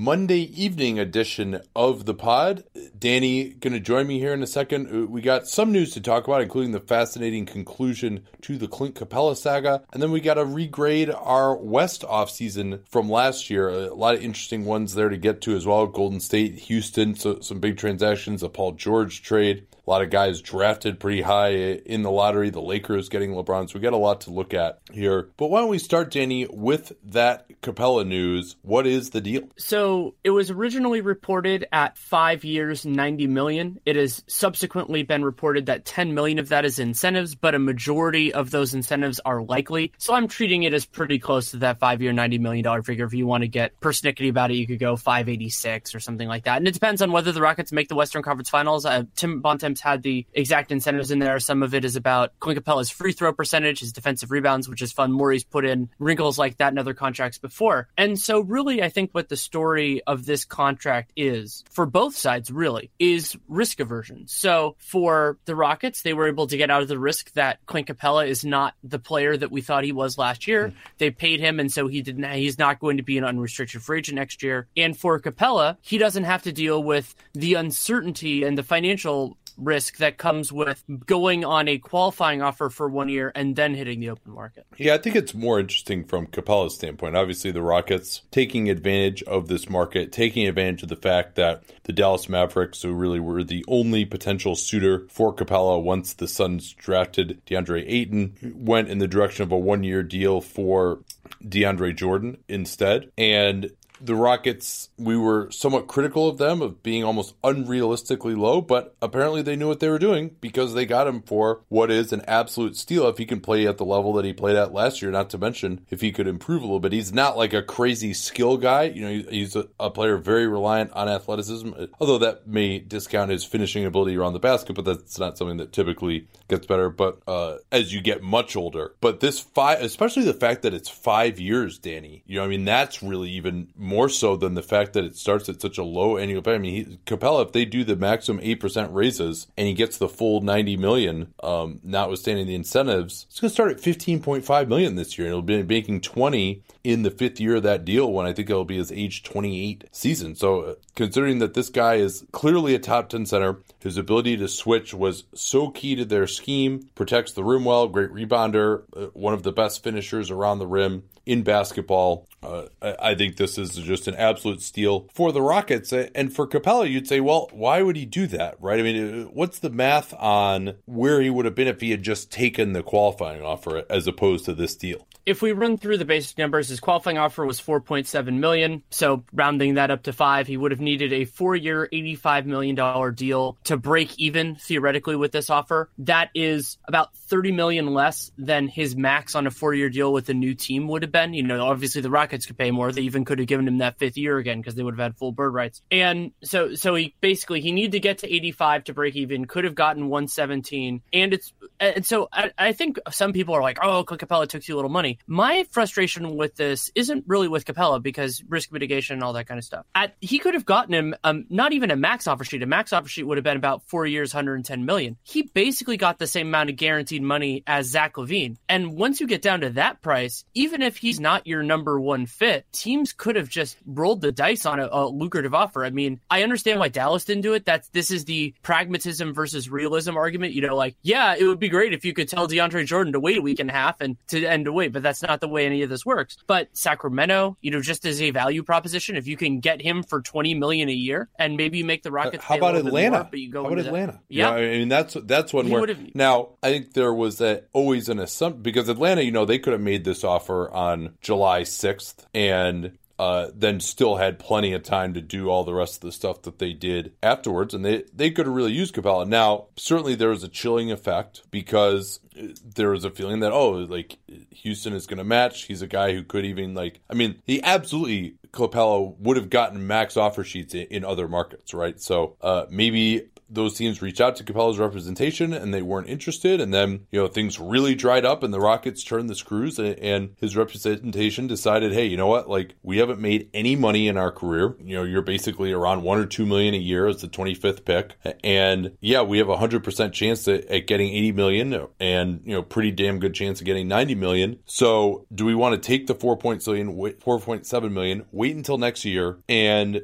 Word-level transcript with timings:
Monday 0.00 0.44
evening 0.58 0.98
edition 0.98 1.60
of 1.76 2.06
the 2.06 2.14
pod. 2.14 2.64
Danny 2.98 3.50
going 3.50 3.74
to 3.74 3.80
join 3.80 4.06
me 4.06 4.18
here 4.18 4.32
in 4.32 4.42
a 4.42 4.46
second. 4.46 4.86
Uh, 4.86 5.04
we 5.04 5.20
got 5.20 5.46
some 5.46 5.72
news 5.72 5.92
to 5.92 6.00
talk 6.00 6.26
about, 6.26 6.40
including 6.40 6.72
the 6.72 6.80
fascinating 6.80 7.44
conclusion 7.44 8.24
to 8.40 8.56
the 8.56 8.66
Clint 8.66 8.94
Capela 8.94 9.36
saga, 9.36 9.82
and 9.92 10.02
then 10.02 10.10
we 10.10 10.22
got 10.22 10.34
to 10.34 10.44
regrade 10.46 11.14
our 11.14 11.54
West 11.54 12.00
offseason 12.00 12.80
from 12.88 13.10
last 13.10 13.50
year. 13.50 13.68
A 13.68 13.92
lot 13.92 14.14
of 14.14 14.22
interesting 14.22 14.64
ones 14.64 14.94
there 14.94 15.10
to 15.10 15.18
get 15.18 15.42
to 15.42 15.54
as 15.54 15.66
well. 15.66 15.86
Golden 15.86 16.20
State, 16.20 16.54
Houston, 16.60 17.14
so 17.14 17.40
some 17.40 17.60
big 17.60 17.76
transactions, 17.76 18.42
a 18.42 18.48
Paul 18.48 18.72
George 18.72 19.20
trade. 19.20 19.66
A 19.86 19.90
lot 19.90 20.02
of 20.02 20.08
guys 20.08 20.40
drafted 20.40 21.00
pretty 21.00 21.20
high 21.22 21.48
in 21.48 22.02
the 22.02 22.10
lottery. 22.10 22.48
The 22.48 22.62
Lakers 22.62 23.08
getting 23.08 23.32
LeBron. 23.32 23.68
So 23.68 23.78
we 23.78 23.82
got 23.82 23.92
a 23.92 23.98
lot 23.98 24.22
to 24.22 24.30
look 24.30 24.54
at 24.54 24.79
here. 24.94 25.30
But 25.36 25.50
why 25.50 25.60
don't 25.60 25.68
we 25.68 25.78
start, 25.78 26.10
Danny, 26.10 26.46
with 26.46 26.92
that 27.04 27.46
Capela 27.62 28.06
news? 28.06 28.56
What 28.62 28.86
is 28.86 29.10
the 29.10 29.20
deal? 29.20 29.42
So 29.56 30.14
it 30.24 30.30
was 30.30 30.50
originally 30.50 31.00
reported 31.00 31.66
at 31.72 31.98
five 31.98 32.44
years, 32.44 32.86
90 32.86 33.26
million. 33.26 33.80
It 33.84 33.96
has 33.96 34.22
subsequently 34.26 35.02
been 35.02 35.24
reported 35.24 35.66
that 35.66 35.84
10 35.84 36.14
million 36.14 36.38
of 36.38 36.48
that 36.50 36.64
is 36.64 36.78
incentives, 36.78 37.34
but 37.34 37.54
a 37.54 37.58
majority 37.58 38.32
of 38.32 38.50
those 38.50 38.74
incentives 38.74 39.20
are 39.20 39.42
likely. 39.42 39.92
So 39.98 40.14
I'm 40.14 40.28
treating 40.28 40.62
it 40.62 40.74
as 40.74 40.86
pretty 40.86 41.18
close 41.18 41.50
to 41.50 41.58
that 41.58 41.78
five 41.78 42.02
year, 42.02 42.12
$90 42.12 42.40
million 42.40 42.82
figure. 42.82 43.04
If 43.04 43.14
you 43.14 43.26
want 43.26 43.42
to 43.42 43.48
get 43.48 43.78
persnickety 43.80 44.30
about 44.30 44.50
it, 44.50 44.54
you 44.54 44.66
could 44.66 44.78
go 44.78 44.96
586 44.96 45.94
or 45.94 46.00
something 46.00 46.28
like 46.28 46.44
that. 46.44 46.58
And 46.58 46.68
it 46.68 46.74
depends 46.74 47.02
on 47.02 47.12
whether 47.12 47.32
the 47.32 47.40
Rockets 47.40 47.72
make 47.72 47.88
the 47.88 47.94
Western 47.94 48.22
Conference 48.22 48.48
Finals. 48.48 48.86
Uh, 48.86 49.04
Tim 49.16 49.40
Bontemps 49.40 49.80
had 49.80 50.02
the 50.02 50.26
exact 50.32 50.72
incentives 50.72 51.10
in 51.10 51.18
there. 51.18 51.38
Some 51.38 51.62
of 51.62 51.74
it 51.74 51.84
is 51.84 51.96
about 51.96 52.38
Clint 52.40 52.62
Capela's 52.62 52.90
free 52.90 53.12
throw 53.12 53.32
percentage, 53.32 53.80
his 53.80 53.92
defensive 53.92 54.30
rebounds, 54.30 54.68
which 54.68 54.79
is 54.82 54.92
fun. 54.92 55.12
Morey's 55.12 55.44
put 55.44 55.64
in 55.64 55.88
wrinkles 55.98 56.38
like 56.38 56.58
that 56.58 56.72
in 56.72 56.78
other 56.78 56.94
contracts 56.94 57.38
before. 57.38 57.88
And 57.96 58.18
so, 58.18 58.40
really, 58.40 58.82
I 58.82 58.88
think 58.88 59.10
what 59.12 59.28
the 59.28 59.36
story 59.36 60.02
of 60.06 60.26
this 60.26 60.44
contract 60.44 61.12
is 61.16 61.64
for 61.70 61.86
both 61.86 62.16
sides, 62.16 62.50
really, 62.50 62.90
is 62.98 63.36
risk 63.48 63.80
aversion. 63.80 64.26
So, 64.28 64.76
for 64.78 65.38
the 65.44 65.56
Rockets, 65.56 66.02
they 66.02 66.14
were 66.14 66.28
able 66.28 66.46
to 66.48 66.56
get 66.56 66.70
out 66.70 66.82
of 66.82 66.88
the 66.88 66.98
risk 66.98 67.32
that 67.32 67.58
Clint 67.66 67.88
Capela 67.88 68.26
is 68.26 68.44
not 68.44 68.74
the 68.82 68.98
player 68.98 69.36
that 69.36 69.50
we 69.50 69.60
thought 69.60 69.84
he 69.84 69.92
was 69.92 70.18
last 70.18 70.46
year. 70.46 70.68
Mm-hmm. 70.68 70.78
They 70.98 71.10
paid 71.10 71.40
him, 71.40 71.60
and 71.60 71.72
so 71.72 71.88
he 71.88 72.02
did 72.02 72.18
not, 72.18 72.34
he's 72.34 72.58
not 72.58 72.80
going 72.80 72.96
to 72.96 73.02
be 73.02 73.18
an 73.18 73.24
unrestricted 73.24 73.82
free 73.82 73.98
agent 73.98 74.16
next 74.16 74.42
year. 74.42 74.68
And 74.76 74.96
for 74.96 75.20
Capela, 75.20 75.76
he 75.80 75.98
doesn't 75.98 76.24
have 76.24 76.42
to 76.42 76.52
deal 76.52 76.82
with 76.82 77.14
the 77.34 77.54
uncertainty 77.54 78.44
and 78.44 78.56
the 78.56 78.62
financial 78.62 79.36
risk 79.60 79.98
that 79.98 80.18
comes 80.18 80.52
with 80.52 80.82
going 81.06 81.44
on 81.44 81.68
a 81.68 81.78
qualifying 81.78 82.42
offer 82.42 82.70
for 82.70 82.88
one 82.88 83.08
year 83.08 83.30
and 83.34 83.56
then 83.56 83.74
hitting 83.74 84.00
the 84.00 84.10
open 84.10 84.32
market. 84.32 84.66
Yeah, 84.76 84.94
I 84.94 84.98
think 84.98 85.16
it's 85.16 85.34
more 85.34 85.60
interesting 85.60 86.04
from 86.04 86.26
Capela's 86.26 86.74
standpoint. 86.74 87.16
Obviously, 87.16 87.50
the 87.50 87.62
Rockets 87.62 88.22
taking 88.30 88.70
advantage 88.70 89.22
of 89.24 89.48
this 89.48 89.68
market, 89.68 90.12
taking 90.12 90.46
advantage 90.46 90.82
of 90.82 90.88
the 90.88 90.96
fact 90.96 91.36
that 91.36 91.62
the 91.84 91.92
Dallas 91.92 92.28
Mavericks, 92.28 92.82
who 92.82 92.92
really 92.92 93.20
were 93.20 93.44
the 93.44 93.64
only 93.68 94.04
potential 94.04 94.56
suitor 94.56 95.06
for 95.10 95.34
Capela 95.34 95.82
once 95.82 96.14
the 96.14 96.28
Suns 96.28 96.72
drafted 96.72 97.40
DeAndre 97.46 97.84
Ayton, 97.86 98.54
went 98.54 98.88
in 98.88 98.98
the 98.98 99.08
direction 99.08 99.42
of 99.42 99.52
a 99.52 99.58
one 99.58 99.84
year 99.84 100.02
deal 100.02 100.40
for 100.40 101.00
DeAndre 101.44 101.94
Jordan 101.94 102.38
instead. 102.48 103.10
And 103.16 103.70
the 104.00 104.14
Rockets, 104.14 104.88
we 104.98 105.16
were 105.16 105.50
somewhat 105.50 105.86
critical 105.86 106.28
of 106.28 106.38
them 106.38 106.62
of 106.62 106.82
being 106.82 107.04
almost 107.04 107.40
unrealistically 107.42 108.36
low, 108.36 108.60
but 108.60 108.96
apparently 109.02 109.42
they 109.42 109.56
knew 109.56 109.68
what 109.68 109.80
they 109.80 109.88
were 109.88 109.98
doing 109.98 110.36
because 110.40 110.74
they 110.74 110.86
got 110.86 111.06
him 111.06 111.22
for 111.22 111.60
what 111.68 111.90
is 111.90 112.12
an 112.12 112.22
absolute 112.26 112.76
steal 112.76 113.08
if 113.08 113.18
he 113.18 113.26
can 113.26 113.40
play 113.40 113.66
at 113.66 113.78
the 113.78 113.84
level 113.84 114.12
that 114.14 114.24
he 114.24 114.32
played 114.32 114.56
at 114.56 114.72
last 114.72 115.02
year. 115.02 115.10
Not 115.10 115.30
to 115.30 115.38
mention 115.38 115.86
if 115.90 116.00
he 116.00 116.12
could 116.12 116.26
improve 116.26 116.62
a 116.62 116.66
little 116.66 116.80
bit. 116.80 116.92
He's 116.92 117.12
not 117.12 117.36
like 117.36 117.52
a 117.52 117.62
crazy 117.62 118.14
skill 118.14 118.56
guy. 118.56 118.84
You 118.84 119.02
know, 119.02 119.30
he's 119.30 119.56
a, 119.56 119.90
player 119.90 120.16
very 120.16 120.46
reliant 120.46 120.92
on 120.92 121.08
athleticism, 121.08 121.72
although 122.00 122.18
that 122.18 122.46
may 122.46 122.78
discount 122.78 123.32
his 123.32 123.44
finishing 123.44 123.84
ability 123.84 124.16
around 124.16 124.34
the 124.34 124.38
basket, 124.38 124.74
but 124.74 124.84
that's 124.84 125.18
not 125.18 125.36
something 125.36 125.56
that 125.56 125.72
typically 125.72 126.28
gets 126.48 126.64
better. 126.64 126.90
But 126.90 127.20
uh, 127.26 127.56
as 127.72 127.92
you 127.92 128.00
get 128.00 128.22
much 128.22 128.54
older, 128.54 128.94
but 129.00 129.18
this 129.18 129.40
five, 129.40 129.82
especially 129.82 130.24
the 130.24 130.32
fact 130.32 130.62
that 130.62 130.72
it's 130.72 130.88
five 130.88 131.40
years, 131.40 131.78
Danny. 131.78 132.22
You 132.26 132.38
know, 132.38 132.44
I 132.44 132.48
mean, 132.48 132.64
that's 132.64 133.02
really 133.02 133.30
even 133.30 133.68
more 133.76 133.89
so 134.08 134.36
than 134.36 134.54
the 134.54 134.62
fact 134.62 134.92
that 134.92 135.04
it 135.04 135.16
starts 135.16 135.48
at 135.48 135.60
such 135.60 135.78
a 135.78 135.82
low 135.82 136.16
annual 136.16 136.42
pay. 136.42 136.54
I 136.54 136.58
mean, 136.58 136.74
he, 136.74 136.98
Capela, 137.06 137.44
if 137.44 137.52
they 137.52 137.64
do 137.64 137.84
the 137.84 137.96
maximum 137.96 138.40
eight 138.42 138.60
percent 138.60 138.92
raises 138.92 139.46
and 139.56 139.66
he 139.66 139.74
gets 139.74 139.98
the 139.98 140.08
full 140.08 140.40
ninety 140.40 140.76
million, 140.76 141.34
um, 141.42 141.80
notwithstanding 141.82 142.46
the 142.46 142.54
incentives, 142.54 143.26
it's 143.28 143.40
going 143.40 143.48
to 143.48 143.54
start 143.54 143.70
at 143.70 143.80
fifteen 143.80 144.20
point 144.20 144.44
five 144.44 144.68
million 144.68 144.96
this 144.96 145.18
year, 145.18 145.26
and 145.26 145.32
it'll 145.32 145.42
be 145.42 145.62
making 145.62 146.00
twenty 146.00 146.62
in 146.82 147.02
the 147.02 147.10
fifth 147.10 147.40
year 147.40 147.56
of 147.56 147.62
that 147.64 147.84
deal 147.84 148.10
when 148.12 148.26
I 148.26 148.32
think 148.32 148.50
it'll 148.50 148.64
be 148.64 148.78
his 148.78 148.92
age 148.92 149.22
twenty 149.22 149.68
eight 149.68 149.84
season. 149.92 150.34
So, 150.34 150.60
uh, 150.60 150.74
considering 150.94 151.38
that 151.40 151.54
this 151.54 151.68
guy 151.68 151.94
is 151.96 152.24
clearly 152.32 152.74
a 152.74 152.78
top 152.78 153.08
ten 153.08 153.26
center, 153.26 153.58
his 153.80 153.96
ability 153.96 154.36
to 154.38 154.48
switch 154.48 154.94
was 154.94 155.24
so 155.34 155.70
key 155.70 155.94
to 155.96 156.04
their 156.04 156.26
scheme, 156.26 156.88
protects 156.94 157.32
the 157.32 157.44
rim 157.44 157.64
well, 157.64 157.88
great 157.88 158.10
rebounder, 158.10 158.82
uh, 158.96 159.06
one 159.12 159.34
of 159.34 159.42
the 159.42 159.52
best 159.52 159.82
finishers 159.82 160.30
around 160.30 160.58
the 160.58 160.66
rim 160.66 161.04
in 161.26 161.42
basketball. 161.42 162.26
Uh, 162.42 162.64
I, 162.80 163.14
think 163.14 163.36
this 163.36 163.58
is 163.58 163.70
just 163.70 164.08
an 164.08 164.14
absolute 164.14 164.62
steal 164.62 165.08
for 165.12 165.30
the 165.30 165.42
Rockets. 165.42 165.92
And 165.92 166.34
for 166.34 166.46
Capella, 166.46 166.86
you'd 166.86 167.06
say, 167.06 167.20
well, 167.20 167.48
why 167.52 167.82
would 167.82 167.96
he 167.96 168.06
do 168.06 168.26
that, 168.28 168.56
right? 168.60 168.80
I 168.80 168.82
mean, 168.82 169.22
uh, 169.22 169.24
what's 169.26 169.58
the 169.58 169.70
math 169.70 170.14
on 170.14 170.76
where 170.86 171.20
he 171.20 171.28
would 171.28 171.44
have 171.44 171.54
been 171.54 171.68
if 171.68 171.82
he 171.82 171.90
had 171.90 172.02
just 172.02 172.32
taken 172.32 172.72
the 172.72 172.82
qualifying 172.82 173.42
offer 173.42 173.84
as 173.90 174.06
opposed 174.06 174.46
to 174.46 174.54
this 174.54 174.74
deal? 174.74 175.06
If 175.26 175.42
we 175.42 175.52
run 175.52 175.78
through 175.78 175.98
the 175.98 176.04
basic 176.04 176.38
numbers, 176.38 176.68
his 176.68 176.80
qualifying 176.80 177.18
offer 177.18 177.44
was 177.44 177.60
4.7 177.60 178.38
million. 178.38 178.82
So 178.90 179.24
rounding 179.32 179.74
that 179.74 179.90
up 179.90 180.04
to 180.04 180.12
five, 180.12 180.46
he 180.46 180.56
would 180.56 180.70
have 180.70 180.80
needed 180.80 181.12
a 181.12 181.24
four-year, 181.24 181.88
85 181.92 182.46
million 182.46 182.74
dollar 182.74 183.10
deal 183.10 183.58
to 183.64 183.76
break 183.76 184.18
even 184.18 184.56
theoretically 184.56 185.16
with 185.16 185.32
this 185.32 185.50
offer. 185.50 185.90
That 185.98 186.30
is 186.34 186.78
about 186.86 187.14
30 187.16 187.52
million 187.52 187.92
less 187.92 188.32
than 188.38 188.68
his 188.68 188.96
max 188.96 189.34
on 189.34 189.46
a 189.46 189.50
four-year 189.50 189.90
deal 189.90 190.12
with 190.12 190.28
a 190.28 190.34
new 190.34 190.54
team 190.54 190.88
would 190.88 191.02
have 191.02 191.12
been. 191.12 191.34
You 191.34 191.42
know, 191.42 191.66
obviously 191.66 192.02
the 192.02 192.10
Rockets 192.10 192.46
could 192.46 192.58
pay 192.58 192.70
more. 192.70 192.92
They 192.92 193.02
even 193.02 193.24
could 193.24 193.38
have 193.38 193.48
given 193.48 193.68
him 193.68 193.78
that 193.78 193.98
fifth 193.98 194.16
year 194.16 194.38
again 194.38 194.60
because 194.60 194.74
they 194.74 194.82
would 194.82 194.94
have 194.94 195.12
had 195.12 195.16
full 195.16 195.32
bird 195.32 195.54
rights. 195.54 195.82
And 195.90 196.32
so, 196.42 196.74
so 196.74 196.94
he 196.94 197.14
basically 197.20 197.60
he 197.60 197.72
needed 197.72 197.92
to 197.92 198.00
get 198.00 198.18
to 198.18 198.32
85 198.32 198.84
to 198.84 198.94
break 198.94 199.16
even. 199.16 199.46
Could 199.46 199.64
have 199.64 199.74
gotten 199.74 200.08
117. 200.08 201.02
And 201.12 201.34
it's 201.34 201.52
and 201.80 202.06
so 202.06 202.28
I, 202.32 202.50
I 202.58 202.72
think 202.72 202.98
some 203.10 203.32
people 203.32 203.54
are 203.54 203.62
like, 203.62 203.78
oh, 203.82 204.04
Capela 204.04 204.46
took 204.46 204.62
too 204.62 204.76
little 204.76 204.90
money. 204.90 205.18
My 205.26 205.66
frustration 205.70 206.36
with 206.36 206.56
this 206.56 206.90
isn't 206.94 207.24
really 207.26 207.48
with 207.48 207.64
Capela 207.64 208.02
because 208.02 208.42
risk 208.48 208.70
mitigation 208.70 209.14
and 209.14 209.24
all 209.24 209.32
that 209.32 209.46
kind 209.46 209.58
of 209.58 209.64
stuff. 209.64 209.86
At, 209.94 210.14
he 210.20 210.38
could 210.38 210.54
have 210.54 210.66
gotten 210.66 210.92
him 210.92 211.14
um, 211.24 211.46
not 211.48 211.72
even 211.72 211.90
a 211.90 211.96
max 211.96 212.26
offer 212.26 212.44
sheet. 212.44 212.62
A 212.62 212.66
max 212.66 212.92
offer 212.92 213.08
sheet 213.08 213.24
would 213.24 213.38
have 213.38 213.44
been 213.44 213.56
about 213.56 213.88
four 213.88 214.06
years, 214.06 214.34
110 214.34 214.84
million. 214.84 215.16
He 215.22 215.42
basically 215.42 215.96
got 215.96 216.18
the 216.18 216.26
same 216.26 216.48
amount 216.48 216.70
of 216.70 216.76
guaranteed 216.76 217.22
money 217.22 217.62
as 217.66 217.86
Zach 217.86 218.14
LaVine. 218.14 218.56
And 218.68 218.94
once 218.96 219.20
you 219.20 219.26
get 219.26 219.42
down 219.42 219.62
to 219.62 219.70
that 219.70 220.02
price, 220.02 220.44
even 220.54 220.82
if 220.82 220.98
he's 220.98 221.18
not 221.18 221.46
your 221.46 221.62
number 221.62 221.98
one 221.98 222.26
fit, 222.26 222.66
teams 222.72 223.12
could 223.12 223.36
have 223.36 223.48
just 223.48 223.78
rolled 223.86 224.20
the 224.20 224.32
dice 224.32 224.66
on 224.66 224.80
a, 224.80 224.88
a 224.90 225.08
lucrative 225.08 225.54
offer. 225.54 225.84
I 225.84 225.90
mean, 225.90 226.20
I 226.30 226.42
understand 226.42 226.78
why 226.78 226.88
Dallas 226.88 227.24
didn't 227.24 227.42
do 227.42 227.54
it. 227.54 227.64
That's 227.64 227.88
this 227.88 228.10
is 228.10 228.26
the 228.26 228.54
pragmatism 228.62 229.32
versus 229.32 229.70
realism 229.70 230.16
argument. 230.16 230.52
You 230.52 230.62
know, 230.62 230.76
like 230.76 230.96
yeah, 231.02 231.34
it 231.38 231.44
would 231.44 231.58
be 231.58 231.69
great 231.70 231.92
if 231.92 232.04
you 232.04 232.12
could 232.12 232.28
tell 232.28 232.46
DeAndre 232.46 232.84
Jordan 232.84 233.12
to 233.12 233.20
wait 233.20 233.38
a 233.38 233.42
week 233.42 233.60
and 233.60 233.70
a 233.70 233.72
half 233.72 234.00
and 234.00 234.16
to 234.28 234.44
end 234.44 234.66
to 234.66 234.72
wait, 234.72 234.92
but 234.92 235.02
that's 235.02 235.22
not 235.22 235.40
the 235.40 235.48
way 235.48 235.66
any 235.66 235.82
of 235.82 235.88
this 235.88 236.04
works. 236.04 236.36
But 236.46 236.68
Sacramento, 236.72 237.56
you 237.60 237.70
know, 237.70 237.80
just 237.80 238.04
as 238.04 238.20
a 238.20 238.30
value 238.30 238.62
proposition, 238.62 239.16
if 239.16 239.26
you 239.26 239.36
can 239.36 239.60
get 239.60 239.80
him 239.80 240.02
for 240.02 240.20
twenty 240.20 240.54
million 240.54 240.88
a 240.88 240.92
year 240.92 241.28
and 241.38 241.56
maybe 241.56 241.78
you 241.78 241.84
make 241.84 242.02
the 242.02 242.10
uh, 242.10 242.12
Rockets. 242.12 242.44
How 242.44 242.56
about 242.56 242.76
Atlanta? 242.76 243.18
More, 243.18 243.28
but 243.30 243.40
you 243.40 243.50
go 243.50 243.64
How 243.64 243.70
about 243.70 243.86
Atlanta? 243.86 244.12
That. 244.12 244.20
Yeah, 244.28 244.56
you 244.56 244.62
know, 244.62 244.72
I 244.72 244.78
mean 244.78 244.88
that's 244.88 245.16
that's 245.24 245.52
one 245.52 245.66
he 245.66 245.72
where 245.72 245.96
now 246.14 246.50
I 246.62 246.70
think 246.70 246.92
there 246.92 247.14
was 247.14 247.40
a, 247.40 247.62
always 247.72 248.08
an 248.08 248.18
assumption 248.18 248.62
because 248.62 248.88
Atlanta, 248.88 249.22
you 249.22 249.32
know, 249.32 249.44
they 249.44 249.58
could 249.58 249.72
have 249.72 249.82
made 249.82 250.04
this 250.04 250.24
offer 250.24 250.70
on 250.70 251.14
July 251.20 251.62
sixth 251.62 252.26
and 252.34 252.98
uh, 253.20 253.50
then 253.54 253.80
still 253.80 254.16
had 254.16 254.38
plenty 254.38 254.72
of 254.72 254.82
time 254.82 255.12
to 255.12 255.20
do 255.20 255.50
all 255.50 255.62
the 255.62 255.74
rest 255.74 255.96
of 255.96 256.00
the 256.00 256.10
stuff 256.10 256.40
that 256.40 256.58
they 256.58 256.72
did 256.72 257.12
afterwards, 257.22 257.74
and 257.74 257.84
they 257.84 258.04
they 258.14 258.30
could 258.30 258.46
have 258.46 258.54
really 258.54 258.72
used 258.72 258.94
Capela. 258.94 259.28
Now, 259.28 259.66
certainly 259.76 260.14
there 260.14 260.30
was 260.30 260.42
a 260.42 260.48
chilling 260.48 260.90
effect 260.90 261.42
because 261.50 262.20
there 262.64 262.88
was 262.88 263.04
a 263.04 263.10
feeling 263.10 263.40
that 263.40 263.52
oh, 263.52 263.72
like 263.72 264.16
Houston 264.62 264.94
is 264.94 265.06
going 265.06 265.18
to 265.18 265.24
match. 265.24 265.64
He's 265.64 265.82
a 265.82 265.86
guy 265.86 266.14
who 266.14 266.22
could 266.22 266.46
even 266.46 266.72
like. 266.72 267.00
I 267.10 267.14
mean, 267.14 267.42
he 267.44 267.62
absolutely 267.62 268.36
Capela 268.54 269.14
would 269.18 269.36
have 269.36 269.50
gotten 269.50 269.86
max 269.86 270.16
offer 270.16 270.42
sheets 270.42 270.74
in, 270.74 270.86
in 270.86 271.04
other 271.04 271.28
markets, 271.28 271.74
right? 271.74 272.00
So 272.00 272.38
uh, 272.40 272.64
maybe 272.70 273.28
those 273.50 273.76
teams 273.76 274.00
reached 274.00 274.20
out 274.20 274.36
to 274.36 274.44
Capela's 274.44 274.78
representation 274.78 275.52
and 275.52 275.74
they 275.74 275.82
weren't 275.82 276.08
interested. 276.08 276.60
And 276.60 276.72
then, 276.72 277.06
you 277.10 277.20
know, 277.20 277.26
things 277.26 277.58
really 277.58 277.94
dried 277.94 278.24
up 278.24 278.42
and 278.42 278.54
the 278.54 278.60
Rockets 278.60 279.02
turned 279.02 279.28
the 279.28 279.34
screws 279.34 279.78
and, 279.78 279.98
and 279.98 280.36
his 280.38 280.56
representation 280.56 281.46
decided, 281.46 281.92
hey, 281.92 282.06
you 282.06 282.16
know 282.16 282.28
what? 282.28 282.48
Like, 282.48 282.74
we 282.82 282.98
haven't 282.98 283.20
made 283.20 283.50
any 283.52 283.76
money 283.76 284.08
in 284.08 284.16
our 284.16 284.30
career. 284.30 284.76
You 284.82 284.96
know, 284.96 285.04
you're 285.04 285.22
basically 285.22 285.72
around 285.72 286.02
one 286.02 286.18
or 286.18 286.26
two 286.26 286.46
million 286.46 286.74
a 286.74 286.78
year 286.78 287.06
as 287.06 287.20
the 287.20 287.28
25th 287.28 287.84
pick. 287.84 288.16
And 288.44 288.96
yeah, 289.00 289.22
we 289.22 289.38
have 289.38 289.48
a 289.48 289.56
100% 289.56 290.12
chance 290.12 290.46
at, 290.48 290.64
at 290.66 290.86
getting 290.86 291.08
80 291.08 291.32
million 291.32 291.86
and, 291.98 292.40
you 292.44 292.52
know, 292.52 292.62
pretty 292.62 292.92
damn 292.92 293.18
good 293.18 293.34
chance 293.34 293.60
of 293.60 293.66
getting 293.66 293.88
90 293.88 294.14
million. 294.14 294.58
So 294.66 295.26
do 295.34 295.44
we 295.44 295.54
want 295.54 295.80
to 295.80 295.86
take 295.86 296.06
the 296.06 296.14
4.7 296.14 297.92
million, 297.92 298.24
wait 298.32 298.56
until 298.56 298.78
next 298.78 299.04
year 299.04 299.38
and 299.48 300.02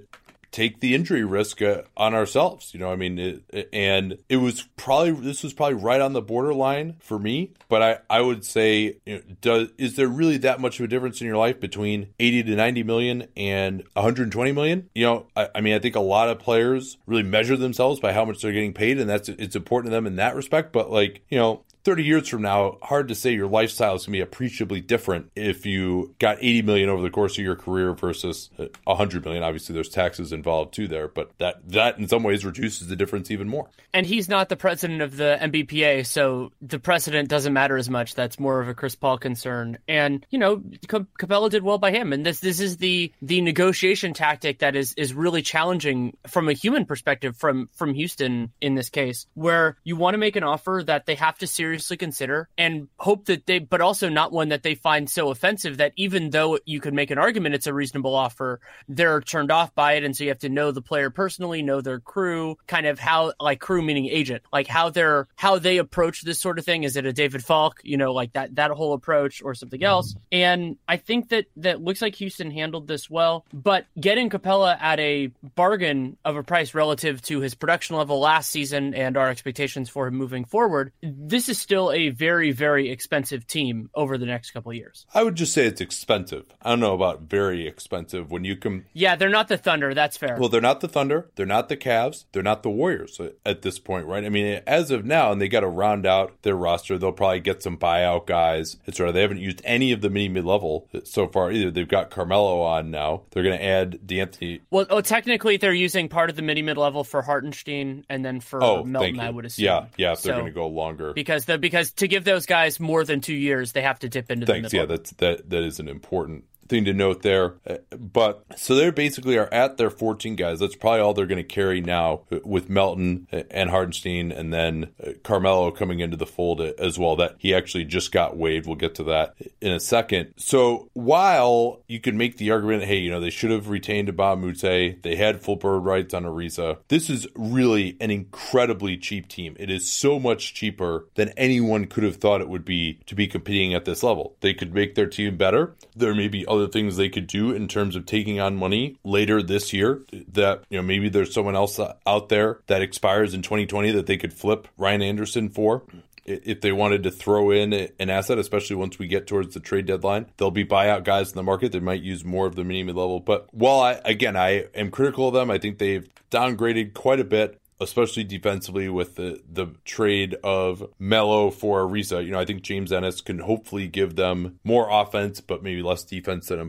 take 0.57 0.81
the 0.81 0.95
injury 0.95 1.23
risk 1.23 1.61
uh, 1.61 1.83
on 1.97 2.15
ourselves. 2.15 2.73
You 2.73 2.81
know, 2.81 2.91
I 2.91 2.97
mean, 2.97 3.19
it, 3.19 3.69
and 3.73 4.19
it 4.29 4.39
was 4.39 4.63
probably 4.77 5.13
this 5.13 5.43
was 5.43 5.53
probably 5.53 5.75
right 5.75 6.01
on 6.01 6.15
the 6.15 6.23
borderline 6.23 6.97
for 7.01 7.19
me. 7.19 7.53
But 7.69 7.83
I 7.83 7.99
I 8.09 8.21
would 8.23 8.45
say, 8.45 8.97
you 9.05 9.17
know, 9.17 9.23
does 9.43 9.69
is 9.77 9.97
there 9.97 10.09
really 10.09 10.39
that 10.39 10.59
much 10.59 10.81
of 10.81 10.85
a 10.85 10.89
difference 10.89 11.21
in 11.21 11.27
your 11.27 11.37
life 11.37 11.61
between 11.61 12.09
eighty 12.19 12.43
to 12.43 12.57
ninety 12.57 12.83
million 12.83 13.29
and 13.37 13.85
one 13.93 14.03
hundred 14.03 14.33
twenty 14.33 14.53
million? 14.53 14.89
You 14.95 15.05
know, 15.05 15.27
I, 15.37 15.49
I 15.57 15.61
mean, 15.61 15.75
I 15.75 15.79
think 15.79 15.95
a 15.95 16.01
lot 16.01 16.31
of 16.31 16.39
players 16.39 16.97
really 17.07 17.23
measure 17.23 17.57
themselves 17.57 18.01
by 18.01 18.15
how 18.15 18.25
much 18.25 18.41
they're 18.41 18.53
getting 18.53 18.73
paid, 18.73 18.99
and 18.99 19.09
that's 19.11 19.29
it's 19.29 19.57
important 19.57 19.91
to 19.91 19.95
them 19.95 20.07
in 20.07 20.17
that 20.17 20.35
respect. 20.35 20.73
But 20.73 20.91
like, 20.91 21.23
you 21.29 21.39
know, 21.39 21.65
30 21.87 22.03
years 22.03 22.27
from 22.27 22.43
now, 22.43 22.79
hard 22.83 23.07
to 23.07 23.15
say 23.15 23.33
your 23.33 23.47
lifestyle 23.47 23.95
is 23.95 24.03
going 24.03 24.15
to 24.15 24.17
be 24.19 24.21
appreciably 24.21 24.81
different 24.81 25.31
if 25.37 25.65
you 25.65 26.13
got 26.19 26.37
80 26.39 26.63
million 26.63 26.89
over 26.89 27.01
the 27.01 27.11
course 27.11 27.39
of 27.39 27.45
your 27.45 27.55
career 27.55 27.93
versus 27.93 28.51
uh, 28.59 28.65
100 28.83 29.25
million. 29.25 29.45
Obviously, 29.45 29.73
there's 29.73 29.89
taxes 29.89 30.33
involved 30.33 30.75
too 30.75 30.89
there, 30.89 31.07
but 31.07 31.31
that 31.39 31.61
that 31.69 31.97
in 31.97 32.09
some 32.09 32.25
ways 32.25 32.45
reduces 32.45 32.89
the 32.89 32.97
difference 32.97 33.31
even 33.31 33.49
more. 33.49 33.71
And 33.95 34.05
he's 34.05 34.29
not 34.29 34.49
the 34.49 34.57
president 34.57 35.01
of 35.01 35.17
the 35.17 35.39
NBPA, 35.41 36.05
so 36.07 36.51
the 36.61 36.81
precedent 36.81 37.29
doesn't 37.29 37.53
matter 37.53 37.77
as 37.77 37.89
much. 37.89 38.17
That's 38.17 38.41
more 38.41 38.61
of 38.61 38.69
a 38.69 38.75
Chris 38.75 38.97
Paul 38.97 39.17
concern. 39.17 39.79
And 39.87 40.27
you 40.29 40.41
know, 40.41 40.57
Capela 40.57 41.51
did 41.51 41.63
well 41.63 41.79
by 41.79 41.93
him, 41.93 42.13
and 42.13 42.27
this 42.27 42.41
this 42.41 42.59
is 42.59 42.79
the 42.79 43.13
the 43.23 43.41
negotiation 43.43 44.13
tactic 44.13 44.59
that 44.59 44.75
is 44.75 44.93
is 44.95 45.15
really 45.15 45.43
challenging 45.43 46.17
from 46.27 46.49
a 46.49 46.53
human 46.53 46.85
perspective 46.85 47.37
from 47.37 47.69
from 47.75 47.95
Houston 47.95 48.51
in 48.61 48.75
this 48.75 48.89
case, 48.89 49.29
where 49.35 49.77
you 49.85 49.95
want 49.95 50.15
to 50.15 50.19
make 50.19 50.35
an 50.35 50.43
offer 50.43 50.83
that 50.85 51.07
they 51.07 51.15
have 51.15 51.39
to 51.39 51.47
seriously 51.47 51.76
seriously 51.77 51.97
consider 51.97 52.49
and 52.57 52.89
hope 52.99 53.27
that 53.27 53.47
they, 53.47 53.59
but 53.59 53.81
also 53.81 54.09
not 54.09 54.33
one 54.33 54.49
that 54.49 54.63
they 54.63 54.75
find 54.75 55.11
so 55.11 55.31
offensive 55.31 55.77
that 55.77 55.93
even 55.97 56.31
though 56.31 56.59
you 56.65 56.81
could 56.81 56.95
make 56.95 57.11
an 57.11 57.19
argument 57.19 57.55
it's 57.55 57.67
a 57.67 57.75
reasonable 57.75 58.15
offer, 58.15 58.61
they're 58.89 59.21
turned 59.21 59.51
off 59.51 59.75
by 59.75 59.95
it. 59.95 60.05
And 60.05 60.17
so 60.17 60.25
you 60.25 60.31
have 60.31 60.39
to 60.39 60.49
know 60.49 60.71
the 60.71 60.83
player 60.83 61.11
personally, 61.11 61.63
know 61.63 61.81
their 61.81 62.01
crew, 62.01 62.57
kind 62.67 62.87
of 62.87 62.99
how, 62.99 63.33
like 63.39 63.61
crew 63.61 63.83
meaning 63.83 64.07
agent, 64.07 64.43
like 64.53 64.67
how 64.67 64.91
they're, 64.91 65.29
how 65.37 65.59
they 65.59 65.77
approach 65.77 66.23
this 66.23 66.41
sort 66.41 66.59
of 66.59 66.65
thing. 66.65 66.85
Is 66.85 66.97
it 66.97 67.05
a 67.05 67.13
David 67.13 67.45
Falk, 67.45 67.81
you 67.85 67.97
know, 67.97 68.13
like 68.13 68.33
that, 68.33 68.55
that 68.55 68.71
whole 68.71 68.95
approach 68.95 69.43
or 69.43 69.55
something 69.55 69.81
mm-hmm. 69.81 69.87
else? 69.87 70.15
And 70.33 70.77
I 70.89 70.97
think 70.97 71.29
that, 71.29 71.47
that 71.59 71.83
looks 71.83 72.01
like 72.01 72.15
Houston 72.17 72.51
handled 72.51 72.89
this 72.89 73.11
well, 73.11 73.45
but 73.53 73.87
getting 74.01 74.31
Capella 74.31 74.77
at 74.81 74.99
a 74.99 75.31
bargain 75.55 76.17
of 76.25 76.37
a 76.37 76.43
price 76.43 76.75
relative 76.75 77.21
to 77.23 77.41
his 77.41 77.55
production 77.55 77.97
level 77.97 78.21
last 78.21 78.51
season 78.51 78.95
and 78.95 79.17
our 79.17 79.29
expectations 79.29 79.89
for 79.91 80.07
him 80.07 80.15
moving 80.15 80.45
forward, 80.45 80.93
this 81.03 81.49
is 81.49 81.59
still 81.67 81.91
a 81.91 82.11
very, 82.11 82.53
very 82.53 82.91
expensive 82.91 83.45
team 83.45 83.91
over 83.93 84.17
the 84.17 84.25
next 84.25 84.53
couple 84.53 84.73
years. 84.73 85.05
I 85.13 85.25
would 85.25 85.35
just 85.35 85.53
say 85.53 85.67
it's 85.67 85.81
expensive. 85.81 86.47
I 86.63 86.71
don't 86.71 86.79
know 86.79 86.95
about 86.95 87.23
very 87.23 87.67
expensive 87.67 88.31
when 88.31 88.45
you 88.45 88.55
can. 88.55 88.85
Yeah, 88.93 89.17
they're 89.17 89.29
not 89.29 89.49
the 89.49 89.59
Thunder. 89.59 89.93
That's 89.93 90.17
fair. 90.17 90.37
Well, 90.39 90.49
they're 90.49 90.61
not 90.61 90.81
the 90.81 90.87
Thunder. 90.87 91.29
They're 91.35 91.45
not 91.45 91.69
the 91.69 91.77
Cavs. 91.77 92.27
They're 92.31 92.45
not 92.45 92.63
the 92.63 92.71
Warriors 92.71 93.21
at 93.45 93.63
this 93.63 93.81
point, 93.81 94.07
right? 94.07 94.25
I 94.25 94.29
mean, 94.29 94.61
as 94.65 94.93
of 94.93 95.05
now, 95.05 95.33
and 95.33 95.41
they 95.41 95.49
got 95.49 95.61
to 95.61 95.67
round 95.67 96.07
out 96.07 96.41
their 96.43 96.55
roster. 96.55 96.99
They'll 96.99 97.11
probably 97.11 97.41
get 97.41 97.65
some 97.65 97.77
buyout 97.77 98.27
guys, 98.27 98.77
etc. 98.87 99.11
They 99.11 99.23
haven't 99.23 99.41
used 99.41 99.61
any 99.65 99.91
of 99.91 100.03
the 100.03 100.11
mini 100.11 100.29
mid 100.29 100.45
level 100.45 100.89
so 101.03 101.27
far 101.27 101.51
either. 101.51 101.73
They've 101.73 101.89
got 101.89 102.11
Carmelo 102.11 102.61
on 102.61 102.93
now. 102.93 103.23
They're 103.31 103.43
going 103.43 103.59
to 103.59 103.65
add 103.65 104.01
De'Anthony. 104.07 104.61
Well, 104.71 104.87
oh, 104.89 105.01
technically, 105.01 105.57
they're 105.57 105.73
using 105.73 106.09
part 106.09 106.31
of 106.31 106.37
the 106.37 106.43
mini 106.43 106.63
mid 106.63 106.77
level 106.77 107.03
for 107.03 107.23
Hartenstein 107.23 108.07
and 108.09 108.25
then 108.25 108.39
for 108.39 108.63
oh, 108.63 108.85
Melton. 108.85 109.19
I 109.19 109.31
would 109.31 109.47
assume. 109.47 109.65
Yeah, 109.65 109.87
yeah. 109.97 110.13
If 110.13 110.23
they're 110.23 110.35
so, 110.35 110.41
going 110.41 110.53
to 110.53 110.55
go 110.55 110.69
longer 110.69 111.13
because 111.13 111.46
the 111.47 111.59
because 111.59 111.93
to 111.93 112.09
give 112.09 112.25
those 112.25 112.47
guys 112.47 112.79
more 112.79 113.05
than 113.05 113.21
two 113.21 113.35
years, 113.35 113.73
they 113.73 113.83
have 113.83 113.99
to 114.01 114.09
dip 114.09 114.31
into 114.31 114.47
Thanks. 114.47 114.71
the 114.71 114.79
middle. 114.79 114.91
Yeah, 114.91 114.97
that's 114.97 115.11
that 115.13 115.51
that 115.51 115.63
is 115.63 115.81
an 115.81 115.89
important 115.89 116.45
thing 116.69 116.85
to 116.85 116.93
note 116.93 117.23
there. 117.23 117.55
Uh, 117.67 117.77
but 117.97 118.45
so 118.57 118.75
they 118.75 118.91
basically 118.91 119.37
are 119.39 119.53
at 119.53 119.77
their 119.77 119.91
14 119.91 120.37
guys. 120.37 120.61
That's 120.61 120.77
probably 120.77 121.01
all 121.01 121.15
they're 121.15 121.27
going 121.27 121.37
to 121.37 121.45
carry 121.45 121.81
now 121.81 122.23
with 122.45 122.69
Melton 122.69 123.27
and 123.51 123.71
Hartenstein 123.71 124.33
and 124.33 124.53
then 124.53 124.93
uh, 125.05 125.13
Carmelo 125.25 125.71
coming 125.71 126.01
into 126.01 126.17
the 126.17 126.27
fold 126.27 126.61
as 126.61 126.99
well. 126.99 127.17
That 127.17 127.37
he 127.39 127.55
actually 127.55 127.85
just 127.85 128.13
got 128.13 128.37
waived. 128.37 128.67
We'll 128.67 128.77
get 128.77 128.95
to 128.97 129.05
that 129.05 129.35
in 129.61 129.73
a 129.73 129.81
second. 129.81 130.35
So 130.37 130.89
while 130.93 131.83
you 131.87 132.01
can 132.01 132.17
make 132.17 132.37
the 132.37 132.51
argument, 132.51 132.85
hey, 132.85 132.99
you 132.99 133.11
know, 133.11 133.21
they 133.21 133.31
should 133.31 133.51
have 133.51 133.69
retained 133.69 134.09
Mbah 134.09 134.27
a 134.33 134.37
Moute, 134.37 135.03
they 135.03 135.17
had 135.17 135.43
full 135.43 135.57
bird 135.57 135.81
rights 135.81 136.15
on 136.15 136.25
Ariza. 136.25 136.79
This 136.89 137.11
is 137.11 137.27
really 137.35 137.97
an 138.01 138.11
incredibly 138.11 138.97
cheap 138.97 139.29
team. 139.29 139.57
It 139.59 139.71
is 139.71 139.91
so 139.91 140.19
much 140.19 140.55
cheaper 140.55 141.07
than 141.15 141.31
anyone 141.31 141.87
could 141.87 142.05
have 142.05 142.17
thought 142.17 142.41
it 142.41 142.49
would 142.49 142.65
be 142.65 143.01
to 143.07 143.15
be 143.15 143.27
competing 143.27 143.75
at 143.75 143.85
this 143.85 144.03
level. 144.03 144.37
They 144.41 144.55
could 144.55 144.75
make 144.75 144.95
their 144.95 145.07
team 145.07 145.37
better. 145.37 145.75
There 145.95 146.15
may 146.15 146.29
be 146.29 146.47
other 146.47 146.56
things 146.69 146.97
they 146.97 147.09
could 147.09 147.27
do 147.27 147.53
in 147.53 147.69
terms 147.69 147.97
of 147.97 148.07
taking 148.07 148.41
on 148.41 148.57
money 148.57 148.99
later 149.05 149.43
this 149.43 149.73
year 149.73 150.03
that, 150.33 150.65
you 150.71 150.79
know, 150.79 150.83
maybe 150.83 151.09
there's 151.09 151.33
someone 151.35 151.57
else 151.57 151.79
out 152.07 152.29
there 152.29 152.61
that 152.67 152.83
expires 152.83 153.35
in 153.35 153.43
2020 153.43 153.93
that 153.93 154.07
they 154.07 154.17
could 154.17 154.33
flip 154.33 154.69
Ryan 154.77 155.03
Anderson 155.03 155.49
for 155.51 155.83
if 156.27 156.61
they 156.61 156.73
wanted 156.73 157.05
to 157.05 157.11
throw 157.11 157.51
in 157.53 157.73
an 157.73 158.11
asset, 158.11 158.39
especially 158.39 158.77
once 158.77 158.99
we 158.99 159.07
get 159.07 159.27
towards 159.27 159.55
the 159.55 159.61
trade 159.61 159.87
deadline, 159.87 160.27
there'll 160.37 160.51
be 160.51 160.65
buyout 160.65 161.05
guys 161.05 161.31
in 161.31 161.37
the 161.37 161.43
market 161.43 161.73
that 161.73 161.83
might 161.83 162.03
use 162.03 162.25
more 162.25 162.47
of 162.47 162.57
the 162.57 162.65
mini 162.65 162.83
mid 162.83 162.97
level. 162.97 163.21
But 163.21 163.47
while 163.53 163.81
I, 163.81 164.01
again, 164.05 164.37
I 164.37 164.67
am 164.75 164.91
critical 164.91 165.29
of 165.29 165.35
them, 165.35 165.51
I 165.51 165.59
think 165.59 165.79
they've 165.79 166.09
downgraded 166.31 166.95
quite 166.95 167.21
a 167.21 167.25
bit 167.25 167.61
especially 167.81 168.25
defensively 168.25 168.89
with 168.89 169.17
the, 169.17 169.41
the 169.51 169.69
trade 169.85 170.37
of 170.43 170.89
Melo 170.99 171.51
for 171.51 171.87
Ariza. 171.87 172.25
You 172.25 172.33
know, 172.33 172.41
I 172.41 172.45
think 172.45 172.63
James 172.63 172.93
Ennis 172.93 173.21
can 173.21 173.41
hopefully 173.41 173.89
give 173.89 174.17
them 174.17 174.59
more 174.65 174.89
offense, 174.91 175.41
but 175.41 175.63
maybe 175.63 175.83
less 175.83 176.05
defense 176.05 176.49
than 176.49 176.61
a 176.61 176.65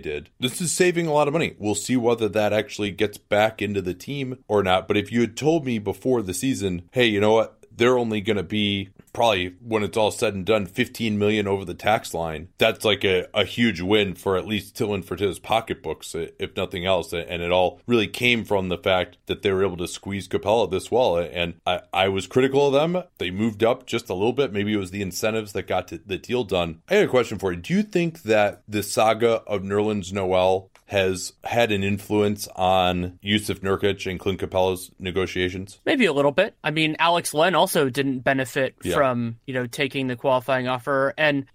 did. 0.00 0.30
This 0.38 0.60
is 0.60 0.72
saving 0.72 1.06
a 1.06 1.12
lot 1.12 1.28
of 1.28 1.32
money. 1.32 1.54
We'll 1.58 1.74
see 1.74 1.96
whether 1.96 2.28
that 2.28 2.52
actually 2.52 2.90
gets 2.90 3.18
back 3.18 3.60
into 3.60 3.82
the 3.82 3.94
team 3.94 4.38
or 4.48 4.62
not. 4.62 4.88
But 4.88 4.96
if 4.96 5.10
you 5.10 5.20
had 5.20 5.36
told 5.36 5.64
me 5.64 5.78
before 5.78 6.22
the 6.22 6.34
season, 6.34 6.88
hey, 6.92 7.06
you 7.06 7.20
know 7.20 7.32
what? 7.32 7.58
They're 7.76 7.98
only 7.98 8.20
going 8.20 8.36
to 8.36 8.44
be 8.44 8.90
probably 9.14 9.54
when 9.62 9.82
it's 9.82 9.96
all 9.96 10.10
said 10.10 10.34
and 10.34 10.44
done 10.44 10.66
15 10.66 11.18
million 11.18 11.48
over 11.48 11.64
the 11.64 11.72
tax 11.72 12.12
line 12.12 12.48
that's 12.58 12.84
like 12.84 13.04
a, 13.04 13.26
a 13.32 13.44
huge 13.44 13.80
win 13.80 14.14
for 14.14 14.36
at 14.36 14.46
least 14.46 14.76
Tilman 14.76 15.02
Fertitta's 15.02 15.38
pocketbooks 15.38 16.14
if 16.14 16.56
nothing 16.56 16.84
else. 16.84 17.12
And 17.12 17.42
it 17.42 17.52
all 17.52 17.80
really 17.86 18.06
came 18.06 18.44
from 18.44 18.68
the 18.68 18.78
fact 18.78 19.18
that 19.26 19.42
they 19.42 19.52
were 19.52 19.64
able 19.64 19.76
to 19.78 19.88
squeeze 19.88 20.28
capela 20.28 20.70
this 20.70 20.90
well. 20.90 21.16
And 21.18 21.54
I, 21.66 21.80
I 21.92 22.08
was 22.08 22.26
critical 22.26 22.66
of 22.66 22.72
them. 22.72 23.02
They 23.18 23.30
moved 23.30 23.62
up 23.62 23.86
just 23.86 24.08
a 24.08 24.14
little 24.14 24.32
bit. 24.32 24.52
Maybe 24.52 24.72
it 24.72 24.78
was 24.78 24.90
the 24.90 25.02
incentives 25.02 25.52
that 25.52 25.66
got 25.66 25.88
the 25.88 26.18
deal 26.18 26.44
done. 26.44 26.82
I 26.88 26.94
had 26.94 27.04
a 27.04 27.08
question 27.08 27.38
for 27.38 27.52
you. 27.52 27.60
Do 27.60 27.74
you 27.74 27.82
think 27.82 28.22
that 28.22 28.62
the 28.68 28.82
saga 28.82 29.42
of 29.46 29.62
Nerlens 29.62 30.12
Noel 30.12 30.70
has 30.86 31.32
had 31.42 31.72
an 31.72 31.82
influence 31.82 32.46
on 32.54 33.18
Jusuf 33.24 33.60
Nurkic 33.60 34.08
and 34.10 34.20
Clint 34.20 34.40
Capela's 34.40 34.90
negotiations? 34.98 35.80
Maybe 35.86 36.04
a 36.04 36.12
little 36.12 36.32
bit. 36.32 36.54
I 36.62 36.70
mean, 36.70 36.96
Alex 36.98 37.32
Len 37.32 37.54
also 37.54 37.88
didn't 37.88 38.20
benefit 38.20 38.74
yeah. 38.82 38.94
from, 38.94 39.38
you 39.46 39.54
know, 39.54 39.66
taking 39.66 40.08
the 40.08 40.16
qualifying 40.16 40.68
offer. 40.68 41.14
And 41.16 41.46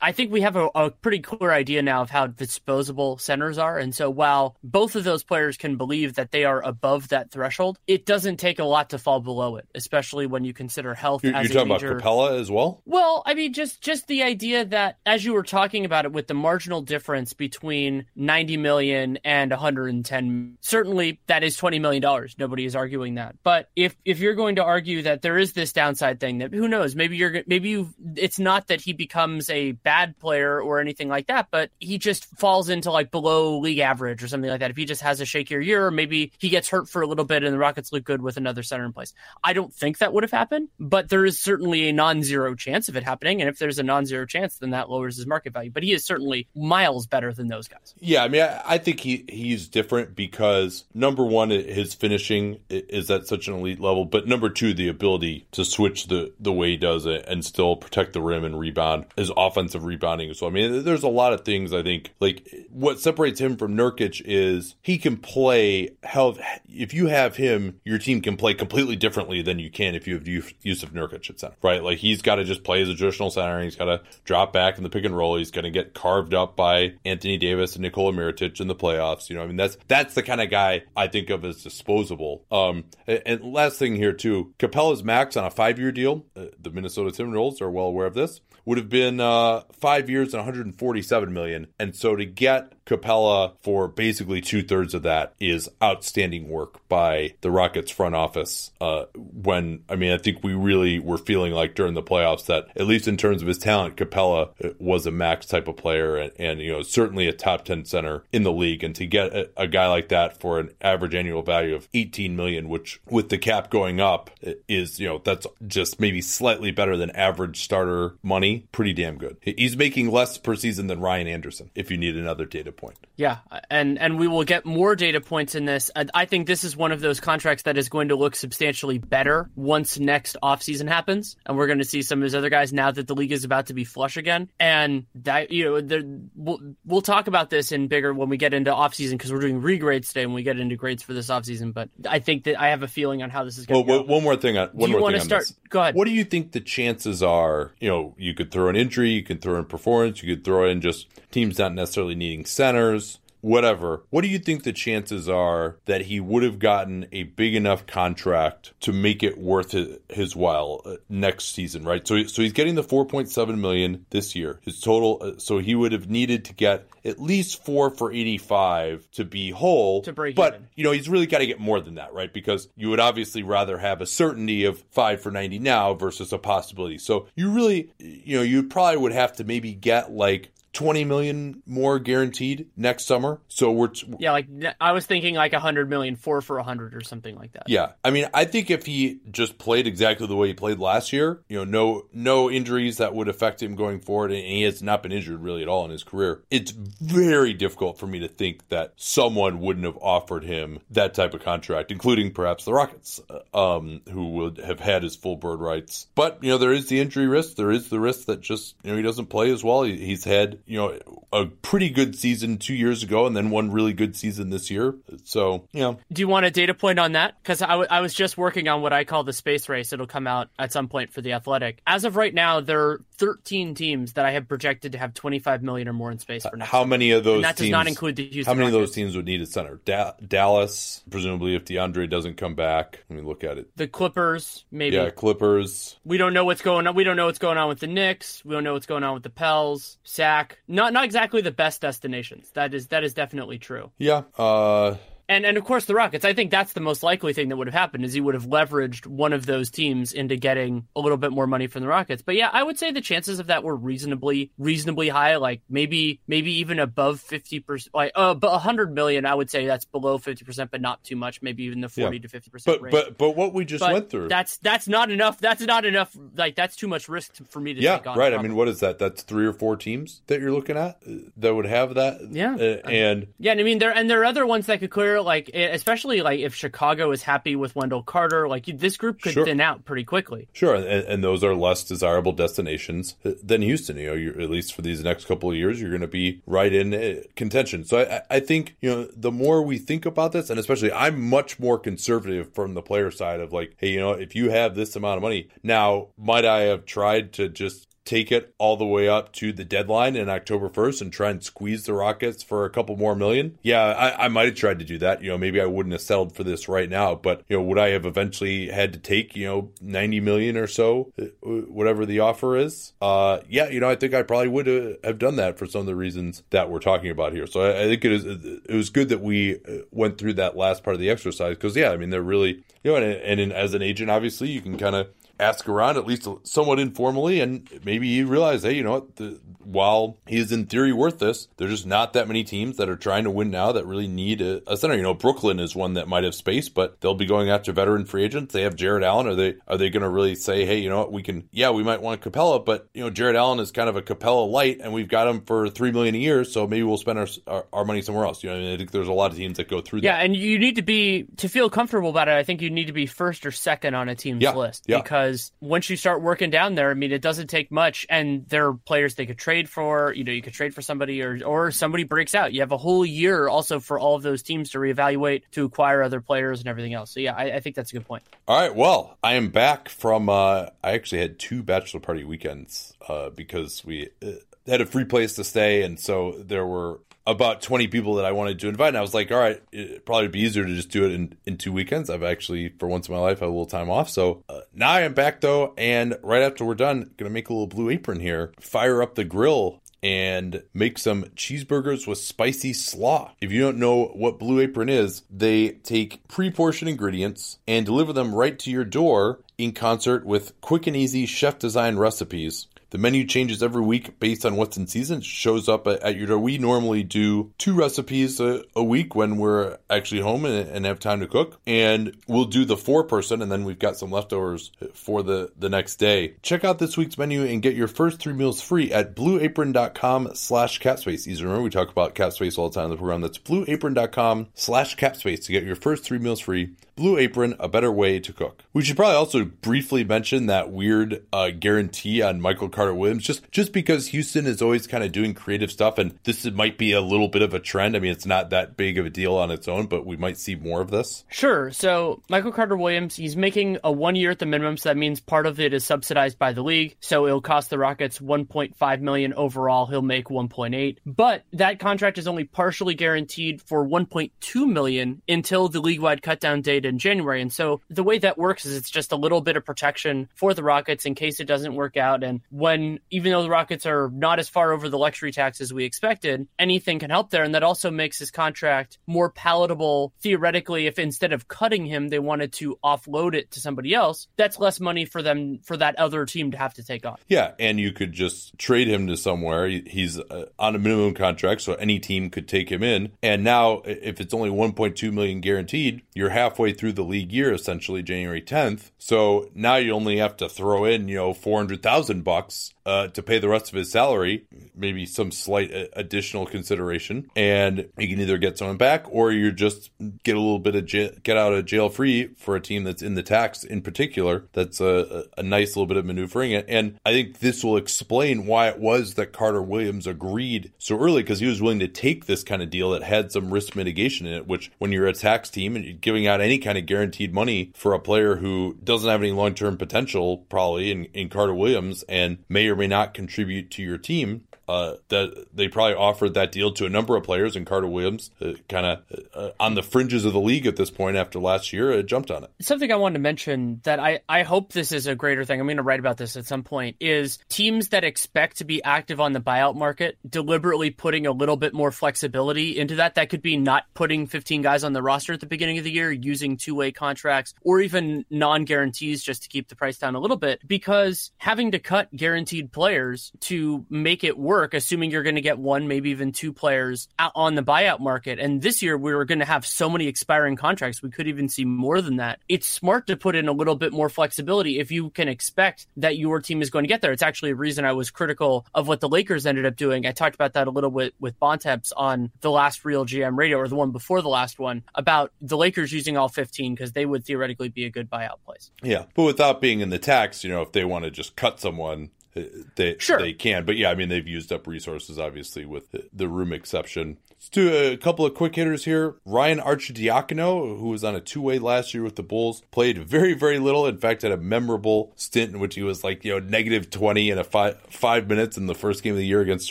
I 0.00 0.12
think 0.12 0.32
we 0.32 0.40
have 0.42 0.56
a, 0.56 0.68
a, 0.74 0.90
pretty 0.90 1.20
clear 1.20 1.52
idea 1.52 1.82
now 1.82 2.02
of 2.02 2.10
how 2.10 2.26
disposable 2.26 3.18
centers 3.18 3.58
are. 3.58 3.78
And 3.78 3.94
so 3.94 4.10
while 4.10 4.56
both 4.62 4.96
of 4.96 5.04
those 5.04 5.22
players 5.22 5.56
can 5.56 5.76
believe 5.76 6.14
that 6.14 6.30
they 6.32 6.44
are 6.44 6.62
above 6.62 7.08
that 7.08 7.30
threshold, 7.30 7.78
it 7.86 8.06
doesn't 8.06 8.38
take 8.38 8.58
a 8.58 8.64
lot 8.64 8.90
to 8.90 8.98
fall 8.98 9.20
below 9.20 9.56
it, 9.56 9.68
especially 9.74 10.26
when 10.26 10.44
you 10.44 10.52
consider 10.52 10.94
health 10.94 11.24
you're, 11.24 11.34
as 11.34 11.48
you're 11.48 11.54
talking 11.54 11.72
major... 11.72 11.96
about 11.96 12.04
Capela 12.04 12.40
as 12.40 12.50
well? 12.50 12.82
Well, 12.84 13.22
I 13.26 13.34
mean, 13.34 13.52
just 13.52 13.80
just 13.80 14.06
the 14.06 14.22
idea 14.22 14.64
that 14.66 14.98
as 15.06 15.24
you 15.24 15.34
were 15.34 15.42
talking 15.42 15.84
about 15.84 16.04
it 16.04 16.12
with 16.12 16.26
the 16.26 16.34
marginal 16.34 16.82
difference 16.82 17.32
between 17.32 18.06
90 18.16 18.56
million 18.56 19.18
and 19.24 19.50
110, 19.50 20.58
certainly 20.60 21.20
that 21.26 21.42
is 21.42 21.56
20 21.56 21.78
million 21.78 22.02
dollars. 22.02 22.36
Nobody 22.38 22.64
is 22.64 22.76
arguing 22.76 23.14
that. 23.14 23.36
But 23.42 23.68
if 23.76 23.96
if 24.04 24.18
you're 24.20 24.34
going 24.34 24.56
to 24.56 24.64
argue 24.64 25.02
that 25.02 25.22
there 25.22 25.38
is 25.38 25.52
this 25.52 25.72
downside 25.72 26.20
thing 26.20 26.38
that 26.38 26.52
who 26.52 26.68
knows, 26.68 26.94
maybe 26.94 27.16
you're 27.16 27.42
maybe 27.46 27.68
you 27.70 27.94
it's 28.16 28.38
not 28.38 28.68
that 28.68 28.80
he 28.80 28.92
becomes 28.92 29.50
a 29.50 29.72
bad 29.88 30.18
player 30.18 30.60
or 30.60 30.80
anything 30.80 31.08
like 31.08 31.28
that, 31.28 31.48
but 31.50 31.70
he 31.80 31.96
just 31.96 32.26
falls 32.36 32.68
into 32.68 32.90
like 32.90 33.10
below 33.10 33.58
league 33.58 33.78
average 33.78 34.22
or 34.22 34.28
something 34.28 34.50
like 34.50 34.60
that. 34.60 34.70
If 34.70 34.76
he 34.76 34.84
just 34.84 35.00
has 35.00 35.22
a 35.22 35.24
shakier 35.24 35.64
year, 35.64 35.90
maybe 35.90 36.30
he 36.36 36.50
gets 36.50 36.68
hurt 36.68 36.90
for 36.90 37.00
a 37.00 37.06
little 37.06 37.24
bit 37.24 37.42
and 37.42 37.54
the 37.54 37.58
Rockets 37.58 37.90
look 37.90 38.04
good 38.04 38.20
with 38.20 38.36
another 38.36 38.62
center 38.62 38.84
in 38.84 38.92
place. 38.92 39.14
I 39.42 39.54
don't 39.54 39.72
think 39.72 39.96
that 39.98 40.12
would 40.12 40.24
have 40.24 40.30
happened, 40.30 40.68
but 40.78 41.08
there 41.08 41.24
is 41.24 41.38
certainly 41.40 41.88
a 41.88 41.92
non-zero 41.94 42.54
chance 42.54 42.90
of 42.90 42.98
it 42.98 43.02
happening. 43.02 43.40
And 43.40 43.48
if 43.48 43.58
there's 43.58 43.78
a 43.78 43.82
non-zero 43.82 44.26
chance, 44.26 44.58
then 44.58 44.72
that 44.72 44.90
lowers 44.90 45.16
his 45.16 45.26
market 45.26 45.54
value. 45.54 45.70
But 45.70 45.84
he 45.84 45.92
is 45.92 46.04
certainly 46.04 46.48
miles 46.54 47.06
better 47.06 47.32
than 47.32 47.48
those 47.48 47.66
guys. 47.66 47.94
Yeah, 47.98 48.24
I 48.24 48.28
mean, 48.28 48.42
I, 48.42 48.60
I 48.66 48.76
think 48.76 49.00
he 49.00 49.24
he's 49.26 49.68
different 49.68 50.14
because 50.14 50.84
number 50.92 51.24
one, 51.24 51.48
his 51.48 51.94
finishing 51.94 52.60
is 52.68 53.10
at 53.10 53.26
such 53.26 53.48
an 53.48 53.54
elite 53.54 53.80
level, 53.80 54.04
but 54.04 54.28
number 54.28 54.50
two, 54.50 54.74
the 54.74 54.88
ability 54.88 55.46
to 55.52 55.64
switch 55.64 56.08
the 56.08 56.34
the 56.38 56.52
way 56.52 56.72
he 56.72 56.76
does 56.76 57.06
it 57.06 57.24
and 57.26 57.42
still 57.42 57.74
protect 57.74 58.12
the 58.12 58.20
rim 58.20 58.44
and 58.44 58.58
rebound, 58.58 59.06
his 59.16 59.32
offensive 59.34 59.77
rebounding. 59.84 60.32
So 60.34 60.46
I 60.46 60.50
mean, 60.50 60.84
there's 60.84 61.02
a 61.02 61.08
lot 61.08 61.32
of 61.32 61.44
things 61.44 61.72
I 61.72 61.82
think 61.82 62.14
like 62.20 62.66
what 62.70 63.00
separates 63.00 63.40
him 63.40 63.56
from 63.56 63.76
Nurkic 63.76 64.22
is 64.24 64.74
he 64.82 64.98
can 64.98 65.16
play. 65.16 65.90
How 66.04 66.36
if 66.68 66.94
you 66.94 67.06
have 67.06 67.36
him, 67.36 67.80
your 67.84 67.98
team 67.98 68.20
can 68.20 68.36
play 68.36 68.54
completely 68.54 68.96
differently 68.96 69.42
than 69.42 69.58
you 69.58 69.70
can 69.70 69.94
if 69.94 70.06
you 70.06 70.14
have 70.14 70.24
Jusuf 70.24 70.90
Nurkic 70.90 71.30
at 71.30 71.40
center, 71.40 71.56
right? 71.62 71.82
Like 71.82 71.98
he's 71.98 72.22
got 72.22 72.36
to 72.36 72.44
just 72.44 72.64
play 72.64 72.82
as 72.82 72.88
a 72.88 72.94
traditional 72.94 73.30
center. 73.30 73.62
He's 73.62 73.76
got 73.76 73.86
to 73.86 74.02
drop 74.24 74.52
back 74.52 74.78
in 74.78 74.84
the 74.84 74.90
pick 74.90 75.04
and 75.04 75.16
roll. 75.16 75.36
He's 75.36 75.50
going 75.50 75.64
to 75.64 75.70
get 75.70 75.94
carved 75.94 76.34
up 76.34 76.56
by 76.56 76.94
Anthony 77.04 77.36
Davis 77.38 77.74
and 77.74 77.82
Nikola 77.82 78.12
Mirotic 78.12 78.60
in 78.60 78.68
the 78.68 78.74
playoffs. 78.74 79.28
You 79.30 79.36
know, 79.36 79.42
I 79.42 79.46
mean 79.46 79.56
that's 79.56 79.76
that's 79.88 80.14
the 80.14 80.22
kind 80.22 80.40
of 80.40 80.50
guy 80.50 80.82
I 80.96 81.08
think 81.08 81.30
of 81.30 81.44
as 81.44 81.62
disposable. 81.62 82.44
Um, 82.50 82.84
and 83.06 83.42
last 83.42 83.78
thing 83.78 83.96
here 83.96 84.12
too, 84.12 84.54
Capela's 84.58 85.02
max 85.02 85.36
on 85.36 85.44
a 85.44 85.50
five 85.50 85.78
year 85.78 85.92
deal. 85.92 86.26
Uh, 86.36 86.46
the 86.60 86.70
Minnesota 86.70 87.10
Timberwolves 87.10 87.60
are 87.60 87.70
well 87.70 87.86
aware 87.86 88.06
of 88.06 88.14
this 88.14 88.40
would 88.68 88.76
have 88.76 88.90
been 88.90 89.18
uh, 89.18 89.62
five 89.72 90.08
years 90.10 90.34
and 90.34 90.40
147 90.40 91.32
million. 91.32 91.68
And 91.78 91.94
so 91.94 92.16
to 92.16 92.24
get 92.24 92.72
Capela 92.88 93.52
for 93.62 93.86
basically 93.86 94.40
two 94.40 94.62
thirds 94.62 94.94
of 94.94 95.02
that 95.02 95.34
is 95.38 95.68
outstanding 95.82 96.48
work 96.48 96.88
by 96.88 97.34
the 97.42 97.50
Rockets 97.50 97.90
front 97.90 98.14
office. 98.14 98.70
Uh, 98.80 99.04
when 99.14 99.82
I 99.88 99.96
mean, 99.96 100.12
I 100.12 100.18
think 100.18 100.42
we 100.42 100.54
really 100.54 100.98
were 100.98 101.18
feeling 101.18 101.52
like 101.52 101.74
during 101.74 101.94
the 101.94 102.02
playoffs 102.02 102.46
that 102.46 102.68
at 102.76 102.86
least 102.86 103.06
in 103.06 103.16
terms 103.16 103.42
of 103.42 103.48
his 103.48 103.58
talent, 103.58 103.96
Capela 103.96 104.50
uh, 104.64 104.70
was 104.78 105.06
a 105.06 105.10
max 105.10 105.46
type 105.46 105.68
of 105.68 105.76
player, 105.76 106.16
and, 106.16 106.32
and 106.38 106.60
you 106.60 106.72
know 106.72 106.82
certainly 106.82 107.28
a 107.28 107.32
top 107.32 107.64
10 107.64 107.84
center 107.84 108.24
in 108.32 108.42
the 108.42 108.52
league. 108.52 108.82
And 108.82 108.94
to 108.96 109.06
get 109.06 109.34
a, 109.34 109.50
a 109.56 109.66
guy 109.68 109.88
like 109.88 110.08
that 110.08 110.40
for 110.40 110.58
an 110.58 110.70
average 110.80 111.14
annual 111.14 111.42
value 111.42 111.74
of 111.74 111.88
18 111.92 112.34
million, 112.34 112.68
which 112.68 113.00
with 113.10 113.28
the 113.28 113.38
cap 113.38 113.70
going 113.70 114.00
up 114.00 114.30
is 114.66 114.98
you 114.98 115.06
know 115.06 115.20
that's 115.22 115.46
just 115.66 116.00
maybe 116.00 116.22
slightly 116.22 116.70
better 116.70 116.96
than 116.96 117.10
average 117.10 117.62
starter 117.62 118.14
money 118.22 118.66
pretty 118.72 118.94
damn 118.94 119.18
good. 119.18 119.36
He's 119.42 119.76
making 119.76 120.10
less 120.10 120.38
per 120.38 120.54
season 120.54 120.86
than 120.86 121.00
Ryan 121.00 121.26
Anderson. 121.26 121.70
If 121.74 121.90
you 121.90 121.98
need 121.98 122.16
another 122.16 122.46
data 122.46 122.72
point. 122.78 122.96
Yeah, 123.16 123.38
and 123.68 123.98
and 123.98 124.18
we 124.18 124.28
will 124.28 124.44
get 124.44 124.64
more 124.64 124.96
data 124.96 125.20
points 125.20 125.54
in 125.54 125.64
this. 125.66 125.90
I 125.94 126.24
think 126.24 126.46
this 126.46 126.64
is 126.64 126.76
one 126.76 126.92
of 126.92 127.00
those 127.00 127.20
contracts 127.20 127.64
that 127.64 127.76
is 127.76 127.88
going 127.88 128.08
to 128.08 128.16
look 128.16 128.34
substantially 128.34 128.98
better 128.98 129.50
once 129.56 129.98
next 129.98 130.36
offseason 130.42 130.88
happens, 130.88 131.36
and 131.44 131.58
we're 131.58 131.66
going 131.66 131.80
to 131.80 131.84
see 131.84 132.00
some 132.02 132.20
of 132.20 132.22
those 132.22 132.34
other 132.34 132.48
guys 132.48 132.72
now 132.72 132.90
that 132.90 133.06
the 133.06 133.14
league 133.14 133.32
is 133.32 133.44
about 133.44 133.66
to 133.66 133.74
be 133.74 133.84
flush 133.84 134.16
again. 134.16 134.48
And 134.58 135.04
that 135.16 135.50
you 135.50 135.64
know, 135.64 136.28
we'll 136.34 136.60
we'll 136.86 137.02
talk 137.02 137.26
about 137.26 137.50
this 137.50 137.72
in 137.72 137.88
bigger 137.88 138.14
when 138.14 138.28
we 138.28 138.36
get 138.36 138.54
into 138.54 138.70
offseason 138.70 139.12
because 139.12 139.32
we're 139.32 139.40
doing 139.40 139.60
regrades 139.60 140.08
today 140.08 140.24
when 140.24 140.34
we 140.34 140.44
get 140.44 140.58
into 140.58 140.76
grades 140.76 141.02
for 141.02 141.12
this 141.12 141.28
offseason. 141.28 141.74
But 141.74 141.90
I 142.08 142.20
think 142.20 142.44
that 142.44 142.60
I 142.60 142.68
have 142.68 142.82
a 142.82 142.88
feeling 142.88 143.22
on 143.22 143.30
how 143.30 143.44
this 143.44 143.58
is 143.58 143.66
going 143.66 143.84
well, 143.84 143.98
to 143.98 144.06
go. 144.06 144.12
One 144.12 144.22
more 144.22 144.36
thing. 144.36 144.56
On, 144.56 144.68
one 144.68 144.90
Do 144.90 144.96
you 144.96 145.02
want 145.02 145.16
to 145.16 145.20
start? 145.20 145.42
This. 145.42 145.56
Go 145.68 145.80
ahead. 145.80 145.94
What 145.96 146.06
do 146.06 146.12
you 146.12 146.24
think 146.24 146.52
the 146.52 146.60
chances 146.60 147.22
are? 147.22 147.72
You 147.80 147.88
know, 147.88 148.14
you 148.16 148.32
could 148.34 148.52
throw 148.52 148.68
an 148.68 148.76
injury, 148.76 149.10
you 149.10 149.24
could 149.24 149.42
throw 149.42 149.56
in 149.58 149.64
performance, 149.64 150.22
you 150.22 150.34
could 150.34 150.44
throw 150.44 150.68
in 150.68 150.80
just 150.80 151.08
teams 151.30 151.58
not 151.58 151.74
necessarily 151.74 152.14
needing 152.14 152.44
centers 152.68 153.18
whatever. 153.40 154.02
What 154.10 154.22
do 154.22 154.28
you 154.28 154.38
think 154.38 154.64
the 154.64 154.72
chances 154.72 155.28
are 155.28 155.76
that 155.84 156.02
he 156.02 156.20
would 156.20 156.42
have 156.42 156.58
gotten 156.58 157.06
a 157.12 157.24
big 157.24 157.54
enough 157.54 157.86
contract 157.86 158.72
to 158.80 158.92
make 158.92 159.22
it 159.22 159.38
worth 159.38 159.74
his 160.08 160.34
while 160.34 160.82
uh, 160.84 160.96
next 161.08 161.54
season, 161.54 161.84
right? 161.84 162.06
So, 162.06 162.22
so 162.24 162.42
he's 162.42 162.52
getting 162.52 162.74
the 162.74 162.82
4.7 162.82 163.58
million 163.58 164.06
this 164.10 164.34
year. 164.34 164.60
His 164.62 164.80
total, 164.80 165.18
uh, 165.20 165.38
so 165.38 165.58
he 165.58 165.74
would 165.74 165.92
have 165.92 166.08
needed 166.08 166.44
to 166.46 166.54
get 166.54 166.88
at 167.04 167.20
least 167.20 167.64
four 167.64 167.90
for 167.90 168.12
85 168.12 169.08
to 169.12 169.24
be 169.24 169.50
whole. 169.50 170.02
To 170.02 170.12
break 170.12 170.34
but, 170.34 170.54
even. 170.54 170.68
you 170.74 170.84
know, 170.84 170.92
he's 170.92 171.08
really 171.08 171.26
got 171.26 171.38
to 171.38 171.46
get 171.46 171.60
more 171.60 171.80
than 171.80 171.94
that, 171.94 172.12
right? 172.12 172.32
Because 172.32 172.68
you 172.76 172.90
would 172.90 173.00
obviously 173.00 173.42
rather 173.42 173.78
have 173.78 174.00
a 174.00 174.06
certainty 174.06 174.64
of 174.64 174.82
five 174.90 175.20
for 175.20 175.30
90 175.30 175.58
now 175.60 175.94
versus 175.94 176.32
a 176.32 176.38
possibility. 176.38 176.98
So 176.98 177.28
you 177.36 177.50
really, 177.50 177.90
you 177.98 178.36
know, 178.36 178.42
you 178.42 178.64
probably 178.64 178.98
would 178.98 179.12
have 179.12 179.34
to 179.36 179.44
maybe 179.44 179.74
get 179.74 180.10
like 180.10 180.50
20 180.78 181.04
million 181.06 181.60
more 181.66 181.98
guaranteed 181.98 182.70
next 182.76 183.06
summer. 183.06 183.40
So 183.48 183.72
we're 183.72 183.88
t- 183.88 184.14
yeah, 184.20 184.30
like 184.30 184.46
I 184.80 184.92
was 184.92 185.06
thinking 185.06 185.34
like 185.34 185.52
100 185.52 185.90
million, 185.90 186.14
four 186.14 186.40
for 186.40 186.54
100 186.54 186.94
or 186.94 187.00
something 187.00 187.34
like 187.34 187.50
that. 187.54 187.64
Yeah, 187.66 187.94
I 188.04 188.10
mean, 188.10 188.28
I 188.32 188.44
think 188.44 188.70
if 188.70 188.86
he 188.86 189.18
just 189.28 189.58
played 189.58 189.88
exactly 189.88 190.28
the 190.28 190.36
way 190.36 190.46
he 190.46 190.54
played 190.54 190.78
last 190.78 191.12
year, 191.12 191.42
you 191.48 191.58
know, 191.58 191.64
no 191.64 192.06
no 192.12 192.48
injuries 192.48 192.98
that 192.98 193.12
would 193.12 193.26
affect 193.26 193.60
him 193.60 193.74
going 193.74 193.98
forward, 193.98 194.30
and 194.30 194.40
he 194.40 194.62
has 194.62 194.80
not 194.80 195.02
been 195.02 195.10
injured 195.10 195.40
really 195.40 195.62
at 195.62 195.68
all 195.68 195.84
in 195.84 195.90
his 195.90 196.04
career. 196.04 196.44
It's 196.48 196.70
very 196.70 197.54
difficult 197.54 197.98
for 197.98 198.06
me 198.06 198.20
to 198.20 198.28
think 198.28 198.68
that 198.68 198.92
someone 198.94 199.58
wouldn't 199.58 199.84
have 199.84 199.98
offered 200.00 200.44
him 200.44 200.78
that 200.92 201.12
type 201.12 201.34
of 201.34 201.42
contract, 201.42 201.90
including 201.90 202.30
perhaps 202.30 202.64
the 202.64 202.72
Rockets, 202.72 203.20
uh, 203.28 203.78
um, 203.78 204.00
who 204.12 204.30
would 204.30 204.58
have 204.58 204.78
had 204.78 205.02
his 205.02 205.16
full 205.16 205.34
bird 205.34 205.58
rights. 205.58 206.06
But 206.14 206.38
you 206.40 206.50
know, 206.50 206.58
there 206.58 206.72
is 206.72 206.86
the 206.86 207.00
injury 207.00 207.26
risk. 207.26 207.56
There 207.56 207.72
is 207.72 207.88
the 207.88 207.98
risk 207.98 208.26
that 208.26 208.42
just 208.42 208.76
you 208.84 208.92
know 208.92 208.96
he 208.96 209.02
doesn't 209.02 209.26
play 209.26 209.50
as 209.50 209.64
well. 209.64 209.82
He, 209.82 209.96
he's 209.96 210.22
had 210.22 210.60
you 210.68 210.76
know, 210.76 211.24
a 211.32 211.46
pretty 211.46 211.88
good 211.88 212.14
season 212.14 212.58
two 212.58 212.74
years 212.74 213.02
ago 213.02 213.26
and 213.26 213.34
then 213.34 213.48
one 213.50 213.70
really 213.72 213.92
good 213.94 214.14
season 214.14 214.50
this 214.50 214.70
year. 214.70 214.94
So, 215.24 215.66
you 215.72 215.80
know. 215.80 215.98
Do 216.12 216.20
you 216.20 216.28
want 216.28 216.44
a 216.46 216.50
data 216.50 216.74
point 216.74 216.98
on 216.98 217.12
that? 217.12 217.34
Because 217.42 217.62
I, 217.62 217.68
w- 217.68 217.88
I 217.90 218.00
was 218.02 218.12
just 218.12 218.36
working 218.36 218.68
on 218.68 218.82
what 218.82 218.92
I 218.92 219.04
call 219.04 219.24
the 219.24 219.32
space 219.32 219.68
race. 219.68 219.92
It'll 219.92 220.06
come 220.06 220.26
out 220.26 220.48
at 220.58 220.72
some 220.72 220.88
point 220.88 221.12
for 221.12 221.22
the 221.22 221.32
athletic. 221.32 221.80
As 221.86 222.04
of 222.04 222.16
right 222.16 222.32
now, 222.32 222.60
there 222.60 222.80
are 222.80 223.00
13 223.16 223.74
teams 223.74 224.12
that 224.12 224.24
I 224.26 224.32
have 224.32 224.46
projected 224.46 224.92
to 224.92 224.98
have 224.98 225.14
25 225.14 225.62
million 225.62 225.88
or 225.88 225.92
more 225.92 226.10
in 226.10 226.18
space 226.18 226.44
for 226.46 226.56
next 226.56 226.70
How 226.70 226.84
many 226.84 227.10
of 227.12 227.24
those 227.24 227.36
and 227.36 227.44
that 227.44 227.56
teams, 227.56 227.68
does 227.68 227.72
not 227.72 227.86
include 227.88 228.16
the 228.16 228.24
Houston 228.28 228.44
How 228.44 228.54
many 228.54 228.66
Rockets. 228.70 228.74
of 228.76 228.80
those 228.80 228.94
teams 228.94 229.16
would 229.16 229.24
need 229.24 229.40
a 229.40 229.46
center? 229.46 229.80
Da- 229.84 230.12
Dallas, 230.26 231.02
presumably 231.10 231.54
if 231.56 231.64
DeAndre 231.64 232.08
doesn't 232.08 232.36
come 232.36 232.54
back. 232.54 233.04
Let 233.08 233.18
me 233.18 233.22
look 233.24 233.42
at 233.42 233.58
it. 233.58 233.70
The 233.76 233.88
Clippers, 233.88 234.64
maybe. 234.70 234.96
Yeah, 234.96 235.10
Clippers. 235.10 235.96
We 236.04 236.16
don't 236.18 236.32
know 236.34 236.44
what's 236.44 236.62
going 236.62 236.86
on. 236.86 236.94
We 236.94 237.04
don't 237.04 237.16
know 237.16 237.26
what's 237.26 237.38
going 237.38 237.58
on 237.58 237.68
with 237.68 237.80
the 237.80 237.86
Knicks. 237.86 238.44
We 238.44 238.54
don't 238.54 238.64
know 238.64 238.74
what's 238.74 238.86
going 238.86 239.02
on 239.04 239.14
with 239.14 239.22
the 239.24 239.30
Pels, 239.30 239.98
Sac. 240.04 240.47
Not 240.66 240.92
not 240.92 241.04
exactly 241.04 241.40
the 241.40 241.50
best 241.50 241.80
destinations. 241.80 242.50
That 242.50 242.74
is 242.74 242.88
that 242.88 243.04
is 243.04 243.14
definitely 243.14 243.58
true. 243.58 243.90
Yeah. 243.98 244.22
Uh 244.36 244.96
And 245.30 245.44
and 245.44 245.58
of 245.58 245.64
course 245.64 245.84
the 245.84 245.94
Rockets. 245.94 246.24
I 246.24 246.32
think 246.32 246.50
that's 246.50 246.72
the 246.72 246.80
most 246.80 247.02
likely 247.02 247.32
thing 247.34 247.50
that 247.50 247.56
would 247.56 247.66
have 247.66 247.74
happened 247.74 248.04
is 248.04 248.12
he 248.14 248.20
would 248.20 248.34
have 248.34 248.46
leveraged 248.46 249.06
one 249.06 249.32
of 249.34 249.44
those 249.44 249.70
teams 249.70 250.12
into 250.14 250.36
getting 250.36 250.86
a 250.96 251.00
little 251.00 251.18
bit 251.18 251.32
more 251.32 251.46
money 251.46 251.66
from 251.66 251.82
the 251.82 251.88
Rockets. 251.88 252.22
But 252.22 252.34
yeah, 252.36 252.48
I 252.50 252.62
would 252.62 252.78
say 252.78 252.92
the 252.92 253.00
chances 253.02 253.38
of 253.38 253.48
that 253.48 253.62
were 253.62 253.76
reasonably 253.76 254.50
reasonably 254.56 255.08
high. 255.10 255.36
Like 255.36 255.60
maybe 255.68 256.20
maybe 256.26 256.52
even 256.60 256.78
above 256.78 257.20
fifty 257.20 257.60
percent. 257.60 257.94
Like 257.94 258.12
uh, 258.14 258.34
but 258.34 258.58
hundred 258.60 258.94
million, 258.94 259.26
I 259.26 259.34
would 259.34 259.50
say 259.50 259.66
that's 259.66 259.84
below 259.84 260.16
fifty 260.18 260.44
percent, 260.44 260.70
but 260.70 260.80
not 260.80 261.04
too 261.04 261.16
much. 261.16 261.42
Maybe 261.42 261.64
even 261.64 261.80
the 261.82 261.88
forty 261.90 262.16
Yeah. 262.16 262.22
to 262.22 262.28
fifty 262.28 262.50
percent 262.50 262.78
but 262.78 262.82
range. 262.82 262.92
but 262.92 263.18
but 263.18 263.36
what 263.36 263.52
we 263.52 263.64
just 263.66 263.80
But 263.80 263.92
went 263.92 264.10
through. 264.10 264.28
That's 264.28 264.56
that's 264.58 264.88
not 264.88 265.10
enough. 265.10 265.38
That's 265.38 265.60
not 265.62 265.84
enough. 265.84 266.16
Like 266.36 266.54
that's 266.54 266.74
too 266.74 266.88
much 266.88 267.08
risk 267.08 267.34
to, 267.34 267.44
for 267.44 267.60
me 267.60 267.74
to 267.74 267.80
yeah, 267.82 267.98
take 267.98 268.06
on. 268.06 268.16
Yeah, 268.16 268.22
right. 268.22 268.32
I 268.34 268.40
mean, 268.40 268.54
what 268.54 268.68
is 268.68 268.80
that? 268.80 268.98
That's 268.98 269.22
three 269.22 269.44
or 269.46 269.52
four 269.52 269.76
teams 269.76 270.22
that 270.28 270.40
you're 270.40 270.52
looking 270.52 270.78
at 270.78 271.02
that 271.36 271.54
would 271.54 271.66
have 271.66 271.94
that. 271.96 272.20
Yeah. 272.30 272.54
Uh, 272.54 272.88
and 272.88 273.26
Yeah, 273.38 273.52
and 273.52 273.60
I 273.60 273.64
mean 273.64 273.78
there 273.78 273.90
and 273.94 274.08
there 274.08 274.22
are 274.22 274.24
other 274.24 274.46
ones 274.46 274.66
that 274.66 274.80
could 274.80 274.90
clear, 274.90 275.17
like 275.22 275.48
especially 275.54 276.22
like 276.22 276.40
if 276.40 276.54
Chicago 276.54 277.10
is 277.12 277.22
happy 277.22 277.56
with 277.56 277.74
Wendell 277.76 278.02
Carter, 278.02 278.48
like 278.48 278.66
this 278.66 278.96
group 278.96 279.20
could 279.20 279.32
Sure. 279.32 279.44
thin 279.44 279.60
out 279.60 279.84
pretty 279.84 280.04
quickly. 280.04 280.48
Sure, 280.52 280.74
and, 280.74 280.84
and 280.84 281.24
those 281.24 281.42
are 281.44 281.54
less 281.54 281.84
desirable 281.84 282.32
destinations 282.32 283.16
than 283.22 283.62
Houston. 283.62 283.96
You 283.96 284.06
know, 284.08 284.14
you're, 284.14 284.40
at 284.40 284.50
least 284.50 284.74
for 284.74 284.82
these 284.82 285.02
next 285.02 285.26
couple 285.26 285.50
of 285.50 285.56
years, 285.56 285.80
you're 285.80 285.90
going 285.90 286.00
to 286.02 286.06
be 286.06 286.42
right 286.46 286.72
in 286.72 286.94
uh, 286.94 287.22
contention. 287.36 287.84
So 287.84 288.00
I, 288.00 288.36
I 288.36 288.40
think 288.40 288.76
you 288.80 288.90
know 288.90 289.08
the 289.16 289.32
more 289.32 289.62
we 289.62 289.78
think 289.78 290.06
about 290.06 290.32
this, 290.32 290.50
and 290.50 290.58
especially 290.58 290.92
I'm 290.92 291.20
much 291.20 291.58
more 291.58 291.78
conservative 291.78 292.52
from 292.52 292.74
the 292.74 292.82
player 292.82 293.10
side 293.10 293.40
of 293.40 293.52
like, 293.52 293.74
hey, 293.78 293.90
you 293.90 294.00
know, 294.00 294.12
if 294.12 294.34
you 294.34 294.50
have 294.50 294.74
this 294.74 294.96
amount 294.96 295.16
of 295.16 295.22
money, 295.22 295.48
now 295.62 296.08
might 296.16 296.44
I 296.44 296.62
have 296.62 296.84
tried 296.84 297.32
to 297.34 297.48
just 297.48 297.87
take 298.08 298.32
it 298.32 298.54
all 298.56 298.78
the 298.78 298.86
way 298.86 299.06
up 299.06 299.32
to 299.34 299.52
the 299.52 299.64
deadline 299.64 300.16
in 300.16 300.30
October 300.30 300.70
1st 300.70 301.02
and 301.02 301.12
try 301.12 301.28
and 301.28 301.44
squeeze 301.44 301.84
the 301.84 301.92
Rockets 301.92 302.42
for 302.42 302.64
a 302.64 302.70
couple 302.70 302.96
more 302.96 303.14
million. 303.14 303.58
Yeah, 303.62 303.82
I, 303.82 304.24
I 304.24 304.28
might 304.28 304.46
have 304.46 304.54
tried 304.54 304.78
to 304.78 304.84
do 304.84 304.96
that. 304.98 305.22
You 305.22 305.28
know, 305.28 305.36
maybe 305.36 305.60
I 305.60 305.66
wouldn't 305.66 305.92
have 305.92 306.00
settled 306.00 306.34
for 306.34 306.42
this 306.42 306.68
right 306.68 306.88
now, 306.88 307.14
but, 307.14 307.42
you 307.48 307.58
know, 307.58 307.62
would 307.62 307.78
I 307.78 307.90
have 307.90 308.06
eventually 308.06 308.68
had 308.68 308.94
to 308.94 308.98
take, 308.98 309.36
you 309.36 309.46
know, 309.46 309.70
90 309.82 310.20
million 310.20 310.56
or 310.56 310.66
so, 310.66 311.12
uh, 311.20 311.26
whatever 311.42 312.06
the 312.06 312.20
offer 312.20 312.56
is? 312.56 312.94
Uh, 313.02 313.40
yeah, 313.46 313.68
you 313.68 313.78
know, 313.78 313.90
I 313.90 313.94
think 313.94 314.14
I 314.14 314.22
probably 314.22 314.48
would 314.48 314.66
have 315.04 315.18
done 315.18 315.36
that 315.36 315.58
for 315.58 315.66
some 315.66 315.82
of 315.82 315.86
the 315.86 315.94
reasons 315.94 316.42
that 316.48 316.70
we're 316.70 316.78
talking 316.78 317.10
about 317.10 317.34
here. 317.34 317.46
So 317.46 317.60
I, 317.60 317.82
I 317.82 317.84
think 317.84 318.06
it 318.06 318.12
is, 318.12 318.24
it 318.24 318.74
was 318.74 318.88
good 318.88 319.10
that 319.10 319.20
we 319.20 319.56
uh, 319.56 319.82
went 319.90 320.16
through 320.16 320.34
that 320.34 320.56
last 320.56 320.82
part 320.82 320.94
of 320.94 321.00
the 321.00 321.10
exercise 321.10 321.56
because, 321.56 321.76
yeah, 321.76 321.90
I 321.90 321.98
mean, 321.98 322.08
they're 322.08 322.22
really, 322.22 322.64
you 322.82 322.90
know, 322.90 322.96
and, 322.96 323.04
and 323.04 323.38
in, 323.38 323.52
as 323.52 323.74
an 323.74 323.82
agent, 323.82 324.10
obviously, 324.10 324.48
you 324.48 324.62
can 324.62 324.78
kind 324.78 324.96
of 324.96 325.08
ask 325.38 325.68
around 325.68 325.96
at 325.96 326.06
least 326.06 326.28
somewhat 326.44 326.78
informally, 326.78 327.40
and 327.40 327.68
maybe 327.84 328.08
you 328.08 328.26
realize, 328.26 328.62
hey, 328.62 328.72
you 328.72 328.82
know 328.82 328.92
what? 328.92 329.16
The, 329.16 329.40
while 329.64 330.16
he 330.26 330.38
is 330.38 330.50
in 330.50 330.66
theory 330.66 330.92
worth 330.92 331.18
this, 331.18 331.48
there's 331.56 331.70
just 331.70 331.86
not 331.86 332.14
that 332.14 332.26
many 332.26 332.42
teams 332.42 332.78
that 332.78 332.88
are 332.88 332.96
trying 332.96 333.24
to 333.24 333.30
win 333.30 333.50
now 333.50 333.72
that 333.72 333.86
really 333.86 334.08
need 334.08 334.40
a, 334.40 334.62
a 334.70 334.76
center. 334.76 334.94
You 334.94 335.02
know, 335.02 335.14
Brooklyn 335.14 335.60
is 335.60 335.76
one 335.76 335.94
that 335.94 336.08
might 336.08 336.24
have 336.24 336.34
space, 336.34 336.68
but 336.68 337.00
they'll 337.00 337.14
be 337.14 337.26
going 337.26 337.50
after 337.50 337.72
veteran 337.72 338.06
free 338.06 338.24
agents. 338.24 338.54
They 338.54 338.62
have 338.62 338.76
Jarrett 338.76 339.04
Allen. 339.04 339.26
Are 339.26 339.34
they 339.34 339.56
are 339.66 339.76
they 339.76 339.90
going 339.90 340.02
to 340.02 340.08
really 340.08 340.34
say, 340.34 340.64
hey, 340.64 340.78
you 340.78 340.88
know 340.88 340.98
what? 340.98 341.12
We 341.12 341.22
can, 341.22 341.48
yeah, 341.52 341.70
we 341.70 341.82
might 341.82 342.00
want 342.00 342.22
capela 342.22 342.58
but 342.64 342.88
you 342.94 343.02
know, 343.02 343.10
Jarrett 343.10 343.36
Allen 343.36 343.60
is 343.60 343.70
kind 343.70 343.88
of 343.88 343.96
a 343.96 344.02
capela 344.02 344.48
light, 344.48 344.80
and 344.82 344.92
we've 344.92 345.08
got 345.08 345.28
him 345.28 345.42
for 345.42 345.68
three 345.68 345.92
million 345.92 346.14
a 346.14 346.18
year, 346.18 346.44
so 346.44 346.66
maybe 346.66 346.82
we'll 346.82 346.96
spend 346.96 347.18
our 347.18 347.26
our, 347.46 347.66
our 347.72 347.84
money 347.84 348.02
somewhere 348.02 348.24
else. 348.24 348.42
You 348.42 348.50
know, 348.50 348.56
I, 348.56 348.58
mean, 348.58 348.74
I 348.74 348.76
think 348.76 348.90
there's 348.90 349.08
a 349.08 349.12
lot 349.12 349.30
of 349.30 349.36
teams 349.36 349.56
that 349.58 349.68
go 349.68 349.80
through. 349.80 350.00
Yeah, 350.00 350.16
that. 350.16 350.24
and 350.24 350.36
you 350.36 350.58
need 350.58 350.76
to 350.76 350.82
be 350.82 351.26
to 351.38 351.48
feel 351.48 351.70
comfortable 351.70 352.10
about 352.10 352.28
it. 352.28 352.32
I 352.32 352.42
think 352.42 352.60
you 352.62 352.70
need 352.70 352.86
to 352.86 352.92
be 352.92 353.06
first 353.06 353.46
or 353.46 353.52
second 353.52 353.94
on 353.94 354.08
a 354.08 354.14
team's 354.14 354.42
yeah, 354.42 354.54
list 354.54 354.84
yeah. 354.86 355.00
because 355.00 355.27
once 355.60 355.90
you 355.90 355.96
start 355.96 356.22
working 356.22 356.50
down 356.50 356.74
there, 356.74 356.90
I 356.90 356.94
mean, 356.94 357.12
it 357.12 357.22
doesn't 357.22 357.48
take 357.48 357.70
much, 357.70 358.06
and 358.08 358.46
there 358.48 358.68
are 358.68 358.74
players 358.74 359.14
they 359.14 359.26
could 359.26 359.38
trade 359.38 359.68
for. 359.68 360.12
You 360.12 360.24
know, 360.24 360.32
you 360.32 360.42
could 360.42 360.52
trade 360.52 360.74
for 360.74 360.82
somebody, 360.82 361.22
or 361.22 361.40
or 361.44 361.70
somebody 361.70 362.04
breaks 362.04 362.34
out. 362.34 362.52
You 362.52 362.60
have 362.60 362.72
a 362.72 362.76
whole 362.76 363.04
year 363.04 363.48
also 363.48 363.80
for 363.80 363.98
all 363.98 364.16
of 364.16 364.22
those 364.22 364.42
teams 364.42 364.70
to 364.70 364.78
reevaluate, 364.78 365.42
to 365.52 365.64
acquire 365.64 366.02
other 366.02 366.20
players, 366.20 366.60
and 366.60 366.68
everything 366.68 366.94
else. 366.94 367.10
So 367.12 367.20
yeah, 367.20 367.34
I, 367.34 367.56
I 367.56 367.60
think 367.60 367.76
that's 367.76 367.90
a 367.90 367.94
good 367.94 368.06
point. 368.06 368.22
All 368.46 368.60
right, 368.60 368.74
well, 368.74 369.16
I 369.22 369.34
am 369.34 369.50
back 369.50 369.88
from. 369.88 370.28
Uh, 370.28 370.66
I 370.82 370.92
actually 370.92 371.20
had 371.20 371.38
two 371.38 371.62
bachelor 371.62 372.00
party 372.00 372.24
weekends 372.24 372.94
uh, 373.08 373.30
because 373.30 373.84
we. 373.84 374.10
Uh, 374.24 374.32
had 374.66 374.82
a 374.82 374.86
free 374.86 375.04
place 375.06 375.34
to 375.34 375.44
stay, 375.44 375.82
and 375.82 375.98
so 375.98 376.32
there 376.32 376.66
were 376.66 377.00
about 377.28 377.60
20 377.60 377.88
people 377.88 378.14
that 378.14 378.24
I 378.24 378.32
wanted 378.32 378.58
to 378.60 378.68
invite. 378.68 378.88
And 378.88 378.96
I 378.96 379.02
was 379.02 379.12
like, 379.12 379.30
all 379.30 379.38
right, 379.38 379.62
it'd 379.70 380.06
probably 380.06 380.28
be 380.28 380.40
easier 380.40 380.64
to 380.64 380.74
just 380.74 380.88
do 380.88 381.04
it 381.04 381.12
in, 381.12 381.36
in 381.44 381.58
two 381.58 381.72
weekends. 381.72 382.08
I've 382.08 382.22
actually, 382.22 382.70
for 382.80 382.88
once 382.88 383.06
in 383.06 383.14
my 383.14 383.20
life, 383.20 383.40
had 383.40 383.46
a 383.46 383.50
little 383.50 383.66
time 383.66 383.90
off. 383.90 384.08
So 384.08 384.42
uh, 384.48 384.62
now 384.72 384.90
I 384.90 385.02
am 385.02 385.12
back 385.12 385.42
though. 385.42 385.74
And 385.76 386.18
right 386.22 386.42
after 386.42 386.64
we're 386.64 386.74
done, 386.74 387.10
to 387.18 387.28
make 387.28 387.50
a 387.50 387.52
little 387.52 387.66
blue 387.66 387.90
apron 387.90 388.20
here, 388.20 388.52
fire 388.58 389.02
up 389.02 389.14
the 389.14 389.24
grill 389.24 389.82
and 390.02 390.62
make 390.72 390.96
some 390.96 391.24
cheeseburgers 391.36 392.06
with 392.06 392.18
spicy 392.18 392.72
slaw. 392.72 393.32
If 393.40 393.52
you 393.52 393.60
don't 393.60 393.78
know 393.78 394.06
what 394.06 394.38
Blue 394.38 394.60
Apron 394.60 394.88
is, 394.88 395.22
they 395.28 395.70
take 395.70 396.26
pre 396.28 396.50
portioned 396.50 396.88
ingredients 396.88 397.58
and 397.66 397.84
deliver 397.84 398.12
them 398.12 398.32
right 398.32 398.56
to 398.60 398.70
your 398.70 398.84
door 398.84 399.40
in 399.58 399.72
concert 399.72 400.24
with 400.24 400.58
quick 400.60 400.86
and 400.86 400.96
easy 400.96 401.26
chef 401.26 401.58
design 401.58 401.98
recipes. 401.98 402.68
The 402.90 402.98
menu 402.98 403.24
changes 403.24 403.62
every 403.62 403.82
week 403.82 404.18
based 404.18 404.46
on 404.46 404.56
what's 404.56 404.76
in 404.76 404.86
season. 404.86 405.18
It 405.18 405.24
shows 405.24 405.68
up 405.68 405.86
at, 405.86 406.16
your 406.16 406.26
door. 406.26 406.38
We 406.38 406.58
normally 406.58 407.02
do 407.02 407.52
two 407.58 407.74
recipes 407.74 408.40
a, 408.40 408.64
a 408.74 408.82
week 408.82 409.14
when 409.14 409.36
we're 409.36 409.76
actually 409.90 410.22
home 410.22 410.44
and, 410.44 410.68
and, 410.68 410.86
have 410.86 410.98
time 410.98 411.20
to 411.20 411.26
cook. 411.26 411.60
And 411.66 412.16
we'll 412.26 412.46
do 412.46 412.64
the 412.64 412.76
four 412.76 413.04
person, 413.04 413.42
and 413.42 413.52
then 413.52 413.64
we've 413.64 413.78
got 413.78 413.98
some 413.98 414.10
leftovers 414.10 414.72
for 414.94 415.22
the, 415.22 415.52
the 415.58 415.68
next 415.68 415.96
day. 415.96 416.36
Check 416.42 416.64
out 416.64 416.78
this 416.78 416.96
week's 416.96 417.18
menu 417.18 417.44
and 417.44 417.60
get 417.60 417.74
your 417.74 417.88
first 417.88 418.20
three 418.20 418.32
meals 418.32 418.62
free 418.62 418.90
at 418.90 419.14
blueapron.com 419.14 420.30
slash 420.34 420.80
capspace. 420.80 421.28
Easy 421.28 421.44
remember, 421.44 421.62
we 421.62 421.70
talk 421.70 421.90
about 421.90 422.14
capspace 422.14 422.56
all 422.56 422.70
the 422.70 422.74
time 422.74 422.86
in 422.86 422.90
the 422.92 422.96
program. 422.96 423.20
That's 423.20 423.38
blueapron.com 423.38 424.48
slash 424.54 424.96
capspace 424.96 425.44
to 425.44 425.52
get 425.52 425.64
your 425.64 425.76
first 425.76 426.04
three 426.04 426.18
meals 426.18 426.40
free. 426.40 426.70
Blue 426.98 427.16
Apron, 427.16 427.54
a 427.60 427.68
better 427.68 427.92
way 427.92 428.18
to 428.18 428.32
cook. 428.32 428.64
We 428.72 428.82
should 428.82 428.96
probably 428.96 429.14
also 429.14 429.44
briefly 429.44 430.02
mention 430.02 430.46
that 430.46 430.72
weird 430.72 431.24
uh, 431.32 431.50
guarantee 431.50 432.22
on 432.22 432.40
Michael 432.40 432.68
Carter 432.68 432.92
Williams, 432.92 433.22
just 433.22 433.48
just 433.52 433.72
because 433.72 434.08
Houston 434.08 434.46
is 434.46 434.60
always 434.60 434.88
kind 434.88 435.04
of 435.04 435.12
doing 435.12 435.32
creative 435.32 435.70
stuff, 435.70 435.96
and 435.98 436.18
this 436.24 436.44
might 436.50 436.76
be 436.76 436.90
a 436.90 437.00
little 437.00 437.28
bit 437.28 437.42
of 437.42 437.54
a 437.54 437.60
trend. 437.60 437.94
I 437.94 438.00
mean, 438.00 438.10
it's 438.10 438.26
not 438.26 438.50
that 438.50 438.76
big 438.76 438.98
of 438.98 439.06
a 439.06 439.10
deal 439.10 439.36
on 439.36 439.52
its 439.52 439.68
own, 439.68 439.86
but 439.86 440.06
we 440.06 440.16
might 440.16 440.38
see 440.38 440.56
more 440.56 440.80
of 440.80 440.90
this. 440.90 441.24
Sure. 441.28 441.70
So 441.70 442.20
Michael 442.28 442.50
Carter 442.50 442.76
Williams, 442.76 443.14
he's 443.14 443.36
making 443.36 443.78
a 443.84 443.92
one 443.92 444.16
year 444.16 444.32
at 444.32 444.40
the 444.40 444.46
minimum, 444.46 444.76
so 444.76 444.88
that 444.88 444.96
means 444.96 445.20
part 445.20 445.46
of 445.46 445.60
it 445.60 445.72
is 445.72 445.84
subsidized 445.84 446.36
by 446.36 446.52
the 446.52 446.62
league. 446.64 446.96
So 446.98 447.28
it'll 447.28 447.40
cost 447.40 447.70
the 447.70 447.78
Rockets 447.78 448.18
1.5 448.18 449.00
million 449.00 449.34
overall. 449.34 449.86
He'll 449.86 450.02
make 450.02 450.26
1.8, 450.26 450.98
but 451.06 451.44
that 451.52 451.78
contract 451.78 452.18
is 452.18 452.26
only 452.26 452.42
partially 452.42 452.94
guaranteed 452.94 453.62
for 453.62 453.86
1.2 453.86 454.68
million 454.68 455.22
until 455.28 455.68
the 455.68 455.80
league 455.80 456.00
wide 456.00 456.22
cutdown 456.22 456.60
date 456.60 456.87
in 456.88 456.98
January. 456.98 457.40
And 457.40 457.52
so 457.52 457.80
the 457.88 458.02
way 458.02 458.18
that 458.18 458.38
works 458.38 458.66
is 458.66 458.76
it's 458.76 458.90
just 458.90 459.12
a 459.12 459.16
little 459.16 459.40
bit 459.40 459.56
of 459.56 459.64
protection 459.64 460.28
for 460.34 460.54
the 460.54 460.62
Rockets 460.62 461.06
in 461.06 461.14
case 461.14 461.40
it 461.40 461.44
doesn't 461.44 461.74
work 461.74 461.96
out. 461.96 462.24
And 462.24 462.40
when, 462.50 463.00
even 463.10 463.32
though 463.32 463.42
the 463.42 463.50
Rockets 463.50 463.86
are 463.86 464.10
not 464.12 464.38
as 464.38 464.48
far 464.48 464.72
over 464.72 464.88
the 464.88 464.98
luxury 464.98 465.32
tax 465.32 465.60
as 465.60 465.72
we 465.72 465.84
expected, 465.84 466.48
anything 466.58 466.98
can 466.98 467.10
help 467.10 467.30
there. 467.30 467.44
And 467.44 467.54
that 467.54 467.62
also 467.62 467.90
makes 467.90 468.18
his 468.18 468.30
contract 468.30 468.98
more 469.06 469.30
palatable 469.30 470.12
theoretically. 470.20 470.86
If 470.86 470.98
instead 470.98 471.32
of 471.32 471.48
cutting 471.48 471.86
him, 471.86 472.08
they 472.08 472.18
wanted 472.18 472.52
to 472.54 472.78
offload 472.82 473.34
it 473.34 473.50
to 473.52 473.60
somebody 473.60 473.94
else, 473.94 474.28
that's 474.36 474.58
less 474.58 474.80
money 474.80 475.04
for 475.04 475.22
them, 475.22 475.60
for 475.62 475.76
that 475.76 475.96
other 475.96 476.24
team 476.26 476.50
to 476.52 476.58
have 476.58 476.74
to 476.74 476.84
take 476.84 477.04
on. 477.04 477.16
Yeah. 477.28 477.52
And 477.58 477.78
you 477.78 477.92
could 477.92 478.12
just 478.12 478.58
trade 478.58 478.88
him 478.88 479.06
to 479.08 479.16
somewhere. 479.16 479.68
He's 479.68 480.18
uh, 480.18 480.46
on 480.58 480.74
a 480.74 480.78
minimum 480.78 481.14
contract, 481.14 481.60
so 481.60 481.74
any 481.74 481.98
team 481.98 482.30
could 482.30 482.48
take 482.48 482.70
him 482.70 482.82
in. 482.82 483.12
And 483.22 483.44
now, 483.44 483.82
if 483.84 484.20
it's 484.20 484.34
only 484.34 484.50
1.2 484.50 485.12
million 485.12 485.40
guaranteed, 485.40 486.02
you're 486.14 486.30
halfway 486.30 486.72
through 486.78 486.92
the 486.92 487.02
league 487.02 487.32
year, 487.32 487.52
essentially 487.52 488.02
January 488.02 488.40
10th. 488.40 488.90
So 488.98 489.50
now 489.54 489.76
you 489.76 489.92
only 489.92 490.18
have 490.18 490.36
to 490.38 490.48
throw 490.48 490.84
in, 490.84 491.08
you 491.08 491.16
know, 491.16 491.34
400,000 491.34 492.22
bucks 492.22 492.72
uh, 492.88 493.08
to 493.08 493.22
pay 493.22 493.38
the 493.38 493.48
rest 493.48 493.68
of 493.68 493.74
his 493.74 493.90
salary, 493.90 494.46
maybe 494.74 495.06
some 495.06 495.30
slight 495.30 495.74
uh, 495.74 495.84
additional 495.94 496.46
consideration, 496.46 497.30
and 497.36 497.88
you 497.98 498.08
can 498.08 498.20
either 498.20 498.38
get 498.38 498.58
someone 498.58 498.76
back 498.76 499.04
or 499.10 499.30
you 499.32 499.52
just 499.52 499.90
get 500.24 500.36
a 500.36 500.40
little 500.40 500.58
bit 500.58 500.74
of 500.74 500.86
jail, 500.86 501.10
get 501.22 501.36
out 501.36 501.52
of 501.52 501.64
jail 501.66 501.88
free 501.88 502.28
for 502.36 502.56
a 502.56 502.60
team 502.60 502.84
that's 502.84 503.02
in 503.02 503.14
the 503.14 503.22
tax 503.22 503.64
in 503.64 503.82
particular. 503.82 504.46
That's 504.52 504.80
a, 504.80 505.24
a 505.36 505.42
nice 505.42 505.76
little 505.76 505.86
bit 505.86 505.96
of 505.96 506.04
maneuvering 506.04 506.48
and 506.54 506.98
I 507.04 507.12
think 507.12 507.38
this 507.38 507.62
will 507.62 507.76
explain 507.76 508.46
why 508.46 508.68
it 508.68 508.78
was 508.78 509.14
that 509.14 509.32
Carter 509.32 509.62
Williams 509.62 510.06
agreed 510.06 510.72
so 510.78 510.98
early 510.98 511.22
because 511.22 511.40
he 511.40 511.46
was 511.46 511.60
willing 511.60 511.80
to 511.80 511.88
take 511.88 512.26
this 512.26 512.42
kind 512.42 512.62
of 512.62 512.70
deal 512.70 512.90
that 512.90 513.02
had 513.02 513.32
some 513.32 513.52
risk 513.52 513.76
mitigation 513.76 514.26
in 514.26 514.34
it. 514.34 514.46
Which, 514.46 514.70
when 514.78 514.92
you're 514.92 515.06
a 515.06 515.12
tax 515.12 515.50
team 515.50 515.76
and 515.76 515.84
you're 515.84 515.94
giving 515.94 516.26
out 516.26 516.40
any 516.40 516.58
kind 516.58 516.78
of 516.78 516.86
guaranteed 516.86 517.34
money 517.34 517.72
for 517.74 517.94
a 517.94 517.98
player 517.98 518.36
who 518.36 518.76
doesn't 518.82 519.08
have 519.08 519.20
any 519.20 519.32
long 519.32 519.54
term 519.54 519.76
potential, 519.76 520.38
probably 520.48 520.90
in, 520.90 521.04
in 521.06 521.28
Carter 521.28 521.54
Williams, 521.54 522.04
and 522.08 522.38
may 522.48 522.68
or 522.68 522.76
may 522.78 522.86
not 522.86 523.12
contribute 523.12 523.70
to 523.72 523.82
your 523.82 523.98
team, 523.98 524.44
uh, 524.68 524.96
that 525.08 525.46
they 525.54 525.66
probably 525.66 525.94
offered 525.94 526.34
that 526.34 526.52
deal 526.52 526.72
to 526.72 526.84
a 526.84 526.90
number 526.90 527.16
of 527.16 527.24
players, 527.24 527.56
and 527.56 527.66
Carter 527.66 527.86
Williams, 527.86 528.30
uh, 528.40 528.52
kind 528.68 528.84
of 528.84 529.02
uh, 529.34 529.50
on 529.58 529.74
the 529.74 529.82
fringes 529.82 530.26
of 530.26 530.34
the 530.34 530.40
league 530.40 530.66
at 530.66 530.76
this 530.76 530.90
point 530.90 531.16
after 531.16 531.38
last 531.38 531.72
year, 531.72 531.92
uh, 531.92 532.02
jumped 532.02 532.30
on 532.30 532.44
it. 532.44 532.50
Something 532.60 532.92
I 532.92 532.96
wanted 532.96 533.14
to 533.14 533.20
mention 533.20 533.80
that 533.84 533.98
I, 533.98 534.20
I 534.28 534.42
hope 534.42 534.72
this 534.72 534.92
is 534.92 535.06
a 535.06 535.14
greater 535.14 535.44
thing. 535.44 535.58
I'm 535.58 535.66
going 535.66 535.78
to 535.78 535.82
write 535.82 536.00
about 536.00 536.18
this 536.18 536.36
at 536.36 536.44
some 536.44 536.62
point. 536.64 536.96
Is 537.00 537.38
teams 537.48 537.88
that 537.88 538.04
expect 538.04 538.58
to 538.58 538.64
be 538.64 538.82
active 538.84 539.20
on 539.20 539.32
the 539.32 539.40
buyout 539.40 539.74
market 539.74 540.18
deliberately 540.28 540.90
putting 540.90 541.26
a 541.26 541.32
little 541.32 541.56
bit 541.56 541.72
more 541.72 541.90
flexibility 541.90 542.78
into 542.78 542.96
that. 542.96 543.14
That 543.14 543.30
could 543.30 543.42
be 543.42 543.56
not 543.56 543.84
putting 543.94 544.26
15 544.26 544.60
guys 544.60 544.84
on 544.84 544.92
the 544.92 545.02
roster 545.02 545.32
at 545.32 545.40
the 545.40 545.46
beginning 545.46 545.78
of 545.78 545.84
the 545.84 545.92
year, 545.92 546.12
using 546.12 546.58
two 546.58 546.74
way 546.74 546.92
contracts, 546.92 547.54
or 547.62 547.80
even 547.80 548.26
non 548.28 548.64
guarantees 548.64 549.22
just 549.22 549.44
to 549.44 549.48
keep 549.48 549.68
the 549.68 549.76
price 549.76 549.96
down 549.96 550.14
a 550.14 550.20
little 550.20 550.36
bit. 550.36 550.60
Because 550.66 551.30
having 551.38 551.70
to 551.70 551.78
cut 551.78 552.14
guaranteed 552.14 552.70
players 552.70 553.32
to 553.40 553.86
make 553.88 554.24
it 554.24 554.36
work 554.36 554.57
work, 554.58 554.74
assuming 554.74 555.12
you're 555.12 555.22
going 555.22 555.36
to 555.36 555.40
get 555.40 555.56
one, 555.56 555.86
maybe 555.86 556.10
even 556.10 556.32
two 556.32 556.52
players 556.52 557.08
out 557.16 557.30
on 557.36 557.54
the 557.54 557.62
buyout 557.62 558.00
market. 558.00 558.40
And 558.40 558.60
this 558.60 558.82
year 558.82 558.98
we 558.98 559.14
were 559.14 559.24
going 559.24 559.38
to 559.38 559.44
have 559.44 559.64
so 559.64 559.88
many 559.88 560.08
expiring 560.08 560.56
contracts, 560.56 561.00
we 561.00 561.10
could 561.10 561.28
even 561.28 561.48
see 561.48 561.64
more 561.64 562.00
than 562.00 562.16
that. 562.16 562.40
It's 562.48 562.66
smart 562.66 563.06
to 563.06 563.16
put 563.16 563.36
in 563.36 563.46
a 563.46 563.52
little 563.52 563.76
bit 563.76 563.92
more 563.92 564.08
flexibility 564.08 564.80
if 564.80 564.90
you 564.90 565.10
can 565.10 565.28
expect 565.28 565.86
that 565.96 566.18
your 566.18 566.40
team 566.40 566.60
is 566.60 566.70
going 566.70 566.82
to 566.82 566.88
get 566.88 567.02
there. 567.02 567.12
It's 567.12 567.22
actually 567.22 567.52
a 567.52 567.54
reason 567.54 567.84
I 567.84 567.92
was 567.92 568.10
critical 568.10 568.66
of 568.74 568.88
what 568.88 568.98
the 568.98 569.08
Lakers 569.08 569.46
ended 569.46 569.64
up 569.64 569.76
doing. 569.76 570.06
I 570.06 570.12
talked 570.12 570.34
about 570.34 570.54
that 570.54 570.66
a 570.66 570.70
little 570.70 570.90
bit 570.90 571.14
with 571.20 571.38
Bontemps 571.38 571.92
on 571.96 572.32
the 572.40 572.50
last 572.50 572.84
Real 572.84 573.06
GM 573.06 573.38
radio 573.38 573.58
or 573.58 573.68
the 573.68 573.76
one 573.76 573.92
before 573.92 574.22
the 574.22 574.28
last 574.28 574.58
one 574.58 574.82
about 574.94 575.32
the 575.40 575.56
Lakers 575.56 575.92
using 575.92 576.16
all 576.16 576.28
15 576.28 576.74
because 576.74 576.92
they 576.92 577.06
would 577.06 577.24
theoretically 577.24 577.68
be 577.68 577.84
a 577.84 577.90
good 577.90 578.10
buyout 578.10 578.40
place. 578.44 578.72
Yeah. 578.82 579.04
But 579.14 579.22
without 579.22 579.60
being 579.60 579.80
in 579.80 579.90
the 579.90 579.98
tax, 579.98 580.42
you 580.42 580.50
know, 580.50 580.62
if 580.62 580.72
they 580.72 580.84
want 580.84 581.04
to 581.04 581.10
just 581.12 581.36
cut 581.36 581.60
someone, 581.60 582.10
they 582.34 582.96
sure. 582.98 583.18
they 583.18 583.32
can. 583.32 583.64
But 583.64 583.76
yeah, 583.76 583.90
I 583.90 583.94
mean 583.94 584.08
they've 584.08 584.26
used 584.26 584.52
up 584.52 584.66
resources 584.66 585.18
obviously 585.18 585.64
with 585.64 585.94
the 586.12 586.28
room 586.28 586.52
exception. 586.52 587.18
Let's 587.30 587.50
do 587.50 587.72
a 587.72 587.96
couple 587.96 588.26
of 588.26 588.34
quick 588.34 588.56
hitters 588.56 588.84
here. 588.84 589.14
Ryan 589.24 589.60
Arcidiacono, 589.60 590.76
who 590.78 590.88
was 590.88 591.04
on 591.04 591.14
a 591.14 591.20
two 591.20 591.40
way 591.40 591.60
last 591.60 591.94
year 591.94 592.02
with 592.02 592.16
the 592.16 592.22
Bulls, 592.22 592.62
played 592.72 592.98
very 592.98 593.32
very 593.32 593.58
little. 593.58 593.86
In 593.86 593.98
fact, 593.98 594.22
had 594.22 594.32
a 594.32 594.36
memorable 594.36 595.12
stint 595.14 595.54
in 595.54 595.60
which 595.60 595.76
he 595.76 595.82
was 595.82 596.02
like 596.02 596.24
you 596.24 596.32
know 596.32 596.44
negative 596.44 596.90
twenty 596.90 597.30
in 597.30 597.38
a 597.38 597.44
five 597.44 597.80
five 597.90 598.28
minutes 598.28 598.56
in 598.56 598.66
the 598.66 598.74
first 598.74 599.02
game 599.02 599.12
of 599.12 599.18
the 599.18 599.26
year 599.26 599.40
against 599.40 599.70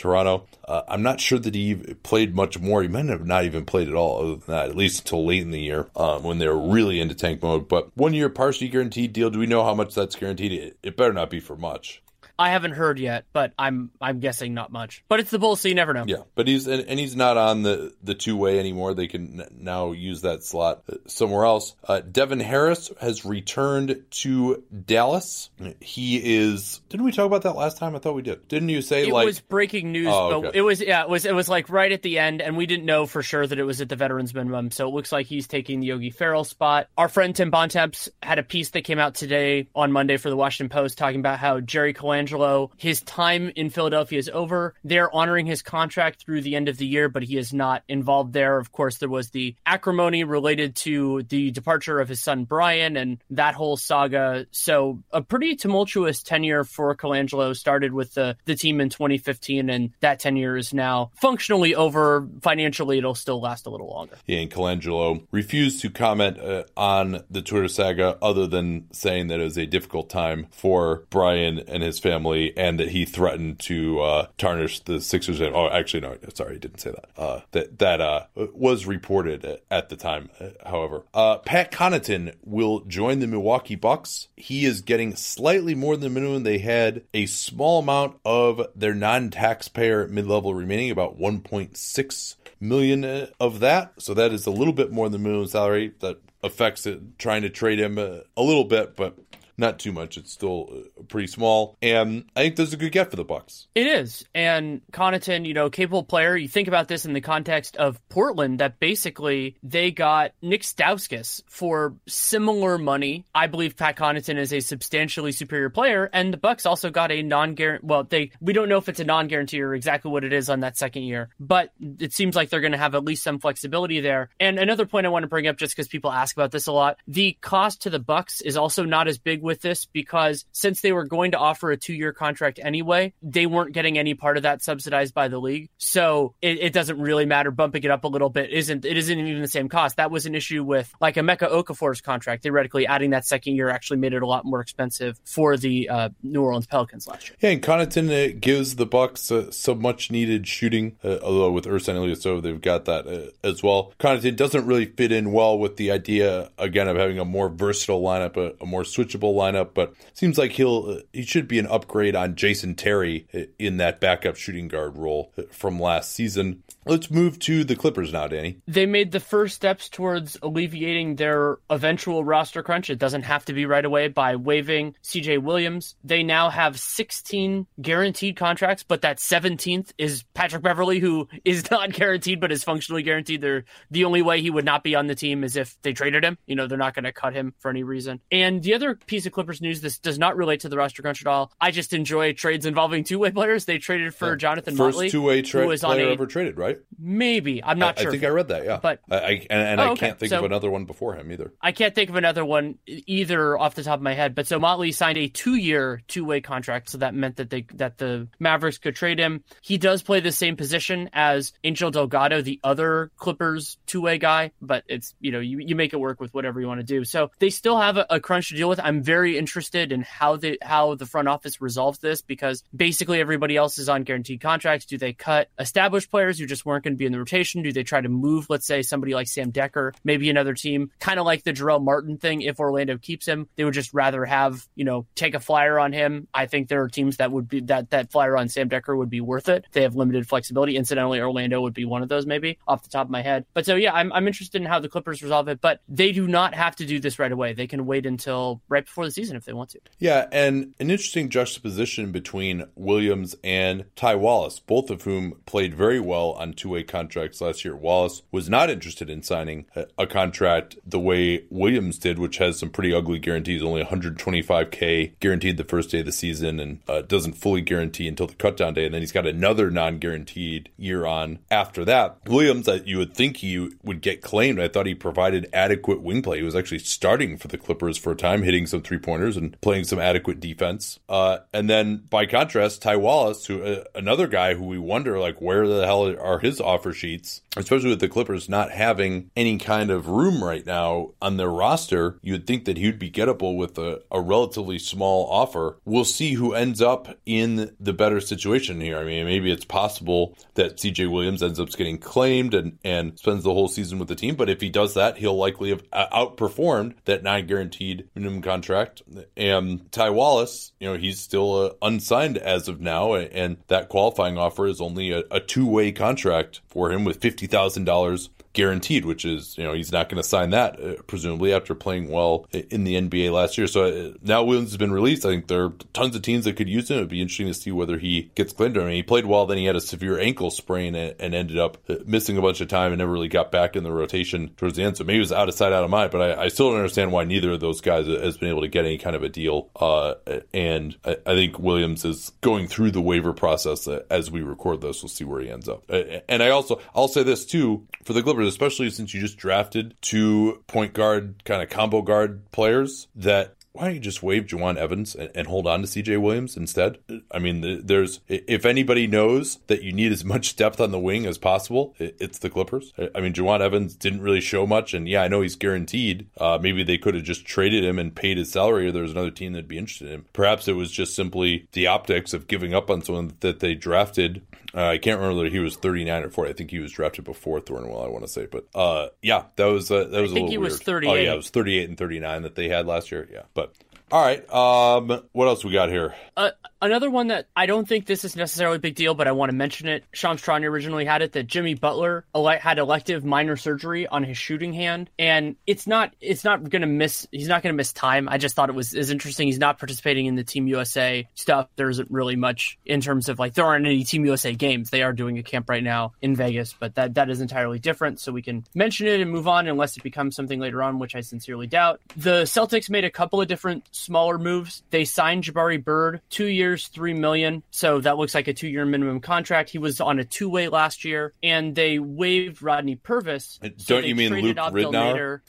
Toronto. 0.00 0.46
Uh, 0.66 0.82
I'm 0.88 1.02
not 1.02 1.20
sure 1.20 1.38
that 1.38 1.54
he 1.54 1.74
played 1.74 2.34
much 2.34 2.58
more. 2.58 2.82
He 2.82 2.88
might 2.88 3.06
have 3.06 3.26
not 3.26 3.44
even 3.44 3.64
played 3.64 3.88
at 3.88 3.94
all, 3.94 4.20
other 4.20 4.36
than 4.36 4.54
that, 4.54 4.70
at 4.70 4.76
least 4.76 5.00
until 5.00 5.26
late 5.26 5.42
in 5.42 5.50
the 5.50 5.60
year 5.60 5.88
um, 5.96 6.22
when 6.22 6.38
they 6.38 6.48
were 6.48 6.72
really 6.72 7.00
into 7.00 7.14
tank 7.14 7.42
mode. 7.42 7.68
But 7.68 7.94
one 7.96 8.14
year 8.14 8.28
partially 8.28 8.68
guaranteed 8.68 9.12
deal. 9.12 9.30
Do 9.30 9.38
we 9.38 9.46
know 9.46 9.64
how 9.64 9.74
much 9.74 9.94
that's 9.94 10.16
guaranteed? 10.16 10.52
It, 10.52 10.78
it 10.82 10.96
better 10.96 11.12
not 11.12 11.30
be 11.30 11.40
for 11.40 11.56
much. 11.56 12.02
I 12.38 12.50
haven't 12.50 12.72
heard 12.72 12.98
yet, 12.98 13.24
but 13.32 13.52
I'm 13.58 13.90
I'm 14.00 14.20
guessing 14.20 14.54
not 14.54 14.70
much. 14.70 15.02
But 15.08 15.20
it's 15.20 15.30
the 15.30 15.38
Bulls, 15.38 15.60
so 15.60 15.68
you 15.68 15.74
never 15.74 15.92
know. 15.92 16.04
Yeah, 16.06 16.22
but 16.34 16.46
he's 16.46 16.66
and, 16.66 16.84
and 16.88 16.98
he's 17.00 17.16
not 17.16 17.36
on 17.36 17.62
the 17.62 17.92
the 18.02 18.14
two 18.14 18.36
way 18.36 18.58
anymore. 18.60 18.94
They 18.94 19.06
can 19.08 19.44
now 19.56 19.92
use 19.92 20.22
that 20.22 20.42
slot 20.44 20.82
uh, 20.90 20.96
somewhere 21.06 21.44
else. 21.44 21.74
Uh, 21.86 22.00
Devin 22.00 22.40
Harris 22.40 22.90
has 23.00 23.24
returned 23.24 24.04
to 24.10 24.62
Dallas. 24.86 25.50
He 25.80 26.36
is. 26.36 26.80
Didn't 26.88 27.04
we 27.04 27.12
talk 27.12 27.26
about 27.26 27.42
that 27.42 27.56
last 27.56 27.78
time? 27.78 27.96
I 27.96 27.98
thought 27.98 28.14
we 28.14 28.22
did. 28.22 28.46
Didn't 28.48 28.68
you 28.68 28.82
say 28.82 29.02
like. 29.02 29.08
It 29.08 29.14
like? 29.14 29.26
was 29.26 29.40
breaking 29.40 29.92
news, 29.92 30.08
Oh, 30.10 30.40
but 30.40 30.48
okay. 30.48 30.58
it 30.58 30.62
was 30.62 30.80
yeah, 30.80 31.02
it 31.02 31.08
was 31.08 31.24
it 31.24 31.34
was 31.34 31.48
like 31.48 31.68
right 31.70 31.90
at 31.90 32.02
the 32.02 32.18
end, 32.18 32.40
and 32.40 32.56
we 32.56 32.66
didn't 32.66 32.86
know 32.86 33.06
for 33.06 33.22
sure 33.22 33.46
that 33.46 33.58
it 33.58 33.64
was 33.64 33.80
at 33.80 33.88
the 33.88 33.96
veterans 33.96 34.32
minimum. 34.34 34.70
So 34.70 34.88
it 34.88 34.94
looks 34.94 35.12
like 35.12 35.26
he's 35.26 35.46
taking 35.46 35.80
the 35.80 35.86
Yogi 35.86 36.10
Ferrell 36.10 36.44
spot. 36.44 36.88
Our 36.96 37.08
friend 37.08 37.34
Tim 37.34 37.50
Bontemps 37.50 38.08
had 38.22 38.38
a 38.38 38.42
piece 38.42 38.70
that 38.70 38.82
came 38.84 38.98
out 38.98 39.14
today 39.14 39.68
on 39.74 39.92
Monday 39.92 40.16
for 40.16 40.30
the 40.30 40.36
Washington 40.36 40.68
Post 40.68 40.98
talking 40.98 41.20
about 41.20 41.38
how 41.38 41.60
Jerry 41.60 41.94
Colangelo, 41.94 42.27
his 42.76 43.02
time 43.02 43.50
in 43.54 43.70
Philadelphia 43.70 44.18
is 44.18 44.28
over. 44.28 44.74
They're 44.84 45.14
honoring 45.14 45.46
his 45.46 45.62
contract 45.62 46.24
through 46.24 46.42
the 46.42 46.56
end 46.56 46.68
of 46.68 46.76
the 46.76 46.86
year, 46.86 47.08
but 47.08 47.22
he 47.22 47.36
is 47.36 47.52
not 47.52 47.82
involved 47.88 48.32
there. 48.32 48.58
Of 48.58 48.72
course, 48.72 48.98
there 48.98 49.08
was 49.08 49.30
the 49.30 49.54
acrimony 49.66 50.24
related 50.24 50.76
to 50.76 51.22
the 51.24 51.50
departure 51.50 52.00
of 52.00 52.08
his 52.08 52.20
son 52.20 52.44
Bryan 52.44 52.96
and 52.96 53.18
that 53.30 53.54
whole 53.54 53.76
saga. 53.76 54.46
So 54.50 55.02
a 55.12 55.22
pretty 55.22 55.56
tumultuous 55.56 56.22
tenure 56.22 56.64
for 56.64 56.94
Colangelo 56.94 57.56
started 57.56 57.92
with 57.92 58.14
the, 58.14 58.36
the 58.44 58.54
team 58.54 58.80
in 58.80 58.88
2015, 58.88 59.70
and 59.70 59.90
that 60.00 60.20
tenure 60.20 60.56
is 60.56 60.74
now 60.74 61.10
functionally 61.14 61.74
over. 61.74 62.28
Financially, 62.42 62.98
it'll 62.98 63.14
still 63.14 63.40
last 63.40 63.66
a 63.66 63.70
little 63.70 63.88
longer. 63.88 64.16
Yeah, 64.26 64.40
and 64.40 64.50
Colangelo 64.50 65.26
refused 65.30 65.80
to 65.82 65.90
comment 65.90 66.38
uh, 66.38 66.64
on 66.76 67.24
the 67.30 67.42
Twitter 67.42 67.68
saga 67.68 68.18
other 68.20 68.46
than 68.46 68.88
saying 68.92 69.28
that 69.28 69.40
it 69.40 69.44
was 69.44 69.56
a 69.56 69.66
difficult 69.66 70.10
time 70.10 70.46
for 70.50 71.04
Bryan 71.10 71.60
and 71.60 71.82
his 71.82 71.98
family 71.98 72.17
and 72.26 72.78
that 72.80 72.90
he 72.90 73.04
threatened 73.04 73.58
to 73.60 74.00
uh, 74.00 74.26
tarnish 74.36 74.80
the 74.80 75.00
Sixers. 75.00 75.40
name. 75.40 75.52
Oh, 75.54 75.68
actually, 75.68 76.00
no, 76.00 76.16
sorry, 76.34 76.54
he 76.54 76.58
didn't 76.58 76.80
say 76.80 76.90
that. 76.90 77.08
Uh, 77.16 77.40
that 77.52 77.78
that 77.78 78.00
uh, 78.00 78.26
was 78.34 78.86
reported 78.86 79.60
at 79.70 79.88
the 79.88 79.96
time, 79.96 80.30
however. 80.64 81.04
Uh, 81.14 81.38
Pat 81.38 81.70
Connaughton 81.70 82.34
will 82.44 82.80
join 82.80 83.20
the 83.20 83.26
Milwaukee 83.26 83.76
Bucks. 83.76 84.28
He 84.36 84.64
is 84.64 84.80
getting 84.80 85.14
slightly 85.16 85.74
more 85.74 85.96
than 85.96 86.12
the 86.12 86.20
minimum. 86.20 86.42
They 86.42 86.58
had 86.58 87.02
a 87.14 87.26
small 87.26 87.80
amount 87.80 88.18
of 88.24 88.66
their 88.74 88.94
non-taxpayer 88.94 90.08
mid-level 90.08 90.54
remaining, 90.54 90.90
about 90.90 91.18
1.6 91.18 92.34
million 92.60 93.28
of 93.40 93.60
that. 93.60 93.92
So 93.98 94.14
that 94.14 94.32
is 94.32 94.46
a 94.46 94.50
little 94.50 94.72
bit 94.72 94.90
more 94.90 95.08
than 95.08 95.22
the 95.22 95.28
minimum 95.28 95.46
salary. 95.46 95.92
That 96.00 96.18
affects 96.42 96.86
it. 96.86 97.18
Trying 97.18 97.42
to 97.42 97.50
trade 97.50 97.78
him 97.78 97.98
uh, 97.98 98.20
a 98.36 98.42
little 98.42 98.64
bit, 98.64 98.96
but 98.96 99.16
not 99.58 99.78
too 99.78 99.92
much. 99.92 100.16
It's 100.16 100.32
still 100.32 100.68
uh, 100.72 101.02
pretty 101.08 101.26
small, 101.26 101.76
and 101.82 102.24
I 102.34 102.42
think 102.42 102.56
this 102.56 102.68
is 102.68 102.74
a 102.74 102.78
good 102.78 102.92
get 102.92 103.10
for 103.10 103.16
the 103.16 103.24
Bucks. 103.24 103.66
It 103.74 103.86
is. 103.86 104.24
And 104.34 104.80
Connaughton, 104.92 105.46
you 105.46 105.54
know, 105.54 105.68
capable 105.68 106.04
player. 106.04 106.36
You 106.36 106.48
think 106.48 106.68
about 106.68 106.88
this 106.88 107.04
in 107.04 107.12
the 107.12 107.20
context 107.20 107.76
of 107.76 108.00
Portland, 108.08 108.60
that 108.60 108.78
basically 108.78 109.56
they 109.62 109.90
got 109.90 110.32
Nick 110.40 110.62
Stauskas 110.62 111.42
for 111.48 111.94
similar 112.06 112.78
money. 112.78 113.26
I 113.34 113.48
believe 113.48 113.76
Pat 113.76 113.96
Connaughton 113.96 114.38
is 114.38 114.52
a 114.52 114.60
substantially 114.60 115.32
superior 115.32 115.70
player, 115.70 116.08
and 116.12 116.32
the 116.32 116.38
Bucks 116.38 116.66
also 116.66 116.90
got 116.90 117.10
a 117.10 117.22
non-guarantee. 117.22 117.86
Well, 117.86 118.04
they 118.04 118.30
we 118.40 118.52
don't 118.52 118.68
know 118.68 118.78
if 118.78 118.88
it's 118.88 119.00
a 119.00 119.04
non-guarantee 119.04 119.60
or 119.60 119.74
exactly 119.74 120.10
what 120.10 120.24
it 120.24 120.32
is 120.32 120.48
on 120.48 120.60
that 120.60 120.76
second 120.76 121.02
year, 121.02 121.30
but 121.40 121.72
it 121.98 122.12
seems 122.12 122.36
like 122.36 122.50
they're 122.50 122.60
going 122.60 122.72
to 122.72 122.78
have 122.78 122.94
at 122.94 123.04
least 123.04 123.22
some 123.22 123.38
flexibility 123.38 124.00
there. 124.00 124.30
And 124.38 124.58
another 124.58 124.86
point 124.86 125.06
I 125.06 125.10
want 125.10 125.24
to 125.24 125.28
bring 125.28 125.46
up, 125.46 125.56
just 125.56 125.74
because 125.74 125.88
people 125.88 126.12
ask 126.12 126.36
about 126.36 126.52
this 126.52 126.66
a 126.66 126.72
lot, 126.72 126.98
the 127.06 127.36
cost 127.40 127.82
to 127.82 127.90
the 127.90 127.98
Bucks 127.98 128.40
is 128.40 128.56
also 128.56 128.84
not 128.84 129.08
as 129.08 129.18
big 129.18 129.42
with 129.48 129.60
this 129.60 129.86
because 129.86 130.44
since 130.52 130.80
they 130.82 130.92
were 130.92 131.06
going 131.06 131.32
to 131.32 131.38
offer 131.38 131.72
a 131.72 131.76
two-year 131.76 132.12
contract 132.12 132.60
anyway, 132.62 133.14
they 133.22 133.46
weren't 133.46 133.72
getting 133.72 133.98
any 133.98 134.14
part 134.14 134.36
of 134.36 134.44
that 134.44 134.62
subsidized 134.62 135.14
by 135.14 135.26
the 135.28 135.40
league. 135.40 135.70
So 135.78 136.34
it, 136.40 136.58
it 136.60 136.72
doesn't 136.72 137.00
really 137.00 137.26
matter. 137.26 137.50
Bumping 137.50 137.82
it 137.82 137.90
up 137.90 138.04
a 138.04 138.08
little 138.08 138.28
bit 138.28 138.50
isn't 138.50 138.84
it 138.84 138.96
isn't 138.96 139.18
even 139.18 139.42
the 139.42 139.48
same 139.48 139.68
cost. 139.68 139.96
That 139.96 140.10
was 140.10 140.26
an 140.26 140.34
issue 140.34 140.62
with 140.62 140.94
like 141.00 141.16
Emeka 141.16 141.50
Okafor's 141.50 142.00
contract. 142.00 142.42
Theoretically, 142.42 142.86
adding 142.86 143.10
that 143.10 143.24
second 143.24 143.56
year 143.56 143.70
actually 143.70 143.96
made 143.96 144.12
it 144.12 144.22
a 144.22 144.26
lot 144.26 144.44
more 144.44 144.60
expensive 144.60 145.18
for 145.24 145.56
the 145.56 145.88
uh, 145.88 146.08
New 146.22 146.42
Orleans 146.42 146.66
Pelicans 146.66 147.06
last 147.06 147.28
year. 147.28 147.36
Yeah, 147.40 147.50
and 147.50 147.62
Connaughton 147.62 148.08
uh, 148.10 148.36
gives 148.38 148.76
the 148.76 148.86
Bucks 148.86 149.32
uh, 149.32 149.50
some 149.50 149.80
much 149.80 150.10
needed 150.10 150.46
shooting. 150.46 150.96
Uh, 151.02 151.18
although 151.22 151.50
with 151.50 151.64
Ersan 151.64 151.94
Ilyasova, 151.94 152.42
they've 152.42 152.60
got 152.60 152.84
that 152.84 153.06
uh, 153.06 153.30
as 153.42 153.62
well. 153.62 153.92
Connaughton 153.98 154.36
doesn't 154.36 154.66
really 154.66 154.86
fit 154.86 155.10
in 155.10 155.32
well 155.32 155.58
with 155.58 155.76
the 155.76 155.90
idea 155.90 156.50
again 156.58 156.88
of 156.88 156.96
having 156.96 157.18
a 157.18 157.24
more 157.24 157.48
versatile 157.48 158.02
lineup, 158.02 158.36
a, 158.36 158.54
a 158.62 158.66
more 158.66 158.82
switchable 158.82 159.34
lineup. 159.38 159.74
But 159.74 159.94
seems 160.14 160.38
like 160.38 160.52
he'll 160.52 161.00
he 161.12 161.22
should 161.22 161.48
be 161.48 161.58
an 161.58 161.66
upgrade 161.66 162.16
on 162.16 162.34
Jason 162.34 162.74
Terry 162.74 163.26
in 163.58 163.76
that 163.78 164.00
backup 164.00 164.36
shooting 164.36 164.68
guard 164.68 164.96
role 164.96 165.32
from 165.50 165.80
last 165.80 166.12
season. 166.12 166.62
Let's 166.88 167.10
move 167.10 167.38
to 167.40 167.64
the 167.64 167.76
Clippers 167.76 168.14
now, 168.14 168.28
Danny. 168.28 168.60
They 168.66 168.86
made 168.86 169.12
the 169.12 169.20
first 169.20 169.54
steps 169.54 169.90
towards 169.90 170.38
alleviating 170.42 171.16
their 171.16 171.58
eventual 171.68 172.24
roster 172.24 172.62
crunch. 172.62 172.88
It 172.88 172.98
doesn't 172.98 173.24
have 173.24 173.44
to 173.44 173.52
be 173.52 173.66
right 173.66 173.84
away 173.84 174.08
by 174.08 174.36
waiving 174.36 174.94
CJ 175.02 175.42
Williams. 175.42 175.96
They 176.02 176.22
now 176.22 176.48
have 176.48 176.80
16 176.80 177.66
guaranteed 177.82 178.36
contracts, 178.36 178.84
but 178.84 179.02
that 179.02 179.18
17th 179.18 179.92
is 179.98 180.24
Patrick 180.32 180.62
Beverley, 180.62 180.98
who 180.98 181.28
is 181.44 181.70
not 181.70 181.92
guaranteed 181.92 182.40
but 182.40 182.52
is 182.52 182.64
functionally 182.64 183.02
guaranteed. 183.02 183.42
They're, 183.42 183.64
the 183.90 184.04
only 184.04 184.22
way 184.22 184.40
he 184.40 184.50
would 184.50 184.64
not 184.64 184.82
be 184.82 184.94
on 184.94 185.08
the 185.08 185.14
team 185.14 185.44
is 185.44 185.56
if 185.56 185.76
they 185.82 185.92
traded 185.92 186.24
him. 186.24 186.38
You 186.46 186.56
know, 186.56 186.66
they're 186.66 186.78
not 186.78 186.94
going 186.94 187.04
to 187.04 187.12
cut 187.12 187.34
him 187.34 187.54
for 187.58 187.70
any 187.70 187.82
reason. 187.82 188.20
And 188.32 188.62
the 188.62 188.72
other 188.72 188.94
piece 188.94 189.26
Clippers 189.30 189.60
news, 189.60 189.80
this 189.80 189.98
does 189.98 190.18
not 190.18 190.36
relate 190.36 190.60
to 190.60 190.68
the 190.68 190.76
roster 190.76 191.02
crunch 191.02 191.20
at 191.22 191.26
all. 191.26 191.52
I 191.60 191.70
just 191.70 191.92
enjoy 191.92 192.32
trades 192.32 192.66
involving 192.66 193.04
two 193.04 193.18
way 193.18 193.30
players. 193.30 193.64
They 193.64 193.78
traded 193.78 194.14
for 194.14 194.36
Jonathan 194.36 194.76
First 194.76 194.96
Motley, 194.96 195.10
two 195.10 195.22
way 195.22 195.36
who 195.38 195.42
tra- 195.42 195.66
was 195.66 195.84
on 195.84 195.96
player 195.96 196.08
a 196.08 196.12
ever 196.12 196.26
traded, 196.26 196.56
right? 196.58 196.78
maybe. 196.98 197.62
I'm 197.62 197.78
not 197.78 197.98
I, 197.98 198.02
sure. 198.02 198.10
I 198.10 198.12
think 198.12 198.24
I 198.24 198.28
read 198.28 198.48
that. 198.48 198.64
Yeah, 198.64 198.78
But- 198.82 199.00
I, 199.10 199.16
I 199.16 199.30
and, 199.50 199.62
and 199.62 199.80
Oh, 199.80 199.92
I 199.92 199.94
can't 199.96 200.18
think 200.18 200.30
So- 200.30 200.38
of 200.38 200.44
another 200.44 200.70
one 200.70 200.84
before 200.84 201.14
him 201.14 201.30
either. 201.32 201.52
I 201.60 201.72
can't 201.72 201.94
think 201.94 202.10
of 202.10 202.16
another 202.16 202.44
one 202.44 202.78
either 202.86 203.58
off 203.58 203.74
the 203.74 203.82
top 203.82 203.98
of 203.98 204.02
my 204.02 204.14
head. 204.14 204.34
But 204.34 204.46
so 204.46 204.58
Motley 204.58 204.92
signed 204.92 205.18
a 205.18 205.28
two-year, 205.28 206.02
two-way 206.08 206.40
contract, 206.40 206.90
so 206.90 206.98
that 206.98 207.14
meant 207.14 207.36
that 207.36 207.50
they 207.50 207.66
that 207.74 207.98
the 207.98 208.28
Mavericks 208.38 208.78
could 208.78 208.96
trade 208.96 209.18
him. 209.18 209.42
He 209.62 209.78
does 209.78 210.02
play 210.02 210.20
the 210.20 210.32
same 210.32 210.56
position 210.56 211.10
as 211.12 211.52
Angel 211.64 211.90
Delgado, 211.90 212.42
the 212.42 212.60
other 212.64 213.10
Clippers 213.16 213.78
two-way 213.86 214.18
guy, 214.18 214.52
but 214.60 214.84
it's 214.88 215.14
you 215.20 215.32
know 215.32 215.40
you, 215.40 215.58
you 215.58 215.74
make 215.76 215.92
it 215.92 215.98
work 216.00 216.20
with 216.20 216.32
whatever 216.34 216.60
you 216.60 216.66
want 216.66 216.80
to 216.80 216.84
do. 216.86 217.04
So 217.04 217.30
they 217.38 217.50
still 217.50 217.78
have 217.78 217.96
a, 217.96 218.06
a 218.10 218.20
crunch 218.20 218.48
to 218.48 218.56
deal 218.56 218.68
with. 218.68 218.80
I'm 218.82 219.02
very 219.08 219.38
interested 219.38 219.90
in 219.90 220.02
how 220.02 220.36
the 220.36 220.58
how 220.60 220.94
the 220.94 221.06
front 221.06 221.28
office 221.28 221.62
resolves 221.62 221.98
this 221.98 222.20
because 222.20 222.62
basically 222.76 223.20
everybody 223.20 223.56
else 223.56 223.78
is 223.78 223.88
on 223.88 224.02
guaranteed 224.02 224.38
contracts. 224.38 224.84
Do 224.84 224.98
they 224.98 225.14
cut 225.14 225.48
established 225.58 226.10
players 226.10 226.38
who 226.38 226.44
just 226.44 226.66
weren't 226.66 226.84
going 226.84 226.92
to 226.92 226.98
be 226.98 227.06
in 227.06 227.12
the 227.12 227.18
rotation? 227.18 227.62
Do 227.62 227.72
they 227.72 227.84
try 227.84 228.02
to 228.02 228.08
move, 228.10 228.50
let's 228.50 228.66
say, 228.66 228.82
somebody 228.82 229.14
like 229.14 229.26
Sam 229.26 229.50
Dekker, 229.50 229.94
maybe 230.04 230.28
another 230.28 230.52
team, 230.52 230.90
kind 231.00 231.18
of 231.18 231.24
like 231.24 231.42
the 231.42 231.54
Jarell 231.54 231.82
Martin 231.82 232.18
thing? 232.18 232.42
If 232.42 232.60
Orlando 232.60 232.98
keeps 232.98 233.26
him, 233.26 233.48
they 233.56 233.64
would 233.64 233.72
just 233.72 233.94
rather 233.94 234.26
have 234.26 234.68
you 234.74 234.84
know 234.84 235.06
take 235.14 235.34
a 235.34 235.40
flyer 235.40 235.78
on 235.78 235.94
him. 235.94 236.28
I 236.34 236.44
think 236.44 236.68
there 236.68 236.82
are 236.82 236.88
teams 236.90 237.16
that 237.16 237.32
would 237.32 237.48
be 237.48 237.60
that 237.62 237.88
that 237.88 238.12
flyer 238.12 238.36
on 238.36 238.50
Sam 238.50 238.68
Dekker 238.68 238.94
would 238.94 239.08
be 239.08 239.22
worth 239.22 239.48
it. 239.48 239.64
They 239.72 239.84
have 239.84 239.96
limited 239.96 240.28
flexibility. 240.28 240.76
Incidentally, 240.76 241.20
Orlando 241.20 241.62
would 241.62 241.72
be 241.72 241.86
one 241.86 242.02
of 242.02 242.10
those 242.10 242.26
maybe 242.26 242.58
off 242.68 242.82
the 242.82 242.90
top 242.90 243.06
of 243.06 243.10
my 243.10 243.22
head. 243.22 243.46
But 243.54 243.64
so 243.64 243.74
yeah, 243.74 243.94
I'm 243.94 244.12
I'm 244.12 244.28
interested 244.28 244.60
in 244.60 244.68
how 244.68 244.80
the 244.80 244.90
Clippers 244.90 245.22
resolve 245.22 245.48
it, 245.48 245.62
but 245.62 245.80
they 245.88 246.12
do 246.12 246.28
not 246.28 246.54
have 246.54 246.76
to 246.76 246.84
do 246.84 247.00
this 247.00 247.18
right 247.18 247.32
away. 247.32 247.54
They 247.54 247.66
can 247.66 247.86
wait 247.86 248.04
until 248.04 248.60
right 248.68 248.84
before 248.84 248.97
the 249.04 249.10
season 249.10 249.36
if 249.36 249.44
they 249.44 249.52
want 249.52 249.70
to. 249.70 249.80
Yeah, 249.98 250.26
and 250.32 250.74
an 250.78 250.90
interesting 250.90 251.28
juxtaposition 251.28 252.12
between 252.12 252.64
Williams 252.74 253.36
and 253.42 253.84
Ty 253.96 254.16
Wallace, 254.16 254.58
both 254.58 254.90
of 254.90 255.02
whom 255.02 255.40
played 255.46 255.74
very 255.74 256.00
well 256.00 256.32
on 256.32 256.52
two 256.52 256.70
way 256.70 256.82
contracts 256.82 257.40
last 257.40 257.64
year. 257.64 257.76
Wallace 257.76 258.22
was 258.30 258.48
not 258.48 258.70
interested 258.70 259.10
in 259.10 259.22
signing 259.22 259.66
a, 259.98 260.06
contract 260.08 260.78
the 260.86 260.98
way 260.98 261.44
Williams 261.50 261.98
did, 261.98 262.18
which 262.18 262.38
has 262.38 262.58
some 262.58 262.70
pretty 262.70 262.94
ugly 262.94 263.18
guarantees, 263.18 263.62
only 263.62 263.84
125K 263.84 265.12
guaranteed 265.20 265.58
the 265.58 265.64
first 265.64 265.90
day 265.90 266.00
of 266.00 266.06
the 266.06 266.12
season 266.12 266.58
and 266.58 266.80
uh, 266.88 267.02
doesn't 267.02 267.34
fully 267.34 267.60
guarantee 267.60 268.08
until 268.08 268.26
the 268.26 268.34
cutdown 268.34 268.74
day. 268.74 268.86
And 268.86 268.94
then 268.94 269.02
he's 269.02 269.12
got 269.12 269.26
another 269.26 269.70
non 269.70 269.98
guaranteed 269.98 270.70
year 270.78 271.04
on 271.04 271.40
after 271.50 271.84
that. 271.84 272.18
Williams, 272.26 272.68
you 272.86 272.98
would 272.98 273.14
think 273.14 273.38
he 273.38 273.70
would 273.82 274.00
get 274.00 274.22
claimed. 274.22 274.60
I 274.60 274.68
thought 274.68 274.86
he 274.86 274.94
provided 274.94 275.48
adequate 275.52 276.00
wing 276.00 276.22
play. 276.22 276.38
He 276.38 276.42
was 276.42 276.56
actually 276.56 276.80
starting 276.80 277.36
for 277.36 277.48
the 277.48 277.58
Clippers 277.58 277.98
for 277.98 278.12
a 278.12 278.16
time, 278.16 278.42
hitting 278.42 278.66
some 278.66 278.82
three 278.88 278.98
pointers 278.98 279.36
and 279.36 279.60
playing 279.60 279.84
some 279.84 279.98
adequate 279.98 280.40
defense. 280.40 280.98
Uh, 281.08 281.38
and 281.52 281.68
then 281.68 282.02
by 282.10 282.26
contrast, 282.26 282.82
Ty 282.82 282.96
Wallace, 282.96 283.46
who 283.46 283.62
uh, 283.62 283.84
another 283.94 284.26
guy 284.26 284.54
who 284.54 284.64
we 284.64 284.78
wonder 284.78 285.18
like 285.18 285.40
where 285.40 285.68
the 285.68 285.84
hell 285.84 286.16
are 286.18 286.38
his 286.38 286.60
offer 286.60 286.92
sheets, 286.92 287.42
especially 287.56 287.90
with 287.90 288.00
the 288.00 288.08
Clippers 288.08 288.48
not 288.48 288.70
having 288.70 289.30
any 289.36 289.58
kind 289.58 289.90
of 289.90 290.08
room 290.08 290.42
right 290.42 290.64
now 290.64 291.10
on 291.20 291.36
their 291.36 291.50
roster. 291.50 292.18
You 292.22 292.32
would 292.32 292.46
think 292.46 292.64
that 292.64 292.78
he 292.78 292.86
would 292.86 292.98
be 292.98 293.10
gettable 293.10 293.56
with 293.56 293.78
a, 293.78 294.00
a 294.10 294.20
relatively 294.20 294.78
small 294.78 295.28
offer. 295.30 295.78
We'll 295.84 296.04
see 296.04 296.32
who 296.32 296.54
ends 296.54 296.80
up 296.80 297.16
in 297.26 297.74
the 297.78 297.92
better 297.92 298.20
situation 298.20 298.80
here. 298.80 298.98
I 298.98 299.04
mean, 299.04 299.26
maybe 299.26 299.52
it's 299.52 299.64
possible 299.64 300.36
that 300.54 300.78
CJ 300.78 301.10
Williams 301.10 301.42
ends 301.42 301.60
up 301.60 301.68
getting 301.70 301.98
claimed 301.98 302.54
and, 302.54 302.78
and 302.82 303.18
spends 303.18 303.44
the 303.44 303.52
whole 303.52 303.68
season 303.68 303.98
with 303.98 304.08
the 304.08 304.14
team. 304.14 304.34
But 304.34 304.48
if 304.48 304.62
he 304.62 304.70
does 304.70 304.94
that, 304.94 305.18
he'll 305.18 305.36
likely 305.36 305.70
have 305.70 305.82
uh, 305.92 306.06
outperformed 306.10 306.94
that 307.04 307.22
non 307.22 307.46
guaranteed 307.46 308.08
minimum 308.14 308.40
contract 308.40 308.77
contract. 308.78 309.02
And 309.36 309.90
Ty 309.92 310.10
Wallace, 310.10 310.72
you 310.80 310.88
know, 310.88 310.96
he's 310.96 311.18
still 311.18 311.54
uh, 311.54 311.70
unsigned 311.82 312.38
as 312.38 312.68
of 312.68 312.80
now, 312.80 313.14
and 313.14 313.58
that 313.68 313.88
qualifying 313.88 314.38
offer 314.38 314.66
is 314.66 314.80
only 314.80 315.12
a, 315.12 315.24
a 315.30 315.40
two 315.40 315.66
way 315.66 315.92
contract 315.92 316.60
for 316.68 316.90
him 316.90 317.04
with 317.04 317.20
fifty 317.20 317.46
thousand 317.46 317.84
dollars 317.84 318.30
guaranteed, 318.58 319.04
which 319.04 319.24
is, 319.24 319.56
you 319.56 319.62
know, 319.62 319.72
he's 319.72 319.92
not 319.92 320.08
going 320.08 320.20
to 320.20 320.28
sign 320.28 320.50
that, 320.50 320.80
uh, 320.80 320.94
presumably, 321.06 321.52
after 321.52 321.76
playing 321.76 322.10
well 322.10 322.44
in 322.52 322.82
the 322.82 322.96
NBA 322.96 323.30
last 323.30 323.56
year. 323.56 323.68
So 323.68 323.84
uh, 323.84 324.18
now 324.20 324.42
Williams 324.42 324.70
has 324.70 324.76
been 324.76 324.90
released. 324.90 325.24
I 325.24 325.28
think 325.28 325.46
there 325.46 325.66
are 325.66 325.72
tons 325.92 326.16
of 326.16 326.22
teams 326.22 326.44
that 326.44 326.56
could 326.56 326.68
use 326.68 326.90
him. 326.90 326.96
It'd 326.96 327.08
be 327.08 327.22
interesting 327.22 327.46
to 327.46 327.54
see 327.54 327.70
whether 327.70 327.98
he 327.98 328.32
gets 328.34 328.52
claimed. 328.52 328.76
I 328.76 328.80
mean, 328.80 328.94
he 328.94 329.04
played 329.04 329.26
well, 329.26 329.46
then 329.46 329.58
he 329.58 329.66
had 329.66 329.76
a 329.76 329.80
severe 329.80 330.18
ankle 330.18 330.50
sprain 330.50 330.96
and, 330.96 331.14
and, 331.20 331.36
ended 331.36 331.56
up 331.56 331.78
uh, 331.88 331.98
missing 332.04 332.36
a 332.36 332.42
bunch 332.42 332.60
of 332.60 332.66
time 332.66 332.90
and 332.90 332.98
never 332.98 333.12
really 333.12 333.28
got 333.28 333.52
back 333.52 333.76
in 333.76 333.84
the 333.84 333.92
rotation 333.92 334.48
towards 334.56 334.74
the 334.74 334.82
end. 334.82 334.96
So 334.96 335.04
maybe 335.04 335.18
it 335.18 335.20
was 335.20 335.30
out 335.30 335.48
of 335.48 335.54
sight, 335.54 335.72
out 335.72 335.84
of 335.84 335.90
mind. 335.90 336.10
But 336.10 336.36
I, 336.36 336.42
I 336.46 336.48
still 336.48 336.70
don't 336.70 336.78
understand 336.78 337.12
why 337.12 337.22
neither 337.22 337.52
of 337.52 337.60
those 337.60 337.80
guys 337.80 338.08
has 338.08 338.38
been 338.38 338.48
able 338.48 338.62
to 338.62 338.68
get 338.68 338.84
any 338.84 338.98
kind 338.98 339.14
of 339.14 339.22
a 339.22 339.28
deal. 339.28 339.70
Uh, 339.76 340.14
and 340.52 340.96
I, 341.04 341.16
I, 341.24 341.34
think 341.34 341.60
Williams 341.60 342.04
is 342.04 342.32
going 342.40 342.66
through 342.66 342.90
the 342.90 343.00
waiver 343.00 343.32
process 343.32 343.86
as 343.86 344.32
we 344.32 344.42
record 344.42 344.80
this. 344.80 345.00
We'll 345.00 345.10
see 345.10 345.22
where 345.22 345.40
he 345.40 345.48
ends 345.48 345.68
up. 345.68 345.88
And 346.28 346.42
I 346.42 346.50
also, 346.50 346.80
I'll 346.92 347.06
say 347.06 347.22
this 347.22 347.46
too 347.46 347.86
for 348.02 348.14
the 348.14 348.22
Clippers 348.22 348.47
especially 348.48 348.90
since 348.90 349.14
you 349.14 349.20
just 349.20 349.38
drafted 349.38 349.94
two 350.00 350.62
point 350.66 350.92
guard 350.92 351.42
kind 351.44 351.62
of 351.62 351.68
combo 351.68 352.02
guard 352.02 352.50
players 352.50 353.08
that 353.14 353.54
why 353.78 353.84
don't 353.84 353.94
you 353.94 354.00
just 354.00 354.24
waive 354.24 354.46
Jawun 354.46 354.76
Evans 354.76 355.14
and, 355.14 355.30
and, 355.36 355.46
hold 355.46 355.68
on 355.68 355.82
to 355.82 355.86
CJ 355.86 356.20
Williams 356.20 356.56
instead? 356.56 356.98
I 357.30 357.38
mean, 357.38 357.86
there's 357.86 358.18
if 358.26 358.66
anybody 358.66 359.06
knows 359.06 359.58
that 359.68 359.82
you 359.82 359.92
need 359.92 360.10
as 360.10 360.24
much 360.24 360.56
depth 360.56 360.80
on 360.80 360.90
the 360.90 360.98
wing 360.98 361.26
as 361.26 361.38
possible, 361.38 361.94
it's 361.98 362.38
the 362.38 362.50
Clippers. 362.50 362.92
I 363.14 363.20
mean, 363.20 363.32
Jawun 363.32 363.60
Evans 363.60 363.94
didn't 363.94 364.22
really 364.22 364.40
show 364.40 364.66
much, 364.66 364.94
and 364.94 365.08
yeah, 365.08 365.22
I 365.22 365.28
know 365.28 365.42
he's 365.42 365.54
guaranteed. 365.54 366.26
Uh, 366.36 366.58
maybe 366.60 366.82
they 366.82 366.98
could 366.98 367.14
have 367.14 367.22
just 367.22 367.44
traded 367.44 367.84
him 367.84 368.00
and 368.00 368.14
paid 368.14 368.36
his 368.36 368.50
salary, 368.50 368.88
or 368.88 368.92
there 368.92 369.02
was 369.02 369.12
another 369.12 369.30
team 369.30 369.52
that'd 369.52 369.68
be 369.68 369.78
interested 369.78 370.08
in 370.08 370.14
him. 370.14 370.24
Perhaps 370.32 370.66
it 370.66 370.74
was 370.74 370.90
just 370.90 371.14
simply 371.14 371.68
the 371.72 371.86
optics 371.86 372.34
of 372.34 372.48
giving 372.48 372.74
up 372.74 372.90
on 372.90 373.02
someone 373.02 373.32
that 373.40 373.60
they 373.60 373.74
drafted. 373.74 374.42
Uh, 374.74 374.84
I 374.88 374.98
can't 374.98 375.18
remember 375.18 375.38
whether 375.38 375.48
he 375.50 375.60
was 375.60 375.76
39 375.76 376.24
or 376.24 376.30
40. 376.30 376.50
I 376.50 376.52
think 376.54 376.70
he 376.70 376.78
was 376.78 376.92
drafted 376.92 377.24
before 377.24 377.60
Thornwell. 377.60 378.04
I 378.04 378.08
want 378.08 378.24
to 378.24 378.28
say, 378.28 378.46
but 378.46 378.66
uh, 378.74 379.08
yeah, 379.22 379.44
that 379.56 379.64
was 379.64 379.90
uh, 379.90 380.04
that 380.04 380.20
was 380.20 380.30
I 380.30 380.32
a 380.32 380.34
little 380.34 380.50
he 380.50 380.58
weird. 380.58 380.72
was 380.72 380.82
38. 380.82 381.10
Oh 381.10 381.14
yeah, 381.14 381.32
it 381.32 381.36
was 381.36 381.50
38 381.50 381.88
and 381.88 381.96
39 381.98 382.42
that 382.42 382.54
they 382.54 382.68
had 382.68 382.86
last 382.86 383.10
year. 383.10 383.26
Yeah, 383.32 383.42
but 383.54 383.72
all 384.10 384.22
right. 384.22 384.52
Um, 384.52 385.22
what 385.32 385.48
else 385.48 385.64
we 385.64 385.72
got 385.72 385.90
here? 385.90 386.14
Uh, 386.36 386.50
another 386.80 387.10
one 387.10 387.28
that 387.28 387.48
I 387.54 387.66
don't 387.66 387.86
think 387.86 388.06
this 388.06 388.24
is 388.24 388.36
necessarily 388.36 388.76
a 388.76 388.80
big 388.80 388.94
deal, 388.94 389.14
but 389.14 389.26
I 389.26 389.32
want 389.32 389.50
to 389.50 389.56
mention 389.56 389.88
it. 389.88 390.04
Shams 390.12 390.40
Charania 390.40 390.68
originally 390.68 391.04
had 391.04 391.20
it 391.22 391.32
that 391.32 391.46
Jimmy 391.46 391.74
Butler 391.74 392.24
ele- 392.34 392.58
had 392.58 392.78
elective 392.78 393.24
minor 393.24 393.56
surgery 393.56 394.06
on 394.06 394.22
his 394.22 394.38
shooting 394.38 394.72
hand, 394.72 395.10
and 395.18 395.56
it's 395.66 395.86
not 395.86 396.14
it's 396.20 396.44
not 396.44 396.68
going 396.70 396.82
to 396.82 396.88
miss. 396.88 397.26
He's 397.32 397.48
not 397.48 397.62
going 397.62 397.72
to 397.72 397.76
miss 397.76 397.92
time. 397.92 398.28
I 398.28 398.38
just 398.38 398.54
thought 398.54 398.68
it 398.68 398.74
was 398.74 398.94
is 398.94 399.10
interesting. 399.10 399.48
He's 399.48 399.58
not 399.58 399.78
participating 399.78 400.26
in 400.26 400.36
the 400.36 400.44
Team 400.44 400.66
USA 400.68 401.28
stuff. 401.34 401.68
There 401.76 401.90
isn't 401.90 402.10
really 402.10 402.36
much 402.36 402.78
in 402.86 403.00
terms 403.00 403.28
of 403.28 403.38
like 403.38 403.54
there 403.54 403.66
aren't 403.66 403.86
any 403.86 404.04
Team 404.04 404.24
USA 404.24 404.54
games. 404.54 404.90
They 404.90 405.02
are 405.02 405.12
doing 405.12 405.38
a 405.38 405.42
camp 405.42 405.68
right 405.68 405.82
now 405.82 406.12
in 406.22 406.36
Vegas, 406.36 406.74
but 406.78 406.94
that 406.94 407.14
that 407.14 407.30
is 407.30 407.40
entirely 407.40 407.78
different. 407.78 408.20
So 408.20 408.32
we 408.32 408.42
can 408.42 408.64
mention 408.74 409.06
it 409.06 409.20
and 409.20 409.30
move 409.30 409.48
on 409.48 409.66
unless 409.68 409.96
it 409.96 410.02
becomes 410.02 410.36
something 410.36 410.60
later 410.60 410.82
on, 410.82 410.98
which 410.98 411.14
I 411.14 411.20
sincerely 411.20 411.66
doubt. 411.66 412.00
The 412.16 412.42
Celtics 412.44 412.88
made 412.88 413.04
a 413.04 413.10
couple 413.10 413.40
of 413.40 413.48
different 413.48 413.84
smaller 413.98 414.38
moves. 414.38 414.82
They 414.90 415.04
signed 415.04 415.44
Jabari 415.44 415.82
Bird, 415.82 416.20
two 416.30 416.46
years, 416.46 416.88
three 416.88 417.14
million. 417.14 417.62
So 417.70 418.00
that 418.00 418.16
looks 418.16 418.34
like 418.34 418.48
a 418.48 418.54
two 418.54 418.68
year 418.68 418.84
minimum 418.84 419.20
contract. 419.20 419.70
He 419.70 419.78
was 419.78 420.00
on 420.00 420.18
a 420.18 420.24
two 420.24 420.48
way 420.48 420.68
last 420.68 421.04
year, 421.04 421.32
and 421.42 421.74
they 421.74 421.98
waived 421.98 422.62
Rodney 422.62 422.96
Purvis. 422.96 423.58
Uh, 423.62 423.68
don't 423.68 423.78
so 423.78 423.98
you 423.98 424.14
mean 424.14 424.32
Luke 424.32 424.56
Ridnour? 424.56 425.40